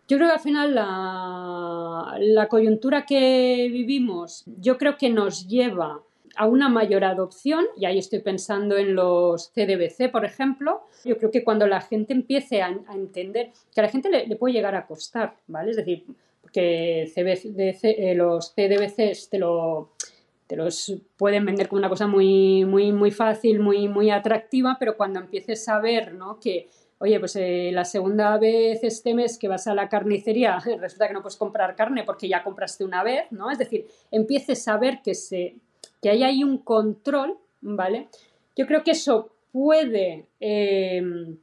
Yo 0.07 0.17
creo 0.17 0.29
que 0.29 0.35
al 0.35 0.39
final 0.39 0.75
la, 0.75 2.47
coyuntura 2.49 3.05
que 3.05 3.69
vivimos, 3.71 4.43
yo 4.59 4.79
creo 4.79 4.97
que 4.97 5.09
nos 5.11 5.47
lleva 5.47 6.01
a 6.35 6.47
una 6.47 6.69
mayor 6.69 7.03
adopción, 7.03 7.65
y 7.77 7.85
ahí 7.85 7.99
estoy 7.99 8.19
pensando 8.19 8.77
en 8.77 8.95
los 8.95 9.51
CDBC, 9.53 10.11
por 10.11 10.25
ejemplo, 10.25 10.81
yo 11.05 11.17
creo 11.17 11.31
que 11.31 11.43
cuando 11.43 11.67
la 11.67 11.81
gente 11.81 12.13
empiece 12.13 12.61
a, 12.61 12.69
entender 12.93 13.51
que 13.73 13.81
a 13.81 13.83
la 13.83 13.89
gente 13.89 14.09
le, 14.09 14.35
puede 14.35 14.53
llegar 14.53 14.75
a 14.75 14.85
costar, 14.85 15.35
¿vale? 15.47 15.71
Es 15.71 15.77
decir, 15.77 16.05
que 16.51 17.03
eh, 17.03 18.13
los 18.15 18.53
CDBCs 18.53 19.29
te, 19.29 19.39
lo, 19.39 19.91
te 20.47 20.55
los 20.55 20.95
pueden 21.17 21.45
vender 21.45 21.67
como 21.67 21.79
una 21.79 21.89
cosa 21.89 22.07
muy, 22.07 22.65
muy, 22.65 22.91
muy 22.91 23.11
fácil, 23.11 23.59
muy, 23.59 23.87
muy 23.87 24.09
atractiva, 24.11 24.77
pero 24.79 24.95
cuando 24.95 25.19
empieces 25.19 25.67
a 25.67 25.79
ver 25.79 26.13
¿no? 26.13 26.39
que 26.39 26.67
oye, 27.03 27.19
pues 27.19 27.35
eh, 27.35 27.69
la 27.73 27.83
segunda 27.83 28.37
vez 28.37 28.81
este 28.81 29.13
mes 29.13 29.37
que 29.37 29.49
vas 29.49 29.67
a 29.67 29.75
la 29.75 29.89
carnicería, 29.89 30.57
resulta 30.79 31.07
que 31.07 31.13
no 31.13 31.21
puedes 31.21 31.35
comprar 31.35 31.75
carne 31.75 32.05
porque 32.05 32.29
ya 32.29 32.41
compraste 32.43 32.85
una 32.85 33.03
vez, 33.03 33.25
¿no? 33.31 33.51
Es 33.51 33.57
decir, 33.57 33.85
empieces 34.09 34.65
a 34.69 34.77
ver 34.77 35.01
que, 35.03 35.13
se, 35.13 35.57
que 36.03 36.09
hay 36.09 36.21
ahí 36.23 36.43
un 36.43 36.57
control, 36.57 37.37
¿vale? 37.61 38.09
Yo 38.57 38.67
creo 38.67 38.83
que 38.83 38.91
eso 38.91 39.31
puede 39.53 40.27
em, 40.41 41.37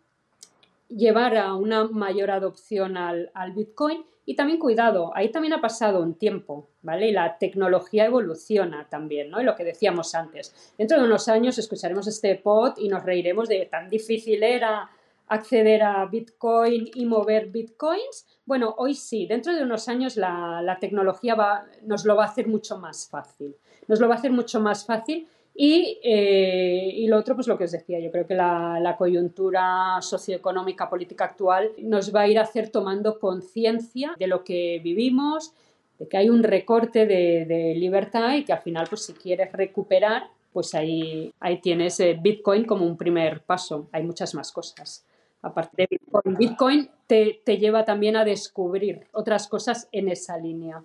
llevar 0.89 1.39
a 1.39 1.55
una 1.55 1.85
mayor 1.85 2.31
adopción 2.31 2.99
al, 2.99 3.31
al, 3.33 3.53
Bitcoin 3.53 4.05
y 4.27 4.37
también 4.37 4.59
cuidado, 4.59 5.13
ahí 5.17 5.31
también 5.31 5.55
ha 5.55 5.63
pasado 5.63 6.03
un 6.03 6.15
tiempo, 6.15 6.69
¿vale? 6.83 7.09
Y 7.09 7.13
la 7.13 7.39
tecnología 7.39 8.05
evoluciona 8.05 8.87
también, 8.91 9.31
¿no? 9.31 9.41
Y 9.41 9.45
lo 9.45 9.57
que 9.57 9.65
decíamos 9.65 10.15
antes, 10.15 10.75
dentro 10.77 10.99
de 10.99 11.07
unos 11.07 11.29
años 11.29 11.57
escucharemos 11.57 12.07
este 12.07 12.35
pod 12.37 12.75
y 12.77 12.89
nos 12.89 13.03
reiremos 13.03 13.49
de 13.49 13.65
tan 13.65 13.89
difícil 13.89 14.43
era 14.43 14.91
acceder 15.31 15.83
a 15.83 16.05
Bitcoin 16.07 16.91
y 16.93 17.07
mover 17.07 17.51
Bitcoins? 17.51 18.27
Bueno, 18.45 18.75
hoy 18.77 18.95
sí, 18.95 19.27
dentro 19.27 19.55
de 19.55 19.63
unos 19.63 19.89
años 19.89 20.17
la, 20.17 20.77
tecnología 20.81 21.37
nos 21.85 22.05
lo 22.05 22.17
va 22.17 22.25
a 22.25 22.29
hacer 22.29 22.49
mucho 22.49 22.79
más 22.79 23.09
fácil. 23.09 23.57
Nos 23.87 24.01
lo 24.01 24.09
va 24.09 24.17
a 24.17 24.19
hacer 24.19 24.33
mucho 24.33 24.61
más 24.61 24.85
fácil 24.85 25.29
y, 25.55 25.99
eh, 26.03 26.91
y, 26.95 27.07
lo 27.07 27.17
otro, 27.17 27.37
pues 27.37 27.47
lo 27.47 27.57
que 27.57 27.65
os 27.65 27.71
decía, 27.71 28.01
yo 28.01 28.11
creo 28.11 28.27
que 28.27 28.35
la, 28.35 28.97
coyuntura 28.99 29.99
socioeconómica, 30.01 30.91
política 30.91 31.27
actual 31.27 31.71
nos 31.79 32.15
va 32.15 32.23
a 32.23 32.29
ir 32.29 32.39
a 32.39 32.43
hacer 32.43 32.71
tomando 32.71 33.21
conciencia 33.21 34.15
de 34.19 34.27
lo 34.27 34.43
que 34.43 34.81
vivimos, 34.83 35.53
de 35.99 36.09
que 36.09 36.17
hay 36.17 36.29
un 36.29 36.43
recorte 36.43 37.07
de, 37.07 37.45
de, 37.47 37.75
libertad 37.77 38.35
y 38.35 38.45
que 38.45 38.53
al 38.53 38.63
final, 38.63 38.87
pues 38.89 39.05
si 39.05 39.13
quieres 39.13 39.53
recuperar, 39.53 40.25
pues 40.53 40.75
ahí, 40.75 41.33
ahí 41.39 41.61
tienes 41.61 42.01
eh, 42.01 42.19
Bitcoin 42.21 42.65
como 42.65 42.85
un 42.85 42.97
primer 42.97 43.43
paso. 43.43 43.89
Hay 43.93 44.03
muchas 44.03 44.35
más 44.35 44.51
cosas 44.51 45.05
aparte 45.43 45.83
de 45.83 45.89
Bitcoin. 45.91 46.37
Bitcoin 46.37 46.91
te, 47.07 47.43
te 47.45 47.59
lleva 47.59 47.85
también 47.85 48.17
a 48.17 48.25
descubrir 48.25 49.09
otras 49.13 49.49
cosas 49.49 49.89
en 49.93 50.09
esa 50.09 50.39
línea. 50.39 50.85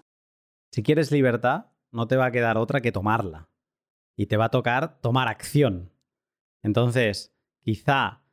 Si 0.71 0.83
quieres 0.83 1.11
libertad, 1.11 1.67
no 1.91 2.07
te 2.07 2.17
va 2.17 2.25
a 2.25 2.31
quedar 2.31 2.57
otra 2.57 2.81
que 2.81 2.91
tomarla. 2.91 3.49
Y 4.15 4.27
te 4.27 4.37
va 4.37 4.45
a 4.45 4.49
tocar 4.49 4.99
tomar 5.01 5.27
acción. 5.27 5.91
Entonces, 6.63 7.35
quizá 7.61 8.23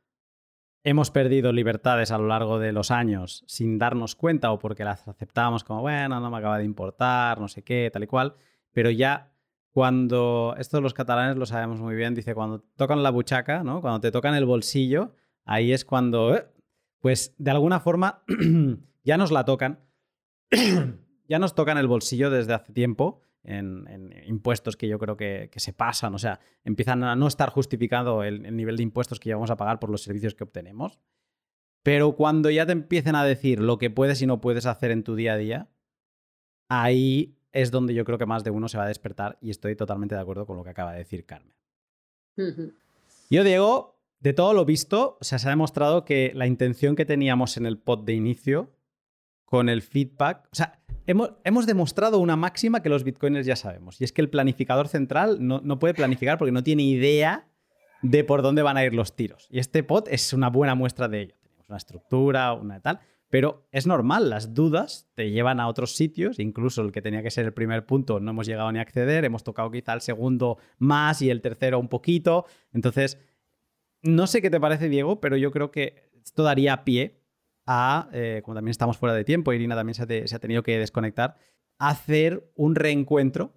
hemos 0.83 1.11
perdido 1.11 1.51
libertades 1.51 2.11
a 2.11 2.17
lo 2.17 2.27
largo 2.27 2.59
de 2.59 2.71
los 2.71 2.91
años 2.91 3.43
sin 3.47 3.77
darnos 3.77 4.15
cuenta 4.15 4.51
o 4.51 4.59
porque 4.59 4.83
las 4.83 5.07
aceptábamos 5.07 5.63
como, 5.63 5.81
bueno, 5.81 6.19
no 6.19 6.29
me 6.29 6.37
acaba 6.37 6.57
de 6.57 6.65
importar, 6.65 7.39
no 7.39 7.47
sé 7.47 7.63
qué, 7.63 7.89
tal 7.91 8.03
y 8.03 8.07
cual, 8.07 8.35
pero 8.71 8.89
ya 8.89 9.31
cuando, 9.71 10.55
esto 10.57 10.81
los 10.81 10.93
catalanes 10.93 11.37
lo 11.37 11.45
sabemos 11.45 11.79
muy 11.79 11.95
bien, 11.95 12.13
dice, 12.13 12.35
cuando 12.35 12.59
tocan 12.75 13.01
la 13.01 13.09
buchaca, 13.09 13.63
¿no? 13.63 13.81
Cuando 13.81 14.01
te 14.01 14.11
tocan 14.11 14.35
el 14.35 14.45
bolsillo, 14.45 15.15
ahí 15.45 15.71
es 15.71 15.85
cuando, 15.85 16.35
eh, 16.35 16.45
pues 16.99 17.35
de 17.37 17.51
alguna 17.51 17.79
forma 17.79 18.23
ya 19.03 19.17
nos 19.17 19.31
la 19.31 19.45
tocan, 19.45 19.79
ya 21.27 21.39
nos 21.39 21.55
tocan 21.55 21.77
el 21.77 21.87
bolsillo 21.87 22.29
desde 22.29 22.53
hace 22.53 22.73
tiempo. 22.73 23.21
En, 23.45 24.13
impuestos 24.25 24.77
que 24.77 24.87
yo 24.87 24.97
creo 24.99 25.17
que, 25.17 25.49
se 25.57 25.73
pasan, 25.73 26.15
o 26.15 26.17
sea, 26.17 26.39
empiezan 26.63 27.03
a 27.03 27.13
no 27.17 27.27
estar 27.27 27.49
justificado 27.49 28.23
el, 28.23 28.45
el 28.45 28.55
nivel 28.55 28.77
de 28.77 28.83
impuestos 28.83 29.19
que 29.19 29.33
vamos 29.33 29.51
a 29.51 29.57
pagar 29.57 29.79
por 29.79 29.89
los 29.89 30.01
servicios 30.01 30.33
que 30.33 30.45
obtenemos. 30.45 31.01
Pero 31.83 32.15
cuando 32.15 32.49
ya 32.49 32.65
te 32.65 32.71
empiecen 32.71 33.15
a 33.15 33.25
decir 33.25 33.59
lo 33.59 33.77
que 33.77 33.89
puedes 33.89 34.21
y 34.21 34.27
no 34.27 34.39
puedes 34.39 34.65
hacer 34.65 34.91
en 34.91 35.03
tu 35.03 35.15
día 35.15 35.33
a 35.33 35.37
día, 35.37 35.69
ahí 36.69 37.35
es 37.51 37.71
donde 37.71 37.93
yo 37.93 38.03
creo 38.03 38.17
que 38.17 38.25
más 38.25 38.43
de 38.43 38.51
uno 38.51 38.67
se 38.67 38.77
va 38.77 38.85
a 38.85 38.87
despertar 38.87 39.37
y 39.39 39.51
estoy 39.51 39.75
totalmente 39.75 40.15
de 40.15 40.21
acuerdo 40.21 40.45
con 40.45 40.57
lo 40.57 40.63
que 40.63 40.71
acaba 40.71 40.91
de 40.91 40.99
decir 40.99 41.25
Carmen. 41.25 41.53
Yo, 43.29 43.43
Diego, 43.43 43.92
de 44.23 44.31
todo 44.31 44.53
lo 44.53 44.63
visto, 44.63 45.17
se 45.19 45.35
ha 45.35 45.49
demostrado 45.49 46.05
que 46.05 46.31
la 46.33 46.47
intención 46.47 46.95
que 46.95 47.05
teníamos 47.05 47.57
en 47.57 47.65
el 47.65 47.77
pod 47.77 48.05
de 48.05 48.13
inicio, 48.13 48.73
con 49.43 49.67
el 49.67 49.81
feedback, 49.81 50.47
o 50.49 50.55
sea, 50.55 50.81
hemos, 51.05 51.65
demostrado 51.67 52.19
una 52.19 52.37
máxima 52.37 52.81
que 52.81 52.87
los 52.87 53.03
bitcoiners 53.03 53.45
ya 53.45 53.57
sabemos, 53.57 53.99
y 53.99 54.05
es 54.05 54.13
que 54.13 54.21
el 54.21 54.29
planificador 54.29 54.87
central 54.87 55.45
no, 55.45 55.59
no 55.61 55.77
puede 55.77 55.93
planificar 55.93 56.37
porque 56.37 56.53
no 56.53 56.63
tiene 56.63 56.83
idea 56.83 57.49
de 58.01 58.23
por 58.23 58.41
dónde 58.41 58.61
van 58.61 58.77
a 58.77 58.85
ir 58.85 58.95
los 58.95 59.13
tiros. 59.13 59.47
Y 59.51 59.59
este 59.59 59.83
pod 59.83 60.07
es 60.07 60.31
una 60.31 60.49
buena 60.49 60.73
muestra 60.73 61.09
de 61.09 61.21
ello. 61.21 61.35
Tenemos 61.43 61.67
una 61.67 61.77
estructura, 61.77 62.53
una 62.53 62.79
tal, 62.79 63.01
pero 63.29 63.67
es 63.71 63.87
normal, 63.87 64.29
las 64.29 64.53
dudas 64.53 65.09
te 65.15 65.31
llevan 65.31 65.59
a 65.59 65.67
otros 65.67 65.95
sitios, 65.95 66.39
incluso 66.39 66.81
el 66.81 66.93
que 66.93 67.01
tenía 67.01 67.23
que 67.23 67.31
ser 67.31 67.45
el 67.45 67.53
primer 67.53 67.85
punto 67.85 68.21
no 68.21 68.31
hemos 68.31 68.47
llegado 68.47 68.71
ni 68.71 68.79
a 68.79 68.83
acceder, 68.83 69.25
hemos 69.25 69.43
tocado 69.43 69.69
quizá 69.69 69.93
el 69.93 70.01
segundo 70.01 70.59
más 70.77 71.21
y 71.21 71.29
el 71.29 71.41
tercero 71.41 71.77
un 71.77 71.89
poquito. 71.89 72.45
Entonces, 72.71 73.17
no 74.03 74.27
sé 74.27 74.41
qué 74.41 74.49
te 74.49 74.59
parece, 74.59 74.89
Diego, 74.89 75.19
pero 75.19 75.37
yo 75.37 75.51
creo 75.51 75.71
que 75.71 76.11
esto 76.23 76.43
daría 76.43 76.83
pie 76.83 77.21
a, 77.65 78.09
eh, 78.11 78.41
como 78.43 78.55
también 78.55 78.71
estamos 78.71 78.97
fuera 78.97 79.15
de 79.15 79.23
tiempo, 79.23 79.53
Irina 79.53 79.75
también 79.75 79.95
se 79.95 80.35
ha, 80.35 80.39
tenido 80.39 80.63
que 80.63 80.77
desconectar, 80.77 81.37
hacer 81.79 82.51
un 82.55 82.75
reencuentro, 82.75 83.53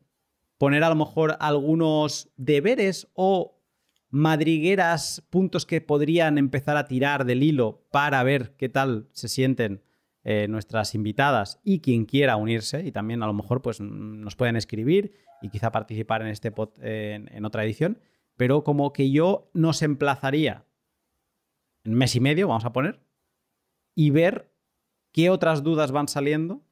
poner 0.59 0.85
a 0.85 0.89
lo 0.89 0.95
mejor 0.95 1.37
algunos 1.41 2.31
deberes 2.37 3.09
o 3.15 3.61
madrigueras, 4.11 5.27
puntos 5.31 5.67
que 5.67 5.81
podrían 5.81 6.39
empezar 6.39 6.77
a 6.77 6.87
tirar 6.87 7.25
del 7.25 7.43
hilo 7.43 7.85
para 7.91 8.23
ver 8.23 8.55
qué 8.57 8.69
tal 8.69 9.09
se 9.11 9.29
sienten 9.29 9.83
eh, 10.23 10.47
nuestras 10.49 10.95
invitadas 10.95 11.61
y 11.65 11.81
quien 11.81 12.05
quiera 12.05 12.37
unirse 12.37 12.87
y 12.87 12.93
también 12.93 13.23
a 13.23 13.27
lo 13.27 13.35
mejor 13.35 13.63
pues 13.63 13.81
nos 13.81 14.37
pueden 14.37 14.57
escribir 14.57 15.13
y 15.43 15.49
quizá 15.51 15.73
participar 15.73 16.23
en 16.23 16.29
este 16.29 16.51
pod 16.51 16.71
en 16.81 17.45
otra 17.45 17.65
edición 17.65 17.99
pero 18.37 18.65
como 18.65 18.93
que 18.93 19.11
yo 19.11 19.51
nos 19.55 19.83
emplazaría 19.83 20.65
en 21.85 21.95
mes 21.95 22.15
y 22.17 22.21
medio, 22.21 22.49
vamos 22.49 22.65
a 22.65 22.73
poner, 22.73 23.01
y 23.95 24.11
ver 24.11 24.53
qué 25.13 25.31
otras 25.31 25.63
dudas 25.63 25.93
van 25.93 26.09
saliendo 26.09 26.63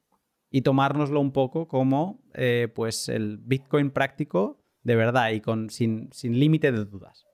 y 0.51 0.61
tomárnoslo 0.61 1.19
un 1.19 1.31
poco 1.31 1.67
como 1.67 2.21
eh, 2.33 2.67
pues 2.73 3.09
el 3.09 3.37
Bitcoin 3.37 3.91
práctico 3.91 4.61
de 4.83 4.95
verdad 4.95 5.31
y 5.31 5.41
con, 5.41 5.69
sin, 5.69 6.11
sin 6.13 6.39
límite 6.39 6.71
de 6.71 6.85
dudas. 6.85 7.25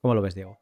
¿Cómo 0.00 0.14
lo 0.14 0.22
ves, 0.22 0.34
Diego? 0.34 0.58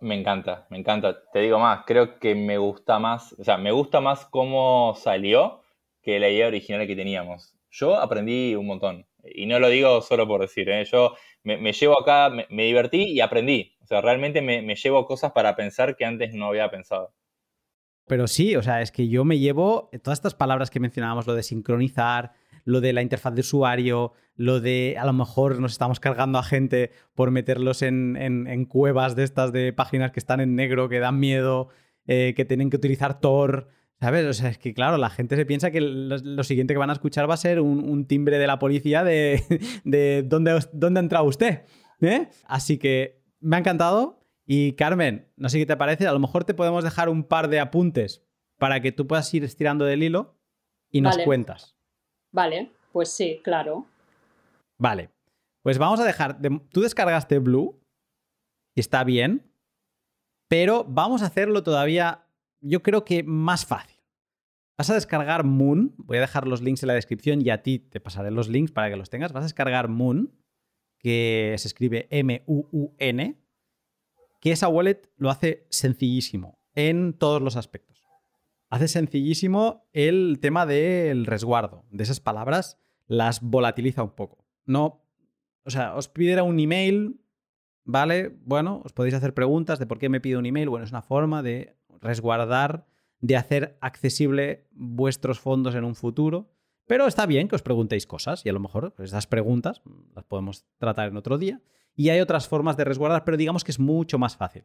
Me 0.00 0.18
encanta, 0.18 0.66
me 0.70 0.78
encanta. 0.78 1.18
Te 1.32 1.40
digo 1.40 1.58
más, 1.58 1.84
creo 1.86 2.18
que 2.18 2.34
me 2.34 2.58
gusta 2.58 2.98
más, 2.98 3.34
o 3.38 3.44
sea, 3.44 3.58
me 3.58 3.70
gusta 3.70 4.00
más 4.00 4.24
cómo 4.26 4.94
salió 4.96 5.62
que 6.02 6.18
la 6.18 6.28
idea 6.28 6.48
original 6.48 6.86
que 6.86 6.96
teníamos. 6.96 7.54
Yo 7.70 7.96
aprendí 7.96 8.54
un 8.56 8.66
montón. 8.66 9.06
Y 9.24 9.46
no 9.46 9.58
lo 9.58 9.68
digo 9.68 10.00
solo 10.02 10.26
por 10.26 10.40
decir, 10.40 10.68
¿eh? 10.68 10.84
yo 10.84 11.14
me, 11.44 11.72
llevo 11.72 12.00
acá, 12.00 12.30
me, 12.30 12.64
divertí 12.64 13.02
y 13.04 13.20
aprendí. 13.20 13.76
O 13.82 13.86
sea, 13.86 14.00
realmente 14.00 14.42
me, 14.42 14.74
llevo 14.74 15.06
cosas 15.06 15.32
para 15.32 15.56
pensar 15.56 15.96
que 15.96 16.04
antes 16.04 16.34
no 16.34 16.46
había 16.46 16.70
pensado. 16.70 17.14
Pero 18.06 18.26
sí, 18.26 18.56
o 18.56 18.62
sea, 18.62 18.82
es 18.82 18.90
que 18.90 19.08
yo 19.08 19.24
me 19.24 19.38
llevo 19.38 19.90
todas 20.02 20.18
estas 20.18 20.34
palabras 20.34 20.70
que 20.70 20.80
mencionábamos, 20.80 21.26
lo 21.26 21.34
de 21.34 21.42
sincronizar, 21.42 22.32
lo 22.64 22.80
de 22.80 22.92
la 22.92 23.02
interfaz 23.02 23.34
de 23.34 23.40
usuario, 23.40 24.12
lo 24.34 24.60
de 24.60 24.96
a 24.98 25.04
lo 25.04 25.12
mejor 25.12 25.60
nos 25.60 25.72
estamos 25.72 26.00
cargando 26.00 26.38
a 26.38 26.42
gente 26.42 26.90
por 27.14 27.30
meterlos 27.30 27.82
en, 27.82 28.66
cuevas 28.68 29.14
de 29.16 29.24
estas 29.24 29.52
de 29.52 29.72
páginas 29.72 30.12
que 30.12 30.20
están 30.20 30.40
en 30.40 30.56
negro, 30.56 30.88
que 30.88 30.98
dan 30.98 31.20
miedo, 31.20 31.68
eh, 32.06 32.34
que 32.36 32.44
tienen 32.44 32.70
que 32.70 32.76
utilizar 32.76 33.20
Tor. 33.20 33.68
¿Sabes? 34.02 34.26
O 34.26 34.32
sea, 34.32 34.50
es 34.50 34.58
que 34.58 34.74
claro, 34.74 34.96
la 34.96 35.10
gente 35.10 35.36
se 35.36 35.46
piensa 35.46 35.70
que 35.70 35.80
lo, 35.80 36.42
siguiente 36.42 36.74
que 36.74 36.78
van 36.78 36.90
a 36.90 36.94
escuchar 36.94 37.30
va 37.30 37.34
a 37.34 37.36
ser 37.36 37.60
un, 37.60 38.04
timbre 38.08 38.38
de 38.38 38.48
la 38.48 38.58
policía 38.58 39.04
de, 39.04 39.44
de 39.84 40.24
¿dónde, 40.26 40.58
¿dónde 40.72 40.98
ha 40.98 41.02
entrado 41.04 41.24
usted? 41.24 41.66
¿Eh? 42.00 42.28
Así 42.46 42.78
que 42.78 43.22
me 43.38 43.54
ha 43.54 43.60
encantado. 43.60 44.18
Y 44.44 44.72
Carmen, 44.72 45.28
no 45.36 45.48
sé 45.48 45.60
qué 45.60 45.66
te 45.66 45.76
parece, 45.76 46.08
a 46.08 46.12
lo 46.12 46.18
mejor 46.18 46.42
te 46.42 46.52
podemos 46.52 46.82
dejar 46.82 47.08
un 47.08 47.22
par 47.22 47.46
de 47.46 47.60
apuntes 47.60 48.26
para 48.58 48.80
que 48.80 48.90
tú 48.90 49.06
puedas 49.06 49.32
ir 49.34 49.44
estirando 49.44 49.84
del 49.84 50.02
hilo 50.02 50.36
y 50.90 51.00
nos 51.00 51.16
cuentas. 51.18 51.76
Vale, 52.32 52.72
pues 52.90 53.08
sí, 53.08 53.40
claro. 53.44 53.86
Vale, 54.78 55.10
pues 55.62 55.78
vamos 55.78 56.00
a 56.00 56.04
dejar, 56.04 56.40
tú 56.72 56.80
descargaste 56.80 57.38
Blue 57.38 57.80
y 58.74 58.80
está 58.80 59.04
bien, 59.04 59.48
pero 60.48 60.84
vamos 60.88 61.22
a 61.22 61.26
hacerlo 61.26 61.62
todavía, 61.62 62.26
yo 62.60 62.82
creo 62.82 63.04
que 63.04 63.22
más 63.22 63.64
fácil. 63.64 63.91
Vas 64.76 64.90
a 64.90 64.94
descargar 64.94 65.44
Moon, 65.44 65.94
voy 65.98 66.18
a 66.18 66.22
dejar 66.22 66.46
los 66.46 66.62
links 66.62 66.82
en 66.82 66.88
la 66.88 66.94
descripción 66.94 67.40
y 67.42 67.50
a 67.50 67.62
ti 67.62 67.78
te 67.78 68.00
pasaré 68.00 68.30
los 68.30 68.48
links 68.48 68.72
para 68.72 68.90
que 68.90 68.96
los 68.96 69.10
tengas. 69.10 69.32
Vas 69.32 69.42
a 69.42 69.46
descargar 69.46 69.88
Moon, 69.88 70.34
que 70.98 71.54
se 71.58 71.68
escribe 71.68 72.08
M-U-U-N, 72.10 73.38
que 74.40 74.52
esa 74.52 74.68
wallet 74.68 75.10
lo 75.16 75.30
hace 75.30 75.66
sencillísimo 75.70 76.58
en 76.74 77.12
todos 77.12 77.42
los 77.42 77.56
aspectos 77.56 77.92
hace 78.72 78.88
sencillísimo 78.88 79.86
el 79.92 80.38
tema 80.40 80.64
del 80.64 81.26
resguardo. 81.26 81.84
De 81.90 82.04
esas 82.04 82.20
palabras 82.20 82.78
las 83.06 83.42
volatiliza 83.42 84.02
un 84.02 84.12
poco. 84.12 84.46
No, 84.64 85.04
o 85.64 85.70
sea, 85.70 85.94
os 85.94 86.08
pide 86.08 86.40
un 86.40 86.58
email, 86.58 87.20
¿vale? 87.84 88.34
Bueno, 88.46 88.80
os 88.82 88.94
podéis 88.94 89.14
hacer 89.14 89.34
preguntas 89.34 89.78
de 89.78 89.86
por 89.86 89.98
qué 89.98 90.08
me 90.08 90.22
pide 90.22 90.38
un 90.38 90.46
email. 90.46 90.70
Bueno, 90.70 90.86
es 90.86 90.90
una 90.90 91.02
forma 91.02 91.42
de 91.42 91.76
resguardar, 92.00 92.86
de 93.22 93.36
hacer 93.36 93.78
accesible 93.80 94.66
vuestros 94.72 95.40
fondos 95.40 95.74
en 95.74 95.84
un 95.84 95.94
futuro. 95.94 96.52
Pero 96.86 97.06
está 97.06 97.24
bien 97.24 97.48
que 97.48 97.54
os 97.54 97.62
preguntéis 97.62 98.06
cosas 98.06 98.44
y 98.44 98.50
a 98.50 98.52
lo 98.52 98.60
mejor 98.60 98.94
esas 98.98 99.26
preguntas 99.26 99.80
las 100.14 100.24
podemos 100.24 100.66
tratar 100.78 101.08
en 101.08 101.16
otro 101.16 101.38
día. 101.38 101.62
Y 101.94 102.10
hay 102.10 102.20
otras 102.20 102.48
formas 102.48 102.76
de 102.76 102.84
resguardar, 102.84 103.24
pero 103.24 103.36
digamos 103.36 103.64
que 103.64 103.70
es 103.70 103.78
mucho 103.78 104.18
más 104.18 104.36
fácil 104.36 104.64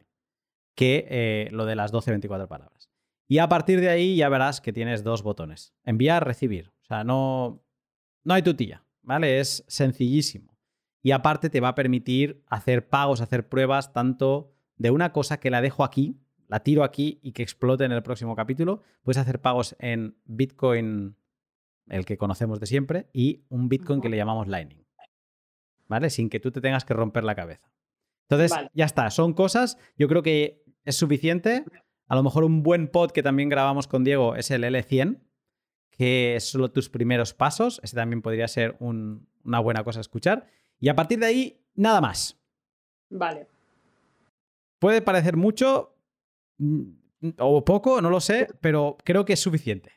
que 0.74 1.06
eh, 1.08 1.48
lo 1.52 1.66
de 1.66 1.76
las 1.76 1.92
12-24 1.92 2.48
palabras. 2.48 2.90
Y 3.28 3.38
a 3.38 3.48
partir 3.48 3.80
de 3.80 3.90
ahí 3.90 4.16
ya 4.16 4.28
verás 4.28 4.60
que 4.60 4.72
tienes 4.72 5.04
dos 5.04 5.22
botones. 5.22 5.74
Enviar, 5.84 6.26
recibir. 6.26 6.72
O 6.82 6.84
sea, 6.86 7.04
no, 7.04 7.64
no 8.24 8.34
hay 8.34 8.42
tutilla, 8.42 8.84
¿vale? 9.02 9.38
Es 9.38 9.64
sencillísimo. 9.68 10.58
Y 11.02 11.12
aparte 11.12 11.50
te 11.50 11.60
va 11.60 11.68
a 11.68 11.74
permitir 11.74 12.42
hacer 12.46 12.88
pagos, 12.88 13.20
hacer 13.20 13.48
pruebas 13.48 13.92
tanto 13.92 14.52
de 14.76 14.90
una 14.90 15.12
cosa 15.12 15.38
que 15.38 15.50
la 15.50 15.60
dejo 15.60 15.84
aquí, 15.84 16.18
la 16.48 16.60
tiro 16.60 16.82
aquí 16.82 17.20
y 17.22 17.32
que 17.32 17.42
explote 17.42 17.84
en 17.84 17.92
el 17.92 18.02
próximo 18.02 18.34
capítulo. 18.34 18.82
Puedes 19.02 19.18
hacer 19.18 19.40
pagos 19.40 19.76
en 19.78 20.16
Bitcoin, 20.24 21.16
el 21.88 22.04
que 22.04 22.18
conocemos 22.18 22.58
de 22.60 22.66
siempre, 22.66 23.08
y 23.12 23.44
un 23.48 23.68
Bitcoin 23.68 24.00
que 24.00 24.08
le 24.08 24.16
llamamos 24.16 24.48
Lightning. 24.48 24.84
¿Vale? 25.86 26.10
Sin 26.10 26.28
que 26.28 26.40
tú 26.40 26.50
te 26.50 26.60
tengas 26.60 26.84
que 26.84 26.94
romper 26.94 27.24
la 27.24 27.34
cabeza. 27.34 27.70
Entonces, 28.28 28.58
ya 28.74 28.84
está. 28.84 29.10
Son 29.10 29.32
cosas, 29.32 29.78
yo 29.96 30.08
creo 30.08 30.22
que 30.22 30.62
es 30.84 30.96
suficiente 30.96 31.64
a 32.08 32.16
lo 32.16 32.22
mejor 32.22 32.44
un 32.44 32.62
buen 32.62 32.88
pod 32.88 33.10
que 33.10 33.22
también 33.22 33.48
grabamos 33.48 33.86
con 33.86 34.02
Diego 34.02 34.34
es 34.34 34.50
el 34.50 34.64
L100, 34.64 35.20
que 35.90 36.36
es 36.36 36.44
solo 36.44 36.70
tus 36.70 36.88
primeros 36.88 37.34
pasos. 37.34 37.80
Ese 37.82 37.96
también 37.96 38.22
podría 38.22 38.48
ser 38.48 38.76
una 38.80 39.60
buena 39.60 39.84
cosa 39.84 40.00
a 40.00 40.02
escuchar. 40.02 40.46
Y 40.80 40.88
a 40.88 40.96
partir 40.96 41.18
de 41.18 41.26
ahí, 41.26 41.60
nada 41.74 42.00
más. 42.00 42.40
Vale. 43.10 43.46
Puede 44.78 45.02
parecer 45.02 45.36
mucho 45.36 45.97
o 47.38 47.64
poco, 47.64 48.00
no 48.00 48.10
lo 48.10 48.20
sé, 48.20 48.48
pero 48.60 48.96
creo 49.04 49.24
que 49.24 49.34
es 49.34 49.40
suficiente. 49.40 49.92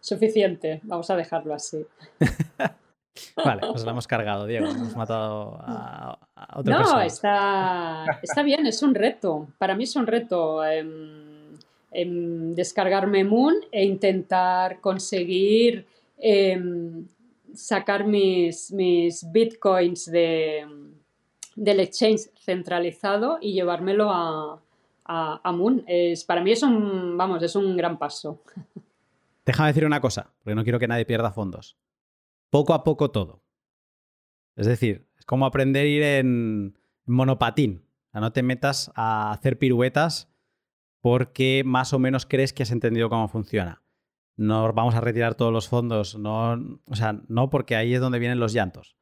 Suficiente, 0.00 0.80
vamos 0.84 1.10
a 1.10 1.16
dejarlo 1.16 1.54
así. 1.54 1.84
Vale, 3.36 3.62
pues 3.70 3.84
lo 3.84 3.90
hemos 3.92 4.06
cargado, 4.06 4.46
Diego. 4.46 4.66
Hemos 4.66 4.96
matado 4.96 5.58
a, 5.60 6.18
otro 6.54 6.78
No, 6.78 7.00
está, 7.00 8.04
está 8.22 8.42
bien, 8.42 8.66
es 8.66 8.82
un 8.82 8.94
reto. 8.94 9.48
Para 9.58 9.74
mí 9.74 9.84
es 9.84 9.96
un 9.96 10.06
reto 10.06 10.64
em, 10.64 11.56
em, 11.90 12.54
descargarme 12.54 13.24
Moon 13.24 13.54
e 13.72 13.84
intentar 13.84 14.80
conseguir 14.80 15.86
em, 16.18 17.06
sacar 17.54 18.06
mis, 18.06 18.70
mis 18.72 19.30
bitcoins 19.32 20.06
de, 20.06 20.66
del 21.54 21.80
exchange 21.80 22.30
centralizado 22.38 23.38
y 23.40 23.54
llevármelo 23.54 24.10
a, 24.10 24.60
a, 25.06 25.52
Moon. 25.52 25.84
Es, 25.86 26.24
para 26.24 26.40
mí 26.42 26.52
es 26.52 26.62
un, 26.62 27.16
vamos, 27.16 27.42
es 27.42 27.56
un 27.56 27.76
gran 27.76 27.98
paso. 27.98 28.42
Déjame 29.44 29.68
decir 29.68 29.86
una 29.86 30.00
cosa, 30.00 30.32
porque 30.42 30.54
no 30.54 30.64
quiero 30.64 30.78
que 30.78 30.88
nadie 30.88 31.04
pierda 31.04 31.30
fondos 31.30 31.76
poco 32.50 32.74
a 32.74 32.84
poco 32.84 33.10
todo. 33.10 33.42
Es 34.56 34.66
decir, 34.66 35.08
es 35.18 35.26
como 35.26 35.46
aprender 35.46 35.84
a 35.84 35.88
ir 35.88 36.02
en 36.02 36.78
monopatín. 37.04 37.84
O 38.08 38.10
sea, 38.12 38.20
no 38.20 38.32
te 38.32 38.42
metas 38.42 38.90
a 38.94 39.32
hacer 39.32 39.58
piruetas 39.58 40.30
porque 41.00 41.62
más 41.64 41.92
o 41.92 41.98
menos 41.98 42.26
crees 42.26 42.52
que 42.52 42.62
has 42.62 42.70
entendido 42.70 43.10
cómo 43.10 43.28
funciona. 43.28 43.82
No 44.36 44.72
vamos 44.72 44.94
a 44.94 45.00
retirar 45.00 45.34
todos 45.34 45.52
los 45.52 45.68
fondos, 45.68 46.18
no, 46.18 46.80
o 46.86 46.94
sea, 46.94 47.20
no 47.28 47.48
porque 47.48 47.76
ahí 47.76 47.94
es 47.94 48.00
donde 48.00 48.18
vienen 48.18 48.40
los 48.40 48.52
llantos. 48.52 48.96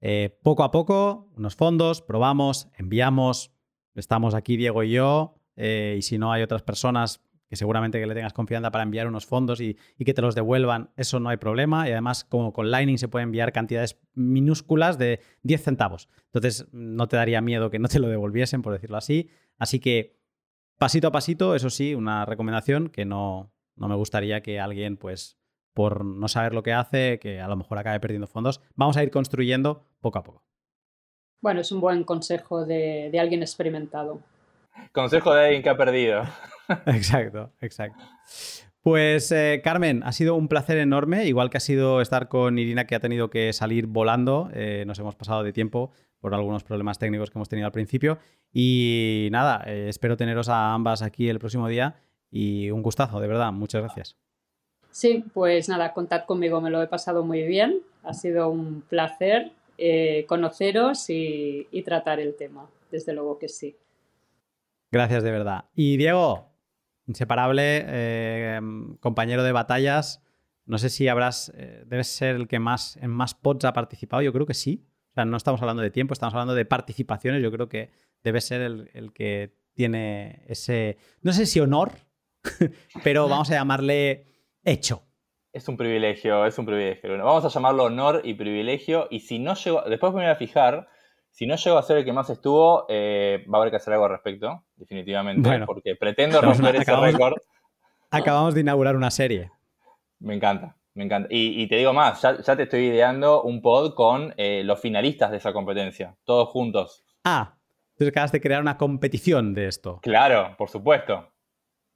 Eh, 0.00 0.38
poco 0.42 0.62
a 0.62 0.70
poco, 0.70 1.30
unos 1.36 1.56
fondos, 1.56 2.02
probamos, 2.02 2.68
enviamos, 2.76 3.52
estamos 3.94 4.34
aquí 4.34 4.56
Diego 4.56 4.82
y 4.82 4.92
yo, 4.92 5.36
eh, 5.56 5.96
y 5.98 6.02
si 6.02 6.18
no 6.18 6.32
hay 6.32 6.42
otras 6.42 6.62
personas, 6.62 7.20
que 7.48 7.56
seguramente 7.56 8.00
que 8.00 8.06
le 8.06 8.14
tengas 8.14 8.32
confianza 8.32 8.70
para 8.70 8.84
enviar 8.84 9.06
unos 9.06 9.26
fondos 9.26 9.60
y, 9.60 9.76
que 10.04 10.14
te 10.14 10.22
los 10.22 10.34
devuelvan, 10.34 10.90
eso 10.96 11.20
no 11.20 11.28
hay 11.28 11.36
problema. 11.36 11.88
Y 11.88 11.92
además, 11.92 12.24
como 12.24 12.52
con 12.52 12.70
Lightning 12.70 12.98
se 12.98 13.08
puede 13.08 13.24
enviar 13.24 13.52
cantidades 13.52 14.00
minúsculas 14.14 14.98
de 14.98 15.20
10 15.42 15.62
centavos. 15.62 16.08
Entonces, 16.26 16.66
no 16.72 17.06
te 17.06 17.16
daría 17.16 17.40
miedo 17.40 17.70
que 17.70 17.78
no 17.78 17.88
te 17.88 17.98
lo 17.98 18.08
devolviesen, 18.08 18.62
por 18.62 18.72
decirlo 18.72 18.96
así. 18.96 19.30
Así 19.58 19.78
que, 19.78 20.18
pasito 20.78 21.08
a 21.08 21.12
pasito, 21.12 21.54
eso 21.54 21.70
sí, 21.70 21.94
una 21.94 22.24
recomendación 22.24 22.88
que 22.88 23.04
no, 23.04 23.52
no 23.76 23.88
me 23.88 23.94
gustaría 23.94 24.42
que 24.42 24.58
alguien, 24.58 24.96
pues, 24.96 25.38
por 25.74 26.04
no 26.04 26.28
saber 26.28 26.54
lo 26.54 26.62
que 26.62 26.72
hace, 26.72 27.18
que 27.18 27.40
a 27.40 27.48
lo 27.48 27.56
mejor 27.56 27.78
acabe 27.78 28.00
perdiendo 28.00 28.26
fondos. 28.26 28.60
Vamos 28.74 28.96
a 28.96 29.02
ir 29.02 29.10
construyendo 29.10 29.84
poco 30.00 30.18
a 30.18 30.22
poco. 30.22 30.44
Bueno, 31.40 31.60
es 31.60 31.70
un 31.72 31.80
buen 31.80 32.04
consejo 32.04 32.64
de, 32.64 33.10
de 33.12 33.20
alguien 33.20 33.42
experimentado. 33.42 34.20
Consejo 34.92 35.34
de 35.34 35.44
alguien 35.44 35.62
que 35.62 35.68
ha 35.70 35.76
perdido. 35.76 36.24
exacto, 36.86 37.52
exacto. 37.60 38.02
Pues 38.84 39.32
eh, 39.32 39.62
Carmen, 39.64 40.02
ha 40.04 40.12
sido 40.12 40.34
un 40.34 40.46
placer 40.46 40.76
enorme, 40.76 41.24
igual 41.24 41.48
que 41.48 41.56
ha 41.56 41.60
sido 41.60 42.02
estar 42.02 42.28
con 42.28 42.58
Irina 42.58 42.86
que 42.86 42.94
ha 42.94 43.00
tenido 43.00 43.30
que 43.30 43.50
salir 43.54 43.86
volando, 43.86 44.50
eh, 44.52 44.84
nos 44.86 44.98
hemos 44.98 45.14
pasado 45.14 45.42
de 45.42 45.54
tiempo 45.54 45.90
por 46.20 46.34
algunos 46.34 46.64
problemas 46.64 46.98
técnicos 46.98 47.30
que 47.30 47.38
hemos 47.38 47.48
tenido 47.48 47.64
al 47.64 47.72
principio 47.72 48.18
y 48.52 49.28
nada, 49.32 49.64
eh, 49.66 49.86
espero 49.88 50.18
teneros 50.18 50.50
a 50.50 50.74
ambas 50.74 51.00
aquí 51.00 51.30
el 51.30 51.38
próximo 51.38 51.66
día 51.66 51.94
y 52.30 52.70
un 52.70 52.82
gustazo, 52.82 53.20
de 53.20 53.28
verdad, 53.28 53.52
muchas 53.52 53.80
gracias. 53.80 54.18
Sí, 54.90 55.24
pues 55.32 55.70
nada, 55.70 55.94
contad 55.94 56.26
conmigo, 56.26 56.60
me 56.60 56.68
lo 56.68 56.82
he 56.82 56.86
pasado 56.86 57.24
muy 57.24 57.42
bien, 57.42 57.80
ha 58.02 58.12
sido 58.12 58.50
un 58.50 58.82
placer 58.82 59.52
conoceros 60.28 61.06
y 61.08 61.82
tratar 61.86 62.20
el 62.20 62.36
tema, 62.36 62.68
desde 62.90 63.14
luego 63.14 63.38
que 63.38 63.48
sí. 63.48 63.74
Gracias 64.94 65.24
de 65.24 65.32
verdad. 65.32 65.64
Y 65.74 65.96
Diego, 65.96 66.52
inseparable, 67.08 67.84
eh, 67.84 68.60
compañero 69.00 69.42
de 69.42 69.50
batallas. 69.50 70.22
No 70.66 70.78
sé 70.78 70.88
si 70.88 71.08
habrás, 71.08 71.52
eh, 71.56 71.82
debes 71.84 72.06
ser 72.06 72.36
el 72.36 72.46
que 72.46 72.60
más 72.60 72.96
en 72.98 73.10
más 73.10 73.34
pods 73.34 73.64
ha 73.64 73.72
participado. 73.72 74.22
Yo 74.22 74.32
creo 74.32 74.46
que 74.46 74.54
sí. 74.54 74.86
O 75.10 75.14
sea, 75.14 75.24
no 75.24 75.36
estamos 75.36 75.60
hablando 75.62 75.82
de 75.82 75.90
tiempo, 75.90 76.12
estamos 76.12 76.32
hablando 76.34 76.54
de 76.54 76.64
participaciones. 76.64 77.42
Yo 77.42 77.50
creo 77.50 77.68
que 77.68 77.90
debe 78.22 78.40
ser 78.40 78.60
el, 78.60 79.12
que 79.12 79.56
tiene 79.74 80.44
ese, 80.46 80.96
no 81.22 81.32
sé 81.32 81.46
si 81.46 81.58
honor, 81.58 81.90
pero 83.02 83.28
vamos 83.28 83.50
a 83.50 83.54
llamarle 83.54 84.28
hecho. 84.62 85.02
Es 85.52 85.66
un 85.66 85.76
privilegio, 85.76 86.46
es 86.46 86.56
un 86.56 86.66
privilegio. 86.66 87.18
vamos 87.18 87.44
a 87.44 87.48
llamarlo 87.48 87.82
honor 87.82 88.20
y 88.22 88.34
privilegio. 88.34 89.08
Y 89.10 89.20
si 89.20 89.40
no 89.40 89.56
llego, 89.56 89.82
después 89.88 90.12
me 90.12 90.20
voy 90.20 90.30
a 90.30 90.36
fijar 90.36 90.86
Si 91.34 91.46
no 91.46 91.56
llego 91.56 91.78
a 91.78 91.82
ser 91.82 91.96
el 91.96 92.04
que 92.04 92.12
más 92.12 92.30
estuvo, 92.30 92.86
eh, 92.88 93.44
va 93.52 93.58
a 93.58 93.60
haber 93.62 93.72
que 93.72 93.78
hacer 93.78 93.92
algo 93.92 94.04
al 94.04 94.12
respecto, 94.12 94.62
definitivamente, 94.76 95.64
porque 95.66 95.96
pretendo 95.96 96.40
romper 96.40 96.76
ese 96.76 96.94
récord. 96.94 97.34
Acabamos 98.08 98.54
de 98.54 98.60
inaugurar 98.60 98.94
una 98.94 99.10
serie. 99.10 99.50
Me 100.20 100.36
encanta, 100.36 100.76
me 100.94 101.02
encanta. 101.02 101.26
Y, 101.32 101.66
te 101.66 101.74
digo 101.74 101.92
más, 101.92 102.22
ya, 102.22 102.56
te 102.56 102.62
estoy 102.62 102.84
ideando 102.84 103.42
un 103.42 103.60
pod 103.62 103.94
con 103.94 104.32
eh, 104.36 104.62
los 104.62 104.78
finalistas 104.78 105.32
de 105.32 105.38
esa 105.38 105.52
competencia, 105.52 106.14
todos 106.22 106.50
juntos. 106.50 107.04
Ah, 107.24 107.56
entonces 107.94 108.12
acabas 108.12 108.30
de 108.30 108.40
crear 108.40 108.62
una 108.62 108.78
competición 108.78 109.54
de 109.54 109.66
esto. 109.66 109.98
Claro, 110.02 110.54
por 110.56 110.68
supuesto. 110.68 111.32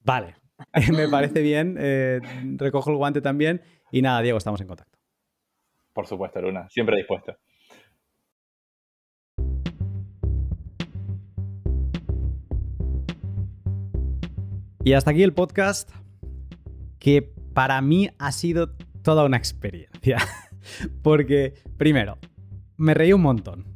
Vale, 0.00 0.34
me 0.92 1.08
parece 1.08 1.42
bien, 1.42 1.76
eh, 1.78 2.20
recojo 2.56 2.90
el 2.90 2.96
guante 2.96 3.20
también 3.20 3.62
y 3.92 4.02
nada, 4.02 4.20
Diego, 4.20 4.38
estamos 4.38 4.60
en 4.60 4.66
contacto. 4.66 4.98
Por 5.92 6.08
supuesto, 6.08 6.42
Luna, 6.42 6.68
siempre 6.70 6.96
dispuesto. 6.96 7.36
Y 14.88 14.94
hasta 14.94 15.10
aquí 15.10 15.22
el 15.22 15.34
podcast 15.34 15.90
que 16.98 17.20
para 17.52 17.78
mí 17.82 18.08
ha 18.16 18.32
sido 18.32 18.70
toda 19.02 19.26
una 19.26 19.36
experiencia. 19.36 20.16
Porque, 21.02 21.52
primero, 21.76 22.16
me 22.78 22.94
reí 22.94 23.12
un 23.12 23.20
montón. 23.20 23.66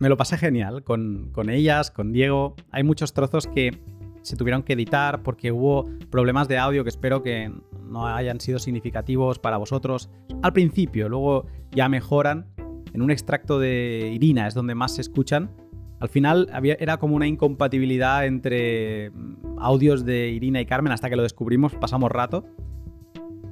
Me 0.00 0.08
lo 0.08 0.16
pasé 0.16 0.36
genial 0.36 0.82
con, 0.82 1.30
con 1.30 1.50
ellas, 1.50 1.92
con 1.92 2.12
Diego. 2.12 2.56
Hay 2.72 2.82
muchos 2.82 3.12
trozos 3.12 3.46
que 3.46 3.80
se 4.22 4.34
tuvieron 4.34 4.64
que 4.64 4.72
editar 4.72 5.22
porque 5.22 5.52
hubo 5.52 5.88
problemas 6.10 6.48
de 6.48 6.58
audio 6.58 6.82
que 6.82 6.90
espero 6.90 7.22
que 7.22 7.52
no 7.84 8.04
hayan 8.08 8.40
sido 8.40 8.58
significativos 8.58 9.38
para 9.38 9.58
vosotros 9.58 10.10
al 10.42 10.52
principio, 10.52 11.08
luego 11.08 11.46
ya 11.70 11.88
mejoran. 11.88 12.48
En 12.92 13.02
un 13.02 13.12
extracto 13.12 13.60
de 13.60 14.10
Irina 14.12 14.48
es 14.48 14.54
donde 14.54 14.74
más 14.74 14.96
se 14.96 15.02
escuchan. 15.02 15.48
Al 15.98 16.08
final 16.08 16.48
era 16.78 16.98
como 16.98 17.16
una 17.16 17.26
incompatibilidad 17.26 18.26
entre 18.26 19.10
mm, 19.10 19.58
audios 19.58 20.04
de 20.04 20.28
Irina 20.28 20.60
y 20.60 20.66
Carmen 20.66 20.92
hasta 20.92 21.08
que 21.08 21.16
lo 21.16 21.22
descubrimos, 21.22 21.74
pasamos 21.74 22.10
rato. 22.12 22.44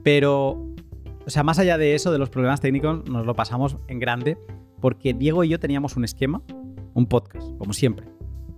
Pero, 0.02 0.74
o 1.26 1.30
sea, 1.30 1.42
más 1.42 1.58
allá 1.58 1.78
de 1.78 1.94
eso, 1.94 2.12
de 2.12 2.18
los 2.18 2.28
problemas 2.28 2.60
técnicos, 2.60 3.08
nos 3.08 3.24
lo 3.24 3.34
pasamos 3.34 3.78
en 3.88 3.98
grande 3.98 4.36
porque 4.80 5.14
Diego 5.14 5.44
y 5.44 5.48
yo 5.48 5.58
teníamos 5.58 5.96
un 5.96 6.04
esquema, 6.04 6.42
un 6.92 7.06
podcast, 7.06 7.56
como 7.56 7.72
siempre. 7.72 8.06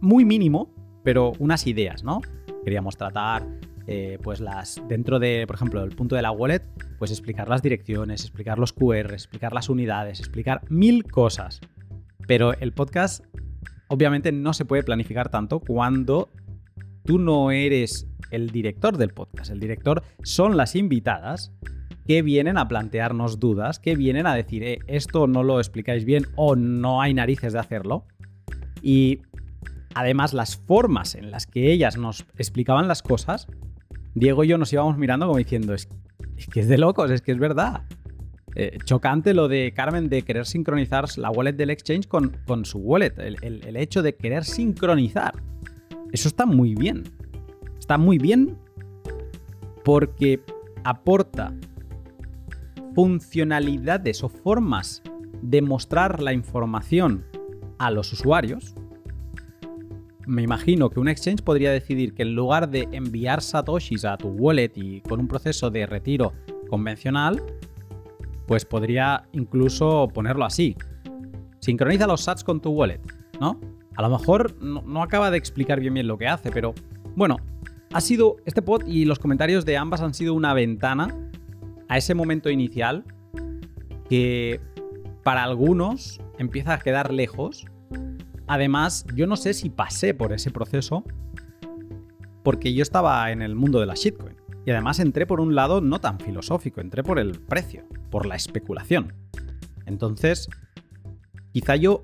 Muy 0.00 0.24
mínimo, 0.24 0.74
pero 1.04 1.32
unas 1.38 1.68
ideas, 1.68 2.02
¿no? 2.02 2.20
Queríamos 2.64 2.96
tratar, 2.96 3.46
eh, 3.86 4.18
pues 4.20 4.40
las, 4.40 4.82
dentro 4.88 5.20
de, 5.20 5.44
por 5.46 5.54
ejemplo, 5.54 5.84
el 5.84 5.94
punto 5.94 6.16
de 6.16 6.22
la 6.22 6.32
wallet, 6.32 6.62
pues 6.98 7.12
explicar 7.12 7.48
las 7.48 7.62
direcciones, 7.62 8.22
explicar 8.22 8.58
los 8.58 8.72
QR, 8.72 9.12
explicar 9.12 9.52
las 9.52 9.68
unidades, 9.68 10.18
explicar 10.18 10.62
mil 10.68 11.04
cosas. 11.04 11.60
Pero 12.26 12.54
el 12.54 12.72
podcast, 12.72 13.24
obviamente, 13.88 14.32
no 14.32 14.52
se 14.52 14.64
puede 14.64 14.82
planificar 14.82 15.28
tanto 15.28 15.60
cuando 15.60 16.28
tú 17.04 17.18
no 17.18 17.50
eres 17.50 18.06
el 18.30 18.50
director 18.50 18.96
del 18.96 19.10
podcast. 19.10 19.50
El 19.50 19.60
director 19.60 20.02
son 20.22 20.56
las 20.56 20.74
invitadas 20.74 21.52
que 22.06 22.22
vienen 22.22 22.58
a 22.58 22.68
plantearnos 22.68 23.40
dudas, 23.40 23.78
que 23.78 23.96
vienen 23.96 24.26
a 24.26 24.34
decir, 24.34 24.62
eh, 24.62 24.78
esto 24.86 25.26
no 25.26 25.42
lo 25.42 25.58
explicáis 25.58 26.04
bien 26.04 26.26
o 26.36 26.56
no 26.56 27.02
hay 27.02 27.14
narices 27.14 27.52
de 27.52 27.58
hacerlo. 27.58 28.04
Y 28.82 29.20
Además, 29.96 30.34
las 30.34 30.58
formas 30.58 31.14
en 31.14 31.30
las 31.30 31.46
que 31.46 31.72
ellas 31.72 31.96
nos 31.96 32.26
explicaban 32.36 32.86
las 32.86 33.02
cosas, 33.02 33.46
Diego 34.14 34.44
y 34.44 34.48
yo 34.48 34.58
nos 34.58 34.70
íbamos 34.70 34.98
mirando 34.98 35.26
como 35.26 35.38
diciendo, 35.38 35.72
es, 35.72 35.88
que 36.52 36.60
es 36.60 36.68
de 36.68 36.76
locos, 36.76 37.10
es 37.10 37.22
que 37.22 37.32
es 37.32 37.38
verdad. 37.38 37.84
Eh, 38.58 38.78
chocante 38.84 39.34
lo 39.34 39.48
de 39.48 39.72
Carmen 39.74 40.08
de 40.08 40.22
querer 40.22 40.46
sincronizar 40.46 41.04
la 41.18 41.30
wallet 41.30 41.52
del 41.52 41.68
exchange 41.68 42.08
con, 42.08 42.36
con 42.46 42.64
su 42.64 42.78
wallet. 42.78 43.12
El, 43.18 43.76
hecho 43.76 44.02
de 44.02 44.16
querer 44.16 44.44
sincronizar. 44.44 45.34
Eso 46.10 46.28
está 46.28 46.46
muy 46.46 46.74
bien. 46.74 47.04
Está 47.78 47.98
muy 47.98 48.18
bien 48.18 48.56
porque 49.84 50.40
aporta 50.84 51.52
funcionalidades 52.94 54.24
o 54.24 54.30
formas 54.30 55.02
de 55.42 55.60
mostrar 55.60 56.22
la 56.22 56.32
información 56.32 57.26
a 57.78 57.90
los 57.90 58.10
usuarios 58.12 58.74
me 60.26 60.42
imagino 60.42 60.90
que 60.90 60.98
un 60.98 61.08
exchange 61.08 61.42
podría 61.42 61.70
decidir 61.70 62.12
que 62.12 62.22
en 62.22 62.34
lugar 62.34 62.68
de 62.68 62.88
enviar 62.92 63.40
satoshis 63.42 64.04
a 64.04 64.16
tu 64.16 64.28
wallet 64.28 64.72
y 64.74 65.00
con 65.02 65.20
un 65.20 65.28
proceso 65.28 65.70
de 65.70 65.86
retiro 65.86 66.32
convencional, 66.68 67.40
pues 68.46 68.64
podría 68.64 69.28
incluso 69.32 70.08
ponerlo 70.12 70.44
así. 70.44 70.76
Sincroniza 71.60 72.06
los 72.06 72.22
sats 72.22 72.44
con 72.44 72.60
tu 72.60 72.70
wallet, 72.70 73.00
¿no? 73.40 73.60
A 73.96 74.02
lo 74.02 74.10
mejor 74.10 74.60
no, 74.62 75.02
acaba 75.02 75.30
de 75.30 75.38
explicar 75.38 75.80
bien 75.80 75.94
bien 75.94 76.06
lo 76.06 76.18
que 76.18 76.28
hace, 76.28 76.50
pero 76.50 76.74
bueno, 77.14 77.36
ha 77.92 78.00
sido 78.00 78.36
este 78.44 78.62
pod 78.62 78.86
y 78.86 79.04
los 79.04 79.18
comentarios 79.18 79.64
de 79.64 79.76
ambas 79.76 80.00
han 80.02 80.14
sido 80.14 80.34
una 80.34 80.52
ventana 80.54 81.14
a 81.88 81.96
ese 81.96 82.14
momento 82.14 82.50
inicial 82.50 83.04
que 84.08 84.60
para 85.22 85.42
algunos 85.44 86.20
empieza 86.38 86.74
a 86.74 86.78
quedar 86.78 87.12
lejos 87.12 87.66
Además, 88.46 89.04
yo 89.14 89.26
no 89.26 89.36
sé 89.36 89.54
si 89.54 89.70
pasé 89.70 90.14
por 90.14 90.32
ese 90.32 90.50
proceso 90.50 91.04
porque 92.42 92.72
yo 92.72 92.82
estaba 92.82 93.30
en 93.32 93.42
el 93.42 93.56
mundo 93.56 93.80
de 93.80 93.86
la 93.86 93.94
shitcoin. 93.94 94.36
Y 94.66 94.72
además 94.72 94.98
entré 94.98 95.26
por 95.26 95.40
un 95.40 95.54
lado 95.54 95.80
no 95.80 96.00
tan 96.00 96.18
filosófico, 96.18 96.80
entré 96.80 97.04
por 97.04 97.20
el 97.20 97.38
precio, 97.38 97.84
por 98.10 98.26
la 98.26 98.34
especulación. 98.34 99.14
Entonces, 99.86 100.48
quizá 101.52 101.76
yo, 101.76 102.02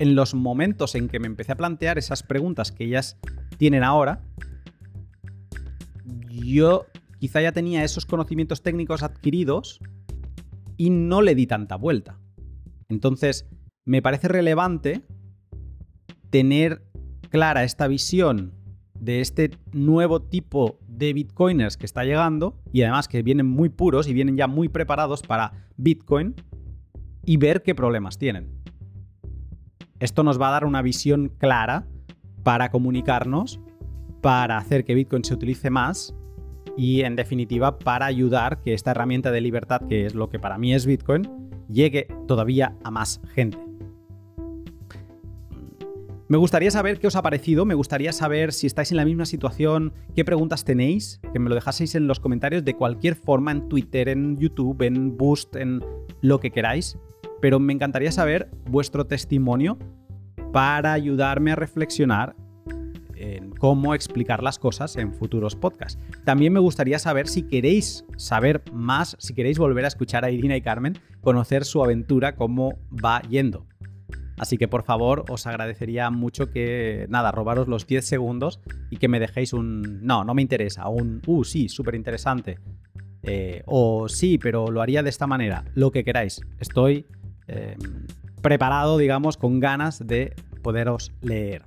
en 0.00 0.16
los 0.16 0.34
momentos 0.34 0.96
en 0.96 1.08
que 1.08 1.20
me 1.20 1.28
empecé 1.28 1.52
a 1.52 1.56
plantear 1.56 1.96
esas 1.96 2.24
preguntas 2.24 2.72
que 2.72 2.84
ellas 2.84 3.18
tienen 3.56 3.84
ahora, 3.84 4.24
yo 6.28 6.86
quizá 7.20 7.40
ya 7.40 7.52
tenía 7.52 7.84
esos 7.84 8.04
conocimientos 8.04 8.62
técnicos 8.62 9.04
adquiridos 9.04 9.78
y 10.76 10.90
no 10.90 11.22
le 11.22 11.36
di 11.36 11.46
tanta 11.46 11.76
vuelta. 11.76 12.18
Entonces, 12.88 13.46
me 13.84 14.02
parece 14.02 14.26
relevante 14.26 15.02
tener 16.30 16.82
clara 17.28 17.62
esta 17.62 17.86
visión 17.86 18.59
de 19.00 19.20
este 19.20 19.50
nuevo 19.72 20.20
tipo 20.20 20.78
de 20.86 21.12
bitcoiners 21.12 21.76
que 21.76 21.86
está 21.86 22.04
llegando 22.04 22.54
y 22.72 22.82
además 22.82 23.08
que 23.08 23.22
vienen 23.22 23.46
muy 23.46 23.70
puros 23.70 24.06
y 24.06 24.12
vienen 24.12 24.36
ya 24.36 24.46
muy 24.46 24.68
preparados 24.68 25.22
para 25.22 25.52
Bitcoin 25.76 26.34
y 27.24 27.38
ver 27.38 27.62
qué 27.62 27.74
problemas 27.74 28.18
tienen. 28.18 28.50
Esto 29.98 30.22
nos 30.22 30.40
va 30.40 30.48
a 30.48 30.52
dar 30.52 30.64
una 30.64 30.82
visión 30.82 31.28
clara 31.38 31.86
para 32.42 32.70
comunicarnos, 32.70 33.60
para 34.20 34.58
hacer 34.58 34.84
que 34.84 34.94
Bitcoin 34.94 35.24
se 35.24 35.34
utilice 35.34 35.70
más 35.70 36.14
y 36.76 37.02
en 37.02 37.16
definitiva 37.16 37.78
para 37.78 38.06
ayudar 38.06 38.60
que 38.60 38.74
esta 38.74 38.92
herramienta 38.92 39.30
de 39.30 39.40
libertad, 39.40 39.82
que 39.88 40.06
es 40.06 40.14
lo 40.14 40.28
que 40.28 40.38
para 40.38 40.58
mí 40.58 40.74
es 40.74 40.86
Bitcoin, 40.86 41.28
llegue 41.68 42.06
todavía 42.26 42.76
a 42.82 42.90
más 42.90 43.20
gente. 43.34 43.69
Me 46.30 46.36
gustaría 46.36 46.70
saber 46.70 47.00
qué 47.00 47.08
os 47.08 47.16
ha 47.16 47.22
parecido, 47.22 47.64
me 47.64 47.74
gustaría 47.74 48.12
saber 48.12 48.52
si 48.52 48.68
estáis 48.68 48.92
en 48.92 48.98
la 48.98 49.04
misma 49.04 49.26
situación, 49.26 49.92
qué 50.14 50.24
preguntas 50.24 50.64
tenéis, 50.64 51.20
que 51.32 51.40
me 51.40 51.48
lo 51.48 51.56
dejaseis 51.56 51.96
en 51.96 52.06
los 52.06 52.20
comentarios 52.20 52.64
de 52.64 52.76
cualquier 52.76 53.16
forma, 53.16 53.50
en 53.50 53.68
Twitter, 53.68 54.08
en 54.08 54.36
YouTube, 54.38 54.80
en 54.82 55.16
Boost, 55.16 55.56
en 55.56 55.80
lo 56.20 56.38
que 56.38 56.52
queráis. 56.52 56.96
Pero 57.40 57.58
me 57.58 57.72
encantaría 57.72 58.12
saber 58.12 58.48
vuestro 58.66 59.08
testimonio 59.08 59.76
para 60.52 60.92
ayudarme 60.92 61.50
a 61.50 61.56
reflexionar 61.56 62.36
en 63.16 63.50
cómo 63.50 63.92
explicar 63.96 64.40
las 64.40 64.60
cosas 64.60 64.94
en 64.94 65.12
futuros 65.12 65.56
podcasts. 65.56 65.98
También 66.24 66.52
me 66.52 66.60
gustaría 66.60 67.00
saber 67.00 67.26
si 67.26 67.42
queréis 67.42 68.04
saber 68.16 68.62
más, 68.72 69.16
si 69.18 69.34
queréis 69.34 69.58
volver 69.58 69.84
a 69.84 69.88
escuchar 69.88 70.24
a 70.24 70.30
Irina 70.30 70.56
y 70.56 70.62
Carmen, 70.62 70.96
conocer 71.22 71.64
su 71.64 71.82
aventura, 71.82 72.36
cómo 72.36 72.78
va 73.04 73.20
yendo. 73.22 73.66
Así 74.40 74.56
que 74.56 74.68
por 74.68 74.84
favor 74.84 75.26
os 75.28 75.46
agradecería 75.46 76.08
mucho 76.08 76.50
que, 76.50 77.04
nada, 77.10 77.30
robaros 77.30 77.68
los 77.68 77.86
10 77.86 78.02
segundos 78.02 78.58
y 78.88 78.96
que 78.96 79.06
me 79.06 79.20
dejéis 79.20 79.52
un, 79.52 80.02
no, 80.02 80.24
no 80.24 80.32
me 80.32 80.40
interesa, 80.40 80.88
un, 80.88 81.20
uh, 81.26 81.44
sí, 81.44 81.68
súper 81.68 81.94
interesante. 81.94 82.58
Eh, 83.22 83.62
o 83.66 84.08
sí, 84.08 84.38
pero 84.38 84.68
lo 84.68 84.80
haría 84.80 85.02
de 85.02 85.10
esta 85.10 85.26
manera, 85.26 85.66
lo 85.74 85.90
que 85.90 86.04
queráis. 86.04 86.40
Estoy 86.58 87.04
em, 87.48 88.06
preparado, 88.40 88.96
digamos, 88.96 89.36
con 89.36 89.60
ganas 89.60 90.06
de 90.06 90.34
poderos 90.62 91.12
leer. 91.20 91.66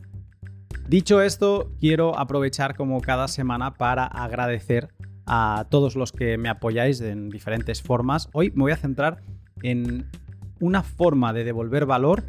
Dicho 0.90 1.22
esto, 1.22 1.70
quiero 1.80 2.18
aprovechar 2.18 2.76
como 2.76 3.02
cada 3.02 3.28
semana 3.28 3.76
para 3.76 4.06
agradecer 4.06 4.90
a 5.28 5.68
todos 5.70 5.96
los 5.96 6.12
que 6.12 6.40
me 6.40 6.50
apoyáis 6.50 7.02
en 7.02 7.30
diferentes 7.30 7.84
formas. 7.84 8.30
Hoy 8.34 8.50
me 8.56 8.64
voy 8.64 8.72
a 8.72 8.78
centrar 8.78 9.22
en 9.62 10.08
una 10.60 10.82
forma 10.82 11.34
de 11.34 11.44
devolver 11.44 11.86
valor 11.86 12.24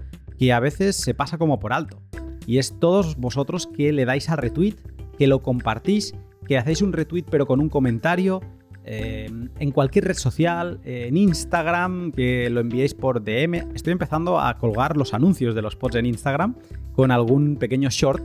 que 0.45 0.53
a 0.53 0.61
veces 0.61 0.97
se 0.97 1.15
pasa 1.15 1.39
como 1.39 1.59
por 1.59 1.73
alto. 1.73 2.03
Y 2.47 2.59
es 2.59 2.79
todos 2.79 3.17
vosotros 3.17 3.67
que 3.67 3.93
le 3.95 4.05
dais 4.05 4.29
a 4.29 4.37
retweet, 4.37 4.75
que 5.17 5.27
lo 5.27 5.43
compartís, 5.43 6.15
que 6.47 6.59
hacéis 6.59 6.83
un 6.83 6.93
retweet 6.93 7.25
pero 7.31 7.47
con 7.47 7.61
un 7.61 7.71
comentario, 7.71 8.43
eh, 8.85 9.31
en 9.59 9.71
cualquier 9.71 10.05
red 10.05 10.17
social, 10.17 10.81
en 10.85 11.17
Instagram, 11.17 12.13
que 12.13 12.51
lo 12.51 12.61
enviéis 12.61 12.93
por 12.93 13.25
DM. 13.25 13.55
Estoy 13.75 13.93
empezando 13.93 14.39
a 14.39 14.59
colgar 14.59 14.99
los 14.99 15.15
anuncios 15.15 15.55
de 15.55 15.63
los 15.63 15.77
pods 15.77 15.95
en 15.95 16.05
Instagram 16.05 16.57
con 16.93 17.11
algún 17.11 17.57
pequeño 17.57 17.89
short 17.89 18.23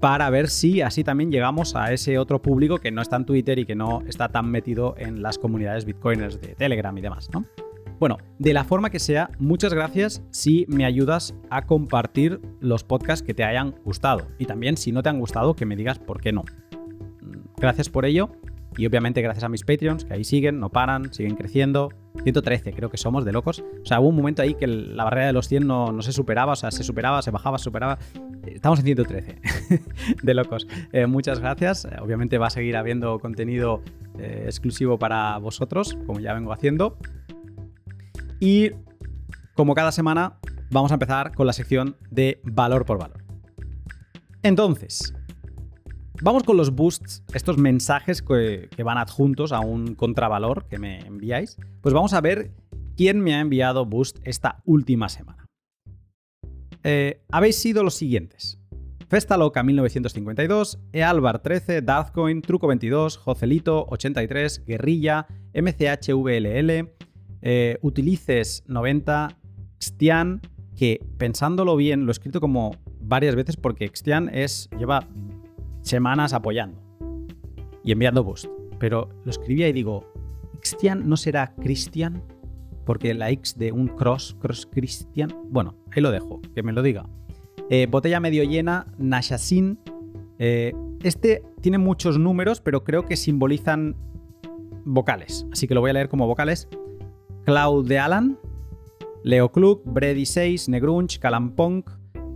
para 0.00 0.30
ver 0.30 0.48
si 0.48 0.80
así 0.80 1.04
también 1.04 1.30
llegamos 1.30 1.76
a 1.76 1.92
ese 1.92 2.16
otro 2.16 2.40
público 2.40 2.78
que 2.78 2.90
no 2.90 3.02
está 3.02 3.16
en 3.16 3.26
Twitter 3.26 3.58
y 3.58 3.66
que 3.66 3.74
no 3.74 4.00
está 4.08 4.30
tan 4.30 4.50
metido 4.50 4.94
en 4.96 5.20
las 5.20 5.36
comunidades 5.36 5.84
bitcoiners 5.84 6.40
de 6.40 6.54
Telegram 6.54 6.96
y 6.96 7.02
demás. 7.02 7.28
Bueno, 8.00 8.16
de 8.38 8.54
la 8.54 8.64
forma 8.64 8.88
que 8.88 8.98
sea, 8.98 9.28
muchas 9.38 9.74
gracias 9.74 10.22
si 10.30 10.64
me 10.68 10.86
ayudas 10.86 11.34
a 11.50 11.66
compartir 11.66 12.40
los 12.58 12.82
podcasts 12.82 13.22
que 13.22 13.34
te 13.34 13.44
hayan 13.44 13.74
gustado. 13.84 14.26
Y 14.38 14.46
también 14.46 14.78
si 14.78 14.90
no 14.90 15.02
te 15.02 15.10
han 15.10 15.20
gustado, 15.20 15.54
que 15.54 15.66
me 15.66 15.76
digas 15.76 15.98
por 15.98 16.18
qué 16.18 16.32
no. 16.32 16.44
Gracias 17.58 17.90
por 17.90 18.06
ello. 18.06 18.30
Y 18.78 18.86
obviamente 18.86 19.20
gracias 19.20 19.44
a 19.44 19.50
mis 19.50 19.64
Patreons, 19.64 20.06
que 20.06 20.14
ahí 20.14 20.24
siguen, 20.24 20.60
no 20.60 20.70
paran, 20.70 21.12
siguen 21.12 21.36
creciendo. 21.36 21.90
113 22.22 22.72
creo 22.72 22.88
que 22.88 22.96
somos 22.96 23.26
de 23.26 23.32
locos. 23.32 23.62
O 23.82 23.84
sea, 23.84 24.00
hubo 24.00 24.08
un 24.08 24.16
momento 24.16 24.40
ahí 24.40 24.54
que 24.54 24.66
la 24.66 25.04
barrera 25.04 25.26
de 25.26 25.34
los 25.34 25.48
100 25.48 25.66
no, 25.66 26.00
se 26.00 26.12
superaba, 26.12 26.52
o 26.54 26.56
sea, 26.56 26.70
se 26.70 26.82
superaba, 26.82 27.20
se 27.20 27.30
bajaba, 27.30 27.58
se 27.58 27.64
superaba. 27.64 27.98
Estamos 28.46 28.78
en 28.78 28.86
113 28.86 29.36
de 30.22 30.34
locos. 30.34 30.66
Eh, 30.92 31.04
muchas 31.04 31.40
gracias. 31.40 31.86
Obviamente 32.00 32.38
va 32.38 32.46
a 32.46 32.50
seguir 32.50 32.78
habiendo 32.78 33.18
contenido 33.18 33.82
eh, 34.18 34.44
exclusivo 34.46 34.98
para 34.98 35.36
vosotros, 35.36 35.98
como 36.06 36.20
ya 36.20 36.32
vengo 36.32 36.54
haciendo. 36.54 36.96
Y 38.40 38.70
como 39.54 39.74
cada 39.74 39.92
semana, 39.92 40.38
vamos 40.70 40.90
a 40.90 40.94
empezar 40.94 41.34
con 41.34 41.46
la 41.46 41.52
sección 41.52 41.96
de 42.10 42.40
valor 42.42 42.86
por 42.86 42.98
valor. 42.98 43.22
Entonces, 44.42 45.12
vamos 46.22 46.44
con 46.44 46.56
los 46.56 46.74
boosts, 46.74 47.22
estos 47.34 47.58
mensajes 47.58 48.22
que, 48.22 48.70
van 48.82 48.96
adjuntos 48.96 49.52
a 49.52 49.60
un 49.60 49.94
contravalor 49.94 50.64
que 50.66 50.78
me 50.78 51.00
enviáis. 51.00 51.58
Pues 51.82 51.92
vamos 51.92 52.14
a 52.14 52.22
ver 52.22 52.52
quién 52.96 53.20
me 53.20 53.34
ha 53.34 53.40
enviado 53.40 53.84
boost 53.84 54.18
esta 54.24 54.62
última 54.64 55.10
semana. 55.10 55.44
Eh, 56.82 57.22
habéis 57.30 57.56
sido 57.56 57.84
los 57.84 57.94
siguientes. 57.94 58.58
Festa 59.08 59.36
Loca 59.36 59.62
1952, 59.62 60.78
Ealbar 60.92 61.42
13, 61.42 61.82
Darthcoin, 61.82 62.40
Truco 62.40 62.68
22, 62.68 63.18
Jocelito 63.18 63.84
83, 63.90 64.64
Guerrilla, 64.64 65.26
MCHVLL, 65.52 66.88
eh, 67.42 67.78
utilices 67.82 68.62
90 68.66 69.36
Xtian, 69.80 70.40
que 70.76 71.00
pensándolo 71.18 71.76
bien, 71.76 72.04
lo 72.04 72.10
he 72.10 72.12
escrito 72.12 72.40
como 72.40 72.72
varias 73.00 73.34
veces 73.34 73.56
porque 73.56 73.88
Xtian 73.88 74.28
es, 74.32 74.68
lleva 74.78 75.06
semanas 75.82 76.32
apoyando 76.32 76.80
y 77.84 77.92
enviando 77.92 78.22
boost. 78.22 78.46
Pero 78.78 79.08
lo 79.24 79.30
escribía 79.30 79.68
y 79.68 79.72
digo, 79.72 80.10
Xtian 80.62 81.08
no 81.08 81.16
será 81.16 81.54
Christian, 81.56 82.22
porque 82.84 83.14
la 83.14 83.30
X 83.30 83.56
de 83.58 83.72
un 83.72 83.88
cross, 83.88 84.36
cross 84.40 84.66
Christian. 84.70 85.30
Bueno, 85.50 85.76
ahí 85.92 86.02
lo 86.02 86.10
dejo, 86.10 86.40
que 86.54 86.62
me 86.62 86.72
lo 86.72 86.82
diga. 86.82 87.06
Eh, 87.68 87.86
botella 87.88 88.20
medio 88.20 88.42
llena, 88.42 88.86
Nashasin. 88.98 89.78
Eh, 90.38 90.72
este 91.02 91.42
tiene 91.60 91.78
muchos 91.78 92.18
números, 92.18 92.60
pero 92.60 92.82
creo 92.84 93.04
que 93.04 93.16
simbolizan 93.16 93.96
vocales, 94.84 95.46
así 95.52 95.68
que 95.68 95.74
lo 95.74 95.80
voy 95.80 95.90
a 95.90 95.92
leer 95.92 96.08
como 96.08 96.26
vocales. 96.26 96.68
Cloud 97.50 97.88
de 97.88 97.98
Alan, 97.98 98.38
Leo 99.24 99.50
Klug, 99.50 99.82
Brady 99.84 100.24
6, 100.24 100.68
Negrunch, 100.68 101.18
Calampong, 101.18 101.82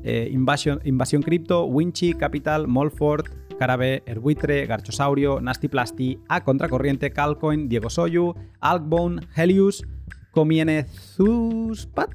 eh, 0.03 0.29
Invasión, 0.33 0.81
Invasión 0.83 1.23
Crypto, 1.23 1.67
Winchy, 1.67 2.15
Capital, 2.15 2.67
Molford, 2.67 3.27
Carabe, 3.57 4.03
Erbuitre, 4.07 4.67
Garchosaurio, 4.67 5.41
Nasty 5.41 5.69
Plasti, 5.69 6.19
A 6.29 6.43
Contracorriente, 6.43 7.13
Calcoin, 7.13 7.69
Diego 7.69 7.91
Soyu, 7.91 8.35
Alkbone, 8.59 9.23
Helius, 9.37 9.85
Comiene 10.33 10.87
Zuspat 10.87 12.11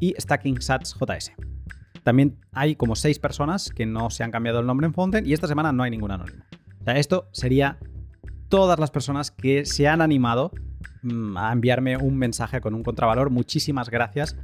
y 0.00 0.14
Stacking 0.18 0.62
Sats 0.62 0.96
JS. 0.98 1.32
También 2.02 2.38
hay 2.52 2.76
como 2.76 2.96
6 2.96 3.18
personas 3.18 3.68
que 3.68 3.84
no 3.84 4.08
se 4.08 4.24
han 4.24 4.30
cambiado 4.30 4.60
el 4.60 4.66
nombre 4.66 4.86
en 4.86 4.94
Fonten 4.94 5.26
y 5.26 5.34
esta 5.34 5.48
semana 5.48 5.70
no 5.70 5.82
hay 5.82 5.90
ningún 5.90 6.12
anónimo. 6.12 6.44
Esto 6.86 7.28
sería 7.32 7.78
todas 8.48 8.78
las 8.78 8.90
personas 8.90 9.30
que 9.30 9.66
se 9.66 9.86
han 9.86 10.00
animado 10.00 10.52
a 11.36 11.52
enviarme 11.52 11.96
un 11.96 12.16
mensaje 12.16 12.60
con 12.60 12.74
un 12.74 12.82
contravalor. 12.82 13.30
Muchísimas 13.30 13.90
gracias. 13.90 14.36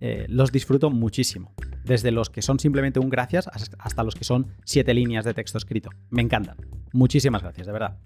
Eh, 0.00 0.26
los 0.28 0.50
disfruto 0.50 0.90
muchísimo. 0.90 1.52
Desde 1.84 2.10
los 2.10 2.30
que 2.30 2.42
son 2.42 2.58
simplemente 2.58 2.98
un 2.98 3.08
gracias 3.08 3.48
hasta 3.78 4.02
los 4.02 4.14
que 4.14 4.24
son 4.24 4.48
siete 4.64 4.94
líneas 4.94 5.24
de 5.24 5.34
texto 5.34 5.58
escrito. 5.58 5.90
Me 6.10 6.22
encantan. 6.22 6.56
Muchísimas 6.92 7.42
gracias, 7.42 7.66
de 7.66 7.72
verdad. 7.72 7.98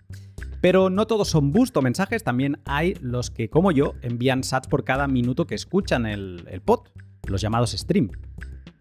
Pero 0.61 0.91
no 0.91 1.07
todos 1.07 1.29
son 1.29 1.53
boost 1.53 1.77
o 1.77 1.83
mensajes, 1.83 2.25
también 2.25 2.59
hay 2.65 2.95
los 3.01 3.31
que, 3.31 3.51
como 3.51 3.73
yo, 3.73 3.95
envían 4.03 4.43
sats 4.43 4.69
por 4.69 4.85
cada 4.85 5.07
minuto 5.07 5.47
que 5.47 5.55
escuchan 5.55 6.07
el, 6.07 6.47
el 6.51 6.61
pod, 6.61 6.89
los 7.27 7.41
llamados 7.41 7.73
stream. 7.73 8.11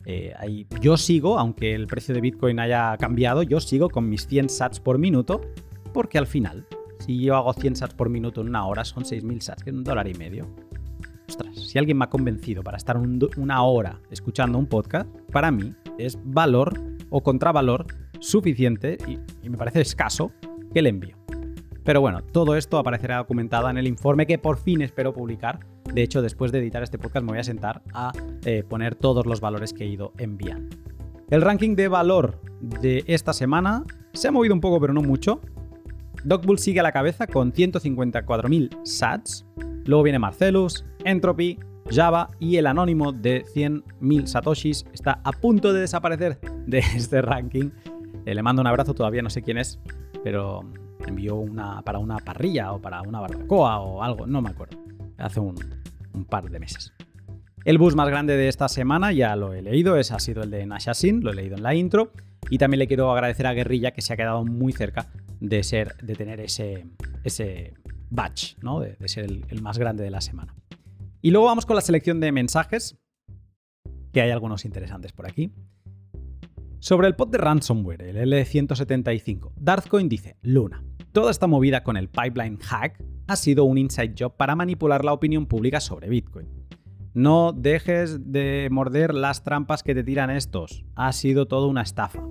Eh, 0.06 0.66
yo 0.82 0.98
sigo, 0.98 1.40
aunque 1.40 1.74
el 1.74 1.88
precio 1.88 2.14
de 2.14 2.22
Bitcoin 2.22 2.60
haya 2.60 2.96
cambiado, 2.98 3.44
yo 3.44 3.60
sigo 3.60 3.90
con 3.90 4.10
mis 4.10 4.28
100 4.28 4.50
sats 4.50 4.80
por 4.80 5.00
minuto, 5.00 5.42
porque 5.94 6.18
al 6.18 6.28
final 6.28 6.68
si 7.00 7.20
yo 7.20 7.36
hago 7.36 7.54
100 7.54 7.76
sats 7.76 7.94
por 7.94 8.10
minuto 8.10 8.42
en 8.42 8.50
una 8.50 8.66
hora, 8.66 8.86
son 8.86 9.04
6.000 9.04 9.40
sats, 9.42 9.64
que 9.64 9.70
es 9.70 9.76
un 9.76 9.84
dólar 9.84 10.08
y 10.08 10.14
medio. 10.14 10.48
Ostras, 11.28 11.56
si 11.56 11.80
alguien 11.80 11.98
me 11.98 12.06
ha 12.06 12.10
convencido 12.10 12.64
para 12.64 12.78
estar 12.78 12.98
una 12.98 13.64
hora 13.64 14.00
escuchando 14.12 14.58
un 14.58 14.68
podcast, 14.68 15.10
para 15.32 15.52
mí 15.52 15.74
es 15.98 16.20
valor 16.24 16.80
o 17.10 17.22
contravalor 17.24 17.86
suficiente 18.20 18.98
y, 19.08 19.50
me 19.50 19.58
parece 19.58 19.82
escaso 19.82 20.32
que 20.74 20.82
le 20.82 20.90
envío. 20.90 21.16
Pero 21.84 22.02
bueno, 22.02 22.24
todo 22.24 22.56
esto 22.56 22.78
aparecerá 22.78 23.18
documentado 23.18 23.70
en 23.70 23.78
el 23.78 23.88
informe 23.88 24.26
que 24.26 24.40
por 24.40 24.58
fin 24.58 24.82
espero 24.82 25.14
publicar. 25.14 25.60
De 25.94 26.02
hecho, 26.02 26.22
después 26.22 26.52
de 26.52 26.60
editar 26.60 26.82
este 26.82 26.98
podcast 26.98 27.24
me 27.24 27.34
voy 27.34 27.40
a 27.40 27.44
sentar 27.44 27.84
a 27.94 28.12
eh, 28.44 28.64
poner 28.68 28.96
todos 28.96 29.26
los 29.26 29.40
valores 29.40 29.72
que 29.72 29.84
he 29.84 29.88
ido 29.88 30.12
enviando. 30.18 30.76
El 31.30 31.42
ranking 31.42 31.76
de 31.76 31.88
valor 31.88 32.40
de 32.60 33.04
esta 33.08 33.34
semana 33.34 33.84
se 34.14 34.28
ha 34.28 34.32
movido 34.32 34.54
un 34.54 34.62
poco, 34.62 34.80
pero 34.80 34.94
no 34.94 35.02
mucho. 35.02 35.42
Dogbull 36.26 36.58
sigue 36.58 36.80
a 36.80 36.84
la 36.84 36.92
cabeza 36.92 37.28
con 37.28 37.54
154.000 37.54 38.80
sats. 38.84 39.46
Luego 39.86 40.02
viene 40.02 40.18
Marcelus, 40.18 40.84
Entropy, 41.04 41.60
Java 41.88 42.32
y 42.40 42.58
el 42.58 42.66
anónimo 42.66 43.12
de 43.12 43.44
100.000 43.44 44.26
satoshis 44.26 44.86
está 44.92 45.20
a 45.24 45.32
punto 45.32 45.72
de 45.72 45.82
desaparecer 45.82 46.40
de 46.66 46.80
este 46.96 47.22
ranking. 47.22 47.70
Eh, 48.26 48.34
le 48.34 48.42
mando 48.42 48.64
un 48.64 48.68
abrazo, 48.68 48.96
todavía 48.96 49.22
no 49.22 49.30
sé 49.30 49.44
quién 49.44 49.60
es, 49.60 49.80
pero 50.24 50.62
envió 51.06 51.36
una 51.36 51.84
para 51.84 52.00
una 52.00 52.18
parrilla 52.18 52.72
o 52.72 52.82
para 52.82 53.04
una 53.04 53.20
barbacoa 53.20 53.80
o 53.82 54.02
algo, 54.02 54.26
no 54.26 54.42
me 54.42 54.50
acuerdo. 54.50 54.80
Hace 55.20 55.40
un, 55.40 55.56
par 56.28 56.50
de 56.50 56.60
meses. 56.60 56.92
El 57.66 57.78
bus 57.78 57.96
más 57.96 58.10
grande 58.10 58.36
de 58.36 58.48
esta 58.48 58.68
semana, 58.68 59.12
ya 59.12 59.36
lo 59.36 59.54
he 59.54 59.62
leído, 59.62 59.96
es, 59.98 60.12
ha 60.12 60.20
sido 60.20 60.42
el 60.42 60.50
de 60.50 60.66
Nashashin, 60.66 61.24
lo 61.24 61.32
he 61.32 61.36
leído 61.36 61.56
en 61.56 61.62
la 61.62 61.76
intro. 61.76 62.12
Y 62.50 62.58
también 62.58 62.80
le 62.80 62.88
quiero 62.88 63.12
agradecer 63.12 63.46
a 63.48 63.54
Guerrilla 63.54 63.92
que 63.92 64.02
se 64.02 64.14
ha 64.14 64.18
quedado 64.18 64.44
muy 64.44 64.72
cerca 64.72 65.08
de, 65.40 65.64
ser, 65.64 65.96
de 65.98 66.16
tener 66.16 66.40
ese, 66.40 66.86
ese 67.24 67.74
batch, 68.10 68.56
¿no? 68.62 68.80
de, 68.80 68.96
ser 69.08 69.26
el, 69.26 69.62
más 69.62 69.78
grande 69.78 70.04
de 70.04 70.12
la 70.12 70.22
semana. 70.22 70.56
Y 71.22 71.32
luego 71.32 71.48
vamos 71.48 71.66
con 71.66 71.76
la 71.76 71.82
selección 71.82 72.20
de 72.20 72.32
mensajes, 72.32 72.98
que 74.14 74.22
hay 74.22 74.32
algunos 74.32 74.66
interesantes 74.66 75.12
por 75.12 75.28
aquí. 75.28 75.52
Sobre 76.80 77.08
el 77.08 77.16
pod 77.16 77.30
de 77.30 77.40
ransomware, 77.40 78.04
el 78.04 78.32
L175, 78.32 79.54
Darthcoin 79.56 80.08
dice, 80.08 80.38
Luna, 80.42 80.84
toda 81.12 81.32
esta 81.32 81.48
movida 81.48 81.84
con 81.84 81.98
el 81.98 82.10
pipeline 82.10 82.60
hack 82.60 83.04
ha 83.28 83.36
sido 83.36 83.64
un 83.64 83.80
inside 83.80 84.14
job 84.18 84.38
para 84.38 84.56
manipular 84.56 85.04
la 85.04 85.14
opinión 85.14 85.48
pública 85.48 85.80
sobre 85.80 86.10
Bitcoin. 86.10 86.48
No 87.16 87.54
dejes 87.54 88.32
de 88.32 88.68
morder 88.70 89.16
las 89.16 89.44
trampas 89.44 89.82
que 89.82 89.96
te 89.96 90.04
tiran 90.04 90.30
estos. 90.30 90.86
Ha 90.96 91.12
sido 91.14 91.48
toda 91.48 91.68
una 91.68 91.82
estafa. 91.82 92.22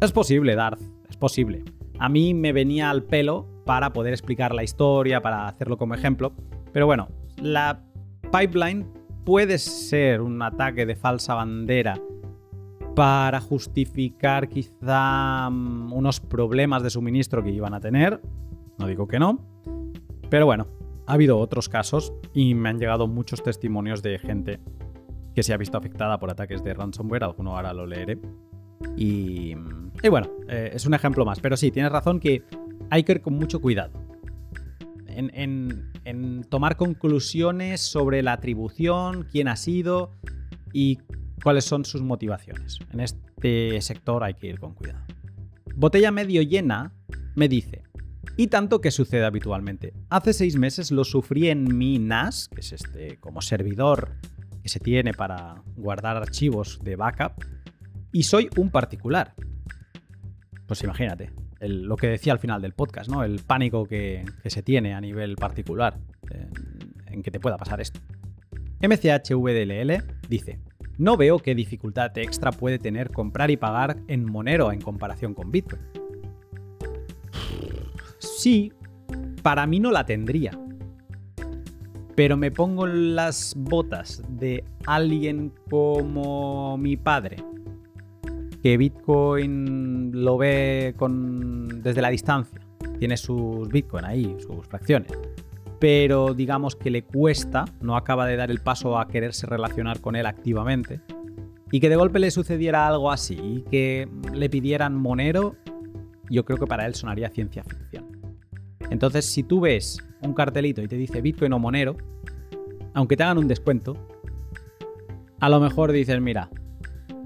Es 0.00 0.12
posible, 0.12 0.56
Darth, 0.56 0.82
es 1.08 1.16
posible 1.16 1.64
a 2.00 2.08
mí 2.08 2.32
me 2.32 2.52
venía 2.52 2.90
al 2.90 3.04
pelo 3.04 3.46
para 3.66 3.92
poder 3.92 4.14
explicar 4.14 4.54
la 4.54 4.64
historia, 4.64 5.20
para 5.20 5.46
hacerlo 5.46 5.76
como 5.76 5.94
ejemplo. 5.94 6.32
Pero 6.72 6.86
bueno, 6.86 7.08
la 7.36 7.84
pipeline 8.32 8.90
puede 9.24 9.58
ser 9.58 10.22
un 10.22 10.40
ataque 10.40 10.86
de 10.86 10.96
falsa 10.96 11.34
bandera 11.34 12.00
para 12.96 13.40
justificar 13.40 14.48
quizá 14.48 15.50
mm, 15.50 15.92
unos 15.92 16.20
problemas 16.20 16.82
de 16.82 16.88
suministro 16.88 17.42
que 17.42 17.50
iban 17.50 17.74
a 17.74 17.80
tener. 17.80 18.22
No 18.78 18.86
digo 18.86 19.06
que 19.06 19.18
no. 19.18 19.38
Pero 20.30 20.46
bueno, 20.46 20.68
ha 21.06 21.12
habido 21.12 21.38
otros 21.38 21.68
casos 21.68 22.14
y 22.32 22.54
me 22.54 22.70
han 22.70 22.78
llegado 22.78 23.08
muchos 23.08 23.42
testimonios 23.42 24.02
de 24.02 24.18
gente 24.18 24.58
que 25.34 25.42
se 25.42 25.52
ha 25.52 25.58
visto 25.58 25.76
afectada 25.76 26.18
por 26.18 26.30
ataques 26.30 26.64
de 26.64 26.72
ransomware. 26.72 27.24
Alguno 27.24 27.56
ahora 27.56 27.74
lo 27.74 27.86
leeré. 27.86 28.18
Y, 28.96 29.54
bueno, 30.08 30.30
eh, 30.48 30.70
es 30.74 30.86
un 30.86 30.94
ejemplo 30.94 31.24
más. 31.24 31.40
Pero 31.40 31.56
sí, 31.56 31.70
tienes 31.70 31.92
razón 31.92 32.20
que 32.20 32.42
hay 32.90 33.02
que 33.02 33.12
ir 33.12 33.20
con 33.20 33.34
mucho 33.34 33.60
cuidado. 33.60 33.92
En, 35.06 35.90
tomar 36.48 36.76
conclusiones 36.76 37.80
sobre 37.80 38.22
la 38.22 38.32
atribución, 38.32 39.26
quién 39.30 39.48
ha 39.48 39.56
sido 39.56 40.12
y 40.72 40.98
cuáles 41.42 41.64
son 41.64 41.84
sus 41.84 42.02
motivaciones. 42.02 42.78
En 42.92 43.00
este 43.00 43.80
sector 43.80 44.24
hay 44.24 44.34
que 44.34 44.48
ir 44.48 44.58
con 44.58 44.74
cuidado. 44.74 45.04
Botella 45.76 46.10
medio 46.10 46.42
llena 46.42 46.92
me 47.36 47.48
dice, 47.48 47.82
y 48.36 48.48
tanto 48.48 48.80
que 48.80 48.90
sucede 48.90 49.24
habitualmente. 49.24 49.92
Hace 50.08 50.32
seis 50.32 50.56
meses 50.56 50.90
lo 50.90 51.04
sufrí 51.04 51.48
en 51.48 51.76
mi 51.76 51.98
NAS, 51.98 52.48
que 52.48 52.60
es 52.60 52.72
este 52.72 53.18
como 53.18 53.42
servidor 53.42 54.16
que 54.62 54.68
se 54.68 54.80
tiene 54.80 55.12
para 55.12 55.62
guardar 55.76 56.16
archivos 56.16 56.80
de 56.82 56.96
backup, 56.96 57.32
y 58.12 58.24
soy 58.24 58.48
un 58.56 58.70
particular. 58.70 59.34
Pues 60.66 60.82
imagínate, 60.82 61.32
lo 61.60 61.96
que 61.96 62.08
decía 62.08 62.32
al 62.32 62.38
final 62.38 62.62
del 62.62 62.72
podcast, 62.72 63.10
¿no? 63.10 63.24
El 63.24 63.40
pánico 63.40 63.84
que, 63.86 64.24
se 64.46 64.62
tiene 64.62 64.94
a 64.94 65.00
nivel 65.00 65.36
particular 65.36 65.98
en, 66.30 66.50
en 67.06 67.22
que 67.22 67.30
te 67.30 67.40
pueda 67.40 67.56
pasar 67.56 67.80
esto. 67.80 68.00
MCHVDLL 68.82 70.02
dice, 70.28 70.60
no 70.96 71.16
veo 71.16 71.38
qué 71.38 71.54
dificultad 71.54 72.16
extra 72.18 72.52
puede 72.52 72.78
tener 72.78 73.10
comprar 73.10 73.50
y 73.50 73.56
pagar 73.56 73.96
en 74.08 74.24
Monero 74.24 74.72
en 74.72 74.80
comparación 74.80 75.34
con 75.34 75.50
Bitcoin. 75.50 75.82
Sí, 78.18 78.72
para 79.42 79.66
mí 79.66 79.80
no 79.80 79.90
la 79.90 80.04
tendría. 80.04 80.52
Pero 82.14 82.36
me 82.36 82.50
pongo 82.50 82.86
las 82.86 83.54
botas 83.56 84.22
de 84.28 84.64
alguien 84.86 85.52
como 85.70 86.76
mi 86.76 86.96
padre, 86.96 87.36
que 88.62 88.76
Bitcoin 88.76 90.10
lo 90.24 90.38
ve 90.38 90.94
desde 91.82 92.02
la 92.02 92.10
distancia. 92.10 92.60
Tiene 92.98 93.16
sus 93.16 93.68
Bitcoin 93.68 94.04
ahí, 94.04 94.36
sus 94.40 94.66
fracciones. 94.66 95.12
Pero 95.78 96.34
digamos 96.34 96.76
que 96.76 96.90
le 96.90 97.02
cuesta, 97.02 97.64
no 97.80 97.96
acaba 97.96 98.26
de 98.26 98.36
dar 98.36 98.50
el 98.50 98.60
paso 98.60 98.98
a 98.98 99.08
quererse 99.08 99.46
relacionar 99.46 100.00
con 100.00 100.14
él 100.14 100.26
activamente. 100.26 101.00
Y 101.72 101.80
que 101.80 101.88
de 101.88 101.96
golpe 101.96 102.18
le 102.18 102.30
sucediera 102.30 102.86
algo 102.86 103.10
así 103.10 103.38
y 103.40 103.62
que 103.62 104.08
le 104.34 104.50
pidieran 104.50 104.94
Monero, 104.94 105.56
yo 106.28 106.44
creo 106.44 106.58
que 106.58 106.66
para 106.66 106.84
él 106.86 106.94
sonaría 106.94 107.30
ciencia 107.30 107.64
ficción. 107.64 108.04
Entonces, 108.90 109.24
si 109.24 109.42
tú 109.42 109.60
ves 109.60 109.98
un 110.20 110.34
cartelito 110.34 110.82
y 110.82 110.88
te 110.88 110.96
dice 110.96 111.22
Bitcoin 111.22 111.52
o 111.52 111.58
Monero, 111.58 111.96
aunque 112.92 113.16
te 113.16 113.22
hagan 113.22 113.38
un 113.38 113.48
descuento, 113.48 113.96
a 115.38 115.48
lo 115.48 115.60
mejor 115.60 115.92
dices, 115.92 116.20
mira, 116.20 116.50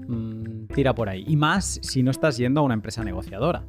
mm, 0.07 0.54
tira 0.75 0.93
por 0.93 1.09
ahí. 1.09 1.23
Y 1.25 1.37
más 1.37 1.79
si 1.81 2.03
no 2.03 2.11
estás 2.11 2.37
yendo 2.37 2.59
a 2.59 2.63
una 2.63 2.75
empresa 2.75 3.03
negociadora. 3.03 3.63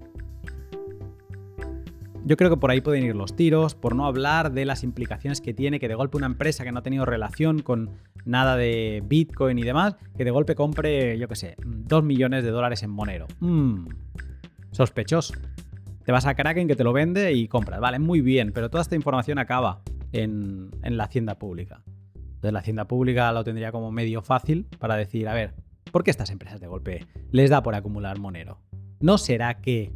Yo 2.25 2.37
creo 2.37 2.51
que 2.51 2.57
por 2.57 2.73
ahí 2.73 2.81
pueden 2.81 3.05
ir 3.05 3.15
los 3.15 3.37
tiros, 3.37 3.77
por 3.77 3.95
no 3.95 4.05
hablar 4.05 4.53
de 4.53 4.65
las 4.65 4.83
implicaciones 4.83 5.41
que 5.41 5.55
tiene 5.55 5.79
que 5.79 5.87
de 5.87 5.95
golpe 5.95 6.17
una 6.17 6.27
empresa 6.27 6.65
que 6.65 6.73
no 6.73 6.81
ha 6.81 6.83
tenido 6.83 7.05
relación 7.05 7.63
con 7.63 7.91
nada 8.25 8.57
de 8.57 9.01
Bitcoin 9.07 9.57
y 9.61 9.63
demás, 9.63 9.95
que 10.17 10.25
de 10.25 10.33
golpe 10.33 10.57
compre, 10.57 11.17
yo 11.19 11.29
qué 11.29 11.37
sé, 11.37 11.57
2 11.65 12.03
millones 12.03 12.43
de 12.43 12.51
dólares 12.51 12.83
en 12.83 12.91
Monero. 12.91 13.29
Mmm, 13.39 13.87
sospechoso. 14.73 15.35
Te 16.05 16.11
vas 16.11 16.27
a 16.27 16.35
Kraken 16.35 16.67
que 16.67 16.75
te 16.75 16.83
lo 16.83 16.93
vende 16.93 17.33
y 17.33 17.47
compras. 17.47 17.79
Vale, 17.79 18.01
muy 18.01 18.21
bien, 18.21 18.51
pero 18.53 18.69
toda 18.71 18.83
esta 18.83 18.97
información 18.97 19.39
acaba 19.39 19.83
en 20.11 20.71
la 20.83 21.05
hacienda 21.05 21.39
pública. 21.39 21.83
Entonces 22.15 22.53
la 22.53 22.59
hacienda 22.59 22.89
pública 22.89 23.31
lo 23.33 23.45
tendría 23.45 23.71
como 23.71 23.93
medio 23.93 24.21
fácil 24.21 24.67
para 24.79 24.97
decir, 24.97 25.29
a 25.29 25.35
ver, 25.35 25.55
¿por 25.91 26.05
qué 26.05 26.11
estas 26.11 26.31
empresas 26.31 26.61
de 26.61 26.67
golpe 26.67 27.07
les 27.31 27.51
da 27.51 27.63
por 27.63 27.75
acumular 27.75 28.19
Monero? 28.19 28.61
¿No 29.01 29.19
será 29.19 29.61
que 29.61 29.93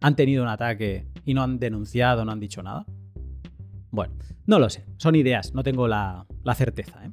han 0.00 0.16
tenido 0.16 0.42
un 0.42 0.48
ataque 0.48 1.06
y 1.24 1.34
no 1.34 1.42
han 1.42 1.58
denunciado, 1.58 2.24
no 2.24 2.32
han 2.32 2.40
dicho 2.40 2.62
nada? 2.62 2.86
Bueno, 3.90 4.14
no 4.46 4.58
lo 4.58 4.68
sé, 4.70 4.84
son 4.96 5.14
ideas, 5.14 5.54
no 5.54 5.62
tengo 5.62 5.88
la, 5.88 6.26
certeza. 6.54 7.04
¿eh? 7.04 7.10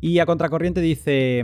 Y 0.00 0.18
a 0.20 0.26
contracorriente 0.26 0.80
dice, 0.80 1.42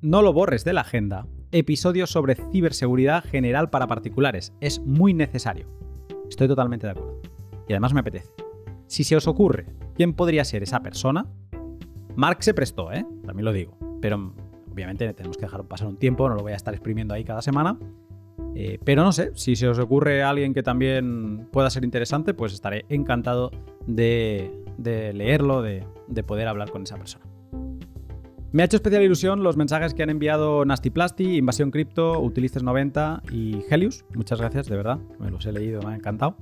no 0.00 0.22
lo 0.22 0.32
borres 0.32 0.64
de 0.64 0.72
la 0.72 0.80
agenda, 0.82 1.26
episodio 1.52 2.06
sobre 2.06 2.34
ciberseguridad 2.34 3.24
general 3.24 3.70
para 3.70 3.86
particulares, 3.86 4.52
es 4.60 4.80
muy 4.80 5.14
necesario. 5.14 5.68
Estoy 6.28 6.48
totalmente 6.48 6.86
de 6.86 6.92
acuerdo. 6.92 7.20
Y 7.68 7.72
además 7.72 7.92
me 7.94 8.00
apetece. 8.00 8.32
Si 8.86 9.04
se 9.04 9.16
os 9.16 9.28
ocurre 9.28 9.66
quién 9.94 10.14
podría 10.14 10.44
ser 10.44 10.62
esa 10.62 10.80
persona, 10.80 11.26
Mark 12.16 12.42
se 12.42 12.54
prestó, 12.54 12.92
¿eh? 12.92 13.06
También 13.24 13.44
lo 13.44 13.52
digo. 13.52 13.78
Pero 14.00 14.34
obviamente 14.72 15.12
tenemos 15.14 15.36
que 15.36 15.42
dejar 15.42 15.64
pasar 15.64 15.88
un 15.88 15.96
tiempo, 15.96 16.28
no 16.28 16.34
lo 16.34 16.42
voy 16.42 16.52
a 16.52 16.56
estar 16.56 16.74
exprimiendo 16.74 17.14
ahí 17.14 17.24
cada 17.24 17.42
semana. 17.42 17.78
Eh, 18.54 18.78
pero 18.84 19.02
no 19.02 19.12
sé, 19.12 19.32
si 19.34 19.56
se 19.56 19.68
os 19.68 19.78
ocurre 19.78 20.22
alguien 20.22 20.52
que 20.52 20.62
también 20.62 21.48
pueda 21.52 21.70
ser 21.70 21.84
interesante, 21.84 22.34
pues 22.34 22.52
estaré 22.52 22.84
encantado 22.88 23.50
de, 23.86 24.50
leerlo, 25.14 25.62
de, 25.62 25.84
poder 26.26 26.48
hablar 26.48 26.70
con 26.70 26.82
esa 26.82 26.96
persona. 26.96 27.24
Me 28.52 28.62
ha 28.62 28.66
hecho 28.66 28.76
especial 28.76 29.02
ilusión 29.02 29.42
los 29.42 29.56
mensajes 29.56 29.94
que 29.94 30.02
han 30.02 30.10
enviado 30.10 30.66
Nasty 30.66 30.90
Plasti, 30.90 31.38
Invasión 31.38 31.70
Cripto, 31.70 32.22
Utilices90 32.22 33.32
y 33.32 33.64
Helius. 33.70 34.04
Muchas 34.14 34.38
gracias, 34.38 34.68
de 34.68 34.76
verdad. 34.76 34.98
Me 35.18 35.30
los 35.30 35.46
he 35.46 35.52
leído, 35.52 35.80
me 35.80 35.92
ha 35.92 35.96
encantado. 35.96 36.36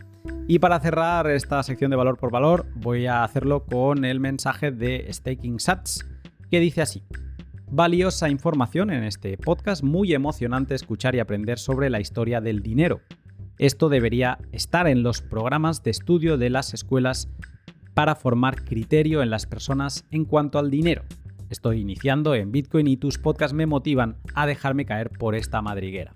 Y 0.48 0.59
para 0.59 0.81
cerrar 0.81 1.31
esta 1.31 1.62
sección 1.62 1.93
de 1.93 1.97
valor 1.97 2.19
por 2.19 2.32
valor, 2.32 2.66
voy 2.74 3.07
a 3.07 3.23
hacerlo 3.23 3.65
con 3.65 4.05
el 4.05 4.19
mensaje 4.19 4.73
de 4.73 5.07
Staking 5.12 5.61
Sats, 5.61 6.05
que 6.51 6.59
dice 6.59 6.82
así 6.82 7.05
valiosa 7.70 8.28
información 8.28 8.90
en 8.90 9.05
este 9.05 9.36
podcast, 9.36 9.82
muy 9.82 10.12
emocionante 10.12 10.74
escuchar 10.74 11.14
y 11.14 11.20
aprender 11.20 11.59
sobre 11.59 11.88
la 11.88 12.01
historia 12.01 12.40
del 12.40 12.62
dinero. 12.62 13.01
Esto 13.59 13.88
debería 13.88 14.38
estar 14.52 14.88
en 14.88 15.02
los 15.02 15.20
programas 15.22 15.82
de 15.82 15.90
estudio 15.90 16.36
de 16.36 16.51
las 16.51 16.74
escuelas 16.74 17.28
para 17.94 18.16
formar 18.16 18.64
criterio 18.64 19.22
en 19.22 19.30
las 19.30 19.47
personas 19.47 20.05
en 20.10 20.24
cuanto 20.24 20.59
al 20.59 20.70
dinero. 20.70 21.02
Estoy 21.48 21.80
iniciando 21.80 22.34
en 22.34 22.52
Bitcoin 22.52 22.86
y 22.86 22.97
tus 22.97 23.18
podcasts 23.18 23.55
me 23.55 23.66
motivan 23.66 24.16
a 24.34 24.47
dejarme 24.47 24.86
caer 24.86 25.10
por 25.10 25.34
esta 25.34 25.62
madriguera. 25.62 26.14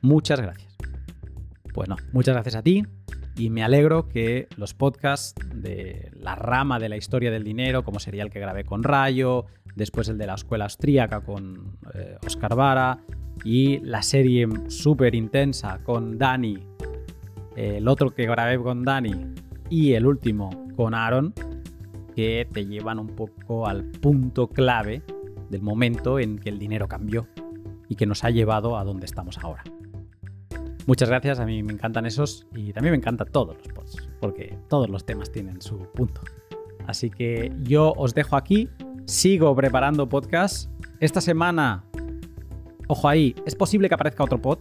Muchas 0.00 0.40
gracias. 0.40 0.76
Bueno, 1.74 1.96
muchas 2.12 2.34
gracias 2.34 2.56
a 2.56 2.62
ti 2.62 2.84
y 3.36 3.50
me 3.50 3.62
alegro 3.62 4.08
que 4.08 4.48
los 4.56 4.74
podcasts 4.74 5.34
de 5.54 6.10
la 6.14 6.34
rama 6.34 6.78
de 6.78 6.88
la 6.88 6.96
historia 6.96 7.30
del 7.30 7.44
dinero, 7.44 7.82
como 7.82 7.98
sería 7.98 8.22
el 8.22 8.30
que 8.30 8.40
grabé 8.40 8.64
con 8.64 8.82
Rayo, 8.82 9.46
después 9.74 10.08
el 10.08 10.18
de 10.18 10.26
la 10.26 10.34
escuela 10.34 10.64
austríaca 10.64 11.22
con 11.22 11.78
Oscar 12.26 12.52
eh, 12.52 12.54
Vara 12.54 12.98
y 13.44 13.78
la 13.80 14.02
serie 14.02 14.46
súper 14.68 15.14
intensa 15.14 15.82
con 15.82 16.18
Dani, 16.18 16.58
el 17.56 17.88
otro 17.88 18.10
que 18.10 18.26
grabé 18.26 18.58
con 18.58 18.84
Dani 18.84 19.34
y 19.70 19.94
el 19.94 20.06
último 20.06 20.50
con 20.76 20.94
Aaron, 20.94 21.32
que 22.14 22.46
te 22.52 22.66
llevan 22.66 22.98
un 22.98 23.08
poco 23.08 23.66
al 23.66 23.84
punto 23.84 24.48
clave 24.48 25.02
del 25.48 25.62
momento 25.62 26.18
en 26.18 26.38
que 26.38 26.50
el 26.50 26.58
dinero 26.58 26.88
cambió 26.88 27.26
y 27.88 27.96
que 27.96 28.06
nos 28.06 28.24
ha 28.24 28.30
llevado 28.30 28.76
a 28.76 28.84
donde 28.84 29.06
estamos 29.06 29.38
ahora. 29.38 29.64
Muchas 30.86 31.08
gracias, 31.08 31.38
a 31.38 31.46
mí 31.46 31.62
me 31.62 31.72
encantan 31.72 32.06
esos 32.06 32.46
y 32.54 32.72
también 32.72 32.92
me 32.92 32.96
encantan 32.96 33.28
todos 33.30 33.56
los 33.56 33.68
posts, 33.68 34.08
porque 34.20 34.58
todos 34.68 34.90
los 34.90 35.04
temas 35.06 35.30
tienen 35.30 35.60
su 35.62 35.78
punto. 35.92 36.20
Así 36.86 37.10
que 37.10 37.52
yo 37.62 37.92
os 37.96 38.14
dejo 38.14 38.36
aquí 38.36 38.68
Sigo 39.06 39.54
preparando 39.54 40.08
podcast. 40.08 40.70
Esta 41.00 41.20
semana, 41.20 41.84
ojo 42.86 43.08
ahí, 43.08 43.34
es 43.44 43.56
posible 43.56 43.88
que 43.88 43.94
aparezca 43.94 44.22
otro 44.22 44.40
pod, 44.40 44.60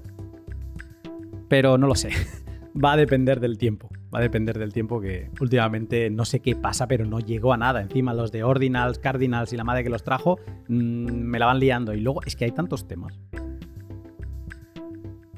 pero 1.48 1.77
no 1.77 1.88
lo 1.88 1.95
sé. 1.95 2.10
Va 2.84 2.93
a 2.93 2.98
depender 2.98 3.39
del 3.39 3.57
tiempo. 3.57 3.89
Va 4.14 4.19
a 4.19 4.22
depender 4.22 4.57
del 4.57 4.73
tiempo 4.73 4.99
que 4.99 5.30
últimamente 5.39 6.10
no 6.10 6.26
sé 6.26 6.39
qué 6.39 6.56
pasa, 6.56 6.88
pero 6.88 7.06
no 7.06 7.19
llegó 7.19 7.53
a 7.53 7.57
nada. 7.57 7.81
Encima 7.81 8.14
los 8.14 8.31
de 8.31 8.43
Ordinals, 8.43 8.98
Cardinals 8.98 9.53
y 9.53 9.57
la 9.57 9.64
madre 9.64 9.84
que 9.84 9.89
los 9.89 10.03
trajo 10.03 10.39
mm, 10.68 11.11
me 11.11 11.38
la 11.38 11.45
van 11.45 11.60
liando. 11.60 11.93
Y 11.93 11.99
luego 12.02 12.22
es 12.26 12.35
que 12.35 12.45
hay 12.45 12.52
tantos 12.52 12.88
temas 12.88 13.19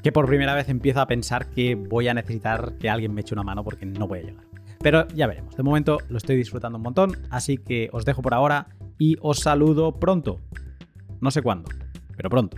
que 0.04 0.12
por 0.12 0.28
primera 0.28 0.54
vez 0.54 0.68
empiezo 0.68 1.00
a 1.00 1.08
pensar 1.08 1.50
que 1.50 1.76
voy 1.76 2.10
a 2.10 2.14
necesitar 2.14 2.78
que 2.78 2.90
alguien 2.90 3.14
me 3.14 3.22
eche 3.22 3.34
una 3.34 3.44
mano 3.44 3.64
porque 3.64 3.86
no 3.86 4.06
voy 4.06 4.20
a 4.20 4.24
llegar. 4.24 4.44
Pero 4.80 5.08
ya 5.08 5.28
veremos. 5.28 5.56
De 5.56 5.64
momento 5.64 5.98
lo 6.10 6.18
estoy 6.18 6.36
disfrutando 6.36 6.78
un 6.78 6.84
montón, 6.84 7.18
así 7.30 7.58
que 7.58 7.90
os 7.94 8.04
dejo 8.04 8.22
por 8.22 8.34
ahora 8.34 8.68
y 9.00 9.16
os 9.22 9.40
saludo 9.40 9.94
pronto. 9.94 10.42
No 11.22 11.32
sé 11.32 11.42
cuándo, 11.42 11.70
pero 12.18 12.30
pronto. 12.30 12.58